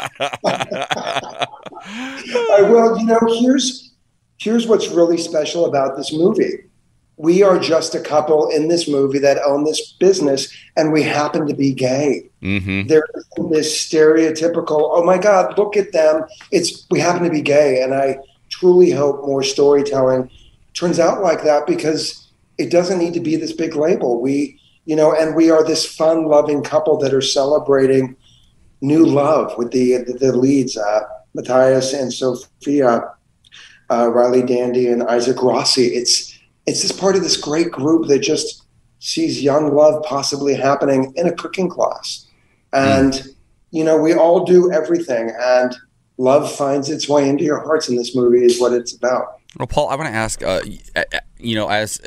I 2.44 2.62
will. 2.62 2.98
You 2.98 3.06
know, 3.06 3.20
here's 3.40 3.92
here's 4.38 4.66
what's 4.66 4.88
really 4.88 5.18
special 5.18 5.66
about 5.66 5.96
this 5.96 6.12
movie. 6.12 6.64
We 7.16 7.42
are 7.42 7.58
just 7.58 7.94
a 7.94 8.00
couple 8.00 8.48
in 8.50 8.68
this 8.68 8.88
movie 8.88 9.18
that 9.18 9.38
own 9.44 9.64
this 9.64 9.92
business, 9.92 10.52
and 10.76 10.92
we 10.92 11.02
happen 11.02 11.46
to 11.46 11.54
be 11.54 11.72
gay. 11.72 12.30
Mm-hmm. 12.42 12.88
There's 12.88 13.04
this 13.50 13.76
stereotypical, 13.76 14.90
oh 14.92 15.04
my 15.04 15.18
God, 15.18 15.56
look 15.58 15.76
at 15.76 15.92
them. 15.92 16.24
It's 16.50 16.86
we 16.90 17.00
happen 17.00 17.24
to 17.24 17.30
be 17.30 17.42
gay, 17.42 17.82
and 17.82 17.94
I 17.94 18.18
truly 18.48 18.90
hope 18.90 19.24
more 19.26 19.42
storytelling 19.42 20.30
turns 20.74 20.98
out 20.98 21.22
like 21.22 21.42
that 21.44 21.66
because 21.66 22.28
it 22.58 22.70
doesn't 22.70 22.98
need 22.98 23.14
to 23.14 23.20
be 23.20 23.36
this 23.36 23.52
big 23.52 23.76
label. 23.76 24.20
We, 24.20 24.60
you 24.84 24.96
know, 24.96 25.14
and 25.14 25.34
we 25.34 25.50
are 25.50 25.64
this 25.64 25.86
fun, 25.86 26.26
loving 26.26 26.62
couple 26.62 26.98
that 26.98 27.14
are 27.14 27.20
celebrating 27.20 28.16
new 28.80 29.04
love 29.06 29.56
with 29.56 29.70
the 29.70 29.98
the, 29.98 30.14
the 30.14 30.36
leads, 30.36 30.76
uh, 30.76 31.00
Matthias 31.34 31.92
and 31.92 32.12
Sophia, 32.12 33.14
uh, 33.90 34.08
Riley 34.08 34.42
Dandy 34.42 34.88
and 34.88 35.02
Isaac 35.04 35.42
Rossi. 35.42 35.86
It's 35.86 36.38
it's 36.66 36.82
just 36.82 36.98
part 36.98 37.16
of 37.16 37.22
this 37.22 37.36
great 37.36 37.70
group 37.70 38.08
that 38.08 38.20
just 38.20 38.64
sees 38.98 39.42
young 39.42 39.74
love 39.74 40.02
possibly 40.04 40.54
happening 40.54 41.12
in 41.16 41.26
a 41.26 41.32
cooking 41.32 41.68
class, 41.68 42.26
and 42.72 43.22
you 43.70 43.84
know 43.84 43.96
we 43.96 44.14
all 44.14 44.44
do 44.44 44.72
everything, 44.72 45.32
and 45.40 45.76
love 46.18 46.52
finds 46.52 46.90
its 46.90 47.08
way 47.08 47.28
into 47.28 47.44
your 47.44 47.60
hearts. 47.60 47.88
In 47.88 47.96
this 47.96 48.16
movie, 48.16 48.44
is 48.44 48.60
what 48.60 48.72
it's 48.72 48.94
about. 48.94 49.38
Well, 49.58 49.66
Paul, 49.66 49.90
I 49.90 49.96
want 49.96 50.08
to 50.08 50.14
ask, 50.14 50.42
uh, 50.42 50.62
uh, 50.96 51.02
you 51.38 51.54
know, 51.54 51.68
as 51.68 52.00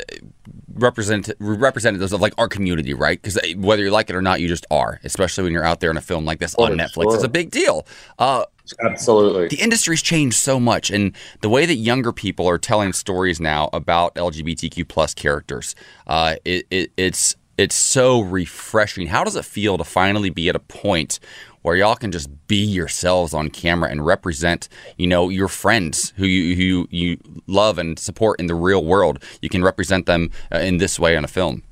represent 0.75 1.31
representatives 1.39 2.13
of 2.13 2.21
like 2.21 2.33
our 2.37 2.47
community, 2.47 2.93
right? 2.93 3.21
Because 3.21 3.39
whether 3.57 3.83
you 3.83 3.91
like 3.91 4.09
it 4.09 4.15
or 4.15 4.21
not, 4.21 4.41
you 4.41 4.47
just 4.47 4.65
are. 4.69 4.99
Especially 5.03 5.43
when 5.43 5.53
you're 5.53 5.63
out 5.63 5.79
there 5.79 5.91
in 5.91 5.97
a 5.97 6.01
film 6.01 6.25
like 6.25 6.39
this 6.39 6.55
on 6.55 6.73
Netflix, 6.73 7.03
sure. 7.03 7.15
it's 7.15 7.23
a 7.23 7.29
big 7.29 7.51
deal. 7.51 7.87
Uh, 8.19 8.45
Absolutely. 8.83 9.47
the 9.47 9.61
industry's 9.61 10.01
changed 10.01 10.37
so 10.37 10.59
much, 10.59 10.89
and 10.89 11.15
the 11.41 11.49
way 11.49 11.65
that 11.65 11.75
younger 11.75 12.11
people 12.11 12.47
are 12.47 12.57
telling 12.57 12.93
stories 12.93 13.39
now 13.39 13.69
about 13.73 14.15
LGBTQ 14.15 14.87
plus 14.87 15.13
characters, 15.13 15.75
uh, 16.07 16.35
it, 16.45 16.65
it, 16.71 16.91
it's 16.97 17.35
it's 17.57 17.75
so 17.75 18.21
refreshing. 18.21 19.07
How 19.07 19.23
does 19.23 19.35
it 19.35 19.45
feel 19.45 19.77
to 19.77 19.83
finally 19.83 20.29
be 20.29 20.49
at 20.49 20.55
a 20.55 20.59
point 20.59 21.19
where 21.65 21.75
y'all 21.75 21.95
can 21.95 22.11
just 22.11 22.29
be 22.47 22.63
yourselves 22.63 23.33
on 23.33 23.49
camera 23.49 23.89
and 23.89 24.05
represent, 24.05 24.69
you 24.97 25.07
know, 25.07 25.29
your 25.29 25.47
friends 25.47 26.13
who 26.15 26.27
you 26.27 26.55
who 26.55 26.87
you 26.91 27.17
love 27.47 27.79
and 27.79 27.97
support 27.97 28.39
in 28.39 28.45
the 28.45 28.53
real 28.53 28.85
world? 28.85 29.17
You 29.41 29.49
can 29.49 29.63
represent 29.63 30.05
them 30.05 30.29
uh, 30.53 30.59
in 30.59 30.77
this 30.77 30.99
way 30.99 31.17
on 31.17 31.23
a 31.25 31.27
film. 31.27 31.63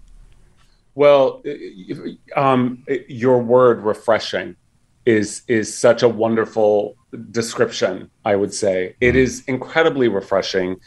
Well, 0.95 1.43
um, 2.35 2.83
your 3.07 3.37
word 3.37 3.83
refreshing. 3.83 4.55
is 5.05 5.43
is 5.47 5.77
such 5.77 6.01
a 6.01 6.09
wonderful 6.09 6.95
description. 7.29 8.09
I 8.25 8.35
would 8.35 8.53
say 8.53 8.95
it 8.99 9.15
is 9.15 9.43
incredibly 9.45 10.07
refreshing 10.07 10.77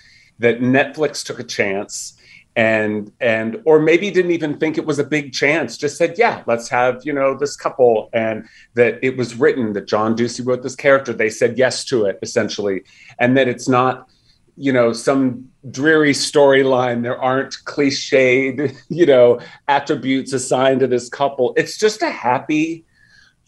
that 0.41 0.61
Netflix 0.61 1.25
took 1.25 1.39
a 1.39 1.45
chance 1.45 2.16
and 2.57 3.13
and 3.21 3.61
or 3.67 3.79
maybe 3.79 4.11
didn't 4.11 4.31
even 4.31 4.59
think 4.59 4.79
it 4.79 4.87
was 4.87 4.99
a 4.99 5.05
big 5.05 5.33
chance 5.33 5.77
just 5.77 5.99
said 5.99 6.15
yeah 6.17 6.43
let's 6.47 6.71
have 6.71 7.05
you 7.05 7.13
know 7.13 7.37
this 7.37 7.55
couple 7.55 8.09
and 8.15 8.49
that 8.73 8.99
it 9.03 9.15
was 9.19 9.37
written 9.37 9.75
that 9.75 9.87
john 9.87 10.17
ducey 10.17 10.45
wrote 10.45 10.63
this 10.63 10.75
character. 10.75 11.13
They 11.13 11.31
said 11.31 11.59
yes 11.59 11.85
to 11.87 12.07
it 12.07 12.19
essentially 12.23 12.83
and 13.19 13.37
that 13.37 13.49
it's 13.49 13.69
not 13.69 14.09
you 14.57 14.73
know 14.73 14.93
some 14.93 15.51
dreary 15.71 16.13
storyline. 16.13 17.03
There 17.03 17.21
aren't 17.21 17.53
cliched 17.65 18.75
you 18.89 19.07
know 19.07 19.41
attributes 19.69 20.33
assigned 20.33 20.81
to 20.81 20.87
this 20.87 21.09
couple. 21.09 21.53
It's 21.57 21.77
just 21.77 22.03
a 22.03 22.11
happy 22.11 22.85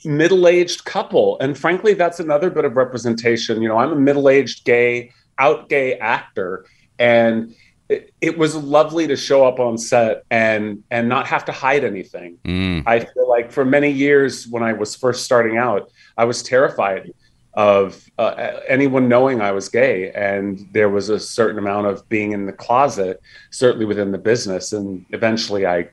middle-aged 0.04 0.84
couple 0.84 1.38
and 1.40 1.58
frankly 1.58 1.92
that's 1.92 2.20
another 2.20 2.50
bit 2.50 2.64
of 2.64 2.76
representation. 2.76 3.62
You 3.62 3.68
know 3.68 3.78
i'm 3.78 3.92
a 3.92 3.96
middle-aged 3.96 4.64
gay 4.64 5.12
out 5.38 5.68
gay 5.68 5.98
actor 5.98 6.66
and 6.98 7.54
it, 7.88 8.12
it 8.20 8.36
was 8.36 8.54
lovely 8.54 9.06
to 9.06 9.16
show 9.16 9.46
up 9.46 9.58
on 9.58 9.78
set 9.78 10.24
and 10.30 10.82
and 10.90 11.08
not 11.08 11.26
have 11.26 11.44
to 11.46 11.52
hide 11.52 11.84
anything 11.84 12.38
Mm. 12.44 12.82
I 12.86 13.00
feel 13.00 13.28
like 13.28 13.52
for 13.52 13.64
many 13.64 13.90
years 13.90 14.46
when 14.46 14.62
I 14.62 14.72
was 14.72 14.96
first 14.96 15.24
starting 15.24 15.56
out, 15.56 15.90
I 16.16 16.24
was 16.24 16.42
terrified 16.42 17.12
of 17.54 18.08
uh, 18.18 18.60
anyone 18.68 19.08
knowing 19.08 19.40
I 19.40 19.52
was 19.52 19.68
gay, 19.68 20.12
and 20.12 20.68
there 20.72 20.88
was 20.88 21.08
a 21.08 21.18
certain 21.18 21.58
amount 21.58 21.86
of 21.86 22.08
being 22.08 22.32
in 22.32 22.46
the 22.46 22.52
closet, 22.52 23.20
certainly 23.50 23.84
within 23.84 24.12
the 24.12 24.18
business. 24.18 24.72
And 24.72 25.04
eventually, 25.10 25.66
I 25.66 25.88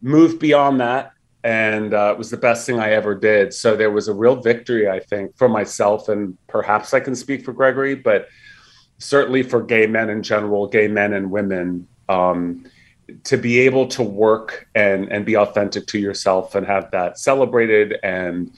moved 0.00 0.38
beyond 0.38 0.80
that, 0.80 1.12
and 1.42 1.92
uh, 1.92 2.12
it 2.12 2.18
was 2.18 2.30
the 2.30 2.36
best 2.36 2.66
thing 2.66 2.78
I 2.78 2.92
ever 2.92 3.14
did. 3.14 3.52
So 3.52 3.76
there 3.76 3.90
was 3.90 4.08
a 4.08 4.14
real 4.14 4.36
victory, 4.36 4.88
I 4.88 5.00
think, 5.00 5.36
for 5.36 5.48
myself, 5.48 6.08
and 6.08 6.36
perhaps 6.46 6.94
I 6.94 7.00
can 7.00 7.16
speak 7.16 7.44
for 7.44 7.52
Gregory, 7.52 7.94
but 7.94 8.28
certainly 8.98 9.42
for 9.42 9.62
gay 9.62 9.86
men 9.86 10.10
in 10.10 10.22
general, 10.22 10.66
gay 10.66 10.88
men 10.88 11.12
and 11.12 11.30
women. 11.30 11.86
Um, 12.08 12.64
to 13.24 13.36
be 13.36 13.60
able 13.60 13.86
to 13.86 14.02
work 14.02 14.68
and 14.74 15.10
and 15.12 15.24
be 15.24 15.36
authentic 15.36 15.86
to 15.86 15.98
yourself 15.98 16.54
and 16.56 16.66
have 16.66 16.90
that 16.90 17.18
celebrated 17.18 17.96
and 18.02 18.50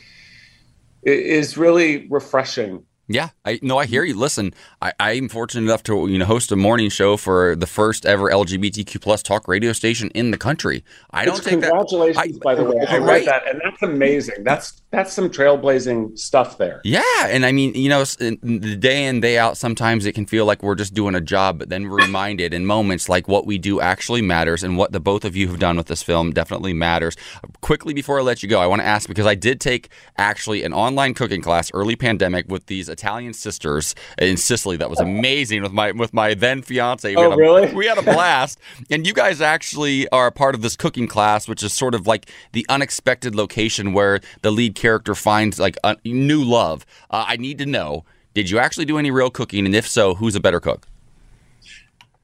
is 1.02 1.58
really 1.58 2.06
refreshing 2.08 2.82
Yeah, 3.08 3.30
I 3.44 3.58
no, 3.62 3.78
I 3.78 3.86
hear 3.86 4.04
you. 4.04 4.14
Listen, 4.14 4.54
I, 4.80 4.92
I'm 5.00 5.28
fortunate 5.28 5.62
enough 5.68 5.82
to 5.84 6.06
you 6.08 6.18
know 6.18 6.24
host 6.24 6.52
a 6.52 6.56
morning 6.56 6.88
show 6.90 7.16
for 7.16 7.56
the 7.56 7.66
first 7.66 8.06
ever 8.06 8.30
LGBTQ 8.30 9.00
plus 9.00 9.22
talk 9.22 9.48
radio 9.48 9.72
station 9.72 10.10
in 10.14 10.30
the 10.30 10.36
country. 10.38 10.84
I 11.10 11.24
don't 11.24 11.36
It's 11.38 11.44
take 11.46 11.60
that. 11.60 11.70
congratulations 11.70 12.38
by 12.38 12.54
the 12.54 12.64
way 12.70 12.84
i 12.88 12.96
read 12.98 13.06
Right. 13.06 13.24
that 13.24 13.48
and 13.48 13.60
that's 13.64 13.82
amazing 13.82 14.44
that's 14.44 14.80
that's 14.90 15.12
some 15.12 15.28
trailblazing 15.30 16.18
stuff 16.18 16.56
there 16.58 16.80
Yeah, 16.84 17.02
and 17.26 17.44
I 17.44 17.52
mean, 17.52 17.74
you 17.74 17.90
know, 17.90 18.04
the 18.04 18.76
day 18.78 19.04
in 19.04 19.20
day 19.20 19.36
out, 19.36 19.58
sometimes 19.58 20.06
it 20.06 20.12
can 20.14 20.24
feel 20.24 20.46
like 20.46 20.62
we're 20.62 20.74
just 20.76 20.94
doing 20.94 21.14
a 21.14 21.20
job, 21.20 21.58
but 21.58 21.68
then 21.68 21.88
we're 21.90 21.96
reminded 21.98 22.54
in 22.54 22.64
moments 22.64 23.06
like 23.08 23.28
what 23.28 23.44
we 23.46 23.58
do 23.58 23.80
actually 23.82 24.22
matters, 24.22 24.62
and 24.64 24.78
what 24.78 24.92
the 24.92 25.00
both 25.00 25.26
of 25.26 25.36
you 25.36 25.48
have 25.48 25.58
done 25.58 25.76
with 25.76 25.88
this 25.88 26.02
film 26.02 26.32
definitely 26.32 26.72
matters. 26.72 27.16
Quickly 27.60 27.92
before 27.92 28.20
I 28.20 28.22
let 28.22 28.42
you 28.42 28.48
go, 28.48 28.60
I 28.60 28.66
want 28.66 28.80
to 28.80 28.86
ask 28.86 29.08
because 29.08 29.26
I 29.26 29.34
did 29.34 29.60
take 29.60 29.90
actually 30.16 30.62
an 30.62 30.72
online 30.72 31.12
cooking 31.12 31.42
class 31.42 31.70
early 31.74 31.96
pandemic 31.96 32.46
with 32.48 32.64
these 32.66 32.88
Italian 32.88 33.34
sisters 33.34 33.94
in 34.18 34.36
Sicily. 34.38 34.67
That 34.76 34.90
was 34.90 35.00
amazing 35.00 35.62
with 35.62 35.72
my 35.72 35.92
with 35.92 36.12
my 36.12 36.34
then 36.34 36.62
fiance. 36.62 37.14
Oh, 37.14 37.30
had 37.30 37.32
a, 37.32 37.36
really? 37.36 37.72
We 37.74 37.86
had 37.86 37.98
a 37.98 38.02
blast, 38.02 38.58
and 38.90 39.06
you 39.06 39.12
guys 39.12 39.40
actually 39.40 40.08
are 40.10 40.26
a 40.26 40.32
part 40.32 40.54
of 40.54 40.62
this 40.62 40.76
cooking 40.76 41.08
class, 41.08 41.48
which 41.48 41.62
is 41.62 41.72
sort 41.72 41.94
of 41.94 42.06
like 42.06 42.30
the 42.52 42.66
unexpected 42.68 43.34
location 43.34 43.92
where 43.92 44.20
the 44.42 44.50
lead 44.50 44.74
character 44.74 45.14
finds 45.14 45.58
like 45.58 45.76
a 45.84 45.96
new 46.04 46.42
love. 46.42 46.86
Uh, 47.10 47.24
I 47.26 47.36
need 47.36 47.58
to 47.58 47.66
know: 47.66 48.04
Did 48.34 48.50
you 48.50 48.58
actually 48.58 48.84
do 48.84 48.98
any 48.98 49.10
real 49.10 49.30
cooking, 49.30 49.66
and 49.66 49.74
if 49.74 49.88
so, 49.88 50.14
who's 50.14 50.34
a 50.34 50.40
better 50.40 50.60
cook? 50.60 50.86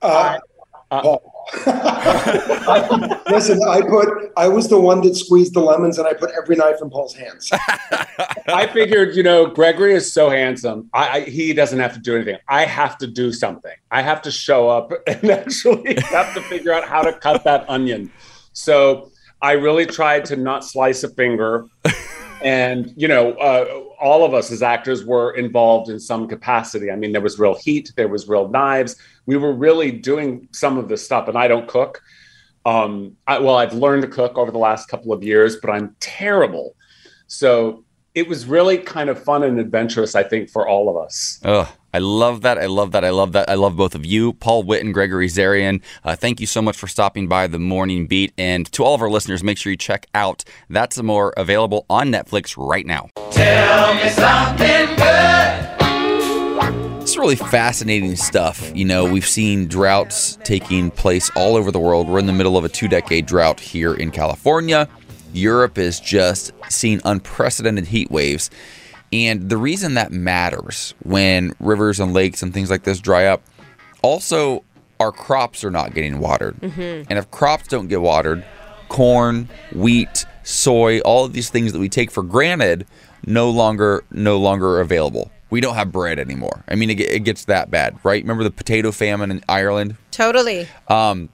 Uh, 0.03 0.39
Paul. 0.91 1.34
Listen, 3.31 3.61
I 3.69 3.83
put 3.87 4.33
I 4.37 4.49
was 4.49 4.69
the 4.69 4.81
one 4.81 5.03
that 5.03 5.15
squeezed 5.15 5.55
the 5.55 5.61
lemons, 5.61 5.99
and 5.99 6.07
I 6.07 6.15
put 6.15 6.31
every 6.31 6.57
knife 6.57 6.77
in 6.81 6.91
Paul's 6.91 7.15
hands. 7.15 7.51
i 8.49 8.67
figured 8.67 9.17
you 9.17 9.23
know 9.23 9.47
gregory 9.47 9.95
is 9.95 10.13
so 10.13 10.31
handsome 10.31 10.89
I, 10.93 11.09
I 11.09 11.21
he 11.23 11.53
doesn't 11.53 11.79
have 11.79 11.93
to 11.95 12.01
do 12.01 12.15
anything. 12.17 12.39
I 12.49 12.65
have 12.65 12.99
to 12.99 13.07
do 13.07 13.33
something. 13.33 13.75
I 13.91 14.03
have 14.03 14.23
to 14.23 14.31
show 14.31 14.69
up 14.69 14.93
and 15.07 15.31
actually 15.31 15.97
have 16.11 16.35
to 16.35 16.43
figure 16.43 16.73
out 16.73 16.85
how 16.85 17.03
to 17.03 17.13
cut 17.13 17.45
that 17.45 17.69
onion. 17.69 18.11
So 18.53 19.11
i 19.43 19.53
really 19.53 19.87
tried 19.87 20.25
to 20.27 20.37
not 20.37 20.65
slice 20.65 21.05
a 21.05 21.09
finger 21.11 21.67
and 22.45 22.93
you 22.95 23.09
know 23.09 23.33
uh, 23.33 23.65
all 23.99 24.25
of 24.25 24.35
us 24.35 24.53
as 24.53 24.63
actors 24.63 25.05
were 25.05 25.33
involved 25.33 25.91
in 25.91 25.99
some 25.99 26.29
capacity. 26.29 26.91
I 26.91 26.97
mean 26.97 27.11
there 27.11 27.23
was 27.23 27.39
real 27.39 27.55
heat 27.55 27.91
there 27.97 28.09
was 28.09 28.29
real 28.29 28.49
knives. 28.49 28.97
We 29.27 29.37
were 29.37 29.55
really 29.55 29.91
doing 29.91 30.49
some 30.53 30.77
of 30.77 30.89
this 30.89 31.05
stuff 31.05 31.27
and 31.27 31.37
i 31.37 31.49
don't 31.49 31.67
cook. 31.67 32.01
Um, 32.67 33.17
I, 33.27 33.39
well 33.39 33.57
i've 33.57 33.75
learned 33.75 34.03
to 34.03 34.09
cook 34.09 34.39
over 34.39 34.51
the 34.51 34.59
last 34.59 34.89
couple 34.89 35.13
of 35.13 35.25
years 35.25 35.57
but 35.57 35.71
i'm 35.71 35.97
terrible. 36.01 36.77
So 37.27 37.85
it 38.15 38.29
was 38.29 38.47
really 38.47 38.79
kind 38.79 39.11
of 39.11 39.21
fun 39.23 39.43
and 39.43 39.59
adventurous 39.59 40.15
i 40.15 40.23
think 40.23 40.51
for 40.51 40.69
all 40.69 40.89
of 40.89 40.97
us. 40.97 41.41
Ugh, 41.45 41.69
I 41.95 41.99
love 41.99 42.41
that. 42.41 42.59
I 42.59 42.67
love 42.67 42.91
that. 42.91 43.05
I 43.05 43.11
love 43.11 43.31
that. 43.35 43.49
I 43.49 43.55
love 43.55 43.77
both 43.77 43.95
of 43.95 44.05
you, 44.05 44.33
Paul 44.33 44.65
Witt 44.65 44.83
and 44.83 44.93
Gregory 44.93 45.29
Zarian. 45.29 45.81
Uh, 46.03 46.17
thank 46.17 46.41
you 46.41 46.47
so 46.49 46.61
much 46.61 46.77
for 46.77 46.89
stopping 46.89 47.29
by 47.29 47.47
the 47.47 47.61
Morning 47.61 48.09
Beat. 48.09 48.33
And 48.37 48.67
to 48.73 48.83
all 48.83 48.97
of 48.97 49.01
our 49.01 49.09
listeners, 49.09 49.45
make 49.45 49.59
sure 49.59 49.71
you 49.71 49.77
check 49.77 50.09
out 50.13 50.43
That's 50.69 50.99
Amore 50.99 51.33
available 51.37 51.87
on 51.89 52.11
Netflix 52.11 52.57
right 52.59 52.85
now. 52.85 53.11
Tell 53.31 53.95
me 53.95 54.09
something 54.09 54.97
good. 54.97 55.71
It's 57.01 57.17
really 57.17 57.37
fascinating 57.37 58.17
stuff. 58.17 58.73
You 58.75 58.87
know, 58.87 59.05
we've 59.05 59.25
seen 59.25 59.69
droughts 59.69 60.37
taking 60.43 60.91
place 60.91 61.31
all 61.37 61.55
over 61.55 61.71
the 61.71 61.79
world. 61.79 62.09
We're 62.09 62.19
in 62.19 62.27
the 62.27 62.33
middle 62.33 62.57
of 62.57 62.65
a 62.65 62.69
two 62.69 62.89
decade 62.89 63.27
drought 63.27 63.61
here 63.61 63.95
in 63.95 64.11
California. 64.11 64.89
Europe 65.33 65.79
is 65.79 66.01
just 66.01 66.51
seeing 66.69 67.01
unprecedented 67.05 67.87
heat 67.87 68.11
waves. 68.11 68.51
And 69.13 69.49
the 69.49 69.57
reason 69.57 69.95
that 69.95 70.11
matters 70.13 70.95
when 71.03 71.55
rivers 71.61 72.01
and 72.01 72.13
lakes 72.13 72.43
and 72.43 72.53
things 72.53 72.71
like 72.71 72.83
this 72.83 72.99
dry 72.99 73.27
up, 73.27 73.43
also, 74.03 74.65
our 75.01 75.13
crops 75.13 75.65
are 75.65 75.71
not 75.71 75.95
getting 75.95 76.19
watered. 76.19 76.57
Mhm. 76.61 77.07
And 77.09 77.19
if 77.19 77.31
crops 77.31 77.69
don't 77.69 77.89
get 77.89 78.01
watered, 78.01 78.45
corn, 78.89 79.49
wheat, 79.73 80.25
soy, 80.43 81.01
all 81.01 81.25
of 81.25 81.33
these 81.33 81.49
things 81.51 81.73
that 81.73 81.79
we 81.79 81.89
take 81.89 82.11
for 82.11 82.23
granted 82.23 82.87
no 83.27 83.51
longer 83.51 84.05
no 84.11 84.39
longer 84.39 84.81
available. 84.81 85.31
We 85.51 85.61
don't 85.61 85.75
have 85.77 85.93
bread 85.93 86.19
anymore. 86.19 86.65
I 86.69 86.75
mean, 86.75 86.91
it, 86.91 87.01
it 87.01 87.21
gets 87.25 87.45
that 87.47 87.71
bad, 87.71 87.97
right? 88.03 88.23
Remember 88.23 88.43
the 88.45 88.51
potato 88.51 88.91
famine 88.93 89.31
in 89.31 89.43
Ireland? 89.49 89.97
Totally. 90.11 90.67
Um, 90.89 91.29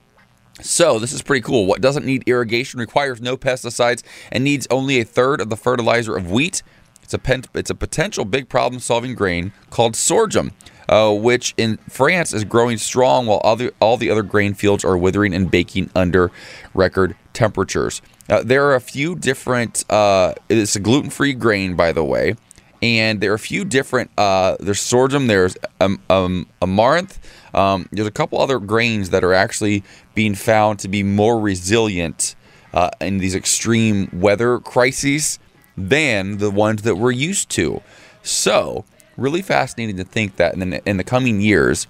so 0.61 0.99
this 0.99 1.13
is 1.13 1.23
pretty 1.23 1.41
cool. 1.43 1.67
What 1.67 1.81
doesn't 1.81 2.05
need 2.05 2.23
irrigation 2.27 2.81
requires 2.81 3.21
no 3.21 3.37
pesticides 3.37 4.03
and 4.31 4.45
needs 4.45 4.67
only 4.71 5.01
a 5.01 5.05
third 5.05 5.41
of 5.41 5.49
the 5.49 5.57
fertilizer 5.57 6.17
of 6.17 6.31
wheat. 6.31 6.63
It's 7.11 7.15
a 7.17 7.19
pen, 7.19 7.43
it's 7.55 7.71
a 7.71 7.75
potential 7.75 8.25
big 8.25 8.49
problem-solving 8.49 9.17
grain 9.17 9.51
called 9.71 9.97
sorghum, 9.97 10.53
uh, 10.89 11.13
which 11.13 11.55
in 11.57 11.79
France 11.89 12.33
is 12.33 12.45
growing 12.45 12.79
strong 12.79 13.27
while 13.27 13.41
other 13.43 13.73
all 13.81 13.97
the 13.97 14.13
other 14.13 14.23
grain 14.23 14.55
fields 14.55 14.85
are 14.85 14.97
withering 14.97 15.35
and 15.35 15.51
baking 15.51 15.91
under 15.97 16.31
record 16.73 17.17
temperatures. 17.33 18.01
Uh, 18.29 18.45
there 18.45 18.65
are 18.67 18.77
a 18.77 18.81
few 18.81 19.17
different. 19.17 19.85
Uh, 19.91 20.35
it's 20.49 20.77
a 20.77 20.79
gluten-free 20.79 21.33
grain, 21.33 21.75
by 21.75 21.91
the 21.91 22.05
way, 22.05 22.37
and 22.81 23.21
there 23.21 23.33
are 23.33 23.35
a 23.35 23.41
few 23.41 23.65
different. 23.65 24.09
Uh, 24.17 24.57
there's 24.61 24.81
sorghum. 24.81 25.27
There's 25.27 25.57
um, 25.81 26.01
um, 26.09 26.47
amaranth. 26.63 27.19
Um, 27.53 27.89
there's 27.91 28.07
a 28.07 28.13
couple 28.13 28.41
other 28.41 28.61
grains 28.61 29.11
that 29.11 29.25
are 29.25 29.35
actually 29.35 29.83
being 30.15 30.37
found 30.37 30.79
to 30.79 30.87
be 30.87 31.03
more 31.03 31.41
resilient 31.41 32.37
uh, 32.73 32.91
in 33.01 33.19
these 33.19 33.35
extreme 33.35 34.09
weather 34.13 34.61
crises 34.61 35.41
than 35.89 36.39
the 36.39 36.51
ones 36.51 36.83
that 36.83 36.97
we're 36.97 37.11
used 37.11 37.49
to. 37.51 37.83
So, 38.23 38.85
really 39.17 39.43
fascinating 39.43 39.97
to 39.97 40.05
think 40.05 40.37
that 40.37 40.55
in 40.55 40.71
the, 40.71 40.89
in 40.89 40.97
the 40.97 41.05
coming 41.05 41.41
years, 41.41 41.87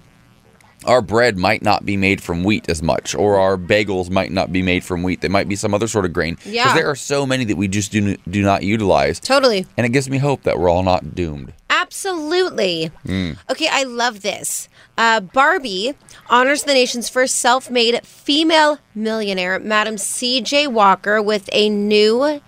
our 0.85 1.01
bread 1.01 1.37
might 1.37 1.61
not 1.61 1.85
be 1.85 1.95
made 1.95 2.21
from 2.23 2.43
wheat 2.43 2.67
as 2.69 2.81
much, 2.81 3.13
or 3.13 3.39
our 3.39 3.57
bagels 3.57 4.09
might 4.09 4.31
not 4.31 4.51
be 4.51 4.61
made 4.61 4.83
from 4.83 5.03
wheat. 5.03 5.21
They 5.21 5.27
might 5.27 5.47
be 5.47 5.55
some 5.55 5.73
other 5.73 5.87
sort 5.87 6.05
of 6.05 6.13
grain. 6.13 6.37
Yeah. 6.43 6.63
Because 6.63 6.75
there 6.75 6.89
are 6.89 6.95
so 6.95 7.25
many 7.25 7.45
that 7.45 7.57
we 7.57 7.67
just 7.67 7.91
do, 7.91 8.17
do 8.29 8.41
not 8.41 8.63
utilize. 8.63 9.19
Totally. 9.19 9.65
And 9.77 9.85
it 9.85 9.89
gives 9.89 10.09
me 10.09 10.17
hope 10.17 10.43
that 10.43 10.59
we're 10.59 10.69
all 10.69 10.83
not 10.83 11.13
doomed. 11.13 11.53
Absolutely. 11.69 12.91
Mm. 13.05 13.37
Okay, 13.49 13.67
I 13.69 13.83
love 13.83 14.21
this. 14.21 14.69
Uh, 14.97 15.19
Barbie 15.19 15.93
honors 16.29 16.63
the 16.63 16.73
nation's 16.73 17.09
first 17.09 17.35
self 17.35 17.69
made 17.69 18.05
female 18.05 18.79
millionaire, 18.95 19.59
Madam 19.59 19.97
C.J. 19.97 20.67
Walker, 20.67 21.21
with 21.21 21.49
a 21.51 21.69
new 21.69 22.41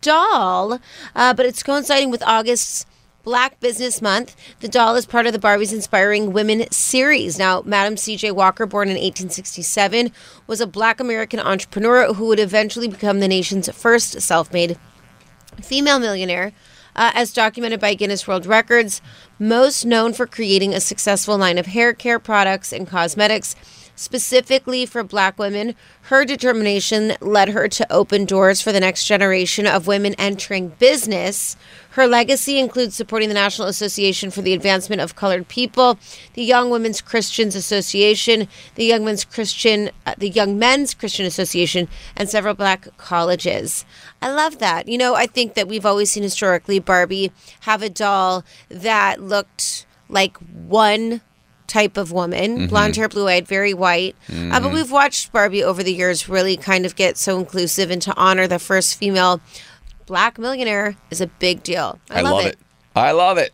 doll, 0.00 0.80
uh, 1.14 1.34
but 1.34 1.46
it's 1.46 1.62
coinciding 1.62 2.10
with 2.10 2.22
August's 2.22 2.86
Black 3.26 3.58
Business 3.58 4.00
Month. 4.00 4.36
The 4.60 4.68
doll 4.68 4.94
is 4.94 5.04
part 5.04 5.26
of 5.26 5.32
the 5.32 5.40
Barbie's 5.40 5.72
Inspiring 5.72 6.32
Women 6.32 6.70
series. 6.70 7.38
Now, 7.38 7.60
Madam 7.66 7.96
C.J. 7.96 8.30
Walker, 8.30 8.66
born 8.66 8.88
in 8.88 8.94
1867, 8.94 10.12
was 10.46 10.60
a 10.60 10.66
black 10.66 11.00
American 11.00 11.40
entrepreneur 11.40 12.14
who 12.14 12.26
would 12.26 12.38
eventually 12.38 12.86
become 12.86 13.18
the 13.18 13.26
nation's 13.26 13.68
first 13.70 14.20
self 14.20 14.52
made 14.52 14.78
female 15.60 15.98
millionaire, 15.98 16.52
uh, 16.94 17.10
as 17.14 17.32
documented 17.32 17.80
by 17.80 17.94
Guinness 17.94 18.28
World 18.28 18.46
Records, 18.46 19.02
most 19.38 19.84
known 19.84 20.12
for 20.12 20.26
creating 20.26 20.72
a 20.72 20.80
successful 20.80 21.36
line 21.36 21.58
of 21.58 21.66
hair 21.66 21.92
care 21.92 22.20
products 22.20 22.72
and 22.72 22.86
cosmetics 22.86 23.56
specifically 23.96 24.86
for 24.86 25.02
black 25.02 25.38
women. 25.38 25.74
Her 26.02 26.24
determination 26.24 27.14
led 27.20 27.48
her 27.48 27.66
to 27.66 27.92
open 27.92 28.24
doors 28.24 28.62
for 28.62 28.70
the 28.70 28.80
next 28.80 29.06
generation 29.06 29.66
of 29.66 29.88
women 29.88 30.14
entering 30.18 30.68
business. 30.78 31.56
Her 31.90 32.06
legacy 32.06 32.58
includes 32.58 32.94
supporting 32.94 33.28
the 33.28 33.34
National 33.34 33.68
Association 33.68 34.30
for 34.30 34.42
the 34.42 34.52
Advancement 34.52 35.00
of 35.00 35.16
Colored 35.16 35.48
People, 35.48 35.98
the 36.34 36.44
Young 36.44 36.68
Women's 36.68 37.00
Christians 37.00 37.56
Association, 37.56 38.48
the 38.74 38.84
Young 38.84 39.04
Men's 39.04 39.24
Christian, 39.24 39.90
uh, 40.04 40.14
the 40.18 40.28
Young 40.28 40.58
Men's 40.58 40.92
Christian 40.92 41.24
Association, 41.24 41.88
and 42.14 42.28
several 42.28 42.54
black 42.54 42.88
colleges. 42.98 43.86
I 44.20 44.30
love 44.30 44.58
that. 44.58 44.88
You 44.88 44.98
know, 44.98 45.14
I 45.14 45.26
think 45.26 45.54
that 45.54 45.68
we've 45.68 45.86
always 45.86 46.12
seen 46.12 46.22
historically 46.22 46.78
Barbie 46.78 47.32
have 47.60 47.82
a 47.82 47.88
doll 47.88 48.44
that 48.68 49.22
looked 49.22 49.86
like 50.08 50.36
one 50.36 51.22
type 51.66 51.96
of 51.96 52.12
woman 52.12 52.60
Mhm. 52.60 52.68
blonde 52.68 52.96
hair, 52.96 53.08
blue 53.08 53.28
eyed, 53.28 53.46
very 53.48 53.74
white. 53.74 54.14
Uh, 54.30 54.60
but 54.60 54.70
Mhm. 54.70 54.72
we've 54.74 54.90
watched 54.90 55.32
Barbie 55.32 55.62
over 55.64 55.82
the 55.82 55.92
years 55.92 56.28
really 56.28 56.56
kind 56.56 56.86
of 56.86 56.96
get 56.96 57.16
so 57.18 57.38
inclusive 57.38 57.90
and 57.90 58.00
to 58.02 58.14
honor 58.16 58.46
the 58.46 58.58
first 58.58 58.96
female 58.98 59.40
black 60.06 60.38
millionaire 60.38 60.96
is 61.10 61.20
a 61.20 61.26
big 61.26 61.62
deal. 61.62 61.98
I, 62.10 62.20
love, 62.20 62.44
it. 62.46 62.58
I 62.94 63.10
love 63.12 63.38
it. 63.38 63.52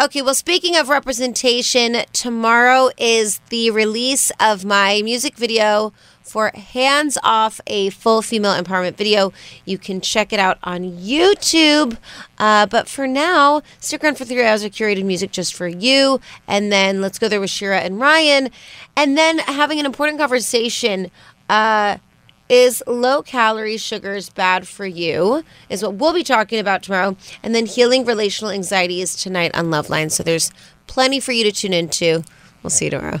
Okay, 0.00 0.22
well, 0.22 0.34
speaking 0.34 0.76
of 0.76 0.88
representation, 0.88 2.04
tomorrow 2.12 2.90
is 2.96 3.40
the 3.50 3.70
release 3.70 4.30
of 4.40 4.64
my 4.64 5.02
music 5.02 5.36
video 5.36 5.92
for 6.30 6.52
Hands 6.54 7.18
Off, 7.24 7.60
a 7.66 7.90
full 7.90 8.22
female 8.22 8.52
empowerment 8.52 8.94
video. 8.94 9.32
You 9.64 9.78
can 9.78 10.00
check 10.00 10.32
it 10.32 10.38
out 10.38 10.58
on 10.62 10.82
YouTube. 10.82 11.98
Uh, 12.38 12.66
but 12.66 12.88
for 12.88 13.08
now, 13.08 13.62
stick 13.80 14.04
around 14.04 14.16
for 14.16 14.24
three 14.24 14.44
hours 14.44 14.62
of 14.62 14.70
curated 14.70 15.04
music 15.04 15.32
just 15.32 15.54
for 15.54 15.66
you. 15.66 16.20
And 16.46 16.70
then 16.70 17.00
let's 17.00 17.18
go 17.18 17.28
there 17.28 17.40
with 17.40 17.50
Shira 17.50 17.80
and 17.80 17.98
Ryan. 17.98 18.50
And 18.96 19.18
then 19.18 19.38
having 19.40 19.80
an 19.80 19.86
important 19.86 20.18
conversation. 20.20 21.10
Uh, 21.48 21.98
is 22.48 22.82
low 22.88 23.22
calorie 23.22 23.76
sugars 23.76 24.28
bad 24.28 24.66
for 24.66 24.84
you? 24.84 25.44
Is 25.68 25.84
what 25.84 25.94
we'll 25.94 26.12
be 26.12 26.24
talking 26.24 26.58
about 26.58 26.82
tomorrow. 26.82 27.16
And 27.44 27.54
then 27.54 27.64
healing 27.64 28.04
relational 28.04 28.50
anxiety 28.50 29.00
is 29.00 29.14
tonight 29.14 29.54
on 29.54 29.66
Loveline. 29.66 30.10
So 30.10 30.24
there's 30.24 30.50
plenty 30.88 31.20
for 31.20 31.30
you 31.30 31.44
to 31.44 31.52
tune 31.52 31.72
into. 31.72 32.24
We'll 32.62 32.70
see 32.70 32.86
you 32.86 32.90
tomorrow. 32.90 33.20